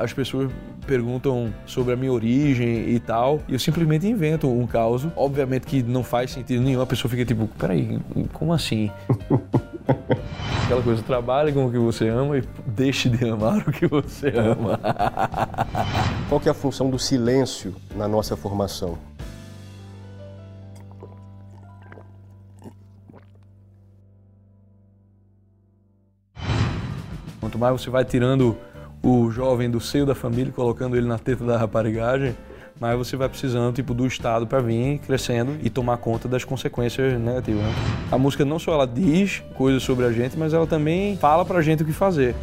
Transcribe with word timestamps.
as 0.00 0.12
pessoas 0.12 0.50
perguntam 0.86 1.52
sobre 1.66 1.92
a 1.92 1.96
minha 1.96 2.12
origem 2.12 2.88
e 2.88 3.00
tal, 3.00 3.40
e 3.48 3.52
eu 3.52 3.58
simplesmente 3.58 4.06
invento 4.06 4.48
um 4.48 4.66
caos. 4.66 5.06
Obviamente 5.16 5.66
que 5.66 5.82
não 5.82 6.02
faz 6.02 6.30
sentido 6.30 6.62
nenhum, 6.62 6.80
a 6.80 6.86
pessoa 6.86 7.10
fica 7.10 7.24
tipo, 7.24 7.48
peraí, 7.58 7.98
como 8.32 8.52
assim? 8.52 8.90
Aquela 10.64 10.82
coisa, 10.82 11.02
trabalhe 11.02 11.52
com 11.52 11.66
o 11.66 11.70
que 11.70 11.78
você 11.78 12.08
ama 12.08 12.38
e 12.38 12.42
deixe 12.66 13.08
de 13.08 13.28
amar 13.28 13.58
o 13.68 13.72
que 13.72 13.86
você 13.86 14.28
ama. 14.28 14.80
Qual 16.28 16.40
que 16.40 16.48
é 16.48 16.50
a 16.50 16.54
função 16.54 16.90
do 16.90 16.98
silêncio 16.98 17.74
na 17.94 18.08
nossa 18.08 18.36
formação? 18.36 18.98
Quanto 27.38 27.58
mais 27.58 27.80
você 27.80 27.88
vai 27.88 28.04
tirando 28.04 28.58
o 29.06 29.30
jovem 29.30 29.70
do 29.70 29.80
seio 29.80 30.04
da 30.04 30.16
família, 30.16 30.52
colocando 30.52 30.96
ele 30.96 31.06
na 31.06 31.16
teta 31.16 31.44
da 31.44 31.56
raparigagem, 31.56 32.36
mais 32.80 32.98
você 32.98 33.16
vai 33.16 33.28
precisando 33.28 33.72
tipo 33.72 33.94
do 33.94 34.04
Estado 34.04 34.48
para 34.48 34.60
vir 34.60 34.98
crescendo 34.98 35.56
e 35.62 35.70
tomar 35.70 35.96
conta 35.98 36.26
das 36.26 36.42
consequências 36.42 37.18
negativas. 37.20 37.62
Né? 37.62 37.72
A 38.10 38.18
música 38.18 38.44
não 38.44 38.58
só 38.58 38.72
ela 38.72 38.86
diz 38.86 39.44
coisas 39.54 39.84
sobre 39.84 40.04
a 40.04 40.12
gente, 40.12 40.36
mas 40.36 40.52
ela 40.52 40.66
também 40.66 41.16
fala 41.18 41.44
pra 41.44 41.62
gente 41.62 41.84
o 41.84 41.86
que 41.86 41.92
fazer. 41.92 42.34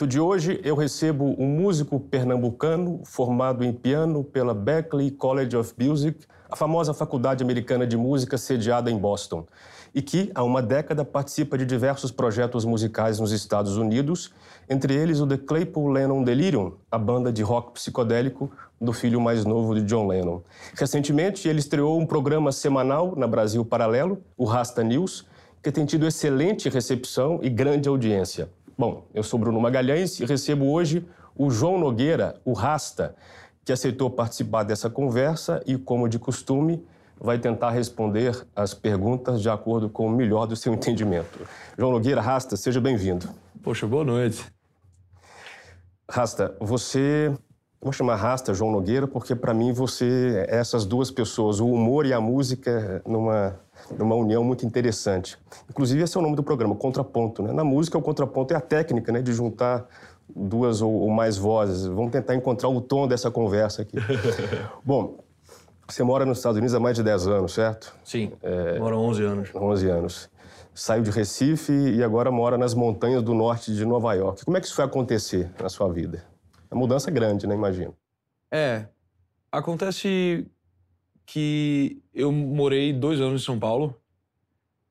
Contraponto 0.00 0.06
de 0.06 0.20
hoje, 0.20 0.60
eu 0.64 0.74
recebo 0.74 1.34
um 1.38 1.46
músico 1.46 2.00
pernambucano 2.00 3.00
formado 3.04 3.64
em 3.64 3.72
piano 3.72 4.24
pela 4.24 4.54
Berklee 4.54 5.10
College 5.10 5.56
of 5.56 5.74
Music, 5.78 6.20
a 6.48 6.56
famosa 6.56 6.94
faculdade 6.94 7.42
americana 7.44 7.86
de 7.86 7.96
música 7.96 8.38
sediada 8.38 8.90
em 8.90 8.96
Boston, 8.96 9.44
e 9.94 10.00
que, 10.00 10.30
há 10.34 10.42
uma 10.42 10.62
década, 10.62 11.04
participa 11.04 11.58
de 11.58 11.66
diversos 11.66 12.10
projetos 12.10 12.64
musicais 12.64 13.20
nos 13.20 13.32
Estados 13.32 13.76
Unidos, 13.76 14.32
entre 14.68 14.94
eles 14.94 15.20
o 15.20 15.26
The 15.26 15.36
Claypool 15.36 15.90
Lennon 15.90 16.22
Delirium, 16.22 16.72
a 16.90 16.98
banda 16.98 17.32
de 17.32 17.42
rock 17.42 17.72
psicodélico 17.72 18.50
do 18.80 18.92
filho 18.92 19.20
mais 19.20 19.44
novo 19.44 19.74
de 19.74 19.82
John 19.82 20.06
Lennon. 20.06 20.40
Recentemente, 20.74 21.48
ele 21.48 21.58
estreou 21.58 21.98
um 21.98 22.06
programa 22.06 22.52
semanal 22.52 23.14
na 23.16 23.26
Brasil 23.26 23.64
Paralelo, 23.64 24.18
o 24.36 24.44
Rasta 24.44 24.82
News, 24.82 25.26
que 25.62 25.70
tem 25.70 25.84
tido 25.84 26.06
excelente 26.06 26.70
recepção 26.70 27.38
e 27.42 27.50
grande 27.50 27.86
audiência. 27.86 28.48
Bom, 28.80 29.04
eu 29.12 29.22
sou 29.22 29.38
Bruno 29.38 29.60
Magalhães 29.60 30.18
e 30.20 30.24
recebo 30.24 30.72
hoje 30.72 31.06
o 31.36 31.50
João 31.50 31.78
Nogueira, 31.78 32.40
o 32.46 32.54
Rasta, 32.54 33.14
que 33.62 33.70
aceitou 33.70 34.08
participar 34.08 34.62
dessa 34.62 34.88
conversa 34.88 35.62
e, 35.66 35.76
como 35.76 36.08
de 36.08 36.18
costume, 36.18 36.82
vai 37.20 37.38
tentar 37.38 37.72
responder 37.72 38.42
as 38.56 38.72
perguntas 38.72 39.42
de 39.42 39.50
acordo 39.50 39.90
com 39.90 40.06
o 40.06 40.10
melhor 40.10 40.46
do 40.46 40.56
seu 40.56 40.72
entendimento. 40.72 41.46
João 41.76 41.92
Nogueira, 41.92 42.22
Rasta, 42.22 42.56
seja 42.56 42.80
bem-vindo. 42.80 43.28
Poxa, 43.62 43.86
boa 43.86 44.02
noite. 44.02 44.46
Rasta, 46.10 46.56
você. 46.58 47.34
Vou 47.82 47.92
chamar 47.92 48.16
Rasta 48.16 48.52
João 48.52 48.70
Nogueira 48.70 49.06
porque, 49.06 49.34
para 49.34 49.54
mim, 49.54 49.72
você 49.72 50.44
essas 50.48 50.84
duas 50.84 51.10
pessoas, 51.10 51.60
o 51.60 51.66
humor 51.66 52.04
e 52.04 52.12
a 52.12 52.20
música, 52.20 53.02
numa 53.06 53.58
numa 53.98 54.14
união 54.14 54.44
muito 54.44 54.66
interessante. 54.66 55.38
Inclusive, 55.68 56.02
esse 56.02 56.16
é 56.16 56.20
o 56.20 56.22
nome 56.22 56.36
do 56.36 56.42
programa, 56.42 56.74
contraponto. 56.74 57.42
Né? 57.42 57.52
Na 57.52 57.64
música, 57.64 57.96
o 57.96 58.02
contraponto 58.02 58.54
é 58.54 58.56
a 58.56 58.60
técnica 58.60 59.12
né, 59.12 59.22
de 59.22 59.32
juntar 59.32 59.86
duas 60.28 60.80
ou, 60.82 60.92
ou 60.92 61.10
mais 61.10 61.36
vozes. 61.36 61.86
Vamos 61.86 62.12
tentar 62.12 62.34
encontrar 62.34 62.68
o 62.68 62.80
tom 62.80 63.08
dessa 63.08 63.30
conversa 63.30 63.82
aqui. 63.82 63.96
Bom, 64.84 65.18
você 65.88 66.02
mora 66.02 66.24
nos 66.24 66.38
Estados 66.38 66.58
Unidos 66.58 66.74
há 66.74 66.80
mais 66.80 66.96
de 66.96 67.02
10 67.02 67.26
anos, 67.26 67.54
certo? 67.54 67.94
Sim, 68.04 68.32
é... 68.42 68.78
moro 68.78 68.96
há 68.96 69.00
11 69.00 69.22
anos. 69.24 69.50
11 69.54 69.88
anos. 69.88 70.30
Saiu 70.72 71.02
de 71.02 71.10
Recife 71.10 71.72
e 71.72 72.02
agora 72.02 72.30
mora 72.30 72.56
nas 72.56 72.74
montanhas 72.74 73.22
do 73.22 73.34
norte 73.34 73.74
de 73.74 73.84
Nova 73.84 74.14
York. 74.14 74.44
Como 74.44 74.56
é 74.56 74.60
que 74.60 74.66
isso 74.66 74.76
vai 74.76 74.86
acontecer 74.86 75.50
na 75.60 75.68
sua 75.68 75.92
vida? 75.92 76.29
É 76.70 76.74
uma 76.74 76.80
mudança 76.80 77.10
grande, 77.10 77.46
né? 77.46 77.54
Imagino. 77.54 77.96
É. 78.50 78.88
Acontece 79.50 80.46
que 81.26 82.02
eu 82.14 82.30
morei 82.30 82.92
dois 82.92 83.20
anos 83.20 83.42
em 83.42 83.44
São 83.44 83.58
Paulo, 83.58 84.00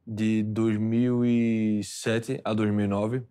de 0.06 0.44
2007 0.44 2.42
a 2.44 2.54
2009. 2.54 3.24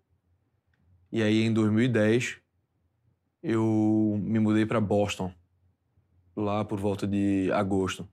E 1.11 1.23
aí, 1.23 1.43
em 1.43 1.53
2010, 1.53 2.39
eu 3.43 4.19
me 4.23 4.39
mudei 4.39 4.65
para 4.65 4.81
Boston, 4.81 5.33
lá 6.37 6.65
por 6.65 6.79
volta 6.79 7.07
de 7.07 7.51
agosto. 7.53 8.09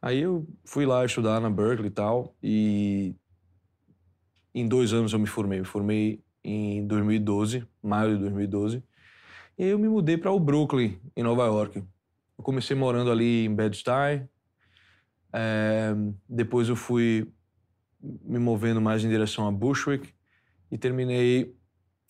Aí 0.00 0.20
eu 0.20 0.46
fui 0.64 0.86
lá 0.86 1.04
estudar 1.04 1.40
na 1.40 1.50
Berkeley 1.50 1.88
e 1.88 1.90
tal, 1.90 2.34
e 2.42 3.14
em 4.54 4.66
dois 4.66 4.92
anos 4.92 5.12
eu 5.12 5.18
me 5.18 5.26
formei. 5.26 5.60
Me 5.60 5.66
formei 5.66 6.22
em 6.42 6.86
2012, 6.86 7.66
maio 7.82 8.14
de 8.14 8.20
2012. 8.20 8.82
E 9.60 9.64
aí 9.64 9.68
eu 9.68 9.78
me 9.78 9.90
mudei 9.90 10.16
para 10.16 10.32
o 10.32 10.40
Brooklyn, 10.40 10.98
em 11.14 11.22
Nova 11.22 11.44
York. 11.44 11.84
Eu 12.38 12.42
comecei 12.42 12.74
morando 12.74 13.10
ali 13.10 13.44
em 13.44 13.54
Bed-Stuy. 13.54 14.26
É, 15.34 15.94
depois 16.26 16.70
eu 16.70 16.74
fui 16.74 17.30
me 18.00 18.38
movendo 18.38 18.80
mais 18.80 19.04
em 19.04 19.08
direção 19.10 19.46
a 19.46 19.52
Bushwick 19.52 20.14
e 20.72 20.78
terminei 20.78 21.54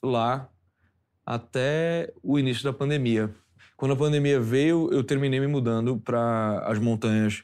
lá 0.00 0.48
até 1.26 2.14
o 2.22 2.38
início 2.38 2.62
da 2.62 2.72
pandemia. 2.72 3.34
Quando 3.76 3.94
a 3.94 3.96
pandemia 3.96 4.38
veio, 4.38 4.88
eu 4.92 5.02
terminei 5.02 5.40
me 5.40 5.48
mudando 5.48 5.98
para 5.98 6.60
as 6.68 6.78
montanhas 6.78 7.42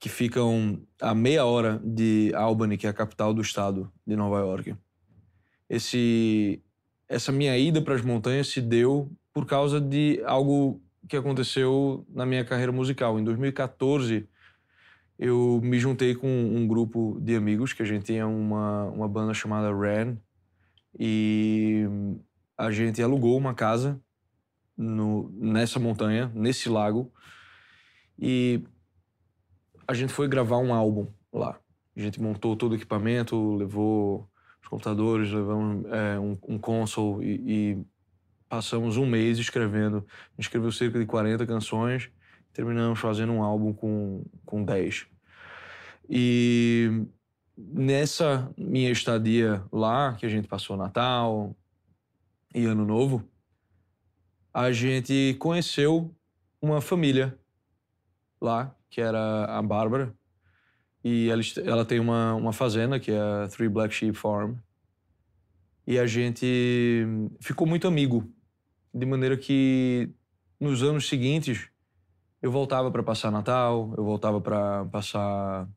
que 0.00 0.08
ficam 0.08 0.84
a 1.00 1.14
meia 1.14 1.44
hora 1.44 1.80
de 1.84 2.32
Albany, 2.34 2.76
que 2.76 2.88
é 2.88 2.90
a 2.90 2.92
capital 2.92 3.32
do 3.32 3.42
estado 3.42 3.92
de 4.04 4.16
Nova 4.16 4.40
York. 4.40 4.74
Esse, 5.70 6.60
essa 7.08 7.30
minha 7.32 7.56
ida 7.56 7.80
para 7.82 7.94
as 7.94 8.02
montanhas 8.02 8.48
se 8.48 8.60
deu 8.60 9.10
por 9.32 9.46
causa 9.46 9.80
de 9.80 10.22
algo 10.24 10.80
que 11.08 11.16
aconteceu 11.16 12.06
na 12.08 12.24
minha 12.24 12.44
carreira 12.44 12.72
musical. 12.72 13.18
Em 13.18 13.24
2014, 13.24 14.28
eu 15.18 15.60
me 15.62 15.78
juntei 15.78 16.14
com 16.14 16.28
um 16.28 16.66
grupo 16.66 17.18
de 17.20 17.36
amigos 17.36 17.72
que 17.72 17.82
a 17.82 17.86
gente 17.86 18.06
tinha 18.06 18.26
uma, 18.26 18.84
uma 18.86 19.08
banda 19.08 19.34
chamada 19.34 19.72
Ran 19.72 20.16
e 20.98 21.84
a 22.56 22.70
gente 22.70 23.02
alugou 23.02 23.36
uma 23.36 23.54
casa 23.54 24.00
no, 24.76 25.30
nessa 25.32 25.78
montanha, 25.78 26.30
nesse 26.34 26.68
lago 26.68 27.12
e 28.18 28.64
a 29.86 29.94
gente 29.94 30.12
foi 30.12 30.28
gravar 30.28 30.58
um 30.58 30.72
álbum 30.72 31.08
lá. 31.32 31.58
A 31.96 32.00
gente 32.00 32.20
montou 32.20 32.56
todo 32.56 32.72
o 32.72 32.74
equipamento, 32.74 33.54
levou 33.54 34.28
computadores, 34.74 35.30
levamos 35.30 35.84
é, 35.92 36.18
um, 36.18 36.38
um 36.48 36.58
console 36.58 37.24
e, 37.24 37.72
e 37.72 37.84
Passamos 38.54 38.96
um 38.96 39.04
mês 39.04 39.40
escrevendo. 39.40 39.96
A 40.06 40.30
gente 40.36 40.42
escreveu 40.42 40.70
cerca 40.70 40.96
de 40.96 41.06
40 41.06 41.44
canções, 41.44 42.08
terminamos 42.52 43.00
fazendo 43.00 43.32
um 43.32 43.42
álbum 43.42 43.72
com, 43.72 44.24
com 44.44 44.62
10. 44.62 45.06
E 46.08 47.04
nessa 47.58 48.48
minha 48.56 48.92
estadia 48.92 49.60
lá, 49.72 50.14
que 50.14 50.24
a 50.24 50.28
gente 50.28 50.46
passou 50.46 50.76
Natal 50.76 51.56
e 52.54 52.64
Ano 52.64 52.84
Novo, 52.84 53.28
a 54.52 54.70
gente 54.70 55.34
conheceu 55.40 56.14
uma 56.62 56.80
família 56.80 57.36
lá, 58.40 58.72
que 58.88 59.00
era 59.00 59.46
a 59.46 59.60
Bárbara. 59.62 60.14
E 61.02 61.28
ela, 61.28 61.42
ela 61.64 61.84
tem 61.84 61.98
uma, 61.98 62.34
uma 62.34 62.52
fazenda, 62.52 63.00
que 63.00 63.10
é 63.10 63.18
a 63.18 63.48
Three 63.48 63.68
Black 63.68 63.92
Sheep 63.92 64.16
Farm. 64.16 64.54
E 65.86 65.98
a 65.98 66.06
gente 66.06 67.06
ficou 67.40 67.66
muito 67.66 67.86
amigo, 67.86 68.30
de 68.92 69.04
maneira 69.04 69.36
que 69.36 70.10
nos 70.58 70.82
anos 70.82 71.08
seguintes 71.08 71.68
eu 72.40 72.50
voltava 72.50 72.90
para 72.90 73.02
passar 73.02 73.30
Natal, 73.30 73.92
eu 73.96 74.04
voltava 74.04 74.40
para 74.40 74.84
passar 74.86 75.68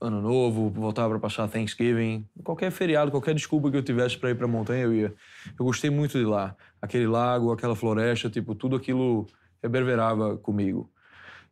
Ano 0.00 0.22
Novo, 0.22 0.70
voltava 0.70 1.10
para 1.10 1.20
passar 1.20 1.48
Thanksgiving, 1.48 2.26
qualquer 2.42 2.70
feriado, 2.70 3.10
qualquer 3.10 3.34
desculpa 3.34 3.70
que 3.70 3.76
eu 3.76 3.82
tivesse 3.82 4.16
para 4.16 4.30
ir 4.30 4.34
para 4.34 4.48
montanha 4.48 4.84
eu 4.84 4.94
ia. 4.94 5.14
Eu 5.58 5.64
gostei 5.64 5.90
muito 5.90 6.18
de 6.18 6.24
lá, 6.24 6.56
aquele 6.80 7.06
lago, 7.06 7.52
aquela 7.52 7.76
floresta, 7.76 8.30
tipo 8.30 8.54
tudo 8.54 8.76
aquilo 8.76 9.26
reverberava 9.62 10.38
comigo. 10.38 10.90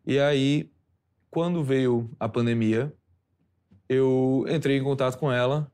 E 0.06 0.18
aí, 0.18 0.70
quando 1.30 1.62
veio 1.62 2.10
a 2.18 2.28
pandemia, 2.28 2.92
eu 3.88 4.44
entrei 4.48 4.78
em 4.78 4.82
contato 4.82 5.18
com 5.18 5.30
ela 5.30 5.70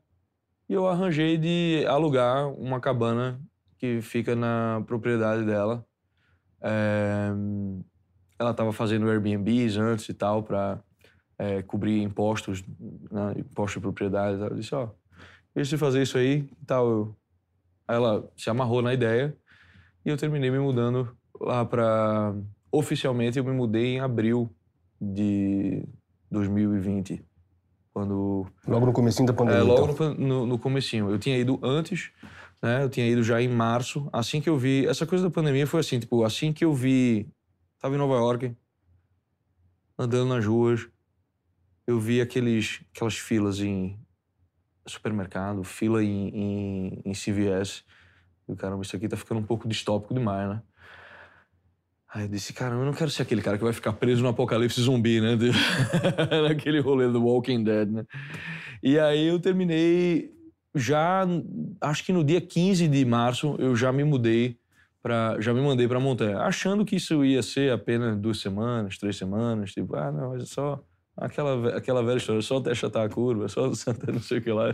E 0.67 0.73
eu 0.73 0.87
arranjei 0.87 1.37
de 1.37 1.85
alugar 1.87 2.47
uma 2.49 2.79
cabana 2.79 3.39
que 3.77 4.01
fica 4.01 4.35
na 4.35 4.83
propriedade 4.87 5.45
dela. 5.45 5.85
É, 6.61 7.29
ela 8.39 8.51
estava 8.51 8.73
fazendo 8.73 9.09
Airbnbs 9.09 9.77
antes 9.77 10.09
e 10.09 10.13
tal 10.13 10.41
para 10.41 10.81
é, 11.37 11.61
cobrir 11.61 12.01
impostos, 12.01 12.63
né, 13.11 13.33
imposto 13.37 13.79
de 13.79 13.83
propriedade. 13.83 14.41
Ela 14.41 14.55
disse, 14.55 14.73
ó, 14.73 14.85
oh, 14.85 14.89
deixa 15.53 15.75
eu 15.75 15.79
fazer 15.79 16.01
isso 16.01 16.17
aí 16.17 16.49
e 16.61 16.65
tal. 16.65 17.15
Aí 17.87 17.95
ela 17.95 18.27
se 18.35 18.49
amarrou 18.49 18.81
na 18.81 18.93
ideia 18.93 19.37
e 20.03 20.09
eu 20.09 20.17
terminei 20.17 20.49
me 20.49 20.59
mudando 20.59 21.15
lá 21.39 21.63
para... 21.63 22.33
Oficialmente 22.71 23.37
eu 23.37 23.43
me 23.45 23.53
mudei 23.53 23.95
em 23.95 23.99
abril 24.01 24.53
de 24.99 25.87
2020. 26.29 27.23
Quando... 27.95 28.45
Logo 28.67 28.85
no 28.87 28.91
comecinho 28.91 29.25
da 29.25 29.31
pandemia, 29.31 29.61
É, 29.61 29.63
logo 29.63 29.93
então. 29.93 30.13
no, 30.15 30.27
no, 30.27 30.45
no 30.45 30.59
comecinho. 30.59 31.09
Eu 31.09 31.17
tinha 31.17 31.37
ido 31.37 31.57
antes, 31.63 32.11
né? 32.61 32.83
Eu 32.83 32.89
tinha 32.89 33.07
ido 33.07 33.23
já 33.23 33.41
em 33.41 33.47
março. 33.47 34.09
Assim 34.11 34.41
que 34.41 34.49
eu 34.49 34.57
vi... 34.57 34.85
Essa 34.85 35.05
coisa 35.05 35.23
da 35.23 35.31
pandemia 35.31 35.65
foi 35.65 35.79
assim, 35.79 35.97
tipo, 35.97 36.25
assim 36.25 36.51
que 36.51 36.65
eu 36.65 36.73
vi... 36.73 37.25
Tava 37.79 37.95
em 37.95 37.97
Nova 37.97 38.15
York, 38.15 38.53
andando 39.97 40.27
nas 40.27 40.45
ruas, 40.45 40.89
eu 41.87 41.97
vi 41.97 42.19
aqueles, 42.19 42.81
aquelas 42.93 43.15
filas 43.15 43.61
em 43.61 43.97
supermercado, 44.85 45.63
fila 45.63 46.03
em, 46.03 46.27
em, 46.27 47.01
em 47.05 47.13
CVS. 47.13 47.85
E, 48.49 48.55
caramba, 48.57 48.81
isso 48.81 48.93
aqui 48.93 49.07
tá 49.07 49.15
ficando 49.15 49.39
um 49.39 49.45
pouco 49.45 49.69
distópico 49.69 50.13
demais, 50.13 50.49
né? 50.49 50.61
Aí 52.15 52.23
eu 52.23 52.27
disse, 52.29 52.53
caramba, 52.53 52.83
eu 52.83 52.85
não 52.85 52.93
quero 52.93 53.11
ser 53.11 53.23
aquele 53.23 53.41
cara 53.41 53.57
que 53.57 53.63
vai 53.65 53.73
ficar 53.73 53.91
preso 53.91 54.23
no 54.23 54.29
apocalipse 54.29 54.81
zumbi, 54.81 55.19
né? 55.19 55.35
Naquele 56.47 56.79
rolê 56.79 57.09
do 57.09 57.21
Walking 57.21 57.61
Dead, 57.61 57.89
né? 57.91 58.05
E 58.81 58.97
aí 58.97 59.27
eu 59.27 59.37
terminei 59.37 60.31
já, 60.73 61.27
acho 61.81 62.05
que 62.05 62.13
no 62.13 62.23
dia 62.23 62.39
15 62.39 62.87
de 62.87 63.03
março, 63.03 63.57
eu 63.59 63.75
já 63.75 63.91
me 63.91 64.05
mudei 64.05 64.57
para, 65.03 65.41
já 65.41 65.53
me 65.53 65.59
mandei 65.59 65.89
para 65.89 65.99
montanha, 65.99 66.39
achando 66.39 66.85
que 66.85 66.95
isso 66.95 67.25
ia 67.25 67.43
ser 67.43 67.73
apenas 67.73 68.17
duas 68.17 68.39
semanas, 68.39 68.97
três 68.97 69.17
semanas, 69.17 69.73
tipo, 69.73 69.93
ah, 69.97 70.09
não, 70.09 70.29
mas 70.29 70.43
é 70.43 70.45
só 70.45 70.81
aquela, 71.17 71.75
aquela 71.75 72.01
velha 72.01 72.15
história, 72.15 72.41
só 72.41 72.59
até 72.59 72.71
achatar 72.71 73.05
a 73.05 73.09
curva, 73.09 73.49
só 73.49 73.65
até 73.91 74.09
não 74.09 74.21
sei 74.21 74.37
o 74.37 74.41
que 74.41 74.53
lá. 74.53 74.71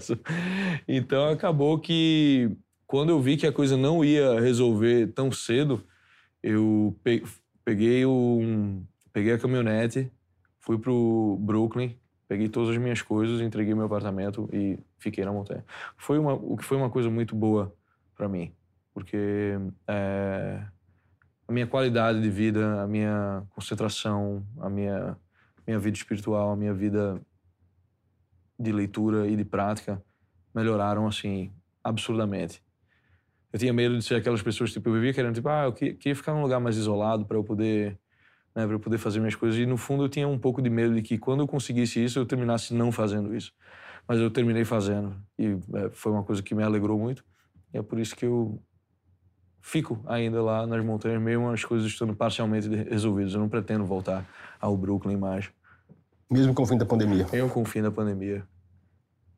Então 0.87 1.27
acabou 1.27 1.79
que 1.79 2.51
quando 2.85 3.09
eu 3.09 3.19
vi 3.19 3.35
que 3.35 3.47
a 3.47 3.51
coisa 3.51 3.75
não 3.75 4.05
ia 4.05 4.39
resolver 4.39 5.07
tão 5.07 5.31
cedo, 5.31 5.83
eu 6.43 6.95
peguei 7.63 8.05
um, 8.05 8.85
peguei 9.13 9.33
a 9.33 9.39
caminhonete, 9.39 10.11
fui 10.59 10.77
pro 10.77 11.37
Brooklyn, 11.39 11.97
peguei 12.27 12.49
todas 12.49 12.69
as 12.69 12.77
minhas 12.77 13.01
coisas, 13.01 13.41
entreguei 13.41 13.73
meu 13.73 13.85
apartamento 13.85 14.49
e 14.53 14.79
fiquei 14.97 15.23
na 15.25 15.31
montanha. 15.31 15.65
Foi 15.97 16.17
uma, 16.17 16.33
o 16.33 16.57
que 16.57 16.63
foi 16.63 16.77
uma 16.77 16.89
coisa 16.89 17.09
muito 17.09 17.35
boa 17.35 17.73
para 18.15 18.27
mim, 18.27 18.53
porque 18.93 19.57
é, 19.87 20.63
a 21.47 21.51
minha 21.51 21.67
qualidade 21.67 22.21
de 22.21 22.29
vida, 22.29 22.81
a 22.81 22.87
minha 22.87 23.43
concentração, 23.49 24.45
a 24.59 24.69
minha 24.69 25.17
minha 25.65 25.79
vida 25.79 25.95
espiritual, 25.95 26.51
a 26.51 26.55
minha 26.55 26.73
vida 26.73 27.21
de 28.59 28.71
leitura 28.71 29.27
e 29.27 29.35
de 29.35 29.45
prática 29.45 30.03
melhoraram 30.53 31.07
assim 31.07 31.51
absurdamente. 31.83 32.61
Eu 33.51 33.59
tinha 33.59 33.73
medo 33.73 33.97
de 33.97 34.03
ser 34.03 34.15
aquelas 34.15 34.41
pessoas 34.41 34.71
tipo 34.71 34.89
eu 34.89 34.93
vivia 34.93 35.13
querendo 35.13 35.35
tipo 35.35 35.49
ah 35.49 35.65
eu 35.65 35.73
queria 35.73 36.15
ficar 36.15 36.33
num 36.33 36.41
lugar 36.41 36.59
mais 36.59 36.77
isolado 36.77 37.25
para 37.25 37.37
eu 37.37 37.43
poder 37.43 37.99
né, 38.55 38.65
para 38.65 38.75
eu 38.75 38.79
poder 38.79 38.97
fazer 38.97 39.19
minhas 39.19 39.35
coisas 39.35 39.59
e 39.59 39.65
no 39.65 39.77
fundo 39.77 40.03
eu 40.03 40.09
tinha 40.09 40.27
um 40.27 40.37
pouco 40.37 40.61
de 40.61 40.69
medo 40.69 40.93
de 40.93 41.01
que 41.01 41.17
quando 41.17 41.41
eu 41.41 41.47
conseguisse 41.47 42.03
isso 42.03 42.19
eu 42.19 42.25
terminasse 42.25 42.73
não 42.73 42.91
fazendo 42.91 43.35
isso. 43.35 43.53
Mas 44.07 44.19
eu 44.19 44.31
terminei 44.31 44.65
fazendo 44.65 45.15
e 45.37 45.57
é, 45.75 45.89
foi 45.91 46.11
uma 46.11 46.23
coisa 46.23 46.41
que 46.41 46.55
me 46.55 46.63
alegrou 46.63 46.97
muito. 46.97 47.23
E 47.73 47.77
é 47.77 47.81
por 47.81 47.99
isso 47.99 48.15
que 48.15 48.25
eu 48.25 48.61
fico 49.61 50.01
ainda 50.07 50.41
lá 50.41 50.65
nas 50.65 50.83
montanhas, 50.83 51.21
mesmo 51.21 51.49
as 51.49 51.63
coisas 51.63 51.87
estando 51.87 52.15
parcialmente 52.15 52.67
resolvidas. 52.67 53.33
Eu 53.33 53.39
não 53.39 53.47
pretendo 53.47 53.85
voltar 53.85 54.25
ao 54.59 54.75
Brooklyn 54.75 55.17
mais. 55.17 55.49
Mesmo 56.29 56.53
com 56.53 56.63
o 56.63 56.65
fim 56.65 56.77
da 56.77 56.85
pandemia? 56.85 57.27
Mesmo 57.31 57.49
com 57.49 57.61
o 57.61 57.65
fim 57.65 57.81
da 57.81 57.91
pandemia. 57.91 58.43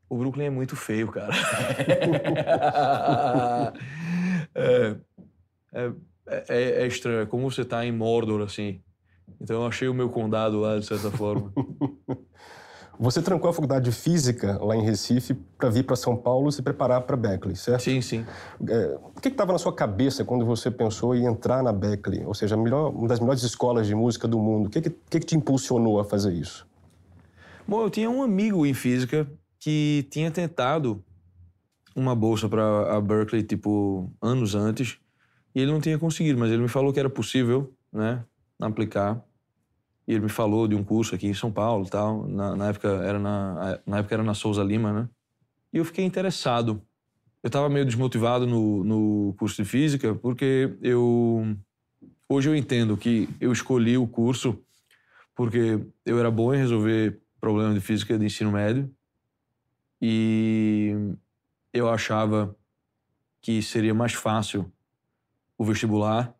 O 0.08 0.16
Brooklyn 0.16 0.46
é 0.46 0.50
muito 0.50 0.76
feio, 0.76 1.10
cara. 1.10 1.32
é, 4.54 4.96
é, 5.72 5.92
é, 6.26 6.82
é, 6.82 6.86
estranho. 6.86 7.20
É 7.20 7.26
como 7.26 7.50
você 7.50 7.64
tá 7.64 7.84
em 7.84 7.92
Mordor, 7.92 8.42
assim. 8.42 8.80
Então 9.40 9.62
eu 9.62 9.66
achei 9.66 9.88
o 9.88 9.94
meu 9.94 10.08
condado 10.08 10.60
lá, 10.60 10.78
de 10.78 10.86
certa 10.86 11.10
forma. 11.10 11.52
Você 12.98 13.20
trancou 13.20 13.50
a 13.50 13.52
faculdade 13.52 13.86
de 13.86 13.92
física 13.92 14.56
lá 14.62 14.76
em 14.76 14.82
Recife 14.82 15.34
para 15.58 15.68
vir 15.68 15.82
para 15.82 15.96
São 15.96 16.16
Paulo 16.16 16.52
se 16.52 16.62
preparar 16.62 17.00
para 17.00 17.16
Berkeley, 17.16 17.56
certo? 17.56 17.82
Sim, 17.82 18.00
sim. 18.00 18.24
É, 18.68 18.98
o 19.16 19.20
que 19.20 19.28
estava 19.28 19.52
na 19.52 19.58
sua 19.58 19.74
cabeça 19.74 20.24
quando 20.24 20.46
você 20.46 20.70
pensou 20.70 21.14
em 21.14 21.26
entrar 21.26 21.62
na 21.62 21.72
Berkeley? 21.72 22.24
Ou 22.24 22.34
seja, 22.34 22.56
melhor, 22.56 22.90
uma 22.90 23.08
das 23.08 23.18
melhores 23.18 23.42
escolas 23.42 23.86
de 23.86 23.94
música 23.94 24.28
do 24.28 24.38
mundo. 24.38 24.66
O 24.66 24.70
que, 24.70 24.80
que, 24.80 24.90
que, 24.90 25.20
que 25.20 25.26
te 25.26 25.36
impulsionou 25.36 25.98
a 25.98 26.04
fazer 26.04 26.32
isso? 26.32 26.66
Bom, 27.66 27.82
eu 27.82 27.90
tinha 27.90 28.08
um 28.08 28.22
amigo 28.22 28.64
em 28.64 28.74
física 28.74 29.26
que 29.58 30.06
tinha 30.10 30.30
tentado 30.30 31.02
uma 31.94 32.14
bolsa 32.14 32.48
para 32.48 32.96
a 32.96 33.00
Berkeley, 33.00 33.42
tipo, 33.42 34.12
anos 34.20 34.54
antes, 34.54 34.98
e 35.54 35.60
ele 35.60 35.70
não 35.70 35.80
tinha 35.80 35.98
conseguido, 35.98 36.38
mas 36.38 36.50
ele 36.50 36.62
me 36.62 36.68
falou 36.68 36.92
que 36.92 36.98
era 36.98 37.08
possível, 37.08 37.72
né, 37.92 38.24
aplicar. 38.60 39.22
E 40.06 40.12
ele 40.12 40.24
me 40.24 40.28
falou 40.28 40.68
de 40.68 40.74
um 40.74 40.84
curso 40.84 41.14
aqui 41.14 41.26
em 41.26 41.34
São 41.34 41.50
Paulo, 41.50 41.86
tal. 41.88 42.26
Na, 42.28 42.54
na 42.56 42.68
época 42.68 42.88
era 42.88 43.18
na, 43.18 43.80
na 43.86 43.98
época 43.98 44.14
era 44.14 44.22
na 44.22 44.34
Souza 44.34 44.62
Lima, 44.62 44.92
né? 44.92 45.08
E 45.72 45.78
eu 45.78 45.84
fiquei 45.84 46.04
interessado. 46.04 46.82
Eu 47.42 47.48
estava 47.48 47.68
meio 47.68 47.86
desmotivado 47.86 48.46
no, 48.46 48.84
no 48.84 49.34
curso 49.38 49.62
de 49.62 49.68
física 49.68 50.14
porque 50.14 50.76
eu 50.82 51.56
hoje 52.28 52.48
eu 52.48 52.56
entendo 52.56 52.96
que 52.96 53.28
eu 53.40 53.52
escolhi 53.52 53.96
o 53.96 54.06
curso 54.06 54.58
porque 55.34 55.80
eu 56.04 56.18
era 56.18 56.30
bom 56.30 56.54
em 56.54 56.58
resolver 56.58 57.20
problemas 57.40 57.74
de 57.74 57.80
física 57.80 58.18
de 58.18 58.24
ensino 58.24 58.52
médio 58.52 58.90
e 60.00 60.94
eu 61.74 61.90
achava 61.90 62.56
que 63.42 63.60
seria 63.60 63.92
mais 63.92 64.14
fácil 64.14 64.72
o 65.58 65.64
vestibular 65.64 66.32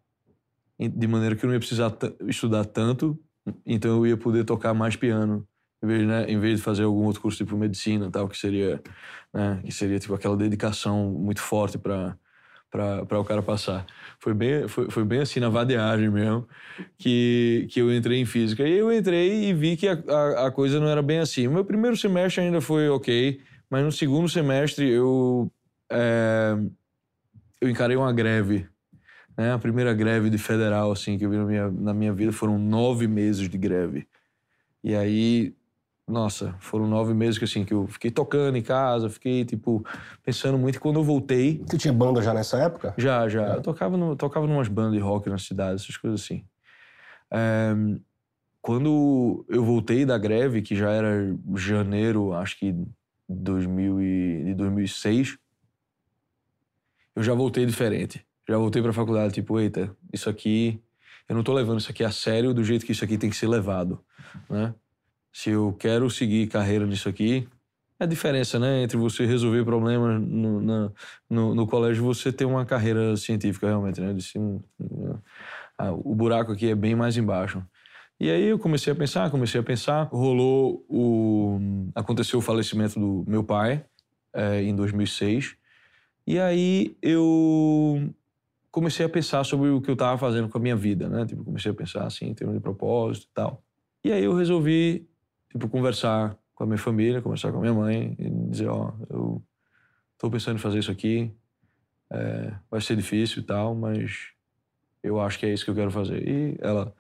de 0.79 1.07
maneira 1.07 1.37
que 1.37 1.45
eu 1.45 1.49
não 1.49 1.55
ia 1.55 1.61
precisar 1.61 1.93
estudar 2.27 2.65
tanto 2.65 3.19
então 3.67 3.97
eu 3.97 4.07
ia 4.07 4.17
poder 4.17 4.45
tocar 4.45 4.73
mais 4.73 4.97
piano 4.97 5.47
em 5.83 5.87
vez, 5.87 6.07
né, 6.07 6.25
em 6.29 6.39
vez 6.39 6.59
de 6.59 6.65
fazer 6.65 6.85
algum 6.85 7.05
outro 7.05 7.21
curso 7.21 7.37
tipo 7.37 7.57
medicina 7.57 8.11
tal 8.11 8.29
que 8.29 8.39
seria 8.39 8.81
né, 9.33 9.61
que 9.65 9.73
seria 9.73 9.99
tipo 9.99 10.15
aquela 10.15 10.37
dedicação 10.37 11.11
muito 11.11 11.41
forte 11.41 11.77
para 11.77 12.17
para 13.06 13.20
o 13.20 13.25
cara 13.25 13.41
passar. 13.41 13.87
Foi 14.19 14.35
bem 14.35 14.67
foi, 14.67 14.91
foi 14.91 15.05
bem 15.05 15.20
assim 15.20 15.39
na 15.39 15.49
vadeagem 15.49 16.11
mesmo 16.11 16.49
que 16.99 17.69
que 17.70 17.81
eu 17.81 17.94
entrei 17.94 18.19
em 18.19 18.25
física. 18.25 18.67
E 18.67 18.79
eu 18.79 18.93
entrei 18.93 19.44
e 19.44 19.55
vi 19.55 19.77
que 19.77 19.87
a, 19.87 19.93
a, 19.93 20.47
a 20.49 20.51
coisa 20.51 20.81
não 20.81 20.89
era 20.89 21.01
bem 21.01 21.20
assim. 21.20 21.47
O 21.47 21.53
meu 21.53 21.65
primeiro 21.65 21.97
semestre 21.97 22.43
ainda 22.43 22.61
foi 22.61 22.89
ok 22.89 23.41
mas 23.69 23.85
no 23.85 23.93
segundo 23.93 24.29
semestre 24.29 24.89
eu 24.89 25.51
é, 25.91 26.56
eu 27.61 27.69
encarei 27.69 27.97
uma 27.97 28.13
greve 28.13 28.69
né? 29.37 29.53
A 29.53 29.59
primeira 29.59 29.93
greve 29.93 30.31
de 30.31 30.39
federal 30.39 30.93
assim 30.93 31.19
que 31.19 31.25
eu 31.25 31.31
vi 31.31 31.37
na 31.37 31.44
minha, 31.44 31.71
na 31.71 31.94
minha 31.94 32.13
vida 32.13 32.33
foram 32.33 32.59
nove 32.59 33.06
meses 33.06 33.49
de 33.49 33.59
greve. 33.59 34.06
E 34.83 34.94
aí, 34.94 35.55
nossa, 36.06 36.55
foram 36.61 36.87
nove 36.87 37.15
meses 37.15 37.39
que 37.39 37.44
assim 37.44 37.65
que 37.65 37.75
eu 37.75 37.87
fiquei 37.87 38.11
tocando 38.11 38.56
em 38.56 38.63
casa, 38.63 39.09
fiquei 39.09 39.44
tipo 39.44 39.85
pensando 40.23 40.59
muito. 40.59 40.77
E 40.77 40.79
quando 40.79 41.01
eu 41.01 41.05
voltei, 41.05 41.63
você 41.67 41.79
tinha 41.79 41.93
banda 41.93 42.23
já 42.23 42.33
nessa 42.33 42.59
época? 42.59 42.94
Já, 42.97 43.29
já. 43.29 43.55
É. 43.55 43.56
Eu 43.56 43.63
tocava 43.63 43.97
no, 43.97 44.15
tocava 44.15 44.47
numas 44.47 44.69
bandas 44.69 44.94
de 44.94 45.01
rock 45.01 45.29
na 45.29 45.39
cidade, 45.39 45.83
essas 45.83 45.97
coisas 45.97 46.23
assim. 46.23 46.44
É, 47.31 47.75
quando 48.63 49.44
eu 49.49 49.65
voltei 49.65 50.06
da 50.06 50.17
greve, 50.17 50.63
que 50.63 50.77
já 50.77 50.91
era 50.91 51.37
janeiro, 51.56 52.33
acho 52.33 52.59
que 52.59 52.75
2000 53.29 54.03
e, 54.03 54.45
de 54.45 54.55
2006, 54.55 55.39
eu 57.17 57.23
já 57.23 57.35
voltei 57.35 57.65
diferente 57.65 58.25
já 58.49 58.59
voltei 58.59 58.83
para 58.83 58.91
a 58.91 58.95
faculdade, 58.95 59.35
tipo, 59.35 59.59
eita, 59.59 59.95
isso 60.13 60.29
aqui, 60.29 60.81
eu 61.29 61.35
não 61.35 61.41
estou 61.41 61.55
levando 61.55 61.81
isso 61.81 61.91
aqui 61.91 62.05
a 62.05 62.11
sério 62.11 62.53
do 62.53 62.63
jeito 62.63 62.85
que 62.85 62.93
isso 62.93 63.05
aqui 63.05 63.17
tem 63.17 63.31
que 63.31 63.37
ser 63.37 63.49
levado, 63.49 64.01
né? 64.49 64.75
Se 65.33 65.51
eu 65.51 65.75
quero 65.79 66.09
seguir 66.11 66.47
carreira 66.49 66.87
nisso 66.87 67.09
aqui, 67.09 67.49
é 67.99 68.05
a 68.05 68.07
diferença, 68.07 68.59
né, 68.59 68.83
entre 68.83 68.97
você 68.97 69.25
resolver 69.25 69.65
problemas 69.65 70.21
no, 70.21 70.61
na, 70.61 70.93
no, 71.29 71.55
no 71.55 71.67
colégio 71.67 72.03
e 72.03 72.05
você 72.05 72.33
ter 72.33 72.45
uma 72.45 72.67
carreira 72.67 73.17
científica, 73.17 73.67
realmente, 73.67 74.01
né? 74.01 74.13
Disse, 74.13 74.39
ah, 75.79 75.93
o 75.93 76.15
buraco 76.15 76.53
aqui 76.53 76.69
é 76.69 76.75
bem 76.75 76.95
mais 76.95 77.17
embaixo. 77.17 77.65
E 78.21 78.31
aí 78.31 78.44
eu 78.44 78.59
comecei 78.59 78.93
a 78.93 78.97
pensar, 78.97 79.31
comecei 79.31 79.61
a 79.61 79.65
pensar, 79.65 80.05
rolou 80.05 80.85
o... 80.89 81.59
aconteceu 81.94 82.39
o 82.39 82.43
falecimento 82.43 82.99
do 82.99 83.25
meu 83.29 83.43
pai 83.43 83.85
é, 84.33 84.63
em 84.63 84.75
2006, 84.75 85.56
e 86.27 86.39
aí 86.39 86.97
eu 87.03 88.15
comecei 88.71 89.05
a 89.05 89.09
pensar 89.09 89.44
sobre 89.44 89.69
o 89.69 89.81
que 89.81 89.91
eu 89.91 89.94
estava 89.94 90.17
fazendo 90.17 90.49
com 90.49 90.59
a 90.59 90.61
minha 90.61 90.75
vida, 90.75 91.09
né? 91.09 91.27
Tipo, 91.27 91.44
comecei 91.44 91.71
a 91.71 91.75
pensar 91.75 92.06
assim, 92.06 92.27
em 92.27 92.35
termos 92.35 92.56
de 92.56 92.61
propósito 92.61 93.27
e 93.31 93.35
tal. 93.35 93.63
E 94.03 94.11
aí 94.11 94.25
eu 94.25 94.35
resolvi, 94.35 95.09
tipo, 95.51 95.69
conversar 95.69 96.37
com 96.55 96.65
a 96.65 96.67
minha 96.67 96.79
família, 96.79 97.21
conversar 97.21 97.53
com 97.53 97.59
a 97.59 97.61
minha 97.61 97.75
mãe 97.75 98.17
e 98.19 98.31
dizer, 98.51 98.69
ó, 98.69 98.93
eu 99.11 99.43
tô 100.19 100.31
pensando 100.31 100.56
em 100.56 100.61
fazer 100.61 100.79
isso 100.79 100.91
aqui, 100.91 101.33
é, 102.11 102.55
vai 102.71 102.81
ser 102.81 102.97
difícil 102.97 103.43
e 103.43 103.44
tal, 103.44 103.75
mas 103.75 104.31
eu 105.03 105.21
acho 105.21 105.39
que 105.39 105.47
é 105.47 105.53
isso 105.53 105.65
que 105.65 105.71
eu 105.71 105.75
quero 105.75 105.91
fazer. 105.91 106.27
E 106.27 106.56
ela 106.61 106.94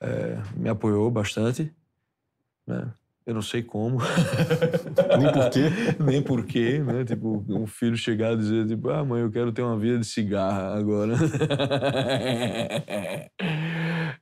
é, 0.00 0.42
me 0.56 0.68
apoiou 0.68 1.10
bastante, 1.10 1.72
né? 2.66 2.92
Eu 3.28 3.34
não 3.34 3.42
sei 3.42 3.62
como. 3.62 3.98
Nem 5.18 5.30
porquê. 5.30 5.60
Nem 6.02 6.22
porquê, 6.22 6.78
né? 6.78 7.04
Tipo, 7.04 7.44
um 7.46 7.66
filho 7.66 7.94
chegar 7.94 8.32
e 8.32 8.38
dizer, 8.38 8.66
tipo, 8.66 8.88
ah, 8.88 9.04
mãe, 9.04 9.20
eu 9.20 9.30
quero 9.30 9.52
ter 9.52 9.60
uma 9.60 9.78
vida 9.78 9.98
de 9.98 10.06
cigarra 10.06 10.78
agora. 10.78 11.12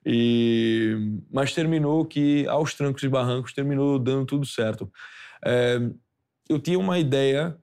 e... 0.05 1.21
Mas 1.33 1.55
terminou 1.55 2.05
que, 2.05 2.49
aos 2.49 2.75
trancos 2.75 3.05
e 3.05 3.09
barrancos, 3.09 3.53
terminou 3.53 3.97
dando 3.97 4.27
tudo 4.27 4.45
certo. 4.45 4.91
É, 5.45 5.79
eu 6.49 6.59
tinha 6.59 6.79
uma 6.79 6.99
ideia, 6.99 7.57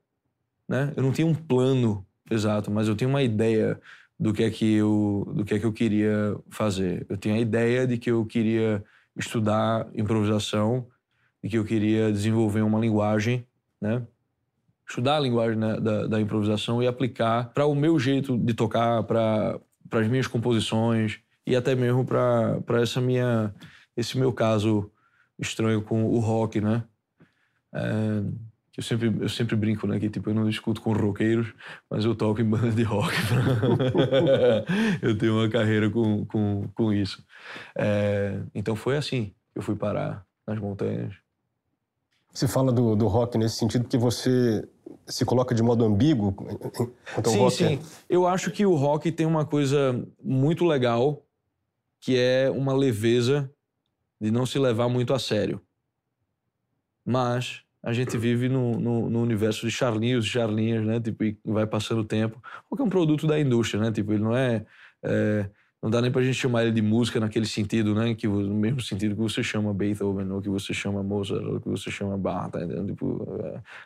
né? 0.66 0.94
Eu 0.96 1.04
não 1.04 1.12
tinha 1.12 1.28
um 1.28 1.36
plano 1.36 2.08
exato, 2.32 2.72
mas 2.72 2.88
eu 2.88 2.96
tinha 2.96 3.10
uma 3.10 3.22
ideia 3.22 3.82
do 4.24 4.32
que 4.32 4.42
é 4.42 4.50
que 4.50 4.76
eu, 4.76 5.30
do 5.36 5.44
que 5.44 5.54
é 5.54 5.60
que 5.60 5.66
eu 5.66 5.74
queria 5.74 6.34
fazer. 6.50 7.06
Eu 7.10 7.18
tinha 7.18 7.36
a 7.36 7.40
ideia 7.40 7.86
de 7.86 7.98
que 7.98 8.10
eu 8.10 8.26
queria 8.26 8.82
estudar 9.18 9.86
improvisação 9.94 10.88
e 11.44 11.50
que 11.50 11.58
eu 11.58 11.66
queria 11.66 12.10
desenvolver 12.10 12.62
uma 12.62 12.80
linguagem, 12.80 13.46
né? 13.82 14.02
Estudar 14.88 15.18
a 15.18 15.20
linguagem 15.20 15.58
né, 15.58 15.78
da, 15.78 16.08
da, 16.08 16.22
improvisação 16.22 16.82
e 16.82 16.88
aplicar 16.88 17.52
para 17.54 17.66
o 17.66 17.76
meu 17.76 18.00
jeito 18.00 18.38
de 18.38 18.54
tocar, 18.54 19.04
para 19.04 19.60
as 19.92 20.08
minhas 20.08 20.28
composições 20.28 21.20
e 21.46 21.54
até 21.54 21.76
mesmo 21.76 22.06
para 22.06 22.82
essa 22.82 23.02
minha 23.02 23.54
esse 23.98 24.18
meu 24.18 24.32
caso 24.32 24.90
estranho 25.38 25.82
com 25.82 26.06
o 26.06 26.20
rock, 26.20 26.62
né? 26.62 26.86
É, 27.74 28.24
eu 28.76 28.82
sempre, 28.82 29.14
eu 29.22 29.30
sempre 29.30 29.56
brinco, 29.56 29.86
né? 29.86 30.00
Que 30.00 30.10
tipo, 30.10 30.30
eu 30.30 30.34
não 30.34 30.50
discuto 30.50 30.82
com 30.82 30.94
roqueiros, 30.94 31.54
mas 31.90 32.06
eu 32.06 32.16
toco 32.16 32.42
em 32.42 32.46
banda 32.46 32.72
de 32.72 32.82
rock. 32.84 33.14
eu 35.02 35.16
tenho 35.18 35.38
uma 35.40 35.48
carreira 35.48 35.90
com, 35.92 36.26
com, 36.26 36.68
com 36.74 36.92
isso. 36.92 37.24
É, 37.78 38.42
então 38.54 38.76
foi 38.76 38.98
assim 38.98 39.34
que 39.52 39.60
eu 39.60 39.62
fui 39.62 39.76
parar 39.76 40.26
nas 40.48 40.58
montanhas. 40.58 41.14
Você 42.34 42.48
fala 42.48 42.72
do, 42.72 42.96
do 42.96 43.08
rock 43.08 43.38
nesse 43.38 43.58
sentido 43.58 43.88
que 43.88 43.98
você 43.98 44.68
se 45.06 45.24
coloca 45.24 45.54
de 45.54 45.62
modo 45.62 45.86
ambíguo 45.86 46.34
quanto 46.34 47.28
ao 47.28 47.32
sim, 47.32 47.38
rock? 47.38 47.56
Sim, 47.56 47.82
sim. 47.82 47.90
Eu 48.10 48.26
acho 48.26 48.50
que 48.50 48.66
o 48.66 48.74
rock 48.74 49.12
tem 49.12 49.28
uma 49.28 49.46
coisa 49.46 50.04
muito 50.24 50.66
legal, 50.66 51.24
que 52.02 52.18
é 52.18 52.50
uma 52.50 52.74
leveza 52.74 53.52
de 54.20 54.32
não 54.32 54.48
se 54.48 54.58
levar 54.58 54.90
muito 54.90 55.14
a 55.14 55.20
sério. 55.20 55.62
Mas 57.06 57.64
a 57.84 57.92
gente 57.92 58.18
vive 58.18 58.48
no, 58.48 58.80
no, 58.80 59.10
no 59.10 59.22
universo 59.22 59.68
de 59.68 59.72
charlinhos 59.72 60.26
e 60.26 60.30
charlinhas, 60.30 60.86
né? 60.86 61.02
Tipo, 61.02 61.26
e 61.26 61.38
vai 61.44 61.68
passando 61.68 62.00
o 62.00 62.06
tempo. 62.06 62.42
Porque 62.70 62.82
é 62.82 62.86
um 62.86 62.90
produto 62.90 63.28
da 63.28 63.38
indústria, 63.38 63.82
né? 63.82 63.92
Tipo, 63.92 64.14
ele 64.14 64.24
não 64.24 64.36
é, 64.36 64.66
é 65.04 65.50
não 65.84 65.90
dá 65.90 66.02
nem 66.02 66.10
pra 66.10 66.22
gente 66.22 66.36
chamar 66.36 66.64
ele 66.64 66.72
de 66.72 66.82
música 66.82 67.20
naquele 67.20 67.46
sentido, 67.46 67.94
né? 67.94 68.16
Que, 68.16 68.26
no 68.26 68.56
mesmo 68.56 68.80
sentido 68.80 69.16
que 69.16 69.22
você 69.22 69.44
chama 69.44 69.74
Beethoven, 69.74 70.32
ou 70.32 70.42
que 70.42 70.48
você 70.48 70.74
chama 70.74 71.04
Mozart, 71.04 71.44
ou 71.44 71.60
que 71.60 71.68
você 71.68 71.92
chama 71.92 72.18
Bach, 72.18 72.50
tá 72.50 72.64
entendendo? 72.64 72.88
Tipo, 72.88 73.38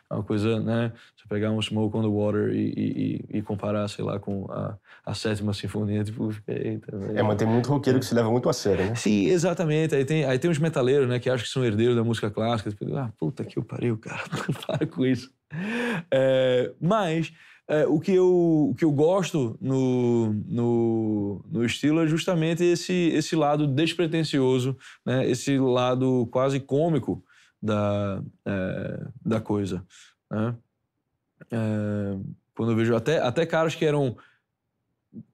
é 0.08 0.14
uma 0.14 0.22
coisa, 0.22 0.60
né? 0.60 0.92
Você 1.16 1.24
pegar 1.28 1.50
um 1.50 1.60
Smoke 1.60 1.96
on 1.96 2.02
the 2.02 2.08
Water 2.08 2.54
e, 2.54 3.24
e, 3.32 3.38
e 3.38 3.42
comparar, 3.42 3.88
sei 3.88 4.04
lá, 4.04 4.20
com 4.20 4.46
a, 4.48 4.76
a 5.04 5.12
sétima 5.12 5.52
sinfonia, 5.52 6.04
tipo, 6.04 6.32
eita, 6.46 6.96
É, 7.16 7.20
mas 7.20 7.36
tem 7.36 7.48
muito 7.48 7.68
roqueiro 7.68 7.98
que 7.98 8.06
se 8.06 8.14
leva 8.14 8.30
muito 8.30 8.48
a 8.48 8.52
sério, 8.52 8.86
né? 8.86 8.94
Sim, 8.94 9.26
exatamente. 9.26 9.96
Aí 9.96 10.04
tem, 10.04 10.24
aí 10.24 10.38
tem 10.38 10.48
uns 10.48 10.60
metaleiros, 10.60 11.08
né? 11.08 11.18
Que 11.18 11.28
acham 11.28 11.44
que 11.44 11.50
são 11.50 11.64
herdeiros 11.64 11.96
da 11.96 12.04
música 12.04 12.30
clássica. 12.30 12.70
Tipo, 12.70 12.96
ah, 12.96 13.12
puta 13.18 13.44
que 13.44 13.58
eu 13.58 13.64
pariu, 13.64 13.98
cara. 13.98 14.22
Para 14.64 14.86
com 14.86 15.04
isso. 15.04 15.32
É, 16.12 16.70
mas 16.80 17.32
é, 17.68 17.86
o, 17.86 18.00
que 18.00 18.12
eu, 18.12 18.70
o 18.70 18.74
que 18.74 18.84
eu 18.84 18.90
gosto 18.90 19.58
no, 19.60 20.32
no, 20.32 21.44
no 21.50 21.64
estilo 21.66 22.00
é 22.00 22.06
justamente 22.06 22.64
esse, 22.64 23.10
esse 23.12 23.36
lado 23.36 23.66
despretensioso, 23.66 24.74
né? 25.04 25.28
esse 25.28 25.58
lado 25.58 26.26
quase 26.32 26.58
cômico 26.60 27.22
da, 27.62 28.22
é, 28.46 29.06
da 29.22 29.38
coisa. 29.38 29.84
Né? 30.30 30.56
É, 31.50 32.18
quando 32.54 32.72
eu 32.72 32.76
vejo 32.76 32.96
até, 32.96 33.20
até 33.20 33.44
caras 33.44 33.74
que 33.74 33.84
eram 33.84 34.16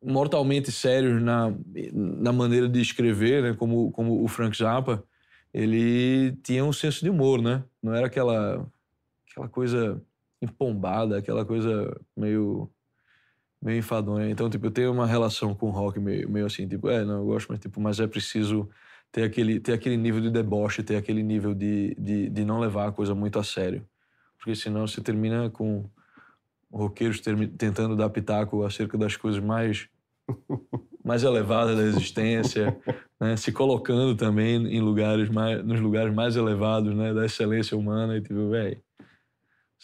mortalmente 0.03 0.73
sérios 0.73 1.23
na, 1.23 1.55
na 1.93 2.33
maneira 2.33 2.69
de 2.69 2.81
escrever, 2.81 3.45
né? 3.45 3.55
como, 3.55 3.93
como 3.93 4.25
o 4.25 4.26
Frank 4.26 4.57
Zappa, 4.57 5.05
ele 5.53 6.33
tinha 6.43 6.64
um 6.64 6.73
senso 6.73 7.05
de 7.05 7.11
humor, 7.11 7.41
né? 7.41 7.62
Não 7.81 7.95
era 7.95 8.09
aquela, 8.09 8.67
aquela 9.31 9.49
coisa 9.49 10.03
empombada, 10.43 11.19
aquela 11.19 11.45
coisa 11.45 11.99
meio 12.17 12.71
meio 13.62 13.79
enfadonha. 13.79 14.29
Então, 14.29 14.50
tipo, 14.50 14.67
eu 14.67 14.71
tenho 14.71 14.93
uma 14.93 15.07
relação 15.07 15.55
com 15.55 15.69
o 15.69 15.71
rock 15.71 15.99
meio, 15.99 16.29
meio 16.29 16.45
assim, 16.45 16.69
tipo, 16.69 16.88
é, 16.91 17.03
não, 17.03 17.21
eu 17.21 17.25
gosto, 17.25 17.49
mas, 17.49 17.59
tipo, 17.59 17.81
mas 17.81 17.99
é 17.99 18.07
preciso 18.07 18.69
ter 19.11 19.23
aquele, 19.23 19.59
ter 19.59 19.73
aquele 19.73 19.97
nível 19.97 20.21
de 20.21 20.31
deboche, 20.31 20.83
ter 20.83 20.97
aquele 20.97 21.23
nível 21.23 21.55
de, 21.55 21.95
de, 21.99 22.29
de 22.29 22.45
não 22.45 22.61
levar 22.61 22.88
a 22.88 22.93
coisa 22.93 23.14
muito 23.14 23.38
a 23.38 23.45
sério. 23.45 23.87
Porque 24.37 24.55
senão 24.55 24.87
você 24.87 25.00
termina 25.00 25.49
com 25.49 25.88
roqueiros 26.71 27.21
tentando 27.21 27.97
dar 27.97 28.11
pitaco 28.11 28.64
acerca 28.64 28.99
das 28.99 29.17
coisas 29.17 29.43
mais 29.43 29.88
mais 31.05 31.23
elevadas 31.23 31.76
da 31.76 31.85
existência, 31.85 32.76
né? 33.21 33.37
se 33.37 33.53
colocando 33.53 34.17
também 34.17 34.57
em 34.67 34.81
lugares 34.81 35.29
mais, 35.29 35.64
nos 35.64 35.81
lugares 35.81 36.12
mais 36.14 36.35
elevados, 36.35 36.95
né, 36.95 37.12
da 37.12 37.26
excelência 37.26 37.76
humana 37.76 38.17
e 38.17 38.23
tipo, 38.23 38.49
velho, 38.49 38.83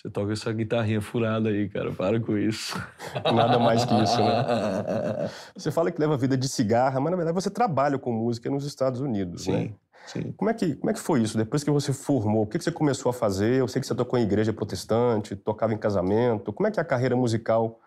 você 0.01 0.09
toca 0.09 0.33
essa 0.33 0.51
guitarrinha 0.51 1.01
furada 1.03 1.51
aí, 1.51 1.69
cara. 1.69 1.93
Para 1.93 2.19
com 2.19 2.39
isso. 2.39 2.75
Nada 3.35 3.59
mais 3.59 3.85
que 3.85 3.95
isso, 4.03 4.19
né? 4.19 5.31
Você 5.55 5.71
fala 5.71 5.91
que 5.91 6.01
leva 6.01 6.15
a 6.15 6.17
vida 6.17 6.39
de 6.39 6.49
cigarra, 6.49 6.99
mas 6.99 7.11
na 7.11 7.17
verdade 7.17 7.35
você 7.35 7.51
trabalha 7.51 7.99
com 7.99 8.11
música 8.11 8.49
nos 8.49 8.65
Estados 8.65 9.01
Unidos, 9.01 9.45
sim, 9.45 9.53
né? 9.53 9.71
Sim. 10.07 10.33
Como 10.33 10.51
é, 10.51 10.55
que, 10.55 10.75
como 10.77 10.91
é 10.91 10.95
que 10.95 11.01
foi 11.01 11.21
isso? 11.21 11.37
Depois 11.37 11.63
que 11.63 11.71
você 11.71 11.93
formou, 11.93 12.45
o 12.45 12.47
que, 12.47 12.57
que 12.57 12.65
você 12.65 12.73
começou 12.73 13.11
a 13.11 13.13
fazer? 13.13 13.57
Eu 13.57 13.69
sei 13.69 13.79
que 13.79 13.87
você 13.87 13.95
tocou 13.95 14.19
em 14.19 14.23
igreja 14.23 14.55
protestante, 14.55 15.37
tocava 15.37 15.75
em 15.75 15.79
casamento. 15.79 16.51
Como 16.51 16.67
é 16.67 16.71
que 16.71 16.81
é 16.81 16.83
a 16.83 16.87
carreira 16.87 17.15
musical 17.15 17.79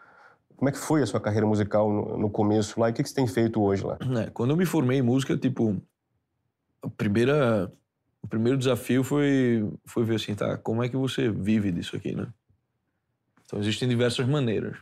como 0.55 0.69
é 0.69 0.71
que 0.71 0.77
foi 0.77 1.01
a 1.01 1.05
sua 1.05 1.19
carreira 1.19 1.45
musical 1.45 1.91
no, 1.91 2.17
no 2.17 2.29
começo 2.29 2.79
lá 2.79 2.87
e 2.87 2.91
o 2.91 2.93
que, 2.93 3.03
que 3.03 3.09
você 3.09 3.15
tem 3.15 3.27
feito 3.27 3.61
hoje 3.61 3.83
lá? 3.83 3.97
É, 4.21 4.29
quando 4.29 4.51
eu 4.51 4.55
me 4.55 4.65
formei 4.65 4.99
em 4.99 5.01
música, 5.01 5.35
tipo, 5.35 5.75
a 6.81 6.89
primeira 6.89 7.69
o 8.23 8.27
primeiro 8.27 8.57
desafio 8.57 9.03
foi, 9.03 9.69
foi 9.85 10.03
ver 10.03 10.15
assim, 10.15 10.33
tá, 10.33 10.57
como 10.57 10.81
é 10.81 10.89
que 10.89 10.95
você 10.95 11.29
vive 11.29 11.71
disso 11.71 11.95
aqui, 11.95 12.15
né? 12.15 12.27
Então 13.45 13.59
existem 13.59 13.87
diversas 13.87 14.25
maneiras. 14.27 14.77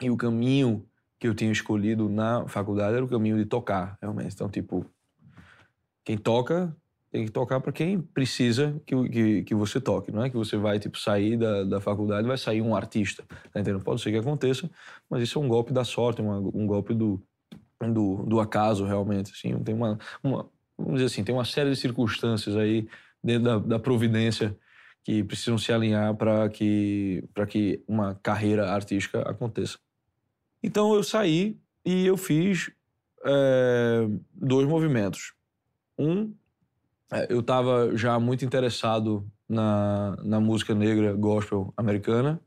E 0.00 0.10
o 0.10 0.16
caminho 0.16 0.86
que 1.18 1.26
eu 1.26 1.34
tinha 1.34 1.50
escolhido 1.50 2.08
na 2.08 2.46
faculdade 2.46 2.94
era 2.94 3.04
o 3.04 3.08
caminho 3.08 3.38
de 3.38 3.46
tocar, 3.46 3.96
realmente. 4.00 4.34
Então, 4.34 4.48
tipo, 4.48 4.84
quem 6.04 6.18
toca 6.18 6.76
tem 7.10 7.24
que 7.24 7.30
tocar 7.30 7.60
para 7.60 7.72
quem 7.72 8.00
precisa 8.00 8.80
que, 8.84 9.08
que, 9.08 9.42
que, 9.44 9.54
você 9.54 9.80
toque. 9.80 10.12
Não 10.12 10.22
é 10.22 10.28
que 10.28 10.36
você 10.36 10.56
vai, 10.58 10.78
tipo, 10.78 10.98
sair 10.98 11.38
da, 11.38 11.64
da 11.64 11.80
faculdade 11.80 12.26
e 12.26 12.28
vai 12.28 12.36
sair 12.36 12.60
um 12.60 12.76
artista. 12.76 13.24
Tá 13.52 13.60
entendendo? 13.60 13.82
Pode 13.82 14.02
ser 14.02 14.10
que 14.10 14.18
aconteça, 14.18 14.70
mas 15.08 15.22
isso 15.22 15.38
é 15.38 15.42
um 15.42 15.48
golpe 15.48 15.72
da 15.72 15.82
sorte, 15.82 16.20
uma, 16.20 16.36
um 16.38 16.66
golpe 16.66 16.92
do, 16.92 17.22
do, 17.80 18.22
do 18.24 18.38
acaso, 18.38 18.84
realmente. 18.84 19.32
Assim, 19.32 19.58
tem 19.60 19.74
uma, 19.74 19.98
uma, 20.22 20.46
vamos 20.76 20.94
dizer 20.94 21.06
assim, 21.06 21.24
tem 21.24 21.34
uma 21.34 21.44
série 21.44 21.70
de 21.70 21.76
circunstâncias 21.76 22.56
aí 22.56 22.88
dentro 23.22 23.44
da, 23.44 23.58
da 23.58 23.78
providência 23.78 24.56
que 25.04 25.22
precisam 25.22 25.56
se 25.56 25.72
alinhar 25.72 26.14
para 26.16 26.48
que, 26.48 27.22
que 27.48 27.82
uma 27.86 28.14
carreira 28.16 28.70
artística 28.70 29.22
aconteça. 29.22 29.78
Então 30.62 30.94
eu 30.94 31.02
saí 31.02 31.56
e 31.84 32.06
eu 32.06 32.16
fiz 32.16 32.70
é, 33.24 34.08
dois 34.34 34.66
movimentos. 34.66 35.32
Um, 35.96 36.34
é, 37.12 37.32
eu 37.32 37.40
estava 37.40 37.96
já 37.96 38.18
muito 38.18 38.44
interessado 38.44 39.24
na, 39.48 40.16
na 40.24 40.40
música 40.40 40.74
negra 40.74 41.12
gospel 41.12 41.72
americana 41.76 42.40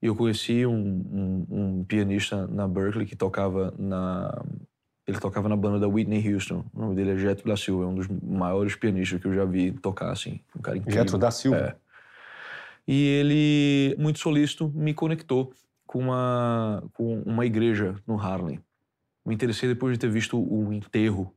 e 0.00 0.06
eu 0.06 0.16
conheci 0.16 0.64
um, 0.64 0.72
um, 0.72 1.46
um 1.50 1.84
pianista 1.84 2.46
na 2.46 2.66
Berkeley 2.66 3.06
que 3.06 3.16
tocava 3.16 3.74
na 3.78 4.44
ele 5.08 5.18
tocava 5.18 5.48
na 5.48 5.56
banda 5.56 5.80
da 5.80 5.88
Whitney 5.88 6.32
Houston. 6.32 6.64
O 6.74 6.80
nome 6.80 6.94
dele 6.94 7.12
é 7.12 7.16
Jetro 7.16 7.48
da 7.48 7.56
Silva, 7.56 7.84
é 7.84 7.86
um 7.86 7.94
dos 7.94 8.06
maiores 8.06 8.76
pianistas 8.76 9.18
que 9.18 9.26
eu 9.26 9.32
já 9.32 9.46
vi 9.46 9.72
tocar, 9.72 10.12
assim. 10.12 10.40
Um 10.54 10.60
cara 10.60 10.76
incrível. 10.76 11.00
Jetro 11.00 11.16
da 11.16 11.30
Silva? 11.30 11.56
É. 11.56 11.76
E 12.86 13.06
ele, 13.06 13.96
muito 13.98 14.18
solícito, 14.18 14.70
me 14.74 14.92
conectou 14.92 15.52
com 15.86 15.98
uma, 15.98 16.84
com 16.92 17.22
uma 17.22 17.46
igreja 17.46 17.94
no 18.06 18.20
Harlem. 18.20 18.60
Me 19.24 19.34
interessei 19.34 19.66
depois 19.66 19.94
de 19.94 19.98
ter 19.98 20.10
visto 20.10 20.38
o 20.38 20.72
enterro, 20.72 21.34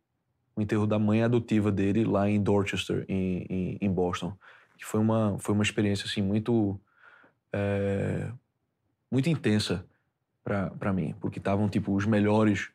o 0.53 0.61
enterro 0.61 0.85
da 0.85 0.99
mãe 0.99 1.23
adotiva 1.23 1.71
dele 1.71 2.03
lá 2.03 2.29
em 2.29 2.41
Dorchester, 2.41 3.05
em, 3.07 3.45
em, 3.49 3.77
em 3.79 3.89
Boston. 3.89 4.33
Que 4.77 4.85
foi 4.85 4.99
uma, 4.99 5.37
foi 5.39 5.55
uma 5.55 5.63
experiência, 5.63 6.05
assim, 6.05 6.21
muito... 6.21 6.77
É, 7.53 8.29
muito 9.09 9.29
intensa 9.29 9.85
para 10.43 10.91
mim, 10.93 11.13
porque 11.19 11.37
estavam, 11.37 11.69
tipo, 11.69 11.93
os 11.93 12.05
melhores 12.05 12.69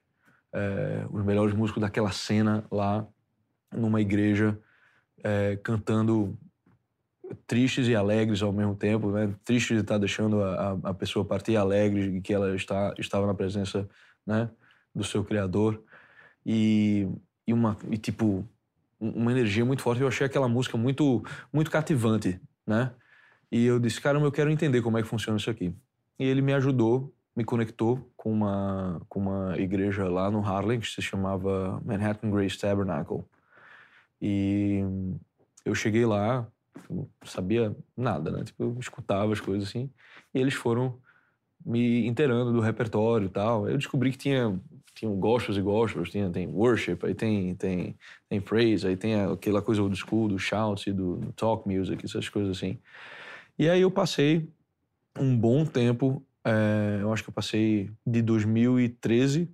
é, 0.56 1.06
os 1.10 1.22
melhores 1.22 1.54
músicos 1.54 1.82
daquela 1.82 2.10
cena 2.10 2.64
lá 2.70 3.06
numa 3.70 4.00
igreja 4.00 4.58
é, 5.22 5.56
cantando 5.62 6.38
tristes 7.46 7.88
e 7.88 7.94
alegres 7.94 8.40
ao 8.42 8.52
mesmo 8.52 8.75
tempo, 8.75 9.10
né? 9.10 9.34
Triste 9.44 9.75
de 9.75 9.80
estar 9.80 9.98
deixando 9.98 10.42
a, 10.42 10.78
a 10.84 10.94
pessoa 10.94 11.25
partir 11.25 11.56
alegre 11.56 12.12
de 12.12 12.20
que 12.20 12.32
ela 12.32 12.54
está 12.54 12.94
estava 12.98 13.26
na 13.26 13.34
presença, 13.34 13.88
né, 14.26 14.48
do 14.94 15.04
seu 15.04 15.25
criador 15.25 15.82
e, 16.44 17.08
e 17.46 17.52
uma 17.52 17.76
e 17.90 17.98
tipo 17.98 18.48
uma 18.98 19.30
energia 19.30 19.64
muito 19.64 19.82
forte. 19.82 20.00
Eu 20.00 20.08
achei 20.08 20.26
aquela 20.26 20.48
música 20.48 20.78
muito 20.78 21.22
muito 21.52 21.70
cativante, 21.70 22.40
né? 22.66 22.92
E 23.50 23.64
eu 23.64 23.78
disse, 23.78 24.00
caramba, 24.00 24.26
eu 24.26 24.32
quero 24.32 24.50
entender 24.50 24.82
como 24.82 24.98
é 24.98 25.02
que 25.02 25.08
funciona 25.08 25.38
isso 25.38 25.50
aqui. 25.50 25.75
E 26.18 26.25
ele 26.25 26.42
me 26.42 26.52
ajudou, 26.54 27.14
me 27.36 27.44
conectou 27.44 28.10
com 28.16 28.32
uma 28.32 29.02
com 29.08 29.20
uma 29.20 29.58
igreja 29.58 30.08
lá 30.08 30.30
no 30.30 30.40
Harlem 30.40 30.80
que 30.80 30.86
se 30.86 31.02
chamava 31.02 31.80
Manhattan 31.84 32.30
Grace 32.30 32.58
Tabernacle. 32.58 33.24
E 34.20 34.80
eu 35.64 35.74
cheguei 35.74 36.06
lá, 36.06 36.48
não 36.88 37.08
sabia 37.24 37.76
nada, 37.96 38.30
né? 38.30 38.44
Tipo, 38.44 38.64
eu 38.64 38.76
escutava 38.80 39.32
as 39.32 39.40
coisas 39.40 39.68
assim. 39.68 39.90
E 40.34 40.40
eles 40.40 40.54
foram 40.54 40.98
me 41.64 42.06
inteirando 42.06 42.52
do 42.52 42.60
repertório 42.60 43.26
e 43.26 43.30
tal. 43.30 43.68
Eu 43.68 43.76
descobri 43.76 44.10
que 44.12 44.18
tinha 44.18 44.58
tinha 44.94 45.10
gostos 45.10 45.58
e 45.58 45.60
gostos, 45.60 46.10
tinha 46.10 46.30
tem 46.30 46.46
worship, 46.48 46.98
aí 47.02 47.14
tem 47.14 47.54
tem 47.54 47.98
tem 48.30 48.40
praise, 48.40 48.86
aí 48.86 48.96
tem 48.96 49.14
aquela 49.14 49.60
coisa 49.60 49.86
do 49.86 49.94
school, 49.94 50.28
do 50.28 50.38
shout, 50.38 50.90
do, 50.90 51.16
do 51.16 51.32
talk 51.34 51.68
music, 51.68 52.02
essas 52.04 52.30
coisas 52.30 52.56
assim. 52.56 52.78
E 53.58 53.68
aí 53.68 53.82
eu 53.82 53.90
passei 53.90 54.48
um 55.18 55.36
bom 55.36 55.64
tempo, 55.66 56.25
é, 56.46 57.02
eu 57.02 57.12
acho 57.12 57.24
que 57.24 57.30
eu 57.30 57.34
passei 57.34 57.90
de 58.06 58.22
2013 58.22 59.50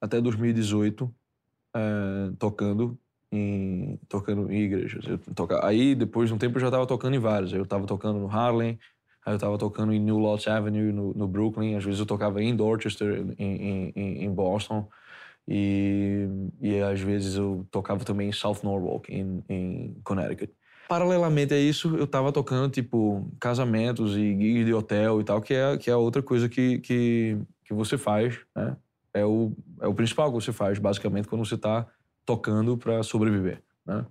até 0.00 0.20
2018 0.20 1.12
é, 1.74 2.32
tocando 2.38 2.98
em, 3.32 3.98
tocando 4.08 4.52
em 4.52 4.62
igrejas. 4.62 5.04
Eu 5.06 5.18
toca, 5.34 5.66
aí, 5.66 5.94
depois 5.94 6.28
de 6.28 6.34
um 6.34 6.38
tempo, 6.38 6.56
eu 6.56 6.60
já 6.60 6.68
estava 6.68 6.86
tocando 6.86 7.16
em 7.16 7.18
vários. 7.18 7.52
Eu 7.52 7.62
estava 7.62 7.86
tocando 7.86 8.18
no 8.18 8.28
Harlem, 8.28 8.78
aí 9.24 9.32
eu 9.32 9.36
estava 9.36 9.58
tocando 9.58 9.92
em 9.92 9.98
New 9.98 10.18
Lots 10.18 10.46
Avenue, 10.46 10.92
no, 10.92 11.14
no, 11.14 11.26
Brooklyn. 11.26 11.76
Às 11.76 11.84
vezes 11.84 12.00
eu 12.00 12.06
tocava 12.06 12.42
em 12.42 12.54
Dorchester, 12.54 13.24
em, 13.38 13.92
em, 13.96 14.24
em 14.24 14.30
Boston. 14.32 14.88
E, 15.48 16.28
e 16.60 16.78
às 16.80 17.00
vezes 17.00 17.36
eu 17.36 17.66
tocava 17.70 18.04
também 18.04 18.28
em 18.28 18.32
South 18.32 18.60
Norwalk, 18.62 19.12
em, 19.12 19.42
em 19.48 19.96
Connecticut. 20.04 20.52
Paralelamente 20.94 21.52
a 21.52 21.58
isso, 21.58 21.96
eu 21.96 22.04
estava 22.04 22.30
tocando, 22.30 22.70
tipo, 22.70 23.28
casamentos 23.40 24.16
e 24.16 24.30
gigs 24.30 24.64
de 24.64 24.72
hotel 24.72 25.20
e 25.20 25.24
tal, 25.24 25.40
que 25.40 25.52
é, 25.52 25.76
que 25.76 25.90
é 25.90 25.96
outra 25.96 26.22
coisa 26.22 26.48
que, 26.48 26.78
que, 26.78 27.36
que 27.64 27.74
você 27.74 27.98
faz, 27.98 28.38
né? 28.54 28.76
É 29.12 29.24
o, 29.24 29.52
é 29.80 29.88
o 29.88 29.94
principal 29.94 30.28
que 30.28 30.36
você 30.36 30.52
faz, 30.52 30.78
basicamente, 30.78 31.26
quando 31.26 31.44
você 31.44 31.56
está 31.56 31.84
tocando 32.24 32.76
para 32.78 33.02
sobreviver, 33.02 33.60
né? 33.84 34.06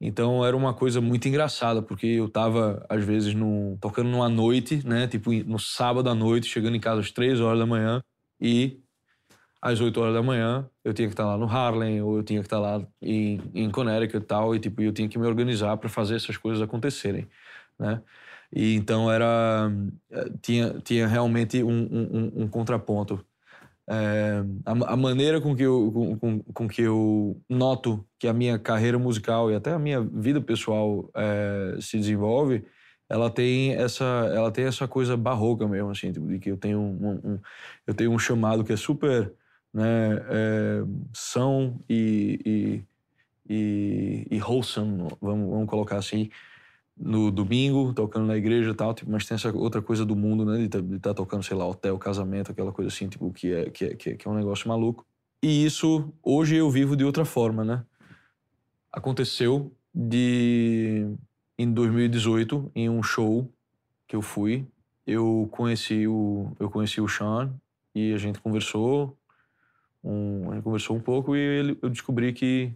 Então 0.00 0.44
era 0.44 0.56
uma 0.56 0.74
coisa 0.74 1.00
muito 1.00 1.28
engraçada, 1.28 1.80
porque 1.80 2.08
eu 2.08 2.28
tava, 2.28 2.84
às 2.88 3.04
vezes, 3.04 3.32
no, 3.32 3.78
tocando 3.80 4.10
numa 4.10 4.28
noite, 4.28 4.84
né? 4.84 5.06
Tipo, 5.06 5.32
no 5.44 5.60
sábado 5.60 6.10
à 6.10 6.14
noite, 6.14 6.48
chegando 6.48 6.74
em 6.74 6.80
casa 6.80 7.02
às 7.02 7.12
três 7.12 7.38
horas 7.38 7.60
da 7.60 7.66
manhã 7.66 8.02
e 8.40 8.80
às 9.60 9.80
8 9.80 10.00
horas 10.00 10.14
da 10.14 10.22
manhã 10.22 10.68
eu 10.84 10.94
tinha 10.94 11.08
que 11.08 11.14
estar 11.14 11.26
lá 11.26 11.36
no 11.36 11.46
Harlem 11.46 12.02
ou 12.02 12.16
eu 12.18 12.22
tinha 12.22 12.40
que 12.40 12.46
estar 12.46 12.58
lá 12.58 12.82
em, 13.02 13.40
em 13.54 13.70
Connecticut 13.70 14.22
e 14.22 14.26
tal, 14.26 14.54
e 14.54 14.60
tipo, 14.60 14.82
eu 14.82 14.92
tinha 14.92 15.08
que 15.08 15.18
me 15.18 15.26
organizar 15.26 15.76
para 15.76 15.88
fazer 15.88 16.16
essas 16.16 16.36
coisas 16.36 16.62
acontecerem, 16.62 17.28
né? 17.78 18.02
E 18.52 18.74
então 18.74 19.10
era 19.10 19.70
eh, 20.10 20.30
tinha 20.42 20.80
tinha 20.80 21.06
realmente 21.06 21.62
um, 21.62 21.70
um, 21.70 22.42
um 22.42 22.48
contraponto 22.48 23.24
é, 23.92 24.44
a, 24.64 24.92
a, 24.92 24.96
maneira 24.96 25.40
com 25.40 25.56
que, 25.56 25.64
eu, 25.64 25.90
com, 25.92 26.16
com, 26.16 26.38
com, 26.54 26.68
que 26.68 26.82
eu 26.82 27.42
noto 27.48 28.06
que 28.20 28.28
a 28.28 28.32
minha 28.32 28.56
carreira 28.56 28.96
musical 29.00 29.50
e 29.50 29.56
até 29.56 29.72
a 29.72 29.80
minha 29.80 30.00
vida 30.00 30.40
pessoal 30.40 31.10
é, 31.12 31.76
se 31.80 31.98
desenvolve, 31.98 32.64
ela 33.08 33.28
tem 33.28 33.74
essa 33.74 34.04
ela 34.32 34.52
tem 34.52 34.64
essa 34.64 34.86
coisa 34.86 35.16
barroca 35.16 35.66
mesmo 35.66 35.90
assim 35.90 36.12
tipo, 36.12 36.28
de 36.28 36.38
que 36.38 36.52
eu 36.52 36.56
tenho 36.56 36.78
um, 36.78 37.20
um, 37.24 37.40
eu 37.84 37.92
tenho 37.92 38.12
um 38.12 38.18
chamado 38.18 38.62
que 38.62 38.72
é 38.72 38.76
super 38.76 39.34
né 39.72 40.18
é, 40.28 40.82
são 41.12 41.80
e, 41.88 42.84
e, 43.48 43.54
e, 43.54 44.26
e 44.30 44.40
wholesome 44.42 45.08
vamos, 45.20 45.50
vamos 45.50 45.68
colocar 45.68 45.96
assim 45.96 46.30
no 47.00 47.30
domingo, 47.30 47.94
tocando 47.94 48.26
na 48.26 48.36
igreja 48.36 48.70
e 48.70 48.74
tal, 48.74 48.92
tipo, 48.92 49.10
mas 49.10 49.24
tem 49.24 49.34
essa 49.34 49.50
outra 49.56 49.80
coisa 49.80 50.04
do 50.04 50.14
mundo, 50.14 50.44
né? 50.44 50.58
De 50.58 50.64
estar 50.64 50.82
tá, 50.82 50.98
tá 51.00 51.14
tocando, 51.14 51.42
sei 51.42 51.56
lá, 51.56 51.66
hotel, 51.66 51.98
casamento, 51.98 52.52
aquela 52.52 52.72
coisa 52.72 52.88
assim, 52.88 53.08
tipo, 53.08 53.32
que 53.32 53.52
é, 53.52 53.70
que 53.70 53.84
é, 53.86 53.94
que 53.94 54.10
é, 54.10 54.14
que 54.14 54.28
é 54.28 54.30
um 54.30 54.34
negócio 54.34 54.68
maluco. 54.68 55.06
E 55.42 55.64
isso, 55.64 56.12
hoje 56.22 56.56
eu 56.56 56.70
vivo 56.70 56.94
de 56.94 57.04
outra 57.04 57.24
forma, 57.24 57.64
né? 57.64 57.82
Aconteceu 58.92 59.72
de... 59.94 61.06
Em 61.58 61.72
2018, 61.72 62.70
em 62.74 62.88
um 62.88 63.02
show 63.02 63.50
que 64.06 64.16
eu 64.16 64.22
fui, 64.22 64.66
eu 65.06 65.48
conheci 65.50 66.06
o, 66.06 66.52
eu 66.58 66.70
conheci 66.70 67.00
o 67.00 67.08
Sean 67.08 67.54
e 67.94 68.12
a 68.14 68.16
gente 68.16 68.40
conversou, 68.40 69.16
um, 70.02 70.50
a 70.50 70.54
gente 70.54 70.64
conversou 70.64 70.96
um 70.96 71.00
pouco 71.00 71.36
e 71.36 71.38
ele, 71.38 71.78
eu 71.82 71.88
descobri 71.88 72.32
que, 72.32 72.72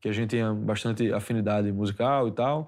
que 0.00 0.08
a 0.08 0.12
gente 0.12 0.30
tinha 0.30 0.52
bastante 0.52 1.12
afinidade 1.12 1.70
musical 1.72 2.28
e 2.28 2.32
tal. 2.32 2.66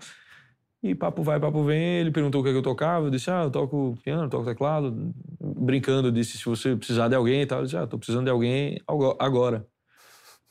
E 0.82 0.94
papo 0.94 1.22
vai, 1.22 1.40
papo 1.40 1.64
vem. 1.64 2.00
Ele 2.00 2.10
perguntou 2.10 2.40
o 2.40 2.44
que, 2.44 2.50
é 2.50 2.52
que 2.52 2.58
eu 2.58 2.62
tocava. 2.62 3.06
Eu 3.06 3.10
disse, 3.10 3.30
ah, 3.30 3.44
eu 3.44 3.50
toco 3.50 3.98
piano, 4.04 4.28
toco 4.28 4.44
teclado. 4.44 5.12
Brincando, 5.40 6.08
eu 6.08 6.12
disse, 6.12 6.38
se 6.38 6.44
você 6.44 6.76
precisar 6.76 7.08
de 7.08 7.16
alguém 7.16 7.42
e 7.42 7.46
tal. 7.46 7.60
Eu 7.60 7.64
disse, 7.64 7.76
ah, 7.76 7.86
tô 7.86 7.98
precisando 7.98 8.24
de 8.24 8.30
alguém 8.30 8.80
agora. 9.18 9.66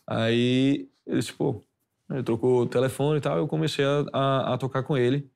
Aí 0.05 0.89
ele 1.05 1.19
disse, 1.19 1.33
pô, 1.33 1.61
ele 2.09 2.23
trocou 2.23 2.61
o 2.61 2.65
telefone 2.65 3.19
e 3.19 3.21
tal. 3.21 3.37
Eu 3.37 3.47
comecei 3.47 3.85
a, 3.85 4.05
a, 4.13 4.53
a 4.53 4.57
tocar 4.57 4.83
com 4.83 4.97
ele. 4.97 5.29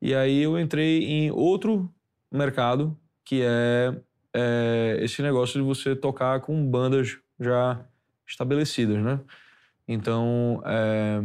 E 0.00 0.14
aí 0.14 0.42
eu 0.42 0.58
entrei 0.58 1.04
em 1.04 1.30
outro 1.30 1.92
mercado, 2.32 2.98
que 3.24 3.42
é, 3.42 3.94
é 4.34 4.98
esse 5.02 5.20
negócio 5.20 5.60
de 5.60 5.66
você 5.66 5.94
tocar 5.94 6.40
com 6.40 6.66
bandas 6.66 7.18
já 7.40 7.80
estabelecidas, 8.26 9.02
né? 9.02 9.20
Então, 9.88 10.62
é, 10.64 11.20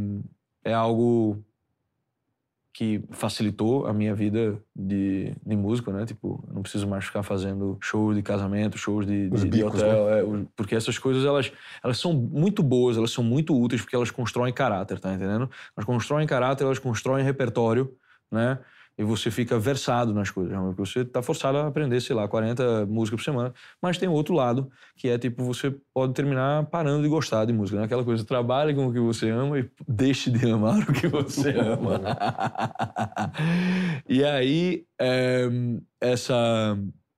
é 0.71 0.73
algo 0.73 1.43
que 2.75 3.01
facilitou 3.11 3.87
a 3.87 3.93
minha 3.93 4.13
vida 4.13 4.61
de, 4.75 5.33
de 5.45 5.55
músico, 5.55 5.91
né? 5.91 6.05
Tipo, 6.05 6.43
não 6.51 6.61
preciso 6.61 6.85
mais 6.85 7.05
ficar 7.05 7.23
fazendo 7.23 7.77
shows 7.79 8.15
de 8.17 8.21
casamento, 8.21 8.77
shows 8.77 9.05
de, 9.05 9.29
de, 9.29 9.45
bicos, 9.45 9.79
de 9.79 9.85
hotel, 9.85 10.05
né? 10.05 10.41
é, 10.43 10.45
porque 10.57 10.75
essas 10.75 10.97
coisas 10.97 11.23
elas, 11.23 11.53
elas 11.81 11.97
são 11.97 12.11
muito 12.11 12.61
boas, 12.61 12.97
elas 12.97 13.11
são 13.11 13.23
muito 13.23 13.57
úteis 13.57 13.81
porque 13.81 13.95
elas 13.95 14.11
constroem 14.11 14.51
caráter, 14.51 14.99
tá 14.99 15.13
entendendo? 15.13 15.49
Elas 15.75 15.85
constroem 15.85 16.27
caráter, 16.27 16.65
elas 16.65 16.77
constroem 16.77 17.23
repertório, 17.23 17.95
né? 18.29 18.59
E 18.97 19.03
você 19.03 19.29
fica 19.29 19.59
versado 19.59 20.13
nas 20.13 20.29
coisas. 20.29 20.51
Realmente 20.51 20.77
você 20.77 21.01
está 21.01 21.21
forçado 21.21 21.57
a 21.57 21.67
aprender, 21.67 21.99
sei 22.01 22.15
lá, 22.15 22.27
40 22.27 22.85
músicas 22.85 23.19
por 23.19 23.23
semana. 23.25 23.53
Mas 23.81 23.97
tem 23.97 24.07
outro 24.07 24.33
lado, 24.33 24.69
que 24.95 25.09
é 25.09 25.17
tipo, 25.17 25.43
você 25.43 25.75
pode 25.93 26.13
terminar 26.13 26.65
parando 26.67 27.03
de 27.03 27.09
gostar 27.09 27.43
de 27.45 27.51
música. 27.51 27.79
Né? 27.79 27.85
Aquela 27.85 28.05
coisa, 28.05 28.23
trabalhe 28.23 28.73
com 28.73 28.87
o 28.87 28.93
que 28.93 28.99
você 28.99 29.29
ama 29.29 29.59
e 29.59 29.69
deixe 29.87 30.31
de 30.31 30.49
amar 30.49 30.79
o 30.79 30.93
que 30.93 31.07
você 31.07 31.49
ama. 31.49 32.01
e 34.07 34.23
aí, 34.23 34.85
é, 34.99 35.49
essa, 35.99 36.77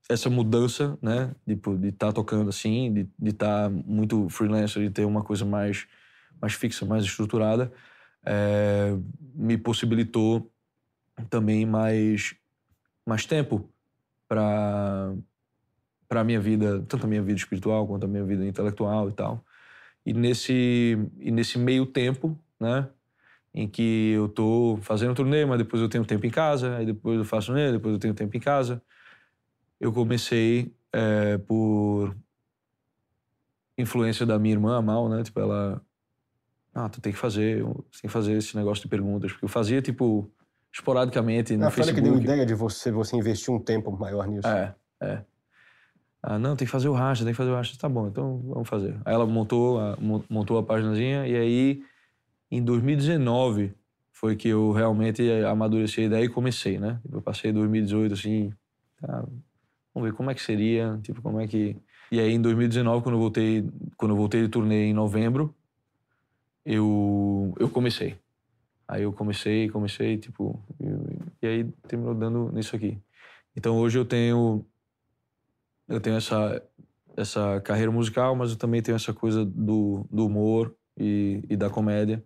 essa 0.09 0.29
mudança, 0.31 0.97
né, 0.99 1.35
tipo, 1.47 1.77
de 1.77 1.89
estar 1.89 2.07
tá 2.07 2.13
tocando 2.13 2.49
assim, 2.49 2.91
de 3.19 3.29
estar 3.29 3.69
tá 3.69 3.69
muito 3.69 4.27
freelancer, 4.29 4.81
de 4.81 4.89
ter 4.89 5.05
uma 5.05 5.23
coisa 5.23 5.45
mais, 5.45 5.85
mais 6.41 6.53
fixa, 6.53 6.87
mais 6.87 7.03
estruturada, 7.03 7.71
é, 8.25 8.97
me 9.35 9.57
possibilitou 9.59 10.51
também 11.29 11.65
mais, 11.65 12.35
mais 13.05 13.25
tempo 13.25 13.69
para 14.27 15.13
para 16.07 16.21
a 16.21 16.23
minha 16.23 16.39
vida, 16.39 16.81
tanto 16.87 17.05
a 17.05 17.07
minha 17.07 17.21
vida 17.21 17.37
espiritual 17.37 17.85
quanto 17.85 18.05
a 18.05 18.07
minha 18.07 18.23
vida 18.23 18.45
intelectual 18.45 19.09
e 19.09 19.11
tal. 19.11 19.43
E 20.05 20.13
nesse, 20.13 20.97
e 21.19 21.29
nesse 21.31 21.59
meio 21.59 21.85
tempo, 21.85 22.39
né, 22.59 22.87
em 23.53 23.67
que 23.67 24.11
eu 24.15 24.29
tô 24.29 24.79
fazendo 24.81 25.13
turnê, 25.13 25.45
mas 25.45 25.57
depois 25.57 25.81
eu 25.81 25.89
tenho 25.89 26.05
tempo 26.05 26.25
em 26.25 26.29
casa, 26.29 26.77
aí 26.77 26.85
depois 26.85 27.17
eu 27.17 27.25
faço 27.25 27.47
turnê, 27.47 27.71
depois 27.73 27.93
eu 27.93 27.99
tenho 27.99 28.13
tempo 28.13 28.37
em 28.37 28.39
casa, 28.39 28.81
eu 29.79 29.91
comecei 29.91 30.73
é, 30.93 31.37
por 31.39 32.15
influência 33.77 34.25
da 34.25 34.39
minha 34.39 34.55
irmã, 34.55 34.81
Mal, 34.81 35.09
né, 35.09 35.23
tipo, 35.23 35.39
ela, 35.39 35.81
ah, 36.73 36.87
tu 36.87 37.01
tem 37.01 37.11
que 37.11 37.19
fazer, 37.19 37.63
tem 37.63 38.01
que 38.03 38.07
fazer 38.07 38.37
esse 38.37 38.55
negócio 38.55 38.83
de 38.83 38.87
perguntas, 38.87 39.31
porque 39.31 39.45
eu 39.45 39.49
fazia, 39.49 39.81
tipo, 39.81 40.31
esporadicamente 40.77 41.57
no 41.57 41.67
a 41.67 41.71
Facebook. 41.71 41.95
que 41.95 42.01
deu 42.01 42.21
ideia 42.21 42.45
de 42.45 42.53
você, 42.53 42.91
você 42.91 43.15
investir 43.15 43.53
um 43.53 43.59
tempo 43.59 43.91
maior 43.91 44.27
nisso. 44.27 44.47
É, 44.47 44.75
é. 45.01 45.21
Ah, 46.21 46.37
não, 46.37 46.55
tem 46.55 46.65
que 46.65 46.71
fazer 46.71 46.87
o 46.87 46.93
racha, 46.93 47.23
tem 47.23 47.33
que 47.33 47.37
fazer 47.37 47.49
o 47.49 47.55
racha. 47.55 47.77
Tá 47.79 47.89
bom, 47.89 48.07
então 48.07 48.41
vamos 48.45 48.69
fazer. 48.69 48.95
Aí 49.03 49.13
ela 49.13 49.25
montou 49.25 49.79
a, 49.79 49.97
montou 50.29 50.57
a 50.57 50.63
páginazinha 50.63 51.27
e 51.27 51.35
aí 51.35 51.83
em 52.51 52.63
2019 52.63 53.73
foi 54.11 54.35
que 54.35 54.49
eu 54.49 54.71
realmente 54.71 55.29
amadureci 55.43 56.01
a 56.01 56.05
ideia 56.05 56.25
e 56.25 56.29
comecei, 56.29 56.79
né? 56.79 56.99
Eu 57.11 57.21
passei 57.21 57.51
2018 57.51 58.13
assim, 58.13 58.51
tá, 58.99 59.25
vamos 59.93 60.09
ver 60.09 60.15
como 60.15 60.29
é 60.31 60.33
que 60.33 60.41
seria, 60.41 60.99
tipo, 61.01 61.21
como 61.21 61.39
é 61.39 61.47
que... 61.47 61.75
E 62.11 62.19
aí 62.19 62.33
em 62.33 62.41
2019, 62.41 63.03
quando 63.03 63.15
eu 63.15 63.19
voltei, 63.19 63.69
quando 63.95 64.11
eu 64.11 64.17
voltei 64.17 64.41
de 64.41 64.47
turnê 64.47 64.85
em 64.85 64.93
novembro, 64.93 65.53
eu, 66.65 67.53
eu 67.59 67.69
comecei. 67.69 68.15
Aí 68.87 69.03
eu 69.03 69.11
comecei, 69.11 69.69
comecei, 69.69 70.17
tipo, 70.17 70.63
e, 70.79 71.45
e 71.45 71.47
aí 71.47 71.63
terminou 71.87 72.15
dando 72.15 72.51
nisso 72.53 72.75
aqui. 72.75 72.97
Então 73.55 73.77
hoje 73.77 73.97
eu 73.97 74.05
tenho 74.05 74.65
eu 75.87 75.99
tenho 75.99 76.17
essa 76.17 76.61
essa 77.17 77.59
carreira 77.61 77.91
musical, 77.91 78.35
mas 78.35 78.51
eu 78.51 78.57
também 78.57 78.81
tenho 78.81 78.95
essa 78.95 79.11
coisa 79.11 79.43
do, 79.43 80.05
do 80.11 80.27
humor 80.27 80.75
e, 80.95 81.43
e 81.49 81.57
da 81.57 81.67
comédia. 81.67 82.23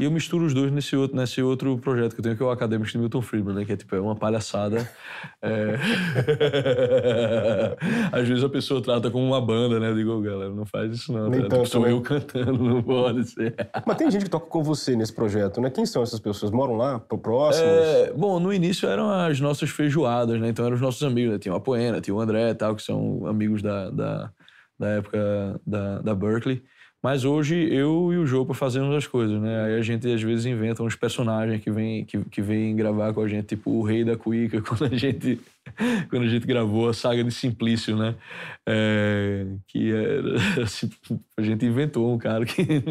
E 0.00 0.04
eu 0.04 0.10
misturo 0.10 0.46
os 0.46 0.54
dois 0.54 0.72
nesse 0.72 0.96
outro, 0.96 1.14
nesse 1.14 1.42
outro 1.42 1.76
projeto 1.76 2.14
que 2.14 2.20
eu 2.20 2.22
tenho, 2.22 2.34
que 2.34 2.42
é 2.42 2.46
o 2.46 2.50
Acadêmico 2.50 2.90
de 2.90 2.96
Milton 2.96 3.20
Friedman, 3.20 3.54
né? 3.54 3.66
Que 3.66 3.72
é 3.72 3.76
tipo, 3.76 3.94
é 3.94 4.00
uma 4.00 4.16
palhaçada. 4.16 4.88
É... 5.42 5.74
Às 8.10 8.26
vezes 8.26 8.42
a 8.42 8.48
pessoa 8.48 8.80
trata 8.82 9.10
como 9.10 9.26
uma 9.26 9.42
banda, 9.42 9.78
né? 9.78 9.90
Eu 9.90 9.94
digo, 9.94 10.18
galera, 10.22 10.50
não 10.54 10.64
faz 10.64 10.90
isso 10.90 11.12
não. 11.12 11.28
Nem 11.28 11.42
tá? 11.42 11.48
tanto, 11.48 11.68
sou 11.68 11.82
né? 11.82 11.92
eu 11.92 12.00
cantando, 12.00 12.64
não 12.64 12.82
pode 12.82 13.26
ser. 13.26 13.54
Mas 13.86 13.96
tem 13.98 14.10
gente 14.10 14.24
que 14.24 14.30
toca 14.30 14.46
com 14.46 14.62
você 14.62 14.96
nesse 14.96 15.12
projeto, 15.12 15.60
né? 15.60 15.68
Quem 15.68 15.84
são 15.84 16.02
essas 16.02 16.18
pessoas? 16.18 16.50
Moram 16.50 16.76
lá, 16.76 16.98
próximos? 16.98 17.68
É, 17.68 18.10
bom, 18.14 18.40
no 18.40 18.54
início 18.54 18.88
eram 18.88 19.10
as 19.10 19.38
nossas 19.38 19.68
feijoadas, 19.68 20.40
né? 20.40 20.48
Então 20.48 20.64
eram 20.64 20.76
os 20.76 20.80
nossos 20.80 21.02
amigos, 21.02 21.34
né? 21.34 21.38
Tinha 21.38 21.52
o 21.52 21.58
Apoena, 21.58 22.00
tinha 22.00 22.14
o 22.14 22.20
André 22.20 22.48
e 22.48 22.54
tal, 22.54 22.74
que 22.74 22.82
são 22.82 23.26
amigos 23.26 23.60
da, 23.60 23.90
da, 23.90 24.32
da 24.78 24.88
época 24.88 25.60
da, 25.66 25.98
da 25.98 26.14
Berkeley. 26.14 26.62
Mas 27.02 27.24
hoje 27.24 27.56
eu 27.72 28.12
e 28.12 28.18
o 28.18 28.26
Jopa 28.26 28.52
fazemos 28.52 28.94
as 28.94 29.06
coisas, 29.06 29.40
né? 29.40 29.64
Aí 29.64 29.78
a 29.78 29.82
gente 29.82 30.06
às 30.12 30.22
vezes 30.22 30.44
inventa 30.44 30.82
uns 30.82 30.94
personagens 30.94 31.62
que 31.62 31.70
vêm 31.70 32.04
que, 32.04 32.18
que 32.24 32.42
vem 32.42 32.76
gravar 32.76 33.14
com 33.14 33.22
a 33.22 33.28
gente, 33.28 33.46
tipo 33.46 33.70
o 33.70 33.82
Rei 33.82 34.04
da 34.04 34.16
Cuíca, 34.16 34.60
quando 34.62 34.84
a 34.84 34.96
gente, 34.96 35.40
quando 36.10 36.24
a 36.24 36.28
gente 36.28 36.46
gravou 36.46 36.90
a 36.90 36.92
saga 36.92 37.24
de 37.24 37.30
Simplício, 37.30 37.96
né? 37.96 38.14
É, 38.68 39.46
que 39.66 39.90
era, 39.90 40.36
assim, 40.62 40.90
a 41.38 41.42
gente 41.42 41.64
inventou 41.64 42.12
um 42.12 42.18
cara 42.18 42.44
que 42.44 42.84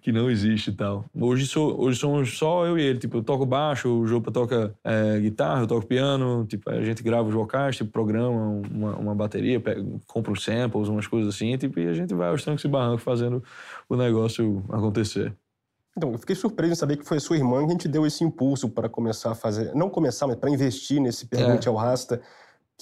que 0.00 0.12
não 0.12 0.30
existe 0.30 0.70
e 0.70 0.72
tal. 0.72 1.04
Hoje, 1.14 1.46
sou, 1.46 1.80
hoje 1.80 1.98
somos 1.98 2.36
só 2.38 2.66
eu 2.66 2.78
e 2.78 2.82
ele. 2.82 2.98
Tipo, 2.98 3.18
eu 3.18 3.22
toco 3.22 3.44
baixo, 3.44 3.88
o 3.88 4.06
Jopa 4.06 4.30
toca 4.30 4.74
é, 4.82 5.18
guitarra, 5.20 5.62
eu 5.62 5.66
toco 5.66 5.86
piano. 5.86 6.44
Tipo, 6.46 6.70
a 6.70 6.82
gente 6.82 7.02
grava 7.02 7.28
os 7.28 7.34
vocais, 7.34 7.76
tipo, 7.76 7.90
programa 7.90 8.62
uma, 8.70 8.96
uma 8.96 9.14
bateria, 9.14 9.60
pega, 9.60 9.84
compra 10.06 10.32
os 10.32 10.42
samples, 10.42 10.88
umas 10.88 11.06
coisas 11.06 11.34
assim. 11.34 11.56
Tipo, 11.56 11.80
e 11.80 11.88
a 11.88 11.94
gente 11.94 12.14
vai 12.14 12.28
aos 12.28 12.42
trancos 12.42 12.64
e 12.64 12.68
barrancos 12.68 13.02
fazendo 13.02 13.42
o 13.88 13.96
negócio 13.96 14.64
acontecer. 14.68 15.34
Então, 15.96 16.10
eu 16.12 16.18
fiquei 16.18 16.34
surpreso 16.34 16.72
em 16.72 16.76
saber 16.76 16.96
que 16.96 17.04
foi 17.04 17.18
a 17.18 17.20
sua 17.20 17.36
irmã 17.36 17.66
que 17.66 17.76
te 17.76 17.88
deu 17.88 18.06
esse 18.06 18.24
impulso 18.24 18.68
para 18.68 18.88
começar 18.88 19.32
a 19.32 19.34
fazer. 19.34 19.74
Não 19.74 19.90
começar, 19.90 20.26
mas 20.26 20.36
para 20.36 20.48
investir 20.48 21.00
nesse 21.00 21.26
Pergunte 21.26 21.68
É. 21.68 21.70
ao 21.70 21.76
Rasta. 21.76 22.20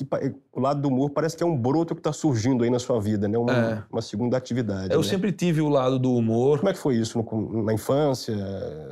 Que 0.05 0.35
o 0.53 0.61
lado 0.61 0.81
do 0.81 0.89
humor 0.89 1.11
parece 1.11 1.37
que 1.37 1.43
é 1.43 1.47
um 1.47 1.57
broto 1.57 1.95
que 1.95 2.01
está 2.01 2.13
surgindo 2.13 2.65
aí 2.65 2.71
na 2.71 2.79
sua 2.79 3.01
vida, 3.01 3.27
né? 3.29 3.37
Uma, 3.39 3.53
É. 3.53 3.83
uma 3.93 4.03
segunda 4.03 4.37
atividade. 4.37 4.93
Eu 4.93 5.01
né? 5.01 5.07
sempre 5.07 5.33
tive 5.33 5.61
o 5.61 5.69
lado 5.69 5.99
do 5.99 6.15
humor. 6.15 6.59
Como 6.59 6.69
é 6.71 6.73
que 6.73 6.79
foi 6.79 6.97
isso 6.97 7.19
no- 7.19 7.63
na 7.63 7.73
infância? 7.73 8.35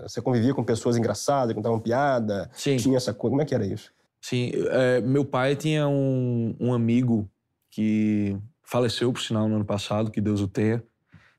Você 0.03 0.21
convivia 0.21 0.55
com 0.55 0.63
pessoas 0.65 0.97
engraçadas, 0.97 1.55
contavam 1.55 1.79
piada? 1.81 2.49
Sim. 2.53 2.77
Tinha 2.77 2.97
essa 2.97 3.13
coisa? 3.15 3.31
Como 3.31 3.43
é 3.43 3.45
que 3.45 3.55
era 3.55 3.67
isso? 3.67 3.91
Sim, 4.21 4.51
é, 4.71 5.01
meu 5.01 5.25
pai 5.25 5.55
tinha 5.57 5.87
um, 5.89 6.55
um 6.59 6.73
amigo 6.73 7.29
que 7.71 8.37
faleceu, 8.63 9.13
por 9.13 9.21
sinal, 9.23 9.49
no 9.49 9.57
ano 9.57 9.65
passado, 9.65 10.11
que 10.11 10.21
Deus 10.21 10.41
o 10.41 10.49
tenha, 10.49 10.83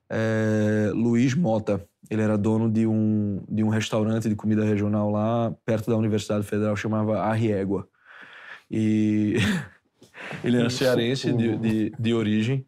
é, 0.10 0.92
Luiz 0.94 1.34
Mota. 1.36 1.84
Ele 2.10 2.22
era 2.22 2.38
dono 2.38 2.72
de 2.72 2.88
um, 2.88 3.42
de 3.48 3.64
um 3.64 3.70
restaurante 3.70 4.28
de 4.28 4.36
comida 4.36 4.64
regional 4.64 5.12
lá 5.12 5.54
perto 5.66 5.92
da 5.92 5.98
Universidade 5.98 6.44
Federal, 6.46 6.76
chamava 6.76 7.20
Arriégua. 7.20 7.88
E 8.70 9.36
ele 10.44 10.58
era 10.58 10.70
cearense 10.70 11.34
de, 11.34 11.58
de, 11.58 11.92
de 11.98 12.14
origem. 12.14 12.66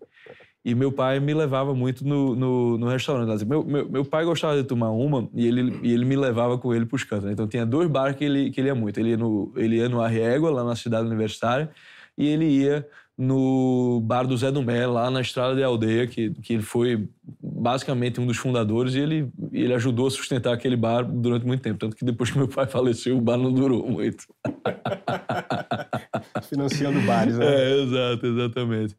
E 0.63 0.75
meu 0.75 0.91
pai 0.91 1.19
me 1.19 1.33
levava 1.33 1.73
muito 1.73 2.07
no, 2.07 2.35
no, 2.35 2.77
no 2.77 2.87
restaurante. 2.87 3.27
lá. 3.27 3.45
Meu, 3.45 3.63
meu, 3.63 3.89
meu 3.89 4.05
pai 4.05 4.23
gostava 4.23 4.55
de 4.55 4.63
tomar 4.63 4.91
uma 4.91 5.27
e 5.33 5.47
ele, 5.47 5.79
e 5.81 5.91
ele 5.91 6.05
me 6.05 6.15
levava 6.15 6.57
com 6.57 6.73
ele 6.73 6.85
pros 6.85 7.03
cantos. 7.03 7.25
né? 7.25 7.31
Então 7.31 7.47
tinha 7.47 7.65
dois 7.65 7.89
bares 7.89 8.15
que 8.15 8.23
ele, 8.23 8.51
que 8.51 8.61
ele 8.61 8.67
ia 8.67 8.75
muito. 8.75 8.99
Ele 8.99 9.09
ia 9.09 9.17
no, 9.17 9.51
ele 9.55 9.77
ia 9.77 9.89
no 9.89 10.01
Arriégua, 10.01 10.51
lá 10.51 10.63
na 10.63 10.75
cidade 10.75 11.07
universitária, 11.07 11.71
e 12.15 12.27
ele 12.27 12.45
ia 12.45 12.87
no 13.21 14.01
bar 14.01 14.25
do 14.25 14.35
Zé 14.35 14.51
do 14.51 14.63
Mé, 14.63 14.87
lá 14.87 15.11
na 15.11 15.21
estrada 15.21 15.55
de 15.55 15.61
aldeia, 15.61 16.07
que, 16.07 16.31
que 16.31 16.53
ele 16.53 16.63
foi 16.63 17.07
basicamente 17.39 18.19
um 18.19 18.25
dos 18.25 18.37
fundadores, 18.37 18.95
e 18.95 18.99
ele, 18.99 19.31
ele 19.51 19.75
ajudou 19.75 20.07
a 20.07 20.11
sustentar 20.11 20.51
aquele 20.51 20.75
bar 20.75 21.03
durante 21.03 21.45
muito 21.45 21.61
tempo. 21.61 21.77
Tanto 21.77 21.95
que 21.95 22.03
depois 22.03 22.31
que 22.31 22.37
meu 22.39 22.47
pai 22.47 22.65
faleceu, 22.71 23.15
o 23.15 23.21
bar 23.21 23.37
não 23.37 23.53
durou 23.53 23.87
muito. 23.87 24.25
Financiando 26.49 26.99
bares, 27.01 27.37
né? 27.37 27.45
É, 27.45 27.83
exato, 27.83 28.25
exatamente. 28.25 28.97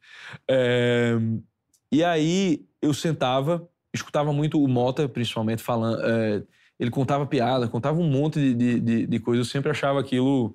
É, 0.48 1.18
e 1.90 2.04
aí 2.04 2.64
eu 2.80 2.94
sentava, 2.94 3.68
escutava 3.92 4.32
muito 4.32 4.62
o 4.62 4.68
Mota, 4.68 5.08
principalmente, 5.08 5.62
falando. 5.62 6.00
é, 6.00 6.42
ele 6.78 6.90
contava 6.90 7.26
piada, 7.26 7.66
contava 7.66 8.00
um 8.00 8.08
monte 8.08 8.38
de, 8.38 8.54
de, 8.54 8.80
de, 8.80 9.06
de 9.06 9.18
coisas. 9.18 9.46
Eu 9.46 9.50
sempre 9.50 9.70
achava 9.70 9.98
aquilo. 9.98 10.54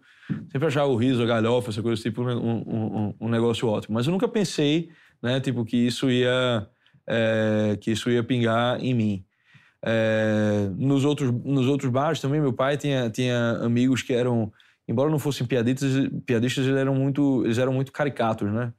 Sempre 0.51 0.67
achava 0.67 0.87
o 0.87 0.95
riso, 0.95 1.21
a 1.23 1.25
galhofa, 1.25 1.69
essa 1.69 1.81
coisa, 1.81 2.01
tipo, 2.01 2.21
um, 2.23 2.63
um, 2.67 3.13
um- 3.21 3.29
negócio 3.29 3.67
ótimo. 3.67 3.95
Mas 3.95 4.05
eu 4.07 4.11
nunca 4.11 4.27
pensei, 4.27 4.89
né, 5.21 5.39
tipo, 5.39 5.63
que 5.65 5.77
isso 5.77 6.09
ia. 6.11 6.67
é, 7.07 7.77
que 7.79 7.91
isso 7.91 8.09
ia 8.09 8.23
pingar 8.23 8.83
em 8.83 8.93
mim. 8.93 9.25
É, 9.83 10.69
nos, 10.77 11.05
outros, 11.05 11.31
nos 11.31 11.67
outros 11.67 11.89
bares 11.91 12.19
também, 12.19 12.41
meu 12.41 12.51
pai 12.53 12.77
tinha, 12.77 13.09
tinha 13.09 13.51
amigos 13.61 14.01
que 14.01 14.11
eram, 14.13 14.51
embora 14.87 15.09
não 15.09 15.19
fossem 15.19 15.47
piadistas, 15.47 16.09
piadistas 16.25 16.65
eles 16.65 16.77
eram 16.77 16.95
muito, 16.95 17.43
eles 17.45 17.57
eram 17.57 17.71
muito 17.73 17.91
caricatos, 17.91 18.51
né? 18.51 18.73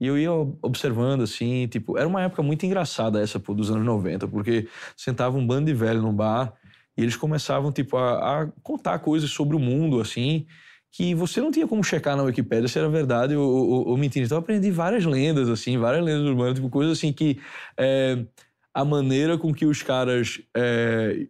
E 0.00 0.06
eu 0.06 0.16
ia 0.18 0.30
observando, 0.32 1.22
assim, 1.22 1.66
tipo, 1.66 1.98
era 1.98 2.06
uma 2.06 2.22
época 2.22 2.42
muito 2.42 2.64
engraçada 2.64 3.20
essa, 3.20 3.40
pô, 3.40 3.52
dos 3.52 3.70
anos 3.70 3.84
90, 3.84 4.28
porque 4.28 4.68
sentava 4.96 5.36
um 5.36 5.46
bando 5.46 5.66
de 5.66 5.74
velho 5.74 6.00
num 6.00 6.14
bar 6.14 6.52
e 6.96 7.02
eles 7.02 7.16
começavam, 7.16 7.72
tipo, 7.72 7.96
a, 7.96 8.42
a 8.42 8.46
contar 8.62 8.98
coisas 9.00 9.30
sobre 9.30 9.56
o 9.56 9.58
mundo, 9.60 10.00
assim, 10.00 10.46
que 10.92 11.14
você 11.14 11.40
não 11.40 11.50
tinha 11.50 11.66
como 11.66 11.84
checar 11.84 12.16
na 12.16 12.22
Wikipédia 12.22 12.68
se 12.68 12.78
era 12.78 12.88
verdade 12.88 13.36
ou, 13.36 13.48
ou, 13.48 13.88
ou 13.88 13.96
mentira. 13.96 14.24
Então 14.24 14.38
eu 14.38 14.40
aprendi 14.40 14.70
várias 14.70 15.04
lendas, 15.04 15.48
assim, 15.48 15.78
várias 15.78 16.04
lendas 16.04 16.24
urbanas, 16.24 16.54
tipo, 16.54 16.70
coisas 16.70 16.98
assim 16.98 17.12
que 17.12 17.38
é, 17.76 18.24
a 18.72 18.84
maneira 18.84 19.36
com 19.36 19.52
que 19.52 19.66
os 19.66 19.82
caras 19.82 20.40
é, 20.56 21.26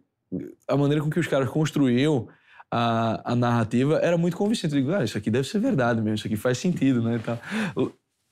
a 0.67 0.77
maneira 0.77 1.03
com 1.03 1.09
que 1.09 1.19
os 1.19 1.27
caras 1.27 1.49
construíam 1.49 2.27
a, 2.71 3.31
a 3.31 3.35
narrativa 3.35 3.97
era 3.97 4.17
muito 4.17 4.37
convincente. 4.37 4.73
Eu 4.75 4.81
digo, 4.81 4.93
ah, 4.93 5.03
isso 5.03 5.17
aqui 5.17 5.31
deve 5.31 5.47
ser 5.47 5.59
verdade 5.59 6.01
mesmo, 6.01 6.15
isso 6.15 6.27
aqui 6.27 6.35
faz 6.35 6.57
sentido, 6.57 7.01
né? 7.01 7.15
e 7.15 7.19
tal. 7.19 7.39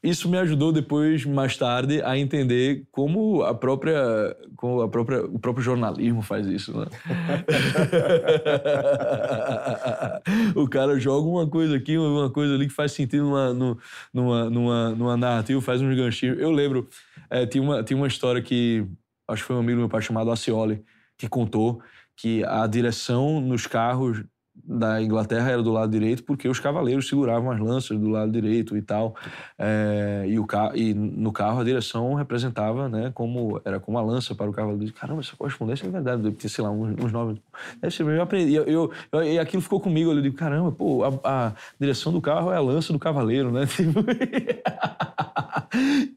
Isso 0.03 0.29
me 0.29 0.37
ajudou 0.37 0.71
depois, 0.71 1.25
mais 1.25 1.57
tarde, 1.57 2.01
a 2.03 2.17
entender 2.17 2.85
como 2.91 3.41
a 3.43 3.53
própria, 3.53 4.35
como 4.55 4.81
a 4.81 4.87
própria, 4.87 5.25
o 5.25 5.39
próprio 5.39 5.63
jornalismo 5.63 6.21
faz 6.21 6.45
isso, 6.45 6.77
né? 6.77 6.85
o 10.55 10.67
cara 10.67 10.99
joga 10.99 11.27
uma 11.27 11.47
coisa 11.47 11.75
aqui, 11.75 11.97
uma 11.97 12.29
coisa 12.29 12.53
ali 12.53 12.67
que 12.67 12.73
faz 12.73 12.91
sentido 12.91 13.23
numa, 13.23 13.53
nu- 13.53 13.77
numa, 14.13 14.49
numa, 14.49 14.89
numa 14.91 15.17
narrativa, 15.17 15.61
faz 15.61 15.81
uns 15.81 15.95
ganchinhos. 15.95 16.39
Eu 16.39 16.51
lembro, 16.51 16.87
eh, 17.29 17.45
tinha, 17.45 17.63
uma, 17.63 17.83
tinha 17.83 17.97
uma 17.97 18.07
história 18.07 18.41
que, 18.41 18.85
acho 19.27 19.43
que 19.43 19.47
foi 19.47 19.55
um 19.55 19.59
amigo 19.59 19.77
do 19.77 19.81
meu 19.81 19.89
pai 19.89 20.01
chamado 20.01 20.31
Acioli, 20.31 20.83
que 21.17 21.27
contou 21.27 21.81
que 22.15 22.43
a 22.45 22.65
direção 22.67 23.39
nos 23.41 23.67
carros 23.67 24.23
da 24.67 25.01
Inglaterra 25.01 25.49
era 25.51 25.63
do 25.63 25.71
lado 25.71 25.89
direito 25.91 26.23
porque 26.23 26.47
os 26.49 26.59
cavaleiros 26.59 27.07
seguravam 27.07 27.49
as 27.51 27.59
lanças 27.59 27.97
do 27.97 28.09
lado 28.09 28.31
direito 28.31 28.75
e 28.75 28.81
tal 28.81 29.15
É, 29.57 30.25
e, 30.27 30.37
o 30.37 30.45
ca 30.45 30.71
e 30.75 30.93
no 30.93 31.31
carro 31.31 31.61
a 31.61 31.63
direção 31.63 32.13
representava 32.15 32.89
né 32.89 33.11
como 33.13 33.61
era 33.63 33.79
como 33.79 33.97
a 33.97 34.01
lança 34.01 34.35
para 34.35 34.49
o 34.49 34.53
cavaleiro 34.53 34.93
caramba 34.93 35.21
essa 35.21 35.35
correspondência 35.37 35.87
é 35.87 35.89
verdade 35.89 36.21
deve 36.21 36.35
ter 36.35 36.49
sei 36.49 36.63
lá 36.63 36.69
uns, 36.69 36.95
uns 37.01 37.11
nove 37.11 37.39
deve 37.81 37.95
ser 37.95 38.05
eu 38.05 38.21
aprendi 38.21 38.53
eu, 38.55 38.63
eu, 38.65 38.91
eu- 39.11 39.23
e 39.23 39.39
aquilo 39.39 39.61
ficou 39.61 39.79
comigo 39.79 40.11
eu 40.11 40.21
digo 40.21 40.35
caramba 40.35 40.71
pô 40.71 41.03
a, 41.03 41.47
a 41.47 41.53
direção 41.79 42.11
do 42.11 42.19
carro 42.21 42.51
é 42.51 42.57
a 42.57 42.61
lança 42.61 42.91
do 42.91 42.99
cavaleiro 42.99 43.51
né 43.51 43.61
Tipo, 43.77 44.03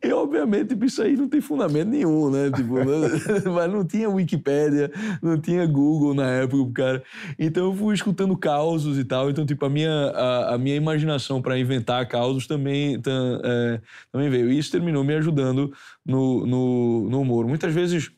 e 0.03 0.13
obviamente 0.13 0.69
tipo, 0.69 0.85
isso 0.85 1.03
aí 1.03 1.17
não 1.17 1.29
tem 1.29 1.41
fundamento 1.41 1.89
nenhum, 1.89 2.31
né? 2.31 2.51
Tipo, 2.51 2.75
mas 3.53 3.73
não 3.73 3.85
tinha 3.85 4.09
Wikipédia, 4.09 4.91
não 5.23 5.41
tinha 5.41 5.67
Google 5.67 6.15
na 6.15 6.27
época, 6.29 6.73
cara. 6.73 7.03
Então 7.39 7.65
eu 7.67 7.75
fui 7.75 7.95
escutando 7.95 8.37
causos 8.41 8.99
e 8.99 9.05
tal. 9.05 9.31
Então, 9.31 9.47
tipo, 9.47 9.65
a 9.65 9.71
minha, 9.71 9.91
a, 9.91 10.55
a 10.55 10.59
minha 10.59 10.75
imaginação 10.77 11.41
para 11.43 11.59
inventar 11.59 12.09
causos 12.09 12.47
também, 12.47 13.01
tam- 13.01 13.41
é, 13.45 13.81
também 14.11 14.31
veio. 14.31 14.51
E 14.51 14.59
isso 14.59 14.73
terminou 14.73 15.05
me 15.05 15.15
ajudando 15.15 15.73
no, 16.05 16.47
no, 16.47 17.11
no 17.11 17.21
humor. 17.21 17.47
Muitas 17.47 17.73
vezes 17.75 18.11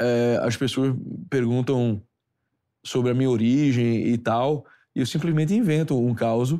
é, 0.00 0.38
as 0.42 0.56
pessoas 0.56 0.94
perguntam 1.30 2.02
sobre 2.84 3.10
a 3.10 3.14
minha 3.14 3.30
origem 3.30 4.08
e 4.08 4.18
tal, 4.18 4.66
e 4.94 5.00
eu 5.00 5.06
simplesmente 5.06 5.54
invento 5.54 5.98
um 5.98 6.14
caos, 6.14 6.52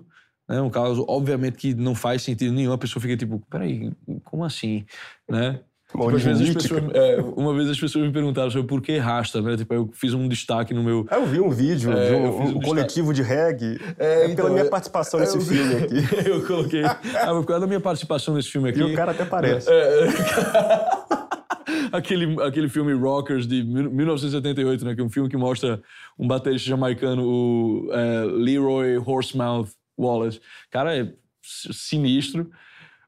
né? 0.49 0.61
Um 0.61 0.71
caso, 0.71 1.05
obviamente, 1.09 1.57
que 1.57 1.75
não 1.75 1.95
faz 1.95 2.23
sentido 2.23 2.53
nenhum. 2.55 2.73
A 2.73 2.79
pessoa 2.79 3.01
fica 3.03 3.17
tipo, 3.17 3.39
peraí, 3.51 3.93
como 4.25 4.45
assim? 4.45 4.85
Né? 5.29 5.61
Uma 5.95 6.07
Tipo, 6.07 6.17
às 6.17 6.23
vezes 6.25 6.49
as 6.49 6.55
pessoas, 6.63 6.83
é, 6.93 7.21
uma 7.37 7.55
vez 7.55 7.71
as 7.71 7.79
pessoas 7.79 8.05
me 8.05 8.13
perguntaram 8.13 8.51
sobre 8.51 8.67
por 8.67 8.83
que 8.83 8.97
rasta, 8.99 9.41
né? 9.41 9.57
Tipo, 9.57 9.75
eu 9.75 9.91
fiz 9.93 10.13
um 10.13 10.27
destaque 10.27 10.75
no 10.75 10.83
meu. 10.83 11.07
Ah, 11.09 11.17
Eu 11.19 11.27
vi 11.27 11.39
um 11.41 11.51
vídeo 11.51 11.93
É, 11.93 12.09
de 12.09 12.15
um, 12.17 12.27
um 12.27 12.49
um 12.57 12.61
coletivo 12.61 13.15
de 13.15 13.23
reggae. 13.23 13.79
É, 13.97 14.23
É, 14.23 14.25
então, 14.25 14.37
pela 14.37 14.51
minha 14.51 14.65
eu- 14.65 14.71
participação 14.71 15.21
nesse 15.21 15.39
filme 15.41 15.75
aqui. 15.77 15.95
eu 16.29 16.45
coloquei. 16.47 16.85
Ah, 16.85 16.97
por 17.29 17.47
causa 17.47 17.61
da 17.61 17.67
minha 17.69 17.79
participação 17.81 18.35
nesse 18.35 18.49
filme 18.51 18.71
aqui. 18.71 18.81
E 18.81 18.83
o 18.83 18.93
cara 18.95 19.13
até 19.13 19.25
parece. 19.25 19.69
É, 19.71 20.09
aquele, 21.93 22.43
aquele 22.43 22.69
filme 22.69 22.93
Rockers 22.93 23.47
de 23.47 23.63
1978, 23.63 24.85
né? 24.85 24.95
Que 24.95 25.01
é 25.01 25.05
um 25.05 25.11
filme 25.11 25.29
que 25.29 25.37
mostra 25.37 25.81
um 26.19 26.27
baterista 26.27 26.69
jamaicano, 26.69 27.23
o 27.25 27.89
é, 27.93 28.25
Leroy 28.25 28.99
Horsemouth 28.99 29.69
Wallace. 29.99 30.41
Cara, 30.71 30.97
é 30.97 31.13
sinistro. 31.43 32.51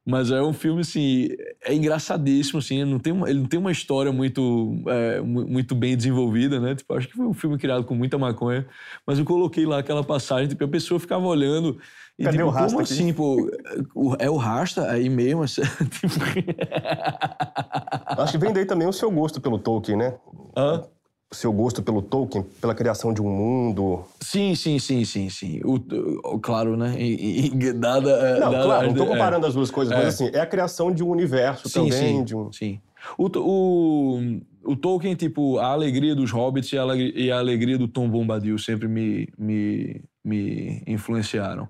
Mas 0.07 0.31
é 0.31 0.41
um 0.41 0.53
filme, 0.53 0.83
assim, 0.83 1.31
é 1.65 1.75
engraçadíssimo, 1.75 2.61
assim, 2.61 2.85
não 2.85 3.01
tem 3.01 3.13
uma, 3.13 3.29
ele 3.29 3.41
não 3.41 3.47
tem 3.47 3.59
uma 3.59 3.73
história 3.73 4.13
muito, 4.13 4.81
é, 4.87 5.21
muito 5.21 5.75
bem 5.75 5.97
desenvolvida, 5.97 6.61
né? 6.61 6.77
Tipo, 6.77 6.95
acho 6.95 7.09
que 7.09 7.15
foi 7.17 7.27
um 7.27 7.35
filme 7.35 7.59
criado 7.59 7.85
com 7.85 7.93
muita 7.93 8.17
maconha, 8.17 8.65
mas 9.05 9.19
eu 9.19 9.25
coloquei 9.25 9.67
lá 9.67 9.81
aquela 9.81 10.05
passagem, 10.05 10.47
tipo, 10.47 10.63
a 10.63 10.69
pessoa 10.69 11.01
ficava 11.01 11.27
olhando 11.27 11.77
e, 12.17 12.23
Cadê 12.23 12.37
tipo, 12.37 12.49
o 12.49 12.51
Rasta 12.51 12.69
como 12.71 12.85
aqui? 12.85 12.93
assim, 12.93 13.13
pô? 13.13 13.51
É 14.21 14.31
o 14.31 14.37
Rasta 14.37 14.89
aí 14.89 15.09
mesmo? 15.09 15.43
assim, 15.43 15.63
tipo... 15.91 16.15
Acho 18.17 18.33
que 18.33 18.39
vem 18.39 18.53
daí 18.53 18.65
também 18.65 18.87
o 18.87 18.93
seu 18.93 19.11
gosto 19.11 19.41
pelo 19.41 19.59
Tolkien, 19.59 19.99
né? 19.99 20.15
Hã? 20.57 20.85
O 21.29 21.35
seu 21.35 21.53
gosto 21.53 21.83
pelo 21.83 22.01
Tolkien, 22.03 22.45
pela 22.61 22.73
criação 22.73 23.13
de 23.13 23.21
um 23.21 23.29
mundo. 23.29 24.05
Sim, 24.21 24.55
sim, 24.55 24.79
sim, 24.79 25.05
sim, 25.05 25.29
sim. 25.29 25.61
O, 25.65 25.75
o- 25.75 26.39
claro, 26.39 26.77
né? 26.77 26.95
E, 26.97 27.47
e- 27.49 27.73
dada, 27.73 28.11
é, 28.11 28.39
Não, 28.39 28.53
dada 28.53 28.63
claro, 28.65 28.83
não 28.85 28.93
estou 28.93 29.07
é. 29.07 29.11
comparando 29.11 29.45
as 29.45 29.55
duas 29.55 29.69
coisas, 29.69 29.93
mas 29.93 30.05
É. 30.05 30.09
assim, 30.09 30.37
é 30.37 30.41
a 30.41 30.47
criação 30.47 30.93
de 30.93 31.03
um 31.03 31.11
universo 31.11 31.69
Sim, 31.69 31.89
também, 31.89 32.19
sim, 32.19 32.25
de 32.25 32.37
um. 32.37 32.53
sim. 32.53 32.81
O, 33.19 33.27
o, 33.41 34.41
o 34.65 34.77
Tolkien, 34.77 35.17
tipo, 35.17 35.59
a 35.59 35.67
alegria 35.67 36.15
dos 36.15 36.31
hobbits 36.31 36.73
e 36.73 36.79
a, 36.79 36.83
alegria- 36.83 37.21
e 37.21 37.31
a 37.33 37.39
alegria 37.41 37.77
do 37.77 37.89
Tom 37.89 38.09
Bombadil 38.09 38.57
sempre 38.57 38.87
me, 38.87 39.29
me, 39.37 40.05
me 40.25 40.81
influenciaram. 40.87 41.67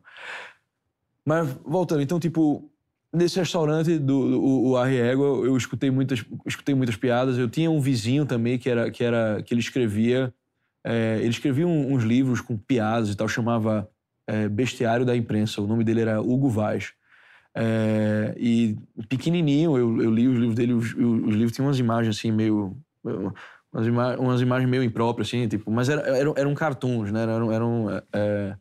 Mas, 1.24 1.48
voltando, 1.64 2.02
então, 2.02 2.20
tipo, 2.20 2.70
nesse 3.16 3.38
restaurante 3.38 3.98
do, 3.98 4.30
do 4.30 4.40
o, 4.40 4.68
o 4.70 4.76
Arre 4.76 4.98
Égua, 4.98 5.26
eu 5.46 5.56
escutei 5.56 5.90
muitas, 5.90 6.24
escutei 6.46 6.74
muitas 6.74 6.96
piadas. 6.96 7.38
Eu 7.38 7.48
tinha 7.48 7.70
um 7.70 7.80
vizinho 7.80 8.24
também 8.26 8.58
que 8.58 8.68
era 8.70 8.90
que, 8.90 9.02
era, 9.02 9.42
que 9.42 9.52
ele 9.52 9.60
escrevia... 9.60 10.32
é, 10.84 11.18
ele 11.18 11.30
escrevia 11.30 11.66
um- 11.66 11.92
uns 11.94 12.04
livros 12.04 12.40
com 12.40 12.56
piadas 12.56 13.10
e 13.10 13.16
tal, 13.16 13.28
chamava 13.28 13.88
é, 14.26 14.48
Bestiário 14.48 15.04
da 15.04 15.16
Imprensa. 15.16 15.60
O 15.60 15.66
nome 15.66 15.82
dele 15.84 16.00
era 16.00 16.20
Hugo 16.20 16.48
Vaz. 16.48 16.92
É, 17.54 18.34
e 18.36 18.76
pequenininho, 19.08 19.78
eu, 19.78 20.02
eu 20.02 20.10
li 20.10 20.28
os 20.28 20.36
livros 20.36 20.54
dele, 20.54 20.74
os, 20.74 20.94
os 20.94 21.34
livros 21.34 21.52
tinham 21.52 21.66
umas 21.66 21.78
imagens 21.78 22.16
assim, 22.16 22.30
meio. 22.30 22.76
Umas, 23.72 23.86
ima 23.86 24.16
umas 24.16 24.40
imagens 24.40 24.68
meio 24.70 24.82
impróprias, 24.82 25.28
assim, 25.28 25.48
tipo. 25.48 25.70
Mas 25.70 25.88
era, 25.88 26.02
eram, 26.02 26.34
eram 26.36 26.54
cartoons, 26.54 27.10
né? 27.10 27.22
Eram. 27.22 27.50
eram 27.52 28.02
é, 28.12 28.56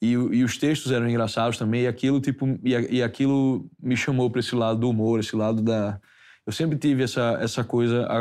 e, 0.00 0.12
e 0.12 0.44
os 0.44 0.56
textos 0.56 0.90
eram 0.92 1.08
engraçados 1.08 1.58
também, 1.58 1.82
e 1.82 1.86
aquilo, 1.86 2.20
tipo. 2.20 2.46
E, 2.64 2.70
e 2.98 3.02
aquilo 3.02 3.68
me 3.82 3.96
chamou 3.96 4.30
para 4.30 4.40
esse 4.40 4.54
lado 4.54 4.80
do 4.80 4.88
humor, 4.90 5.20
esse 5.20 5.36
lado 5.36 5.60
da. 5.62 6.00
Eu 6.46 6.52
sempre 6.52 6.78
tive 6.78 7.02
essa, 7.02 7.38
essa 7.40 7.62
coisa 7.62 8.06
a- 8.06 8.18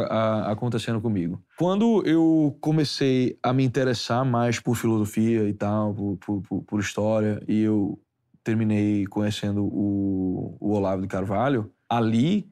a- 0.47 0.51
acontecendo 0.51 0.99
comigo. 1.01 1.41
Quando 1.57 2.05
eu 2.05 2.55
comecei 2.59 3.39
a 3.41 3.53
me 3.53 3.63
interessar 3.63 4.25
mais 4.25 4.59
por 4.59 4.75
filosofia 4.75 5.47
e 5.47 5.53
tal, 5.53 5.93
por, 5.93 6.17
por, 6.17 6.41
por- 6.41 6.61
por 6.63 6.79
história, 6.79 7.41
e 7.47 7.61
eu 7.61 7.97
terminei 8.43 9.05
conhecendo 9.07 9.63
o, 9.63 10.57
o 10.59 10.71
Olavo 10.73 11.01
de 11.01 11.07
Carvalho, 11.07 11.71
ali 11.87 12.49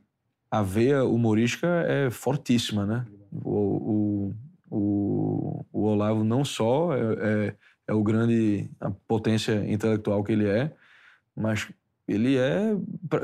a 0.50 0.62
veia 0.63 1.04
humorística 1.04 1.68
é 1.86 2.10
fortíssima, 2.10 2.86
né? 2.86 3.06
O, 3.44 3.52
o, 3.52 4.36
o, 4.70 5.66
o 5.72 5.84
Olavo 5.84 6.24
não 6.24 6.46
só 6.46 6.94
é, 6.94 7.00
é, 7.20 7.56
é 7.88 7.93
o 7.93 8.04
grande, 8.04 8.69
a 8.80 8.91
potência 8.91 9.63
intelectual 9.71 10.23
que 10.23 10.34
ele 10.34 10.47
é, 10.47 10.71
mas 11.36 11.67
ele 12.08 12.38
é, 12.38 12.76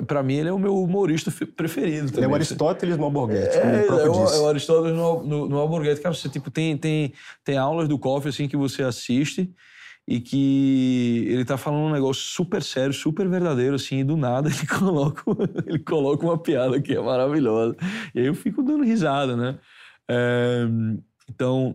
para 0.05 0.21
mim, 0.21 0.35
ele 0.35 0.49
é 0.49 0.51
o 0.51 0.59
meu 0.59 0.77
humorista 0.77 1.31
fe- 1.31 1.45
preferido 1.45 2.07
também. 2.07 2.23
Ele 2.23 2.25
é 2.25 2.29
o 2.29 2.35
Aristóteles 2.35 2.97
no 2.97 3.05
Alborguete, 3.05 3.57
como 3.57 3.73
é, 3.73 3.81
o 3.81 3.85
próprio 3.87 4.05
é, 4.05 4.09
o, 4.09 4.25
disse. 4.25 4.35
é 4.35 4.39
o 4.39 4.47
Aristóteles 4.49 4.97
no, 4.97 5.23
no, 5.23 5.49
no 5.49 5.57
Alborguete. 5.57 6.01
Cara, 6.01 6.13
você 6.13 6.27
tipo, 6.27 6.51
tem, 6.51 6.77
tem, 6.77 7.13
tem 7.43 7.57
aulas 7.57 7.87
do 7.87 7.97
Coffee 7.97 8.29
assim, 8.29 8.47
que 8.47 8.57
você 8.57 8.83
assiste 8.83 9.49
e 10.05 10.19
que 10.19 11.25
ele 11.29 11.45
tá 11.45 11.55
falando 11.55 11.87
um 11.87 11.93
negócio 11.93 12.23
super 12.23 12.61
sério, 12.61 12.93
super 12.93 13.25
verdadeiro, 13.29 13.75
assim, 13.75 13.99
e 13.99 14.03
do 14.03 14.17
nada 14.17 14.49
ele 14.51 14.67
coloca, 14.67 15.23
ele 15.65 15.79
coloca 15.79 16.25
uma 16.25 16.37
piada 16.37 16.81
que 16.81 16.93
é 16.93 17.01
maravilhosa. 17.01 17.77
E 18.13 18.19
aí 18.19 18.25
eu 18.25 18.35
fico 18.35 18.61
dando 18.61 18.83
risada, 18.83 19.37
né? 19.37 19.57
É, 20.09 20.65
então, 21.29 21.73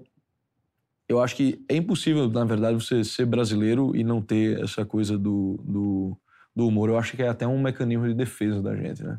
eu 1.08 1.20
acho 1.20 1.34
que 1.34 1.64
é 1.68 1.74
impossível, 1.74 2.28
na 2.28 2.44
verdade, 2.44 2.74
você 2.74 3.02
ser 3.02 3.24
brasileiro 3.24 3.96
e 3.96 4.04
não 4.04 4.20
ter 4.20 4.62
essa 4.62 4.84
coisa 4.84 5.16
do, 5.16 5.58
do, 5.64 6.16
do 6.54 6.68
humor. 6.68 6.90
Eu 6.90 6.98
acho 6.98 7.16
que 7.16 7.22
é 7.22 7.28
até 7.28 7.46
um 7.46 7.60
mecanismo 7.60 8.06
de 8.06 8.14
defesa 8.14 8.60
da 8.60 8.76
gente, 8.76 9.02
né? 9.02 9.18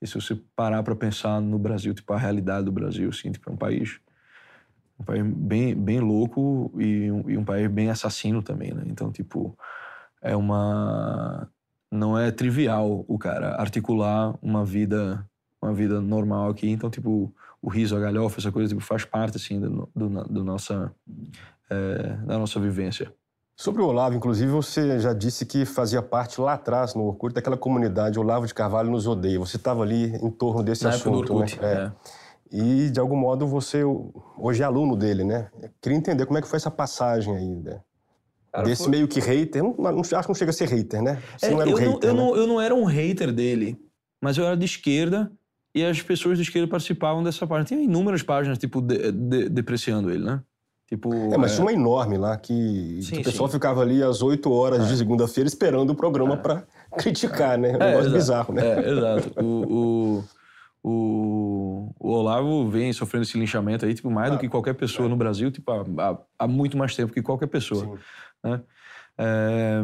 E 0.00 0.06
se 0.06 0.16
você 0.16 0.34
parar 0.56 0.82
para 0.82 0.96
pensar 0.96 1.40
no 1.40 1.60
Brasil, 1.60 1.94
tipo, 1.94 2.12
a 2.12 2.18
realidade 2.18 2.64
do 2.64 2.72
Brasil, 2.72 3.08
assim, 3.08 3.30
tipo, 3.30 3.48
é 3.48 3.52
um 3.52 3.56
país, 3.56 4.00
um 4.98 5.04
país 5.04 5.24
bem, 5.24 5.76
bem 5.76 6.00
louco 6.00 6.72
e 6.76 7.08
um, 7.12 7.30
e 7.30 7.38
um 7.38 7.44
país 7.44 7.70
bem 7.70 7.88
assassino 7.88 8.42
também, 8.42 8.74
né? 8.74 8.82
Então, 8.86 9.12
tipo, 9.12 9.56
é 10.20 10.34
uma... 10.34 11.48
Não 11.88 12.18
é 12.18 12.32
trivial 12.32 13.04
o 13.06 13.16
cara 13.16 13.54
articular 13.60 14.36
uma 14.42 14.64
vida, 14.64 15.24
uma 15.60 15.72
vida 15.72 16.00
normal 16.00 16.50
aqui. 16.50 16.68
Então, 16.68 16.90
tipo, 16.90 17.32
o 17.62 17.70
riso, 17.70 17.96
a 17.96 18.00
galhofa, 18.00 18.40
essa 18.40 18.50
coisa, 18.50 18.68
tipo, 18.68 18.80
faz 18.80 19.04
parte, 19.04 19.36
assim, 19.36 19.60
do, 19.60 19.88
do, 19.94 20.08
do 20.24 20.44
nossa, 20.44 20.92
é, 21.70 22.16
da 22.26 22.36
nossa 22.36 22.58
vivência. 22.58 23.12
Sobre 23.54 23.80
o 23.80 23.86
Olavo, 23.86 24.16
inclusive, 24.16 24.50
você 24.50 24.98
já 24.98 25.12
disse 25.12 25.46
que 25.46 25.64
fazia 25.64 26.02
parte 26.02 26.40
lá 26.40 26.54
atrás, 26.54 26.94
no 26.94 27.04
Orkut, 27.04 27.32
daquela 27.32 27.56
comunidade 27.56 28.18
Olavo 28.18 28.46
de 28.46 28.52
Carvalho 28.52 28.90
nos 28.90 29.06
odeia. 29.06 29.38
Você 29.38 29.56
estava 29.56 29.82
ali 29.82 30.16
em 30.16 30.30
torno 30.30 30.62
desse 30.64 30.82
Na 30.82 30.90
assunto, 30.90 31.32
Orkut, 31.32 31.60
né? 31.60 31.72
É. 31.72 31.76
é. 31.84 31.92
E, 32.54 32.90
de 32.90 32.98
algum 32.98 33.16
modo, 33.16 33.46
você 33.46 33.82
hoje 34.36 34.62
é 34.62 34.64
aluno 34.64 34.96
dele, 34.96 35.22
né? 35.22 35.48
Queria 35.80 35.96
entender 35.96 36.26
como 36.26 36.38
é 36.38 36.42
que 36.42 36.48
foi 36.48 36.56
essa 36.56 36.70
passagem 36.70 37.34
aí, 37.34 37.48
né? 37.48 37.80
Cara, 38.52 38.64
Desse 38.66 38.82
foi- 38.82 38.90
meio 38.90 39.08
que 39.08 39.20
hater. 39.20 39.62
Não, 39.62 39.74
não, 39.78 40.00
acho 40.00 40.10
que 40.10 40.28
não 40.28 40.34
chega 40.34 40.50
a 40.50 40.52
ser 40.52 40.68
hater, 40.68 41.00
né? 41.00 41.22
É, 41.40 41.48
não 41.50 41.62
era 41.62 41.70
um 41.70 41.72
eu, 41.72 41.76
hater, 41.78 41.90
não, 41.92 41.96
eu, 42.02 42.14
né? 42.14 42.22
não, 42.22 42.36
eu 42.36 42.46
não 42.46 42.60
era 42.60 42.74
um 42.74 42.84
hater 42.84 43.32
dele, 43.32 43.80
mas 44.20 44.36
eu 44.36 44.44
era 44.44 44.56
de 44.56 44.66
esquerda 44.66 45.32
e 45.74 45.84
as 45.84 46.00
pessoas 46.02 46.36
de 46.38 46.42
esquerda 46.44 46.68
participavam 46.68 47.22
dessa 47.22 47.46
página. 47.46 47.64
Tinha 47.64 47.80
inúmeras 47.82 48.22
páginas, 48.22 48.58
tipo, 48.58 48.80
de- 48.80 49.10
de- 49.12 49.48
depreciando 49.48 50.10
ele, 50.10 50.24
né? 50.24 50.42
Tipo, 50.86 51.12
É, 51.32 51.38
mas 51.38 51.52
é, 51.52 51.54
tinha 51.54 51.64
uma 51.64 51.72
enorme 51.72 52.18
lá 52.18 52.36
que, 52.36 53.00
Sim, 53.02 53.14
que 53.16 53.20
o 53.20 53.24
pessoal 53.24 53.48
sim. 53.48 53.54
ficava 53.54 53.80
ali 53.80 54.02
às 54.02 54.20
8 54.20 54.50
horas 54.52 54.86
de 54.88 54.96
segunda-feira 54.98 55.48
esperando 55.48 55.88
o 55.90 55.94
programa 55.94 56.36
pra 56.36 56.64
criticar, 56.98 57.56
né? 57.56 57.70
Um 57.70 57.78
negócio 57.78 58.14
exato. 58.14 58.52
bizarro, 58.52 58.54
né? 58.54 58.62
É, 58.62 58.90
exato. 58.90 59.42
O, 59.42 60.24
o, 60.84 60.88
o, 60.90 61.94
o 61.98 62.10
Olavo 62.10 62.68
vem 62.68 62.92
sofrendo 62.92 63.22
esse 63.24 63.38
linchamento 63.38 63.86
aí, 63.86 63.94
tipo, 63.94 64.10
mais 64.10 64.30
do 64.30 64.36
Ah, 64.36 64.38
que 64.38 64.48
qualquer 64.50 64.74
pessoa 64.74 65.08
no 65.08 65.16
Brasil, 65.16 65.50
tipo, 65.50 65.70
há, 65.72 66.18
há- 66.38 66.46
muito 66.48 66.76
mais 66.76 66.94
tempo 66.94 67.12
que 67.12 67.22
qualquer 67.22 67.46
pessoa. 67.46 67.86
Sim. 67.86 68.02
né? 68.50 68.60
É, 69.16 69.82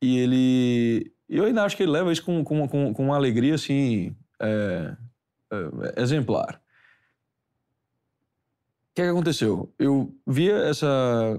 e 0.00 0.18
ele. 0.18 1.12
Eu 1.28 1.44
ainda 1.46 1.64
acho 1.64 1.76
que 1.76 1.82
ele 1.82 1.92
leva 1.92 2.12
isso 2.12 2.22
com, 2.24 2.44
com, 2.44 2.68
com, 2.68 2.92
com 2.94 3.04
uma 3.06 3.16
alegria, 3.16 3.54
assim, 3.54 4.14
é, 4.42 4.96
exemplar. 5.96 6.60
O 8.90 8.94
que, 8.94 9.02
é 9.02 9.04
que 9.04 9.10
aconteceu? 9.10 9.72
Eu 9.78 10.14
via 10.26 10.56
essa 10.56 10.86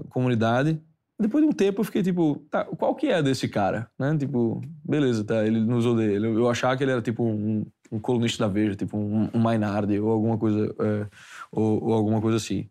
comunidade, 0.08 0.80
depois 1.18 1.44
de 1.44 1.48
um 1.48 1.52
tempo 1.52 1.80
eu 1.80 1.84
fiquei 1.84 2.02
tipo, 2.02 2.44
tá, 2.50 2.64
qual 2.64 2.94
que 2.94 3.06
é 3.06 3.22
desse 3.22 3.48
cara? 3.48 3.88
Né? 3.98 4.16
Tipo, 4.18 4.60
beleza, 4.84 5.22
tá, 5.24 5.46
ele 5.46 5.60
nos 5.60 5.86
odeia. 5.86 6.16
Eu, 6.16 6.38
eu 6.38 6.50
achava 6.50 6.76
que 6.76 6.82
ele 6.82 6.90
era 6.90 7.02
tipo 7.02 7.22
um, 7.24 7.64
um 7.92 8.00
colunista 8.00 8.44
da 8.44 8.52
Veja, 8.52 8.74
tipo 8.74 8.96
um, 8.98 9.30
um 9.32 9.38
Maynard 9.38 9.98
ou 10.00 10.10
alguma 10.10 10.36
coisa, 10.36 10.74
é, 10.80 11.06
ou, 11.52 11.84
ou 11.84 11.92
alguma 11.92 12.20
coisa 12.20 12.38
assim. 12.38 12.68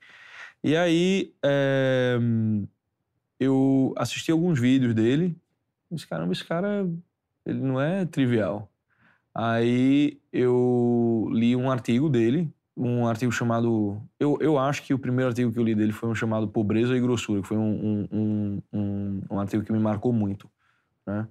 E 0.61 0.75
aí, 0.75 1.33
é, 1.43 2.17
eu 3.39 3.93
assisti 3.97 4.31
alguns 4.31 4.59
vídeos 4.59 4.93
dele 4.93 5.35
e 5.89 5.95
disse, 5.95 6.07
caramba, 6.07 6.33
esse 6.33 6.43
cara, 6.43 6.85
ele 7.45 7.59
não 7.61 7.79
é 7.79 8.05
trivial. 8.05 8.69
Aí 9.35 10.19
eu 10.31 11.27
li 11.31 11.55
um 11.55 11.71
artigo 11.71 12.09
dele, 12.09 12.53
um 12.77 13.07
artigo 13.07 13.31
chamado... 13.31 14.01
Eu, 14.19 14.37
eu 14.39 14.59
acho 14.59 14.83
que 14.83 14.93
o 14.93 14.99
primeiro 14.99 15.29
artigo 15.29 15.51
que 15.51 15.59
eu 15.59 15.63
li 15.63 15.73
dele 15.73 15.91
foi 15.91 16.09
um 16.09 16.15
chamado 16.15 16.47
Pobreza 16.47 16.95
e 16.95 17.01
Grossura, 17.01 17.41
que 17.41 17.47
foi 17.47 17.57
um, 17.57 18.07
um, 18.11 18.61
um, 18.71 19.21
um, 19.31 19.39
artigo 19.39 19.63
que 19.63 19.71
me 19.71 19.79
marcou 19.79 20.13
muito, 20.13 20.49
né? 21.05 21.27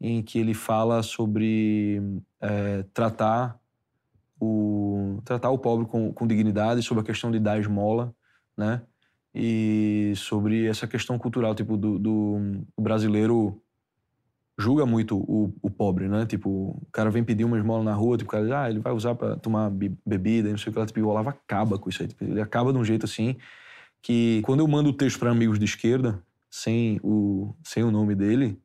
Em 0.00 0.22
que 0.22 0.38
ele 0.38 0.54
fala 0.54 1.02
sobre 1.02 2.22
eh, 2.40 2.84
tratar 2.92 3.58
o 4.38 5.20
tratar 5.24 5.50
o 5.50 5.58
pobre 5.58 5.86
com, 5.86 6.12
com 6.12 6.26
dignidade, 6.26 6.82
sobre 6.82 7.02
a 7.02 7.06
questão 7.06 7.30
de 7.30 7.38
dar 7.38 7.58
esmola, 7.58 8.14
né? 8.56 8.82
E 9.34 10.12
sobre 10.16 10.66
essa 10.66 10.86
questão 10.86 11.18
cultural, 11.18 11.54
tipo, 11.54 11.76
do, 11.76 11.98
do 11.98 12.66
brasileiro 12.78 13.62
julga 14.58 14.86
muito 14.86 15.16
o, 15.16 15.52
o 15.60 15.70
pobre, 15.70 16.08
né? 16.08 16.24
Tipo, 16.24 16.48
o 16.50 16.86
cara 16.90 17.10
vem 17.10 17.22
pedir 17.22 17.44
uma 17.44 17.58
esmola 17.58 17.84
na 17.84 17.94
rua, 17.94 18.16
tipo, 18.16 18.30
o 18.30 18.32
cara 18.32 18.62
ah, 18.62 18.70
ele 18.70 18.78
vai 18.78 18.92
usar 18.92 19.14
pra 19.14 19.36
tomar 19.36 19.70
be- 19.70 19.96
bebida, 20.04 20.48
não 20.48 20.58
sei 20.58 20.70
o 20.70 20.72
que 20.72 20.78
lá. 20.78 20.86
Tipo, 20.86 21.00
o 21.00 21.08
Olavo 21.08 21.28
acaba 21.28 21.78
com 21.78 21.90
isso 21.90 22.02
aí. 22.02 22.08
Tipo, 22.08 22.24
ele 22.24 22.40
acaba 22.40 22.72
de 22.72 22.78
um 22.78 22.84
jeito 22.84 23.04
assim 23.04 23.36
que 24.00 24.40
quando 24.44 24.60
eu 24.60 24.68
mando 24.68 24.90
o 24.90 24.92
texto 24.92 25.18
para 25.18 25.30
amigos 25.30 25.58
de 25.58 25.64
esquerda, 25.64 26.22
sem 26.50 27.00
o, 27.02 27.54
sem 27.62 27.82
o 27.82 27.90
nome 27.90 28.14
dele, 28.14 28.58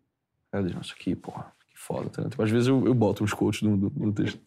o 0.48 0.52
cara 0.52 0.64
diz, 0.64 0.76
nossa, 0.76 0.94
que 0.96 1.16
porra, 1.16 1.52
que 1.70 1.78
foda. 1.80 2.10
Tá? 2.10 2.30
Tipo, 2.30 2.44
às 2.44 2.52
vezes 2.52 2.68
eu, 2.68 2.86
eu 2.86 2.94
boto 2.94 3.24
uns 3.24 3.34
quotes 3.34 3.62
no, 3.64 3.76
no, 3.76 3.92
no 3.94 4.14
texto. 4.14 4.40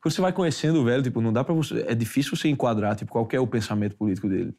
quando 0.00 0.12
você 0.12 0.20
vai 0.20 0.32
conhecendo 0.32 0.80
o 0.80 0.84
velho, 0.84 1.02
tipo, 1.02 1.20
não 1.20 1.32
dá 1.32 1.44
para 1.44 1.54
você. 1.54 1.84
É 1.86 1.94
difícil 1.94 2.36
você 2.36 2.48
enquadrar, 2.48 2.96
tipo, 2.96 3.10
qual 3.10 3.28
é 3.32 3.40
o 3.40 3.46
pensamento 3.46 3.96
político 3.96 4.28
dele. 4.28 4.54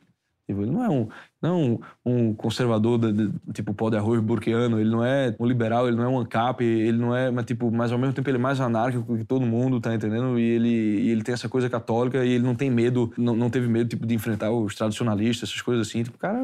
Tipo, 0.48 0.62
ele 0.62 0.72
não 0.72 0.82
é 0.82 0.90
um, 0.90 1.10
não 1.42 1.82
é 2.06 2.10
um, 2.10 2.34
conservador 2.34 2.98
de, 2.98 3.12
de, 3.12 3.34
tipo 3.54 3.74
pó 3.74 3.90
de 3.90 3.98
arroz 3.98 4.22
burquiano, 4.22 4.80
ele 4.80 4.90
não 4.90 5.04
é 5.04 5.36
um 5.38 5.46
liberal, 5.46 5.90
ele 5.90 5.98
não 5.98 6.06
é 6.06 6.08
um 6.08 6.20
ANCAP, 6.20 6.64
ele 6.64 6.98
não 6.98 7.14
é, 7.14 7.30
mas 7.30 7.46
tipo, 7.46 7.70
mas 7.70 7.92
ao 7.92 7.98
mesmo 7.98 8.14
tempo 8.14 8.30
ele 8.30 8.38
é 8.38 8.40
mais 8.40 8.62
anárquico 8.62 9.18
que 9.18 9.26
todo 9.26 9.46
mundo, 9.46 9.82
tá 9.82 9.94
entendendo? 9.94 10.40
E 10.40 10.44
ele, 10.44 10.70
e 10.70 11.10
ele 11.10 11.22
tem 11.22 11.34
essa 11.34 11.50
coisa 11.50 11.70
católica 11.70 12.24
e 12.24 12.30
ele 12.32 12.46
não 12.46 12.56
tem 12.56 12.72
medo, 12.72 13.14
não, 13.18 13.36
não 13.36 13.50
teve 13.50 13.68
medo 13.68 13.90
tipo 13.90 14.08
de 14.08 14.16
enfrentar 14.16 14.50
os 14.50 14.74
tradicionalistas, 14.74 15.50
essas 15.50 15.62
coisas 15.62 15.86
assim. 15.86 16.04
Tipo, 16.04 16.18
cara, 16.18 16.40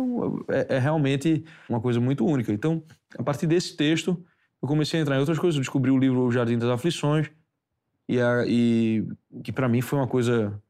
é, 0.50 0.76
é 0.76 0.80
realmente 0.80 1.46
uma 1.70 1.80
coisa 1.80 2.02
muito 2.02 2.26
única. 2.26 2.52
Então, 2.52 2.84
a 3.18 3.24
partir 3.24 3.48
desse 3.48 3.78
texto, 3.78 4.22
eu 4.62 4.68
comecei 4.68 5.00
a 5.00 5.04
entrar 5.04 5.16
em 5.16 5.20
outras 5.20 5.40
coisas, 5.40 5.56
eu 5.56 5.62
descobri 5.62 5.92
o 5.92 5.98
livro 5.98 6.26
O 6.26 6.32
Jardim 6.32 6.58
das 6.58 6.70
Aflições 6.70 7.32
e, 8.10 8.20
a, 8.20 8.44
e 8.46 9.08
que 9.46 9.54
para 9.54 9.70
mim 9.70 9.80
foi 9.80 9.98
uma 9.98 10.08
coisa 10.08 10.62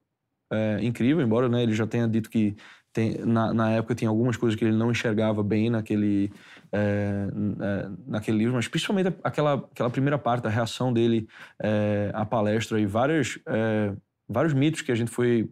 é, 0.52 0.78
incrível, 0.84 1.24
embora 1.24 1.50
né, 1.50 1.64
ele 1.64 1.74
já 1.74 1.88
tenha 1.88 2.08
dito 2.08 2.30
que 2.30 2.56
tem, 2.94 3.18
na, 3.26 3.52
na, 3.54 3.72
época 3.72 3.96
tinha 3.96 4.08
algumas 4.08 4.38
coisas 4.38 4.58
que 4.58 4.64
ele 4.64 4.78
não 4.78 4.92
enxergava 4.92 5.42
bem 5.42 5.70
naquele, 5.70 6.32
é, 6.72 7.28
é, 7.60 7.90
naquele 8.06 8.38
livro, 8.38 8.54
mas 8.54 8.68
principalmente 8.68 9.14
aquela, 9.24 9.56
aquela 9.56 9.90
primeira 9.90 10.18
parte, 10.18 10.46
a 10.46 10.50
reação 10.50 10.94
dele 10.94 11.28
é, 11.62 12.12
à 12.14 12.24
palestra 12.24 12.80
e 12.80 12.86
vários, 12.86 13.40
é, 13.48 13.94
vários 14.30 14.54
mitos 14.54 14.82
que 14.82 14.92
a 14.92 14.96
gente 14.96 15.10
foi 15.10 15.50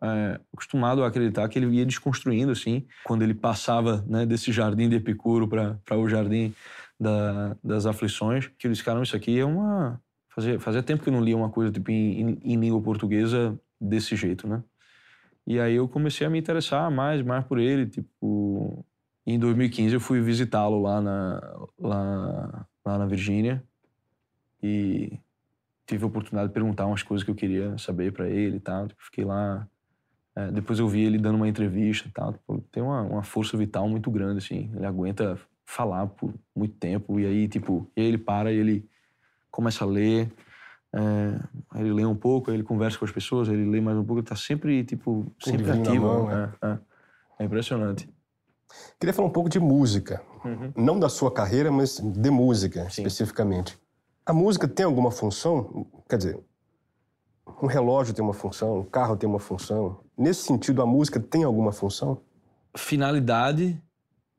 é, 0.00 0.40
acostumado 0.52 1.02
a 1.02 1.08
acreditar 1.08 1.48
que 1.48 1.58
ele 1.58 1.66
ia 1.74 1.84
desconstruindo, 1.84 2.52
assim, 2.52 2.86
quando 3.02 3.22
ele 3.22 3.34
passava 3.34 4.04
né, 4.06 4.24
desse 4.24 4.52
jardim 4.52 4.88
de 4.88 4.96
Epicuro 4.96 5.48
para 5.48 5.98
o 5.98 6.08
jardim 6.08 6.54
da, 6.98 7.56
das 7.62 7.86
aflições, 7.86 8.48
que 8.56 8.68
eles 8.68 8.78
ficaram, 8.78 9.02
isso 9.02 9.16
aqui 9.16 9.38
é 9.38 9.44
uma... 9.44 10.00
Fazia, 10.32 10.58
fazia 10.58 10.82
tempo 10.82 11.02
que 11.02 11.08
eu 11.08 11.12
não 11.12 11.22
lia 11.22 11.36
uma 11.36 11.48
coisa 11.48 11.70
tipo, 11.70 11.90
em, 11.92 12.40
em 12.42 12.56
língua 12.56 12.80
portuguesa 12.80 13.58
desse 13.80 14.16
jeito, 14.16 14.48
né? 14.48 14.62
E 15.46 15.60
aí 15.60 15.74
eu 15.74 15.88
comecei 15.88 16.26
a 16.26 16.30
me 16.30 16.38
interessar 16.38 16.90
mais, 16.90 17.22
mais 17.22 17.44
por 17.44 17.58
ele, 17.58 17.86
tipo... 17.86 18.84
Em 19.26 19.38
2015 19.38 19.94
eu 19.94 20.00
fui 20.00 20.20
visitá-lo 20.20 20.82
lá 20.82 21.00
na, 21.00 21.56
lá, 21.78 22.66
lá 22.84 22.98
na 22.98 23.06
Virgínia 23.06 23.64
e 24.62 25.18
tive 25.86 26.04
a 26.04 26.06
oportunidade 26.06 26.48
de 26.48 26.54
perguntar 26.54 26.86
umas 26.86 27.02
coisas 27.02 27.24
que 27.24 27.30
eu 27.30 27.34
queria 27.34 27.76
saber 27.78 28.12
para 28.12 28.28
ele 28.28 28.56
e 28.56 28.60
tal. 28.60 28.88
Tipo, 28.88 29.02
fiquei 29.04 29.24
lá. 29.24 29.68
É, 30.36 30.50
depois 30.50 30.78
eu 30.78 30.88
vi 30.88 31.02
ele 31.02 31.18
dando 31.18 31.36
uma 31.36 31.48
entrevista 31.48 32.08
e 32.08 32.10
tal. 32.10 32.32
Tipo, 32.32 32.60
tem 32.72 32.82
uma, 32.82 33.02
uma 33.02 33.22
força 33.22 33.56
vital 33.56 33.88
muito 33.88 34.10
grande, 34.10 34.38
assim. 34.38 34.70
Ele 34.74 34.86
aguenta 34.86 35.38
falar 35.64 36.06
por 36.06 36.34
muito 36.54 36.74
tempo. 36.76 37.20
E 37.20 37.26
aí, 37.26 37.48
tipo, 37.48 37.90
e 37.96 38.00
ele 38.00 38.18
para 38.18 38.52
e 38.52 38.56
ele 38.56 38.88
começa 39.50 39.84
a 39.84 39.86
ler. 39.86 40.30
É, 40.96 41.80
ele 41.80 41.92
lê 41.92 42.06
um 42.06 42.14
pouco, 42.14 42.52
ele 42.52 42.62
conversa 42.62 42.96
com 42.96 43.04
as 43.04 43.10
pessoas, 43.10 43.48
ele 43.48 43.68
lê 43.68 43.80
mais 43.80 43.98
um 43.98 44.04
pouco, 44.04 44.20
ele 44.20 44.26
tá 44.26 44.36
sempre, 44.36 44.84
tipo, 44.84 45.26
sempre 45.42 45.68
ativo. 45.68 46.06
Mão, 46.06 46.30
é. 46.30 46.52
É, 46.62 46.78
é. 47.40 47.44
impressionante. 47.44 48.08
Queria 48.98 49.12
falar 49.12 49.26
um 49.26 49.32
pouco 49.32 49.48
de 49.48 49.58
música. 49.58 50.22
Uhum. 50.44 50.72
Não 50.76 50.98
da 50.98 51.08
sua 51.08 51.32
carreira, 51.32 51.70
mas 51.72 51.98
de 51.98 52.30
música, 52.30 52.88
Sim. 52.90 53.02
especificamente. 53.02 53.76
A 54.24 54.32
música 54.32 54.68
tem 54.68 54.86
alguma 54.86 55.10
função? 55.10 55.86
Quer 56.08 56.16
dizer, 56.16 56.40
um 57.60 57.66
relógio 57.66 58.14
tem 58.14 58.24
uma 58.24 58.32
função, 58.32 58.78
um 58.78 58.84
carro 58.84 59.16
tem 59.16 59.28
uma 59.28 59.40
função. 59.40 60.00
Nesse 60.16 60.42
sentido, 60.42 60.80
a 60.80 60.86
música 60.86 61.18
tem 61.18 61.42
alguma 61.42 61.72
função? 61.72 62.20
Finalidade, 62.76 63.80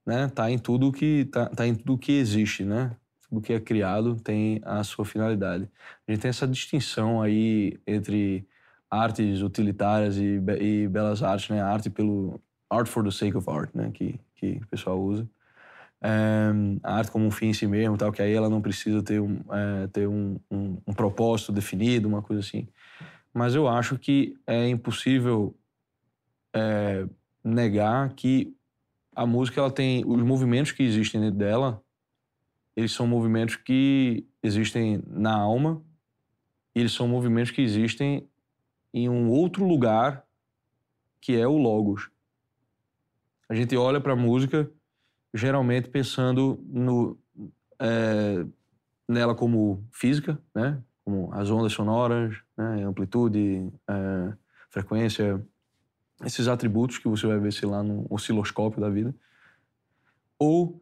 né, 0.05 0.29
tá 0.33 0.49
em 0.49 0.57
tudo 0.57 0.91
que 0.91 1.25
tá, 1.25 1.47
tá 1.49 1.67
em 1.67 1.75
tudo 1.75 1.97
que 1.97 2.13
existe, 2.13 2.63
né? 2.63 2.95
Do 3.31 3.41
que 3.41 3.53
é 3.53 3.59
criado 3.59 4.15
tem 4.15 4.61
a 4.63 4.83
sua 4.83 5.05
finalidade. 5.05 5.69
A 6.07 6.11
gente 6.11 6.21
tem 6.21 6.29
essa 6.29 6.47
distinção 6.47 7.21
aí 7.21 7.79
entre 7.85 8.47
artes 8.89 9.41
utilitárias 9.41 10.17
e, 10.17 10.41
e 10.59 10.87
belas 10.87 11.23
artes, 11.23 11.49
né? 11.49 11.61
Arte 11.61 11.89
pelo 11.89 12.39
art 12.69 12.87
for 12.87 13.03
the 13.03 13.11
sake 13.11 13.35
of 13.35 13.49
art, 13.49 13.69
né? 13.73 13.91
Que, 13.93 14.19
que 14.35 14.59
o 14.63 14.67
pessoal 14.67 14.99
usa. 15.01 15.27
É, 16.01 16.51
a 16.83 16.97
arte 16.97 17.11
como 17.11 17.25
um 17.25 17.31
fim 17.31 17.47
em 17.47 17.53
si 17.53 17.65
mesmo, 17.65 17.97
tal, 17.97 18.11
que 18.11 18.21
aí 18.21 18.33
ela 18.33 18.49
não 18.49 18.61
precisa 18.61 19.01
ter 19.01 19.19
um, 19.19 19.39
é, 19.51 19.87
ter 19.87 20.07
um, 20.07 20.39
um, 20.51 20.77
um, 20.85 20.93
propósito 20.93 21.51
definido, 21.51 22.07
uma 22.07 22.21
coisa 22.21 22.41
assim. 22.41 22.67
Mas 23.33 23.55
eu 23.55 23.67
acho 23.67 23.97
que 23.97 24.37
é 24.45 24.67
impossível 24.67 25.55
é, 26.53 27.05
negar 27.43 28.13
que 28.13 28.55
a 29.15 29.25
música 29.25 29.61
ela 29.61 29.71
tem 29.71 30.03
os 30.05 30.21
movimentos 30.21 30.71
que 30.71 30.83
existem 30.83 31.21
dentro 31.21 31.37
dela 31.37 31.81
eles 32.75 32.91
são 32.91 33.07
movimentos 33.07 33.55
que 33.55 34.27
existem 34.43 35.01
na 35.07 35.33
alma, 35.33 35.81
eles 36.73 36.91
são 36.91 37.07
movimentos 37.07 37.51
que 37.51 37.61
existem 37.61 38.27
em 38.93 39.09
um 39.09 39.29
outro 39.29 39.65
lugar 39.65 40.25
que 41.21 41.35
é 41.35 41.47
o 41.47 41.57
logos. 41.57 42.09
A 43.49 43.55
gente 43.55 43.75
olha 43.75 43.99
para 44.01 44.13
a 44.13 44.15
música 44.15 44.69
geralmente 45.33 45.89
pensando 45.89 46.63
no, 46.65 47.17
é, 47.79 48.45
nela 49.07 49.35
como 49.35 49.83
física, 49.91 50.39
né? 50.53 50.81
como 51.03 51.29
as 51.33 51.49
ondas 51.49 51.73
sonoras, 51.73 52.35
né? 52.57 52.83
amplitude, 52.83 53.71
é, 53.87 54.33
frequência, 54.69 55.45
esses 56.23 56.47
atributos 56.47 56.97
que 56.97 57.07
você 57.07 57.27
vai 57.27 57.39
ver, 57.39 57.51
sei 57.51 57.67
lá, 57.67 57.83
no 57.83 58.05
osciloscópio 58.09 58.79
da 58.79 58.89
vida. 58.89 59.13
Ou 60.39 60.81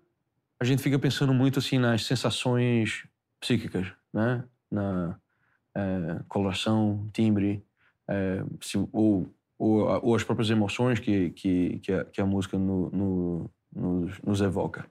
a 0.64 0.66
gente 0.66 0.82
fica 0.82 0.98
pensando 0.98 1.34
muito 1.34 1.60
assim 1.60 1.78
nas 1.78 2.06
sensações 2.06 3.06
psíquicas, 3.38 3.92
né? 4.14 4.44
Na 4.72 5.20
é, 5.76 6.22
coloração, 6.30 7.10
timbre, 7.12 7.62
é, 8.08 8.44
se, 8.62 8.78
ou, 8.94 9.28
ou, 9.58 9.80
ou, 10.02 10.16
as 10.16 10.24
próprias 10.24 10.50
emoções 10.50 11.00
que, 11.00 11.32
que, 11.32 11.80
que, 11.80 11.92
a, 11.92 12.06
que 12.06 12.22
a 12.22 12.26
música 12.26 12.58
no, 12.58 12.90
no, 12.92 13.50
nos, 13.76 14.22
nos 14.22 14.40
evoca. 14.40 14.86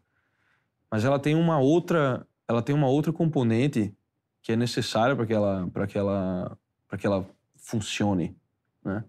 Mas 0.90 1.06
ela 1.06 1.18
tem 1.18 1.34
uma 1.34 1.58
outra, 1.58 2.26
ela 2.46 2.60
tem 2.60 2.74
uma 2.74 2.88
outra 2.88 3.10
componente 3.10 3.94
que 4.42 4.52
é 4.52 4.56
necessária 4.56 5.16
para 5.16 5.24
que 5.24 5.32
ela, 5.32 5.70
para 5.72 5.86
que 5.86 5.96
ela, 5.96 6.58
para 6.86 6.98
que 6.98 7.06
ela 7.06 7.26
funcione, 7.56 8.36
né? 8.84 9.02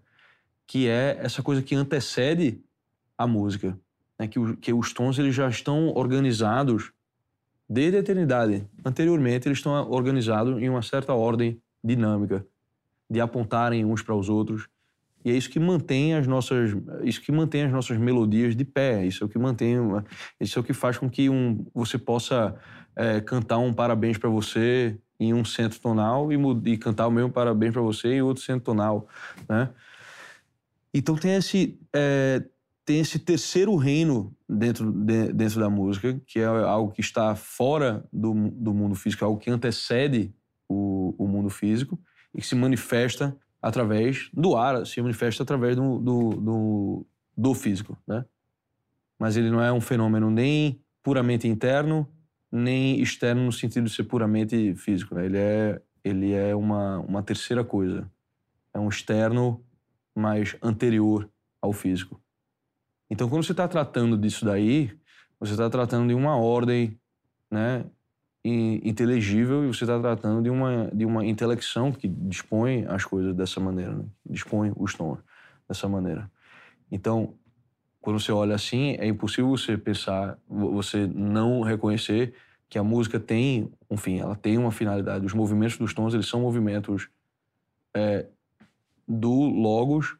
Que 0.66 0.88
é 0.88 1.18
essa 1.20 1.42
coisa 1.42 1.62
que 1.62 1.74
antecede 1.74 2.64
a 3.18 3.26
música 3.26 3.78
né, 4.18 4.26
que, 4.26 4.38
o, 4.38 4.56
que 4.56 4.72
os 4.72 4.92
tons 4.92 5.18
eles 5.18 5.34
já 5.34 5.48
estão 5.48 5.88
organizados 5.94 6.92
desde 7.68 7.96
a 7.96 8.00
eternidade. 8.00 8.66
Anteriormente, 8.84 9.48
eles 9.48 9.58
estão 9.58 9.90
organizados 9.90 10.60
em 10.62 10.68
uma 10.68 10.82
certa 10.82 11.14
ordem 11.14 11.60
dinâmica, 11.82 12.46
de 13.10 13.20
apontarem 13.20 13.84
uns 13.84 14.02
para 14.02 14.14
os 14.14 14.28
outros. 14.28 14.68
E 15.24 15.30
é 15.30 15.34
isso 15.34 15.48
que 15.48 15.58
mantém 15.58 16.14
as 16.14 16.26
nossas, 16.26 16.76
isso 17.02 17.20
que 17.22 17.32
mantém 17.32 17.62
as 17.62 17.72
nossas 17.72 17.96
melodias 17.96 18.54
de 18.54 18.64
pé. 18.64 19.04
Isso 19.06 19.24
é 19.24 19.26
o 19.26 19.28
que 19.28 19.38
mantém, 19.38 19.76
isso 20.38 20.58
é 20.58 20.60
o 20.60 20.64
que 20.64 20.74
faz 20.74 20.98
com 20.98 21.08
que 21.08 21.30
um, 21.30 21.64
você 21.74 21.96
possa 21.96 22.54
é, 22.94 23.20
cantar 23.20 23.58
um 23.58 23.72
parabéns 23.72 24.18
para 24.18 24.28
você 24.28 24.98
em 25.18 25.32
um 25.32 25.44
centro 25.44 25.80
tonal 25.80 26.30
e, 26.32 26.36
e 26.66 26.76
cantar 26.76 27.06
o 27.06 27.10
mesmo 27.10 27.30
parabéns 27.30 27.72
para 27.72 27.80
você 27.80 28.14
em 28.14 28.22
outro 28.22 28.42
centro 28.42 28.64
tonal, 28.64 29.08
né? 29.48 29.70
Então 30.92 31.16
tem 31.16 31.34
esse 31.34 31.78
é, 31.92 32.44
tem 32.84 33.00
esse 33.00 33.18
terceiro 33.18 33.74
reino 33.76 34.34
dentro, 34.48 34.92
de, 34.92 35.32
dentro 35.32 35.58
da 35.58 35.70
música, 35.70 36.20
que 36.26 36.38
é 36.38 36.44
algo 36.44 36.92
que 36.92 37.00
está 37.00 37.34
fora 37.34 38.04
do, 38.12 38.50
do 38.50 38.74
mundo 38.74 38.94
físico, 38.94 39.24
algo 39.24 39.40
que 39.40 39.50
antecede 39.50 40.34
o, 40.68 41.14
o 41.18 41.26
mundo 41.26 41.48
físico 41.48 41.98
e 42.34 42.40
que 42.40 42.46
se 42.46 42.54
manifesta 42.54 43.36
através 43.62 44.28
do 44.34 44.56
ar, 44.56 44.84
se 44.84 45.00
manifesta 45.00 45.42
através 45.42 45.76
do, 45.76 45.98
do, 45.98 46.30
do, 46.30 47.06
do 47.36 47.54
físico, 47.54 47.96
né? 48.06 48.24
Mas 49.18 49.36
ele 49.36 49.50
não 49.50 49.62
é 49.62 49.72
um 49.72 49.80
fenômeno 49.80 50.30
nem 50.30 50.78
puramente 51.02 51.48
interno, 51.48 52.06
nem 52.52 53.00
externo 53.00 53.44
no 53.44 53.52
sentido 53.52 53.84
de 53.84 53.94
ser 53.94 54.04
puramente 54.04 54.74
físico, 54.74 55.14
né? 55.14 55.24
Ele 55.24 55.38
é, 55.38 55.82
ele 56.02 56.32
é 56.32 56.54
uma, 56.54 56.98
uma 56.98 57.22
terceira 57.22 57.64
coisa. 57.64 58.10
É 58.74 58.78
um 58.78 58.88
externo 58.88 59.64
mais 60.14 60.56
anterior 60.62 61.30
ao 61.62 61.72
físico. 61.72 62.20
Então, 63.10 63.28
quando 63.28 63.44
você 63.44 63.52
está 63.52 63.68
tratando 63.68 64.16
disso 64.16 64.44
daí, 64.44 64.90
você 65.38 65.52
está 65.52 65.68
tratando 65.68 66.08
de 66.08 66.14
uma 66.14 66.36
ordem 66.36 66.98
né, 67.50 67.84
inteligível 68.44 69.64
e 69.64 69.68
você 69.68 69.84
está 69.84 69.98
tratando 69.98 70.42
de 70.42 70.50
uma, 70.50 70.90
de 70.92 71.04
uma 71.04 71.24
intelecção 71.24 71.92
que 71.92 72.08
dispõe 72.08 72.84
as 72.86 73.04
coisas 73.04 73.34
dessa 73.34 73.60
maneira, 73.60 73.94
né? 73.94 74.04
dispõe 74.28 74.72
os 74.76 74.94
tons 74.94 75.18
dessa 75.68 75.88
maneira. 75.88 76.30
Então, 76.90 77.34
quando 78.00 78.20
você 78.20 78.32
olha 78.32 78.54
assim, 78.54 78.96
é 78.98 79.06
impossível 79.06 79.50
você 79.50 79.78
pensar, 79.78 80.38
você 80.46 81.06
não 81.06 81.62
reconhecer 81.62 82.34
que 82.68 82.78
a 82.78 82.84
música 82.84 83.18
tem, 83.18 83.72
enfim, 83.90 84.18
ela 84.18 84.36
tem 84.36 84.58
uma 84.58 84.70
finalidade. 84.70 85.24
Os 85.24 85.32
movimentos 85.32 85.78
dos 85.78 85.94
tons, 85.94 86.12
eles 86.12 86.26
são 86.26 86.40
movimentos 86.40 87.08
é, 87.94 88.26
do 89.08 89.32
logos 89.32 90.16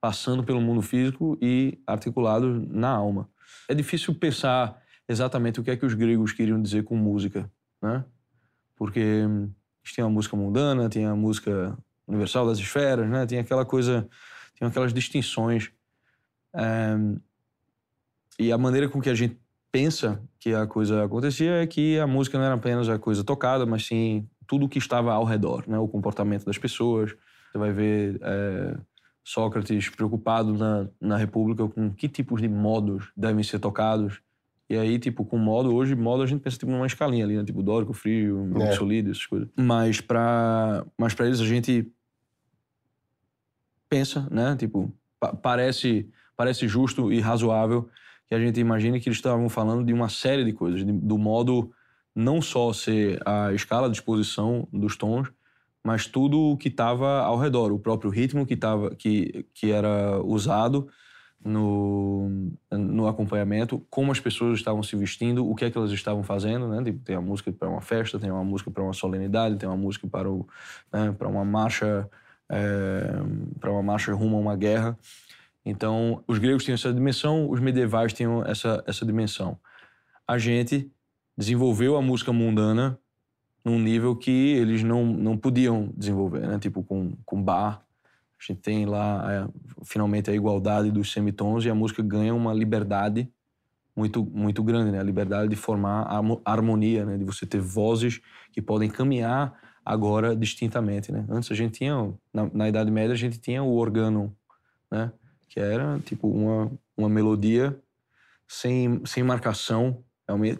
passando 0.00 0.42
pelo 0.42 0.60
mundo 0.60 0.80
físico 0.80 1.36
e 1.40 1.78
articulados 1.86 2.66
na 2.68 2.88
alma. 2.88 3.28
É 3.68 3.74
difícil 3.74 4.14
pensar 4.14 4.80
exatamente 5.08 5.60
o 5.60 5.62
que 5.62 5.70
é 5.70 5.76
que 5.76 5.84
os 5.84 5.94
gregos 5.94 6.32
queriam 6.32 6.60
dizer 6.60 6.84
com 6.84 6.96
música, 6.96 7.50
né? 7.82 8.04
Porque 8.76 9.24
tinha 9.82 10.06
a 10.06 10.10
música 10.10 10.36
mundana, 10.36 10.88
tinha 10.88 11.10
a 11.10 11.16
música 11.16 11.76
universal 12.06 12.46
das 12.46 12.58
esferas, 12.58 13.08
né? 13.08 13.26
Tinha 13.26 13.40
aquela 13.40 13.64
coisa, 13.64 14.08
tinha 14.54 14.68
aquelas 14.68 14.92
distinções. 14.92 15.70
É, 16.54 16.96
e 18.38 18.50
a 18.52 18.58
maneira 18.58 18.88
com 18.88 19.00
que 19.00 19.10
a 19.10 19.14
gente 19.14 19.38
pensa 19.70 20.22
que 20.38 20.54
a 20.54 20.66
coisa 20.66 21.04
acontecia 21.04 21.62
é 21.62 21.66
que 21.66 21.98
a 21.98 22.06
música 22.06 22.38
não 22.38 22.44
era 22.44 22.54
apenas 22.54 22.88
a 22.88 22.98
coisa 22.98 23.22
tocada, 23.22 23.66
mas 23.66 23.86
sim 23.86 24.28
tudo 24.46 24.66
o 24.66 24.68
que 24.68 24.78
estava 24.78 25.12
ao 25.12 25.24
redor, 25.24 25.64
né? 25.68 25.78
O 25.78 25.86
comportamento 25.86 26.44
das 26.44 26.58
pessoas. 26.58 27.14
Você 27.50 27.58
vai 27.58 27.72
ver 27.72 28.18
é, 28.22 28.76
Sócrates 29.30 29.88
preocupado 29.88 30.54
na, 30.54 30.88
na 31.00 31.16
República 31.16 31.68
com 31.68 31.90
que 31.90 32.08
tipos 32.08 32.42
de 32.42 32.48
modos 32.48 33.12
devem 33.16 33.44
ser 33.44 33.60
tocados. 33.60 34.20
E 34.68 34.76
aí, 34.76 34.98
tipo, 34.98 35.24
com 35.24 35.38
modo, 35.38 35.72
hoje, 35.74 35.94
modo 35.94 36.22
a 36.22 36.26
gente 36.26 36.40
pensa 36.40 36.58
tipo 36.58 36.70
numa 36.70 36.86
escalinha 36.86 37.24
ali, 37.24 37.36
né? 37.36 37.44
Tipo 37.44 37.62
dórico, 37.62 37.92
frio, 37.92 38.50
é. 38.60 38.72
solido, 38.72 39.10
essas 39.10 39.26
coisas. 39.26 39.48
Mas 39.56 40.00
para 40.00 40.84
mas 40.98 41.14
pra 41.14 41.26
eles 41.26 41.40
a 41.40 41.46
gente 41.46 41.90
pensa, 43.88 44.26
né? 44.30 44.56
Tipo, 44.56 44.92
pa 45.20 45.32
parece, 45.32 46.08
parece 46.36 46.66
justo 46.66 47.12
e 47.12 47.20
razoável 47.20 47.88
que 48.26 48.34
a 48.34 48.40
gente 48.40 48.58
imagine 48.58 49.00
que 49.00 49.08
eles 49.08 49.18
estavam 49.18 49.48
falando 49.48 49.84
de 49.84 49.92
uma 49.92 50.08
série 50.08 50.44
de 50.44 50.52
coisas, 50.52 50.84
de, 50.84 50.92
do 50.92 51.18
modo 51.18 51.72
não 52.14 52.42
só 52.42 52.72
ser 52.72 53.20
a 53.24 53.52
escala 53.52 53.88
de 53.88 53.96
exposição 53.96 54.66
dos 54.72 54.96
tons, 54.96 55.28
mas 55.84 56.06
tudo 56.06 56.38
o 56.38 56.56
que 56.56 56.68
estava 56.68 57.20
ao 57.20 57.38
redor, 57.38 57.72
o 57.72 57.78
próprio 57.78 58.10
ritmo 58.10 58.46
que, 58.46 58.56
tava, 58.56 58.94
que, 58.94 59.46
que 59.54 59.70
era 59.70 60.20
usado 60.22 60.88
no, 61.42 62.50
no 62.70 63.06
acompanhamento, 63.06 63.84
como 63.88 64.12
as 64.12 64.20
pessoas 64.20 64.58
estavam 64.58 64.82
se 64.82 64.94
vestindo, 64.94 65.48
o 65.48 65.54
que 65.54 65.64
é 65.64 65.70
que 65.70 65.78
elas 65.78 65.90
estavam 65.90 66.22
fazendo, 66.22 66.68
né? 66.68 66.82
Tipo, 66.84 67.02
tem 67.02 67.16
a 67.16 67.20
música 67.20 67.50
para 67.50 67.68
uma 67.68 67.80
festa, 67.80 68.18
tem 68.18 68.30
uma 68.30 68.44
música 68.44 68.70
para 68.70 68.82
uma 68.82 68.92
solenidade, 68.92 69.56
tem 69.56 69.68
uma 69.68 69.76
música 69.76 70.06
para, 70.06 70.30
o, 70.30 70.46
né, 70.92 71.14
para 71.18 71.28
uma 71.28 71.44
marcha 71.44 72.08
é, 72.50 73.22
para 73.60 73.70
uma 73.70 73.82
marcha 73.82 74.12
rumo 74.12 74.36
a 74.36 74.40
uma 74.40 74.56
guerra. 74.56 74.98
Então, 75.64 76.22
os 76.26 76.38
gregos 76.38 76.64
tinham 76.64 76.74
essa 76.74 76.92
dimensão, 76.92 77.48
os 77.48 77.60
medievais 77.60 78.12
tinham 78.12 78.44
essa, 78.44 78.82
essa 78.86 79.06
dimensão. 79.06 79.58
A 80.26 80.36
gente 80.36 80.90
desenvolveu 81.38 81.96
a 81.96 82.02
música 82.02 82.32
mundana 82.32 82.98
num 83.64 83.78
nível 83.78 84.16
que 84.16 84.30
eles 84.30 84.82
não, 84.82 85.04
não 85.04 85.36
podiam 85.36 85.92
desenvolver, 85.96 86.46
né? 86.46 86.58
Tipo, 86.58 86.82
com, 86.82 87.12
com 87.24 87.42
bar, 87.42 87.84
a 88.40 88.52
gente 88.52 88.60
tem 88.60 88.86
lá 88.86 89.26
é, 89.30 89.48
finalmente 89.84 90.30
a 90.30 90.34
igualdade 90.34 90.90
dos 90.90 91.12
semitons 91.12 91.64
e 91.64 91.70
a 91.70 91.74
música 91.74 92.02
ganha 92.02 92.34
uma 92.34 92.54
liberdade 92.54 93.30
muito 93.94 94.24
muito 94.24 94.62
grande, 94.62 94.90
né? 94.90 94.98
A 94.98 95.02
liberdade 95.02 95.48
de 95.48 95.56
formar 95.56 96.02
a 96.02 96.52
harmonia, 96.52 97.04
né? 97.04 97.18
De 97.18 97.24
você 97.24 97.44
ter 97.44 97.60
vozes 97.60 98.20
que 98.52 98.62
podem 98.62 98.88
caminhar 98.88 99.52
agora 99.84 100.34
distintamente, 100.34 101.12
né? 101.12 101.26
Antes 101.28 101.50
a 101.50 101.54
gente 101.54 101.78
tinha 101.78 102.12
na, 102.32 102.48
na 102.52 102.68
Idade 102.68 102.90
Média 102.90 103.12
a 103.12 103.18
gente 103.18 103.38
tinha 103.38 103.62
o 103.62 103.74
organo, 103.76 104.34
né? 104.90 105.12
Que 105.48 105.60
era 105.60 105.98
tipo 106.00 106.28
uma 106.28 106.70
uma 106.96 107.08
melodia 107.08 107.78
sem 108.48 109.04
sem 109.04 109.22
marcação, 109.22 110.02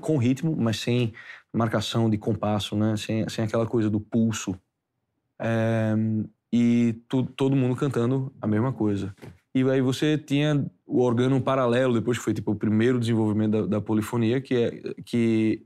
com 0.01 0.17
ritmo, 0.17 0.57
mas 0.57 0.79
sem 0.79 1.13
marcação 1.53 2.09
de 2.09 2.19
compasso, 2.19 2.77
né? 2.77 2.97
Sem 2.97 3.29
sem 3.29 3.45
aquela 3.45 3.67
coisa 3.67 3.91
do 3.91 4.01
pulso. 4.01 4.55
É, 5.39 5.95
e 6.53 6.95
tu, 7.09 7.25
todo 7.25 7.57
mundo 7.57 7.77
cantando 7.77 8.33
a 8.41 8.47
mesma 8.47 8.73
coisa. 8.73 9.15
E 9.55 9.63
aí 9.69 9.81
você 9.81 10.17
tinha 10.17 10.65
o 10.87 11.03
organo 11.03 11.41
paralelo, 11.41 11.95
depois 11.95 12.19
que 12.19 12.25
foi 12.25 12.35
tipo 12.35 12.53
o 12.53 12.57
primeiro 12.57 12.99
desenvolvimento 13.01 13.53
da, 13.53 13.67
da 13.67 13.81
polifonia, 13.81 14.41
que 14.41 14.55
é 14.55 14.95
que 15.05 15.65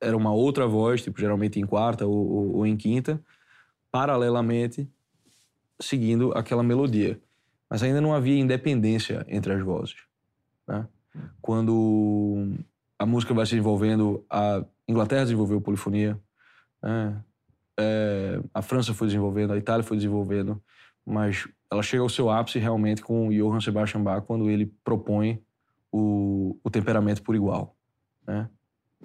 era 0.00 0.16
uma 0.16 0.32
outra 0.32 0.66
voz, 0.66 1.02
tipo, 1.02 1.20
geralmente 1.20 1.58
em 1.58 1.66
quarta 1.66 2.06
ou, 2.06 2.14
ou, 2.14 2.56
ou 2.56 2.66
em 2.66 2.76
quinta, 2.76 3.20
paralelamente 3.90 4.88
seguindo 5.80 6.32
aquela 6.32 6.62
melodia. 6.62 7.20
Mas 7.68 7.82
ainda 7.82 8.00
não 8.00 8.14
havia 8.14 8.38
independência 8.38 9.24
entre 9.28 9.52
as 9.52 9.62
vozes. 9.62 9.96
Né? 10.66 10.86
Quando 11.40 12.54
a 12.98 13.06
música 13.06 13.32
vai 13.32 13.46
se 13.46 13.52
desenvolvendo, 13.52 14.24
a 14.28 14.64
Inglaterra 14.88 15.22
desenvolveu 15.22 15.60
polifonia, 15.60 16.20
né? 16.82 17.22
é, 17.78 18.40
a 18.52 18.60
França 18.60 18.92
foi 18.92 19.06
desenvolvendo, 19.06 19.52
a 19.52 19.56
Itália 19.56 19.84
foi 19.84 19.96
desenvolvendo, 19.96 20.60
mas 21.06 21.48
ela 21.70 21.82
chega 21.82 22.02
ao 22.02 22.08
seu 22.08 22.28
ápice 22.28 22.58
realmente 22.58 23.02
com 23.02 23.30
Johann 23.30 23.60
Sebastian 23.60 24.02
Bach 24.02 24.24
quando 24.26 24.50
ele 24.50 24.66
propõe 24.82 25.42
o, 25.92 26.58
o 26.62 26.70
temperamento 26.70 27.22
por 27.22 27.34
igual. 27.34 27.76
Né? 28.26 28.48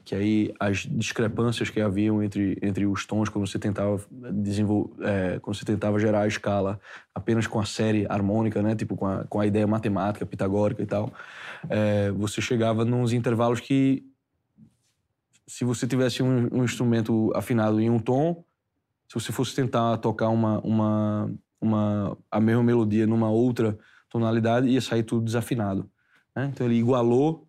Que 0.03 0.15
aí 0.15 0.53
as 0.59 0.79
discrepâncias 0.79 1.69
que 1.69 1.79
haviam 1.79 2.21
entre, 2.21 2.57
entre 2.61 2.85
os 2.85 3.05
tons 3.05 3.29
quando 3.29 3.47
você 3.47 3.57
tentava 3.57 4.01
desenvolver, 4.31 4.93
é, 5.01 5.39
quando 5.39 5.55
você 5.55 5.63
tentava 5.63 5.99
gerar 5.99 6.21
a 6.21 6.27
escala 6.27 6.79
apenas 7.13 7.47
com 7.47 7.59
a 7.59 7.65
série 7.65 8.05
harmônica, 8.09 8.61
né, 8.61 8.75
tipo 8.75 8.95
com 8.95 9.05
a, 9.05 9.23
com 9.25 9.39
a 9.39 9.45
ideia 9.45 9.65
matemática 9.65 10.25
pitagórica 10.25 10.81
e 10.81 10.85
tal, 10.85 11.13
é, 11.69 12.11
você 12.11 12.41
chegava 12.41 12.83
nos 12.83 13.13
intervalos 13.13 13.59
que 13.59 14.03
se 15.47 15.63
você 15.63 15.87
tivesse 15.87 16.23
um, 16.23 16.49
um, 16.51 16.63
instrumento 16.63 17.31
afinado 17.35 17.79
em 17.79 17.89
um 17.89 17.99
tom, 17.99 18.43
se 19.07 19.13
você 19.13 19.31
fosse 19.31 19.55
tentar 19.55 19.97
tocar 19.97 20.29
uma, 20.29 20.59
uma, 20.61 21.31
uma 21.61 22.17
a 22.31 22.39
mesma 22.39 22.63
melodia 22.63 23.05
numa 23.05 23.29
outra 23.29 23.77
tonalidade, 24.09 24.67
ia 24.67 24.81
sair 24.81 25.03
tudo 25.03 25.25
desafinado. 25.25 25.89
Né? 26.35 26.49
Então 26.51 26.65
ele 26.65 26.75
igualou 26.75 27.47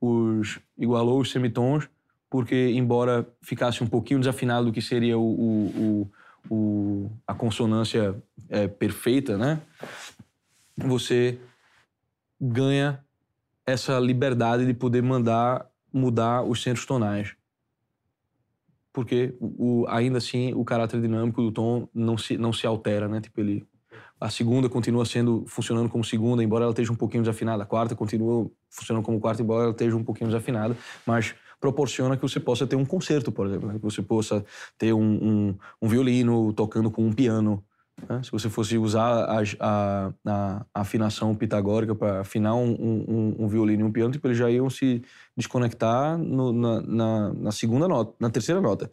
os 0.00 0.58
igualou 0.76 1.20
os 1.20 1.30
semitons, 1.30 1.88
porque 2.30 2.70
embora 2.70 3.26
ficasse 3.42 3.82
um 3.82 3.86
pouquinho 3.86 4.20
desafinado 4.20 4.66
do 4.66 4.72
que 4.72 4.82
seria 4.82 5.18
o, 5.18 5.22
o, 5.22 6.10
o, 6.50 6.54
o 6.54 7.10
a 7.26 7.34
consonância 7.34 8.14
é, 8.48 8.68
perfeita, 8.68 9.36
né? 9.36 9.60
Você 10.76 11.38
ganha 12.40 13.04
essa 13.66 13.98
liberdade 13.98 14.64
de 14.64 14.74
poder 14.74 15.02
mandar 15.02 15.68
mudar 15.92 16.42
os 16.42 16.62
centros 16.62 16.86
tonais. 16.86 17.34
Porque 18.92 19.34
o, 19.40 19.86
ainda 19.88 20.18
assim 20.18 20.52
o 20.54 20.64
caráter 20.64 21.00
dinâmico 21.00 21.42
do 21.42 21.52
tom 21.52 21.88
não 21.94 22.18
se, 22.18 22.36
não 22.36 22.52
se 22.52 22.66
altera, 22.66 23.08
né? 23.08 23.20
Tipo, 23.20 23.40
ele 23.40 23.66
a 24.20 24.30
segunda 24.30 24.68
continua 24.68 25.04
sendo 25.04 25.44
funcionando 25.46 25.88
como 25.88 26.02
segunda, 26.04 26.42
embora 26.42 26.64
ela 26.64 26.72
esteja 26.72 26.92
um 26.92 26.96
pouquinho 26.96 27.22
desafinada. 27.22 27.62
A 27.62 27.66
quarta 27.66 27.94
continua 27.94 28.50
funcionando 28.68 29.04
como 29.04 29.20
quarta, 29.20 29.42
embora 29.42 29.64
ela 29.64 29.70
esteja 29.70 29.96
um 29.96 30.04
pouquinho 30.04 30.28
desafinada. 30.28 30.76
Mas 31.06 31.34
proporciona 31.60 32.16
que 32.16 32.22
você 32.22 32.40
possa 32.40 32.66
ter 32.66 32.76
um 32.76 32.84
concerto, 32.84 33.30
por 33.30 33.46
exemplo, 33.46 33.68
né? 33.68 33.74
que 33.74 33.82
você 33.82 34.02
possa 34.02 34.44
ter 34.76 34.92
um, 34.92 35.00
um, 35.00 35.58
um, 35.82 35.88
violino 35.88 36.52
tocando 36.52 36.90
com 36.90 37.06
um 37.06 37.12
piano. 37.12 37.62
Né? 38.08 38.20
Se 38.22 38.30
você 38.30 38.48
fosse 38.48 38.78
usar 38.78 39.24
a, 39.24 39.42
a, 39.60 40.12
a 40.24 40.66
afinação 40.74 41.34
pitagórica 41.34 41.94
para 41.94 42.20
afinar 42.20 42.54
um, 42.54 43.34
um, 43.38 43.48
violino 43.48 43.82
e 43.82 43.84
um 43.84 43.92
piano, 43.92 44.12
tipo, 44.12 44.26
eles 44.28 44.38
já 44.38 44.48
iam 44.50 44.70
se 44.70 45.02
desconectar 45.36 46.16
no, 46.16 46.52
na, 46.52 46.80
na, 46.82 47.34
na, 47.34 47.52
segunda 47.52 47.88
nota, 47.88 48.14
na 48.20 48.30
terceira 48.30 48.60
nota. 48.60 48.90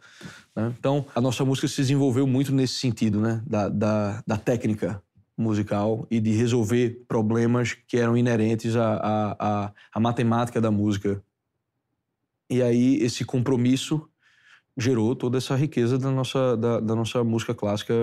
Né? 0.54 0.72
Então, 0.78 1.06
a 1.14 1.20
nossa 1.20 1.44
música 1.44 1.68
se 1.68 1.76
desenvolveu 1.76 2.26
muito 2.26 2.52
nesse 2.52 2.74
sentido, 2.74 3.20
né? 3.20 3.42
da, 3.46 3.68
da, 3.68 4.22
da 4.26 4.36
técnica 4.36 5.00
musical 5.36 6.06
e 6.10 6.20
de 6.20 6.32
resolver 6.32 7.04
problemas 7.06 7.74
que 7.74 7.98
eram 7.98 8.16
inerentes 8.16 8.74
à, 8.76 8.96
à, 9.38 9.72
à, 9.92 10.00
matemática 10.00 10.60
da 10.60 10.70
música. 10.70 11.22
E 12.48 12.62
aí 12.62 12.96
esse 12.96 13.24
compromisso 13.24 14.08
gerou 14.76 15.14
toda 15.14 15.38
essa 15.38 15.54
riqueza 15.54 15.98
da 15.98 16.10
nossa, 16.10 16.56
da, 16.56 16.80
da 16.80 16.94
nossa 16.94 17.22
música 17.22 17.54
clássica 17.54 17.94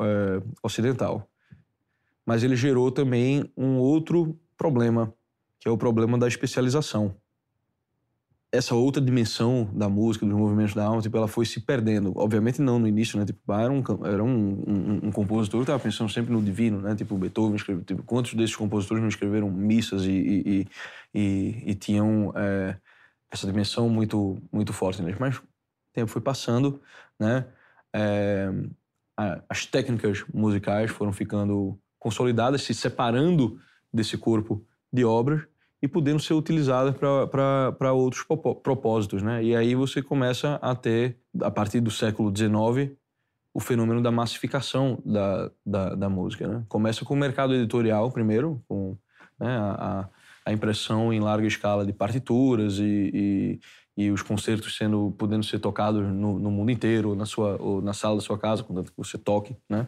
é, 0.00 0.42
ocidental. 0.62 1.28
Mas 2.24 2.42
ele 2.42 2.56
gerou 2.56 2.90
também 2.90 3.50
um 3.56 3.76
outro 3.78 4.38
problema, 4.56 5.12
que 5.60 5.68
é 5.68 5.70
o 5.70 5.78
problema 5.78 6.18
da 6.18 6.28
especialização 6.28 7.14
essa 8.50 8.74
outra 8.74 9.02
dimensão 9.02 9.68
da 9.74 9.88
música, 9.88 10.24
dos 10.24 10.34
movimentos 10.34 10.74
da 10.74 10.84
alma, 10.84 11.02
tipo, 11.02 11.16
ela 11.16 11.28
foi 11.28 11.44
se 11.44 11.60
perdendo. 11.60 12.12
Obviamente 12.16 12.62
não 12.62 12.78
no 12.78 12.88
início, 12.88 13.18
né? 13.18 13.26
Tipo, 13.26 13.52
era 13.52 13.70
um, 13.70 13.82
era 14.06 14.24
um, 14.24 14.64
um, 14.66 15.00
um 15.08 15.12
compositor 15.12 15.60
que 15.60 15.64
estava 15.64 15.78
pensando 15.78 16.10
sempre 16.10 16.32
no 16.32 16.42
divino, 16.42 16.80
né? 16.80 16.94
Tipo, 16.94 17.18
Beethoven 17.18 17.56
escreveu... 17.56 17.84
Tipo, 17.84 18.02
quantos 18.02 18.32
desses 18.34 18.56
compositores 18.56 19.02
não 19.02 19.08
escreveram 19.08 19.50
missas 19.50 20.04
e, 20.04 20.10
e, 20.10 20.66
e, 21.14 21.70
e 21.70 21.74
tinham 21.74 22.32
é, 22.34 22.76
essa 23.30 23.46
dimensão 23.46 23.88
muito, 23.88 24.40
muito 24.50 24.72
forte 24.72 25.02
neles? 25.02 25.18
Mas 25.20 25.36
o 25.36 25.42
tempo 25.92 26.10
foi 26.10 26.22
passando, 26.22 26.80
né? 27.20 27.46
É, 27.94 28.50
as 29.48 29.66
técnicas 29.66 30.24
musicais 30.32 30.90
foram 30.90 31.12
ficando 31.12 31.78
consolidadas, 31.98 32.62
se 32.62 32.72
separando 32.72 33.60
desse 33.92 34.16
corpo 34.16 34.64
de 34.90 35.04
obras 35.04 35.42
e 35.80 35.86
podendo 35.86 36.20
ser 36.20 36.34
utilizadas 36.34 36.94
para 36.96 37.92
outros 37.92 38.24
propósitos. 38.62 39.22
Né? 39.22 39.44
E 39.44 39.56
aí 39.56 39.74
você 39.74 40.02
começa 40.02 40.54
a 40.56 40.74
ter, 40.74 41.16
a 41.40 41.50
partir 41.50 41.80
do 41.80 41.90
século 41.90 42.34
XIX, 42.34 42.96
o 43.54 43.60
fenômeno 43.60 44.02
da 44.02 44.10
massificação 44.10 45.00
da, 45.04 45.50
da, 45.64 45.94
da 45.94 46.08
música. 46.08 46.46
Né? 46.46 46.64
Começa 46.68 47.04
com 47.04 47.14
o 47.14 47.16
mercado 47.16 47.54
editorial, 47.54 48.10
primeiro, 48.10 48.62
com 48.68 48.96
né, 49.38 49.56
a, 49.56 50.08
a, 50.44 50.52
impressão 50.52 51.12
em 51.12 51.20
larga 51.20 51.46
escala 51.46 51.86
de 51.86 51.92
partituras 51.92 52.78
e, 52.78 53.60
e, 53.96 54.04
e 54.04 54.10
os 54.10 54.22
concertos 54.22 54.76
sendo 54.76 55.14
podendo 55.16 55.44
ser 55.44 55.60
tocados 55.60 56.02
no, 56.02 56.38
no 56.38 56.50
mundo 56.50 56.70
inteiro, 56.70 57.14
na 57.14 57.24
sua 57.24 57.58
na 57.82 57.92
sala 57.92 58.16
da 58.16 58.20
sua 58.20 58.38
casa, 58.38 58.64
quando 58.64 58.84
você 58.96 59.16
toque, 59.16 59.56
né? 59.68 59.86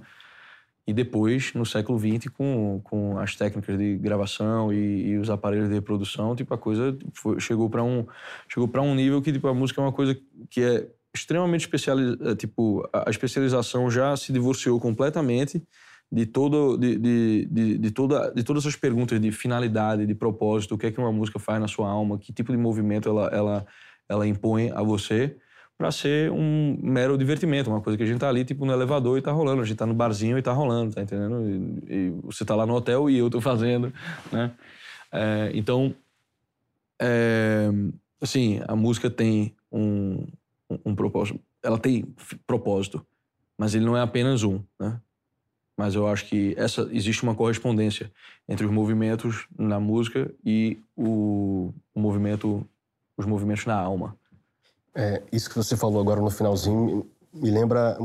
E 0.91 0.93
depois, 0.93 1.55
no 1.55 1.64
século 1.64 1.97
XX, 1.97 2.26
com, 2.36 2.80
com 2.82 3.16
as 3.16 3.36
técnicas 3.36 3.78
de 3.78 3.97
gravação 3.97 4.72
e, 4.72 5.11
e 5.11 5.18
os 5.18 5.30
aparelhos 5.30 5.68
de 5.68 5.74
reprodução, 5.74 6.34
tipo, 6.34 6.53
a 6.53 6.59
coisa 6.59 6.99
foi, 7.14 7.38
chegou 7.38 7.70
para 7.70 7.84
um 7.84 8.05
chegou 8.49 8.68
um 8.82 8.95
nível 8.97 9.22
que 9.22 9.32
tipo 9.32 9.47
a 9.47 9.55
música 9.55 9.80
é 9.80 9.84
uma 9.84 9.93
coisa 9.93 10.18
que 10.51 10.61
é 10.61 10.88
extremamente 11.14 11.61
especializada, 11.61 12.34
tipo, 12.34 12.88
a 12.93 13.09
especialização 13.09 13.88
já 13.88 14.16
se 14.16 14.32
divorciou 14.32 14.80
completamente 14.80 15.62
de 16.11 16.26
todo 16.26 16.76
de, 16.76 16.99
de, 16.99 17.49
de, 17.49 17.78
de, 17.78 17.91
toda 17.93 18.32
de 18.34 18.43
todas 18.43 18.64
essas 18.64 18.74
perguntas 18.74 19.20
de 19.20 19.30
finalidade, 19.30 20.05
de 20.05 20.14
propósito, 20.16 20.74
o 20.74 20.78
que 20.78 20.86
é 20.86 20.91
que 20.91 20.99
uma 20.99 21.12
música 21.12 21.38
faz 21.38 21.61
na 21.61 21.68
sua 21.68 21.88
alma, 21.88 22.18
que 22.18 22.32
tipo 22.32 22.51
de 22.51 22.59
movimento 22.59 23.09
ela 23.09 23.28
ela 23.28 23.66
ela 24.09 24.26
impõe 24.26 24.72
a 24.72 24.82
você 24.82 25.36
para 25.81 25.91
ser 25.91 26.31
um 26.31 26.78
mero 26.83 27.16
divertimento, 27.16 27.70
uma 27.70 27.81
coisa 27.81 27.97
que 27.97 28.03
a 28.03 28.07
gente 28.07 28.18
tá 28.20 28.28
ali, 28.28 28.45
tipo, 28.45 28.66
no 28.66 28.72
elevador 28.74 29.16
e 29.16 29.22
tá 29.22 29.33
rolando, 29.33 29.62
a 29.62 29.64
gente 29.64 29.78
tá 29.78 29.87
no 29.87 29.95
barzinho 29.95 30.37
e 30.37 30.43
tá 30.43 30.53
rolando, 30.53 30.95
tá 30.95 31.01
entendendo? 31.01 31.41
E, 31.89 31.95
e 31.95 32.11
você 32.22 32.45
tá 32.45 32.55
lá 32.55 32.66
no 32.66 32.74
hotel 32.74 33.09
e 33.09 33.16
eu 33.16 33.31
tô 33.31 33.41
fazendo, 33.41 33.91
né? 34.31 34.53
É, 35.11 35.51
então, 35.55 35.95
é, 37.01 37.70
assim, 38.20 38.61
a 38.68 38.76
música 38.76 39.09
tem 39.09 39.55
um, 39.72 40.26
um, 40.68 40.78
um, 40.85 40.95
propósito, 40.95 41.41
ela 41.62 41.78
tem 41.78 42.05
propósito, 42.47 43.03
mas 43.57 43.74
ele 43.74 43.87
não 43.87 43.97
é 43.97 44.03
apenas 44.03 44.43
um, 44.43 44.61
né? 44.78 45.01
Mas 45.78 45.95
eu 45.95 46.07
acho 46.07 46.26
que 46.26 46.55
essa 46.59 46.91
existe 46.93 47.22
uma 47.22 47.35
correspondência 47.35 48.12
entre 48.47 48.66
os 48.66 48.70
movimentos 48.70 49.47
na 49.59 49.81
música 49.81 50.31
e 50.45 50.78
o, 50.95 51.72
o 51.95 52.01
movimento 52.01 52.68
os 53.16 53.24
movimentos 53.24 53.64
na 53.64 53.76
alma. 53.76 54.20
É, 54.95 55.22
isso 55.32 55.49
que 55.49 55.57
você 55.57 55.76
falou 55.76 56.01
agora 56.01 56.20
no 56.20 56.30
finalzinho 56.30 57.07
me 57.32 57.51
lembra 57.51 57.97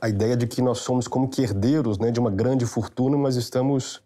a 0.00 0.08
ideia 0.08 0.36
de 0.36 0.46
que 0.46 0.60
nós 0.60 0.78
somos 0.78 1.08
como 1.08 1.28
que 1.28 1.42
herdeiros 1.42 1.98
né, 1.98 2.10
de 2.10 2.20
uma 2.20 2.30
grande 2.30 2.66
fortuna, 2.66 3.16
mas 3.16 3.36
estamos, 3.36 4.02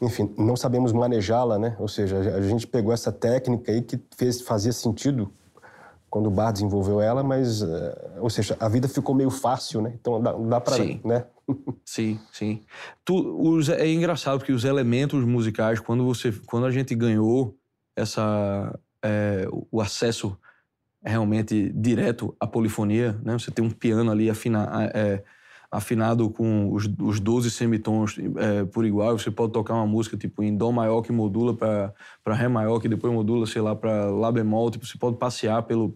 enfim, 0.00 0.32
não 0.38 0.56
sabemos 0.56 0.92
manejá-la, 0.92 1.58
né? 1.58 1.76
Ou 1.80 1.88
seja, 1.88 2.18
a 2.18 2.42
gente 2.42 2.66
pegou 2.66 2.92
essa 2.92 3.10
técnica 3.10 3.72
aí 3.72 3.82
que 3.82 4.00
fez, 4.16 4.40
fazia 4.40 4.72
sentido 4.72 5.32
quando 6.08 6.26
o 6.26 6.30
Bar 6.30 6.52
desenvolveu 6.52 7.00
ela, 7.00 7.22
mas, 7.22 7.62
uh, 7.62 7.68
ou 8.20 8.28
seja, 8.28 8.56
a 8.58 8.68
vida 8.68 8.88
ficou 8.88 9.14
meio 9.14 9.30
fácil, 9.30 9.80
né? 9.80 9.92
Então 10.00 10.20
dá, 10.20 10.32
dá 10.32 10.60
para, 10.60 10.76
né? 11.04 11.24
sim, 11.84 12.20
sim. 12.32 12.62
Tu, 13.04 13.14
os, 13.14 13.68
é 13.68 13.88
engraçado 13.88 14.38
porque 14.38 14.52
os 14.52 14.64
elementos 14.64 15.24
musicais, 15.24 15.78
quando 15.78 16.04
você, 16.04 16.32
quando 16.46 16.66
a 16.66 16.70
gente 16.70 16.94
ganhou 16.94 17.56
essa 17.96 18.76
é, 19.04 19.46
o 19.70 19.80
acesso 19.80 20.36
realmente 21.02 21.72
direto 21.74 22.34
à 22.38 22.46
polifonia, 22.46 23.18
né? 23.22 23.32
Você 23.38 23.50
tem 23.50 23.64
um 23.64 23.70
piano 23.70 24.10
ali 24.10 24.28
afina, 24.28 24.90
é, 24.94 25.22
afinado 25.70 26.28
com 26.30 26.72
os, 26.72 26.88
os 27.00 27.20
12 27.20 27.50
semitons 27.50 28.16
é, 28.36 28.64
por 28.64 28.84
igual, 28.84 29.16
você 29.16 29.30
pode 29.30 29.52
tocar 29.52 29.74
uma 29.74 29.86
música 29.86 30.16
tipo 30.16 30.42
em 30.42 30.56
dó 30.56 30.72
maior 30.72 31.00
que 31.00 31.12
modula 31.12 31.54
para 31.54 32.34
ré 32.34 32.48
maior 32.48 32.80
que 32.80 32.88
depois 32.88 33.12
modula, 33.12 33.46
sei 33.46 33.62
lá, 33.62 33.74
para 33.74 34.06
lá 34.06 34.32
bemol, 34.32 34.70
tipo, 34.70 34.84
você 34.84 34.98
pode 34.98 35.16
passear 35.16 35.62
pelo, 35.62 35.94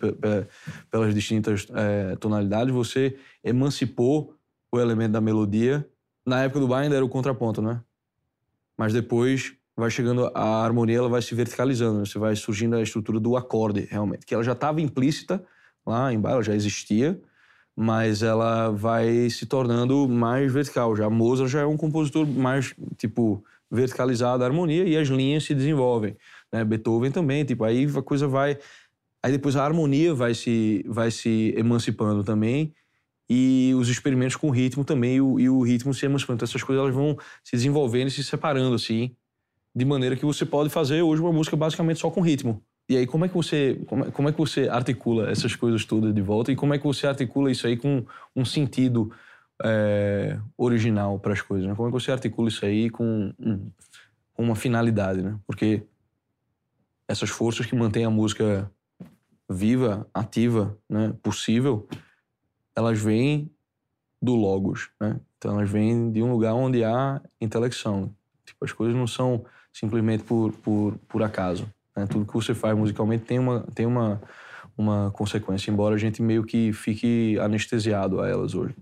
pelas 0.90 1.14
distintas 1.14 1.66
é, 1.74 2.16
tonalidades, 2.16 2.72
você 2.72 3.16
emancipou 3.42 4.34
o 4.70 4.80
elemento 4.80 5.12
da 5.12 5.20
melodia. 5.20 5.86
Na 6.24 6.42
época 6.42 6.60
do 6.60 6.68
Bind 6.68 6.92
era 6.92 7.04
o 7.04 7.08
contraponto, 7.08 7.60
né? 7.60 7.80
Mas 8.78 8.92
depois 8.92 9.54
vai 9.76 9.90
chegando 9.90 10.30
a 10.34 10.64
harmonia, 10.64 10.98
ela 10.98 11.08
vai 11.08 11.20
se 11.20 11.34
verticalizando, 11.34 11.98
né? 11.98 12.04
você 12.04 12.18
vai 12.18 12.36
surgindo 12.36 12.76
a 12.76 12.82
estrutura 12.82 13.18
do 13.18 13.36
acorde, 13.36 13.86
realmente, 13.90 14.24
que 14.24 14.34
ela 14.34 14.44
já 14.44 14.52
estava 14.52 14.80
implícita 14.80 15.44
lá 15.86 16.12
em 16.12 16.16
ela 16.16 16.42
já 16.42 16.54
existia, 16.54 17.20
mas 17.76 18.22
ela 18.22 18.70
vai 18.70 19.28
se 19.28 19.46
tornando 19.46 20.08
mais 20.08 20.52
vertical. 20.52 20.94
Já 20.96 21.10
Mozart 21.10 21.50
já 21.50 21.60
é 21.60 21.66
um 21.66 21.76
compositor 21.76 22.26
mais 22.26 22.74
tipo 22.96 23.44
verticalizado 23.70 24.42
a 24.42 24.46
harmonia 24.46 24.84
e 24.84 24.96
as 24.96 25.08
linhas 25.08 25.44
se 25.44 25.54
desenvolvem, 25.54 26.16
né? 26.52 26.64
Beethoven 26.64 27.10
também, 27.10 27.44
tipo 27.44 27.64
aí 27.64 27.86
a 27.96 28.02
coisa 28.02 28.28
vai 28.28 28.56
aí 29.22 29.32
depois 29.32 29.56
a 29.56 29.64
harmonia 29.64 30.14
vai 30.14 30.34
se 30.34 30.84
vai 30.86 31.10
se 31.10 31.52
emancipando 31.56 32.22
também 32.22 32.72
e 33.28 33.72
os 33.76 33.88
experimentos 33.88 34.36
com 34.36 34.48
o 34.48 34.50
ritmo 34.50 34.84
também 34.84 35.16
e 35.16 35.20
o, 35.20 35.40
e 35.40 35.48
o 35.48 35.60
ritmo 35.62 35.92
se 35.92 36.06
emancipando. 36.06 36.36
Então 36.36 36.46
essas 36.46 36.62
coisas 36.62 36.82
elas 36.82 36.94
vão 36.94 37.16
se 37.42 37.52
desenvolvendo 37.56 38.08
e 38.08 38.10
se 38.10 38.22
separando 38.22 38.74
assim 38.74 39.16
de 39.74 39.84
maneira 39.84 40.16
que 40.16 40.24
você 40.24 40.46
pode 40.46 40.70
fazer 40.70 41.02
hoje 41.02 41.20
uma 41.20 41.32
música 41.32 41.56
basicamente 41.56 41.98
só 41.98 42.10
com 42.10 42.20
ritmo. 42.20 42.62
E 42.88 42.96
aí, 42.96 43.06
como 43.06 43.24
é 43.24 43.28
que 43.28 43.34
você, 43.34 43.80
como 43.86 44.04
é, 44.04 44.10
como 44.10 44.28
é 44.28 44.32
que 44.32 44.38
você 44.38 44.68
articula 44.68 45.30
essas 45.30 45.56
coisas 45.56 45.84
todas 45.84 46.14
de 46.14 46.20
volta 46.20 46.52
e 46.52 46.56
como 46.56 46.74
é 46.74 46.78
que 46.78 46.84
você 46.84 47.06
articula 47.06 47.50
isso 47.50 47.66
aí 47.66 47.76
com 47.76 48.04
um 48.36 48.44
sentido 48.44 49.10
é, 49.62 50.38
original 50.56 51.18
para 51.18 51.32
as 51.32 51.40
coisas? 51.40 51.66
Né? 51.66 51.74
Como 51.74 51.88
é 51.88 51.90
que 51.90 51.98
você 51.98 52.12
articula 52.12 52.48
isso 52.48 52.64
aí 52.64 52.90
com, 52.90 53.32
com 54.34 54.42
uma 54.42 54.54
finalidade, 54.54 55.22
né? 55.22 55.38
Porque 55.46 55.82
essas 57.08 57.30
forças 57.30 57.64
que 57.64 57.74
mantêm 57.74 58.04
a 58.04 58.10
música 58.10 58.70
viva, 59.48 60.06
ativa, 60.12 60.76
né, 60.88 61.14
possível, 61.22 61.86
elas 62.76 63.00
vêm 63.00 63.50
do 64.20 64.34
logos, 64.34 64.90
né? 65.00 65.20
Então 65.38 65.58
elas 65.58 65.70
vêm 65.70 66.10
de 66.10 66.22
um 66.22 66.32
lugar 66.32 66.54
onde 66.54 66.84
há 66.84 67.20
intelecção. 67.40 68.14
Tipo, 68.44 68.64
as 68.64 68.72
coisas 68.72 68.96
não 68.96 69.06
são 69.06 69.44
simplesmente 69.74 70.22
por, 70.22 70.52
por, 70.52 70.94
por 71.08 71.22
acaso. 71.22 71.66
Né? 71.96 72.06
Tudo 72.06 72.24
que 72.24 72.32
você 72.32 72.54
faz 72.54 72.78
musicalmente 72.78 73.24
tem 73.24 73.38
uma, 73.38 73.66
tem 73.74 73.84
uma, 73.84 74.22
uma 74.78 75.10
consequência, 75.10 75.70
embora 75.70 75.96
a 75.96 75.98
gente 75.98 76.22
meio 76.22 76.44
que 76.44 76.72
fique 76.72 77.36
anestesiado 77.40 78.20
a 78.20 78.28
elas 78.28 78.54
hoje. 78.54 78.74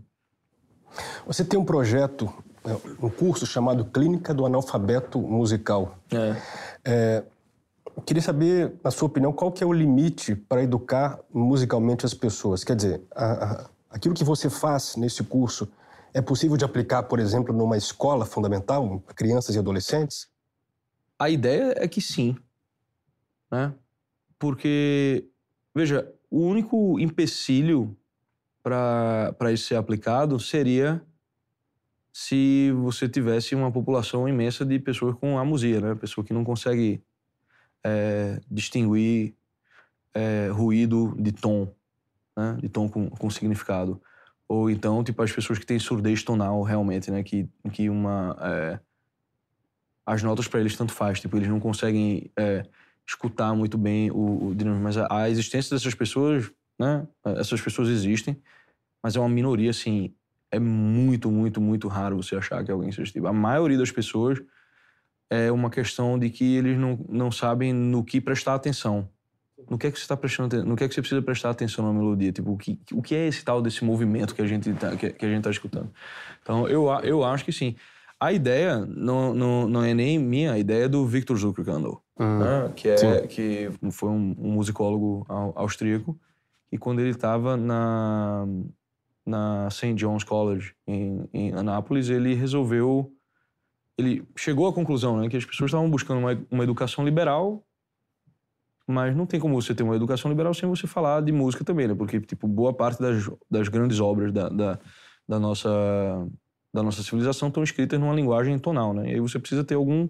Você 1.27 1.43
tem 1.43 1.59
um 1.59 1.65
projeto, 1.65 2.33
é, 2.65 2.77
um 3.03 3.09
curso 3.09 3.47
chamado 3.47 3.87
Clínica 3.87 4.35
do 4.35 4.45
Analfabeto 4.45 5.19
Musical. 5.19 5.97
É. 6.13 6.37
é 6.85 7.25
queria 8.05 8.23
saber, 8.23 8.75
na 8.85 8.91
sua 8.91 9.07
opinião, 9.07 9.33
qual 9.33 9.51
que 9.51 9.65
é 9.65 9.67
o 9.67 9.73
limite 9.73 10.35
para 10.35 10.63
educar 10.63 11.19
musicalmente 11.33 12.05
as 12.05 12.13
pessoas? 12.13 12.65
Quer 12.65 12.77
dizer, 12.77 13.03
a, 13.15 13.25
a, 13.25 13.67
aquilo 13.91 14.15
que 14.15 14.25
você 14.25 14.51
faz 14.51 14.97
nesse 14.97 15.23
curso 15.25 15.67
é 16.13 16.21
possível 16.21 16.59
de 16.59 16.65
aplicar, 16.65 17.05
por 17.05 17.19
exemplo, 17.19 17.55
numa 17.55 17.79
escola 17.79 18.27
fundamental, 18.27 19.01
para 19.01 19.15
crianças 19.15 19.55
e 19.55 19.59
adolescentes? 19.59 20.32
A 21.23 21.31
ideia 21.31 21.73
é 21.77 21.87
que 21.87 22.01
sim, 22.01 22.37
né? 23.49 23.73
Porque, 24.41 25.25
veja, 25.73 26.13
o 26.29 26.41
único 26.41 26.99
empecilho 26.99 27.97
para 28.61 29.53
isso 29.53 29.67
ser 29.67 29.77
aplicado 29.77 30.41
seria 30.41 31.01
se 32.13 32.73
você 32.73 33.09
tivesse 33.09 33.55
uma 33.55 33.71
população 33.71 34.29
imensa 34.29 34.65
de 34.65 34.81
pessoas 34.81 35.15
com 35.15 35.39
amusia, 35.39 35.81
né? 35.81 35.95
Pessoa 35.95 36.25
que 36.25 36.35
não 36.35 36.43
consegue 36.43 37.01
é, 37.85 38.41
distinguir 38.51 39.37
é, 40.13 40.49
ruído 40.49 41.15
de 41.17 41.31
tom, 41.31 41.73
né? 42.37 42.59
De 42.61 42.69
tom 42.69 42.89
com, 42.89 43.09
com 43.09 43.31
significado. 43.31 44.03
Ou 44.49 44.69
então, 44.69 45.05
tipo, 45.05 45.23
as 45.23 45.31
pessoas 45.31 45.61
que 45.61 45.67
têm 45.67 45.79
surdez 45.79 46.25
tonal 46.25 46.65
realmente, 46.65 47.13
né? 47.13 47.23
Que, 47.23 47.49
que 47.73 47.89
uma... 47.89 48.37
É, 48.41 48.81
as 50.05 50.23
notas 50.23 50.49
para 50.49 50.61
eles 50.61 50.77
tanto 50.77 50.93
faz, 50.93 51.21
tipo, 51.21 51.37
eles 51.37 51.49
não 51.49 51.61
conseguem 51.61 52.31
é, 52.37 52.65
escutar 53.07 53.55
muito 53.55 53.79
bem 53.79 54.11
o, 54.11 54.51
o 54.51 54.57
mas 54.81 54.97
a, 54.97 55.07
a, 55.11 55.31
existência 55.31 55.75
dessas 55.77 55.95
pessoas, 55.95 56.51
né, 56.79 57.07
essas 57.37 57.61
pessoas 57.61 57.89
existem, 57.89 58.37
mas 59.03 59.17
é 59.17 59.21
uma 59.21 59.29
minoria, 59.29 59.71
assim, 59.71 60.15
é 60.51 60.59
muito, 60.59 61.31
muito, 61.31 61.61
muito 61.61 61.89
raro 61.89 62.23
você 62.23 62.37
achar 62.37 62.63
que 62.63 62.71
alguém 62.71 62.93
seja 62.93 63.11
tipo. 63.11 63.27
A 63.27 63.33
maioria 63.33 63.79
das 63.79 63.91
pessoas 63.91 64.41
é 65.31 65.51
uma 65.51 65.71
questão 65.71 66.19
de 66.19 66.29
que 66.29 66.57
eles 66.57 66.79
não, 66.79 66.99
não 67.09 67.33
sabem 67.33 67.73
no 67.73 68.05
que 68.05 68.21
prestar 68.21 68.55
atenção. 68.55 69.09
No 69.71 69.79
que 69.79 69.87
é 69.87 69.91
que 69.91 69.97
você 69.97 70.05
está 70.05 70.17
prestando 70.17 70.65
no 70.65 70.77
que 70.77 70.85
é 70.85 70.89
que 70.89 70.95
você 70.95 71.01
precisa 71.01 71.23
prestar 71.23 71.51
atenção 71.51 71.87
na 71.87 71.93
melodia? 71.93 72.33
Tipo, 72.33 72.53
o 72.53 72.59
que, 72.59 72.79
o 72.93 73.01
que 73.01 73.15
é 73.15 73.29
esse 73.29 73.43
tal 73.45 73.63
desse 73.63 73.85
movimento 73.85 74.35
que 74.35 74.43
a 74.43 74.47
gente 74.47 74.73
tá, 74.75 74.95
que, 74.95 75.11
que 75.11 75.25
a 75.25 75.29
gente 75.29 75.43
tá 75.43 75.51
escutando? 75.51 75.91
Então, 76.43 76.69
eu, 76.69 76.89
eu 77.03 77.25
acho 77.25 77.45
que 77.45 77.53
sim. 77.53 77.77
A 78.23 78.33
ideia 78.33 78.87
não, 78.87 79.35
não, 79.35 79.69
não 79.69 79.83
é 79.83 79.93
nem 79.93 80.17
minha, 80.17 80.53
a 80.53 80.59
ideia 80.59 80.85
é 80.85 80.89
do 80.89 81.05
Victor 81.05 81.37
Zuckerkandl, 81.37 81.95
né? 82.17 82.73
que, 82.77 82.89
é, 82.89 83.27
que 83.27 83.71
foi 83.91 84.11
um, 84.11 84.37
um 84.39 84.53
musicólogo 84.53 85.27
austríaco, 85.57 86.17
e 86.71 86.79
quando 86.79 87.01
ele 87.01 87.11
estava 87.11 87.57
na, 87.57 88.47
na 89.27 89.69
St. 89.71 89.95
John's 89.95 90.23
College, 90.23 90.73
em, 90.87 91.29
em 91.35 91.53
Anápolis, 91.53 92.11
ele 92.11 92.33
resolveu... 92.33 93.13
Ele 93.99 94.25
chegou 94.37 94.69
à 94.69 94.73
conclusão 94.73 95.21
né, 95.21 95.29
que 95.29 95.37
as 95.37 95.45
pessoas 95.45 95.71
estavam 95.71 95.91
buscando 95.91 96.19
uma, 96.19 96.41
uma 96.49 96.63
educação 96.63 97.05
liberal, 97.05 97.67
mas 98.87 99.17
não 99.17 99.27
tem 99.27 99.41
como 99.41 99.61
você 99.61 99.75
ter 99.75 99.83
uma 99.83 99.97
educação 99.97 100.31
liberal 100.31 100.55
sem 100.55 100.69
você 100.69 100.87
falar 100.87 101.23
de 101.23 101.33
música 101.33 101.65
também, 101.65 101.89
né? 101.89 101.95
Porque, 101.95 102.21
tipo, 102.21 102.47
boa 102.47 102.73
parte 102.73 103.03
das, 103.03 103.29
das 103.51 103.67
grandes 103.67 103.99
obras 103.99 104.33
da, 104.33 104.49
da, 104.49 104.79
da 105.29 105.41
nossa 105.41 105.69
da 106.73 106.83
nossa 106.83 107.03
civilização 107.03 107.49
estão 107.49 107.63
escritas 107.63 108.01
numa 108.01 108.15
linguagem 108.15 108.59
tonal, 108.59 108.95
né? 108.95 109.11
E 109.11 109.15
aí 109.15 109.21
você 109.21 109.39
precisa 109.39 109.63
ter 109.63 109.75
algum 109.75 110.09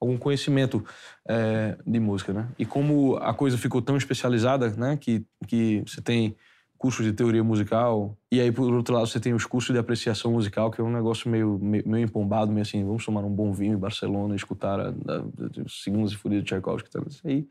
algum 0.00 0.16
conhecimento 0.16 0.82
é, 1.28 1.76
de 1.86 2.00
música, 2.00 2.32
né? 2.32 2.48
E 2.58 2.64
como 2.64 3.16
a 3.16 3.34
coisa 3.34 3.58
ficou 3.58 3.82
tão 3.82 3.98
especializada, 3.98 4.70
né? 4.70 4.96
Que, 4.96 5.26
que 5.46 5.82
você 5.86 6.00
tem 6.00 6.34
cursos 6.78 7.04
de 7.04 7.12
teoria 7.12 7.44
musical 7.44 8.16
e 8.32 8.40
aí 8.40 8.50
por 8.50 8.72
outro 8.72 8.94
lado 8.94 9.06
você 9.06 9.20
tem 9.20 9.34
os 9.34 9.44
cursos 9.44 9.74
de 9.74 9.78
apreciação 9.78 10.32
musical 10.32 10.70
que 10.70 10.80
é 10.80 10.84
um 10.84 10.90
negócio 10.90 11.30
meio 11.30 11.58
meio, 11.60 11.86
meio 11.86 12.04
empombado, 12.04 12.50
meio 12.50 12.62
assim, 12.62 12.82
vamos 12.82 13.04
tomar 13.04 13.20
um 13.20 13.30
bom 13.30 13.52
vinho 13.52 13.74
em 13.74 13.78
Barcelona 13.78 14.32
e 14.32 14.36
escutar 14.36 14.80
a, 14.80 14.88
a, 14.88 14.88
a 14.88 15.68
Segundas 15.68 16.12
Sinfonia 16.12 16.40
de 16.40 16.46
Tchaikovsky, 16.46 16.88
tá? 16.88 17.02
Isso 17.06 17.20
aí 17.26 17.46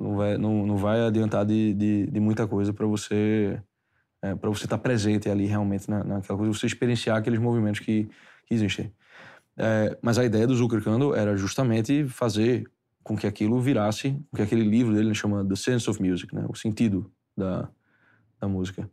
não 0.00 0.16
vai 0.16 0.38
não, 0.38 0.64
não 0.64 0.76
vai 0.76 1.04
adiantar 1.04 1.44
de, 1.44 1.74
de, 1.74 2.06
de 2.06 2.20
muita 2.20 2.46
coisa 2.46 2.72
para 2.72 2.86
você 2.86 3.60
é, 4.22 4.34
para 4.34 4.50
você 4.50 4.64
estar 4.64 4.76
tá 4.76 4.82
presente 4.82 5.28
ali 5.28 5.46
realmente 5.46 5.88
na, 5.88 6.02
naquela 6.02 6.38
coisa, 6.38 6.52
você 6.52 6.66
experienciar 6.66 7.16
aqueles 7.16 7.38
movimentos 7.38 7.80
que, 7.80 8.08
que 8.46 8.54
existem. 8.54 8.92
É, 9.56 9.96
mas 10.00 10.18
a 10.18 10.24
ideia 10.24 10.46
do 10.46 10.54
Zuckerkando 10.54 11.14
era 11.14 11.36
justamente 11.36 12.06
fazer 12.08 12.70
com 13.02 13.16
que 13.16 13.26
aquilo 13.26 13.60
virasse, 13.60 14.12
com 14.30 14.36
que 14.36 14.42
aquele 14.42 14.62
livro 14.62 14.94
dele 14.94 15.14
chama 15.14 15.46
The 15.46 15.56
Sense 15.56 15.88
of 15.88 16.02
Music, 16.02 16.34
né? 16.34 16.44
o 16.48 16.54
sentido 16.54 17.10
da, 17.36 17.68
da 18.40 18.46
música, 18.46 18.88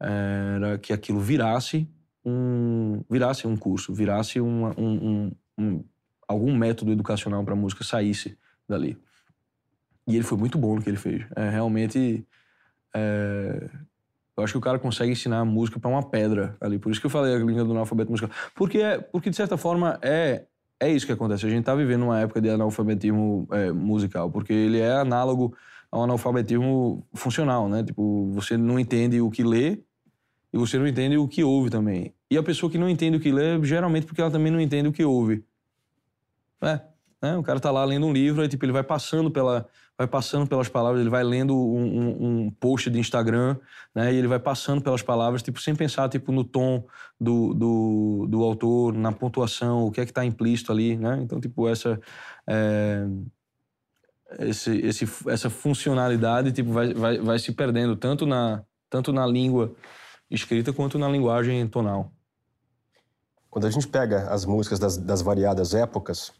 era 0.00 0.78
que 0.78 0.92
aquilo 0.92 1.20
virasse 1.20 1.86
um 2.24 3.04
virasse 3.10 3.46
um 3.46 3.56
curso, 3.56 3.92
virasse 3.92 4.40
uma, 4.40 4.74
um, 4.78 5.08
um, 5.08 5.32
um, 5.58 5.84
algum 6.26 6.56
método 6.56 6.92
educacional 6.92 7.44
para 7.44 7.54
a 7.54 7.56
música 7.56 7.84
saísse 7.84 8.38
dali. 8.68 8.96
E 10.06 10.16
ele 10.16 10.24
foi 10.24 10.38
muito 10.38 10.58
bom 10.58 10.74
no 10.74 10.82
que 10.82 10.88
ele 10.88 10.96
fez. 10.96 11.26
É, 11.36 11.50
realmente 11.50 12.26
é, 12.94 13.70
eu 14.36 14.44
acho 14.44 14.52
que 14.54 14.58
o 14.58 14.60
cara 14.60 14.78
consegue 14.78 15.12
ensinar 15.12 15.44
música 15.44 15.78
para 15.78 15.90
uma 15.90 16.02
pedra 16.02 16.56
ali. 16.60 16.78
Por 16.78 16.90
isso 16.90 17.00
que 17.00 17.06
eu 17.06 17.10
falei 17.10 17.34
a 17.34 17.38
língua 17.38 17.64
do 17.64 17.72
analfabeto 17.72 18.10
musical. 18.10 18.30
Porque, 18.54 18.78
é, 18.78 18.98
porque 18.98 19.30
de 19.30 19.36
certa 19.36 19.56
forma, 19.56 19.98
é, 20.02 20.44
é 20.78 20.90
isso 20.90 21.06
que 21.06 21.12
acontece. 21.12 21.46
A 21.46 21.50
gente 21.50 21.64
tá 21.64 21.74
vivendo 21.74 22.04
uma 22.04 22.18
época 22.18 22.40
de 22.40 22.48
analfabetismo 22.48 23.46
é, 23.52 23.70
musical, 23.70 24.30
porque 24.30 24.52
ele 24.52 24.78
é 24.78 24.92
análogo 24.92 25.54
ao 25.90 26.04
analfabetismo 26.04 27.06
funcional, 27.14 27.68
né? 27.68 27.82
Tipo, 27.82 28.30
você 28.32 28.56
não 28.56 28.78
entende 28.78 29.20
o 29.20 29.30
que 29.30 29.42
lê 29.42 29.78
e 30.52 30.58
você 30.58 30.78
não 30.78 30.86
entende 30.86 31.16
o 31.16 31.28
que 31.28 31.44
ouve 31.44 31.68
também. 31.68 32.14
E 32.30 32.38
a 32.38 32.42
pessoa 32.42 32.70
que 32.70 32.78
não 32.78 32.88
entende 32.88 33.16
o 33.16 33.20
que 33.20 33.30
lê, 33.30 33.62
geralmente 33.62 34.06
porque 34.06 34.20
ela 34.20 34.30
também 34.30 34.52
não 34.52 34.60
entende 34.60 34.88
o 34.88 34.92
que 34.92 35.04
ouve. 35.04 35.44
É, 36.62 36.80
né? 37.20 37.36
O 37.36 37.42
cara 37.42 37.60
tá 37.60 37.70
lá 37.70 37.84
lendo 37.84 38.06
um 38.06 38.12
livro, 38.12 38.42
aí 38.42 38.48
tipo, 38.48 38.64
ele 38.64 38.72
vai 38.72 38.82
passando 38.82 39.30
pela, 39.30 39.66
vai 39.96 40.06
passando 40.06 40.46
pelas 40.46 40.68
palavras, 40.68 41.00
ele 41.00 41.10
vai 41.10 41.22
lendo 41.22 41.54
um, 41.54 41.82
um, 41.82 42.26
um, 42.26 42.50
post 42.50 42.88
de 42.88 42.98
Instagram, 42.98 43.56
né? 43.94 44.12
E 44.12 44.16
ele 44.16 44.28
vai 44.28 44.38
passando 44.38 44.82
pelas 44.82 45.02
palavras, 45.02 45.42
tipo, 45.42 45.60
sem 45.60 45.74
pensar, 45.74 46.08
tipo, 46.08 46.32
no 46.32 46.44
tom 46.44 46.86
do, 47.20 47.52
do, 47.54 48.26
do 48.28 48.42
autor, 48.42 48.94
na 48.94 49.12
pontuação, 49.12 49.86
o 49.86 49.90
que 49.90 50.00
é 50.00 50.04
que 50.04 50.10
está 50.10 50.24
implícito 50.24 50.72
ali, 50.72 50.96
né? 50.96 51.20
Então, 51.22 51.40
tipo, 51.40 51.68
essa... 51.68 52.00
É, 52.46 53.06
esse, 54.38 54.76
esse, 54.78 55.08
essa 55.26 55.50
funcionalidade, 55.50 56.52
tipo, 56.52 56.72
vai, 56.72 56.94
vai, 56.94 57.18
vai 57.18 57.36
se 57.36 57.50
perdendo 57.50 57.96
tanto 57.96 58.24
na, 58.24 58.62
tanto 58.88 59.12
na 59.12 59.26
língua 59.26 59.74
escrita 60.30 60.72
quanto 60.72 60.98
na 60.98 61.08
linguagem 61.08 61.66
tonal. 61.66 62.12
Quando 63.50 63.66
a 63.66 63.70
gente 63.70 63.88
pega 63.88 64.28
as 64.28 64.44
músicas 64.44 64.78
das, 64.78 64.96
das 64.96 65.20
variadas 65.20 65.74
épocas, 65.74 66.32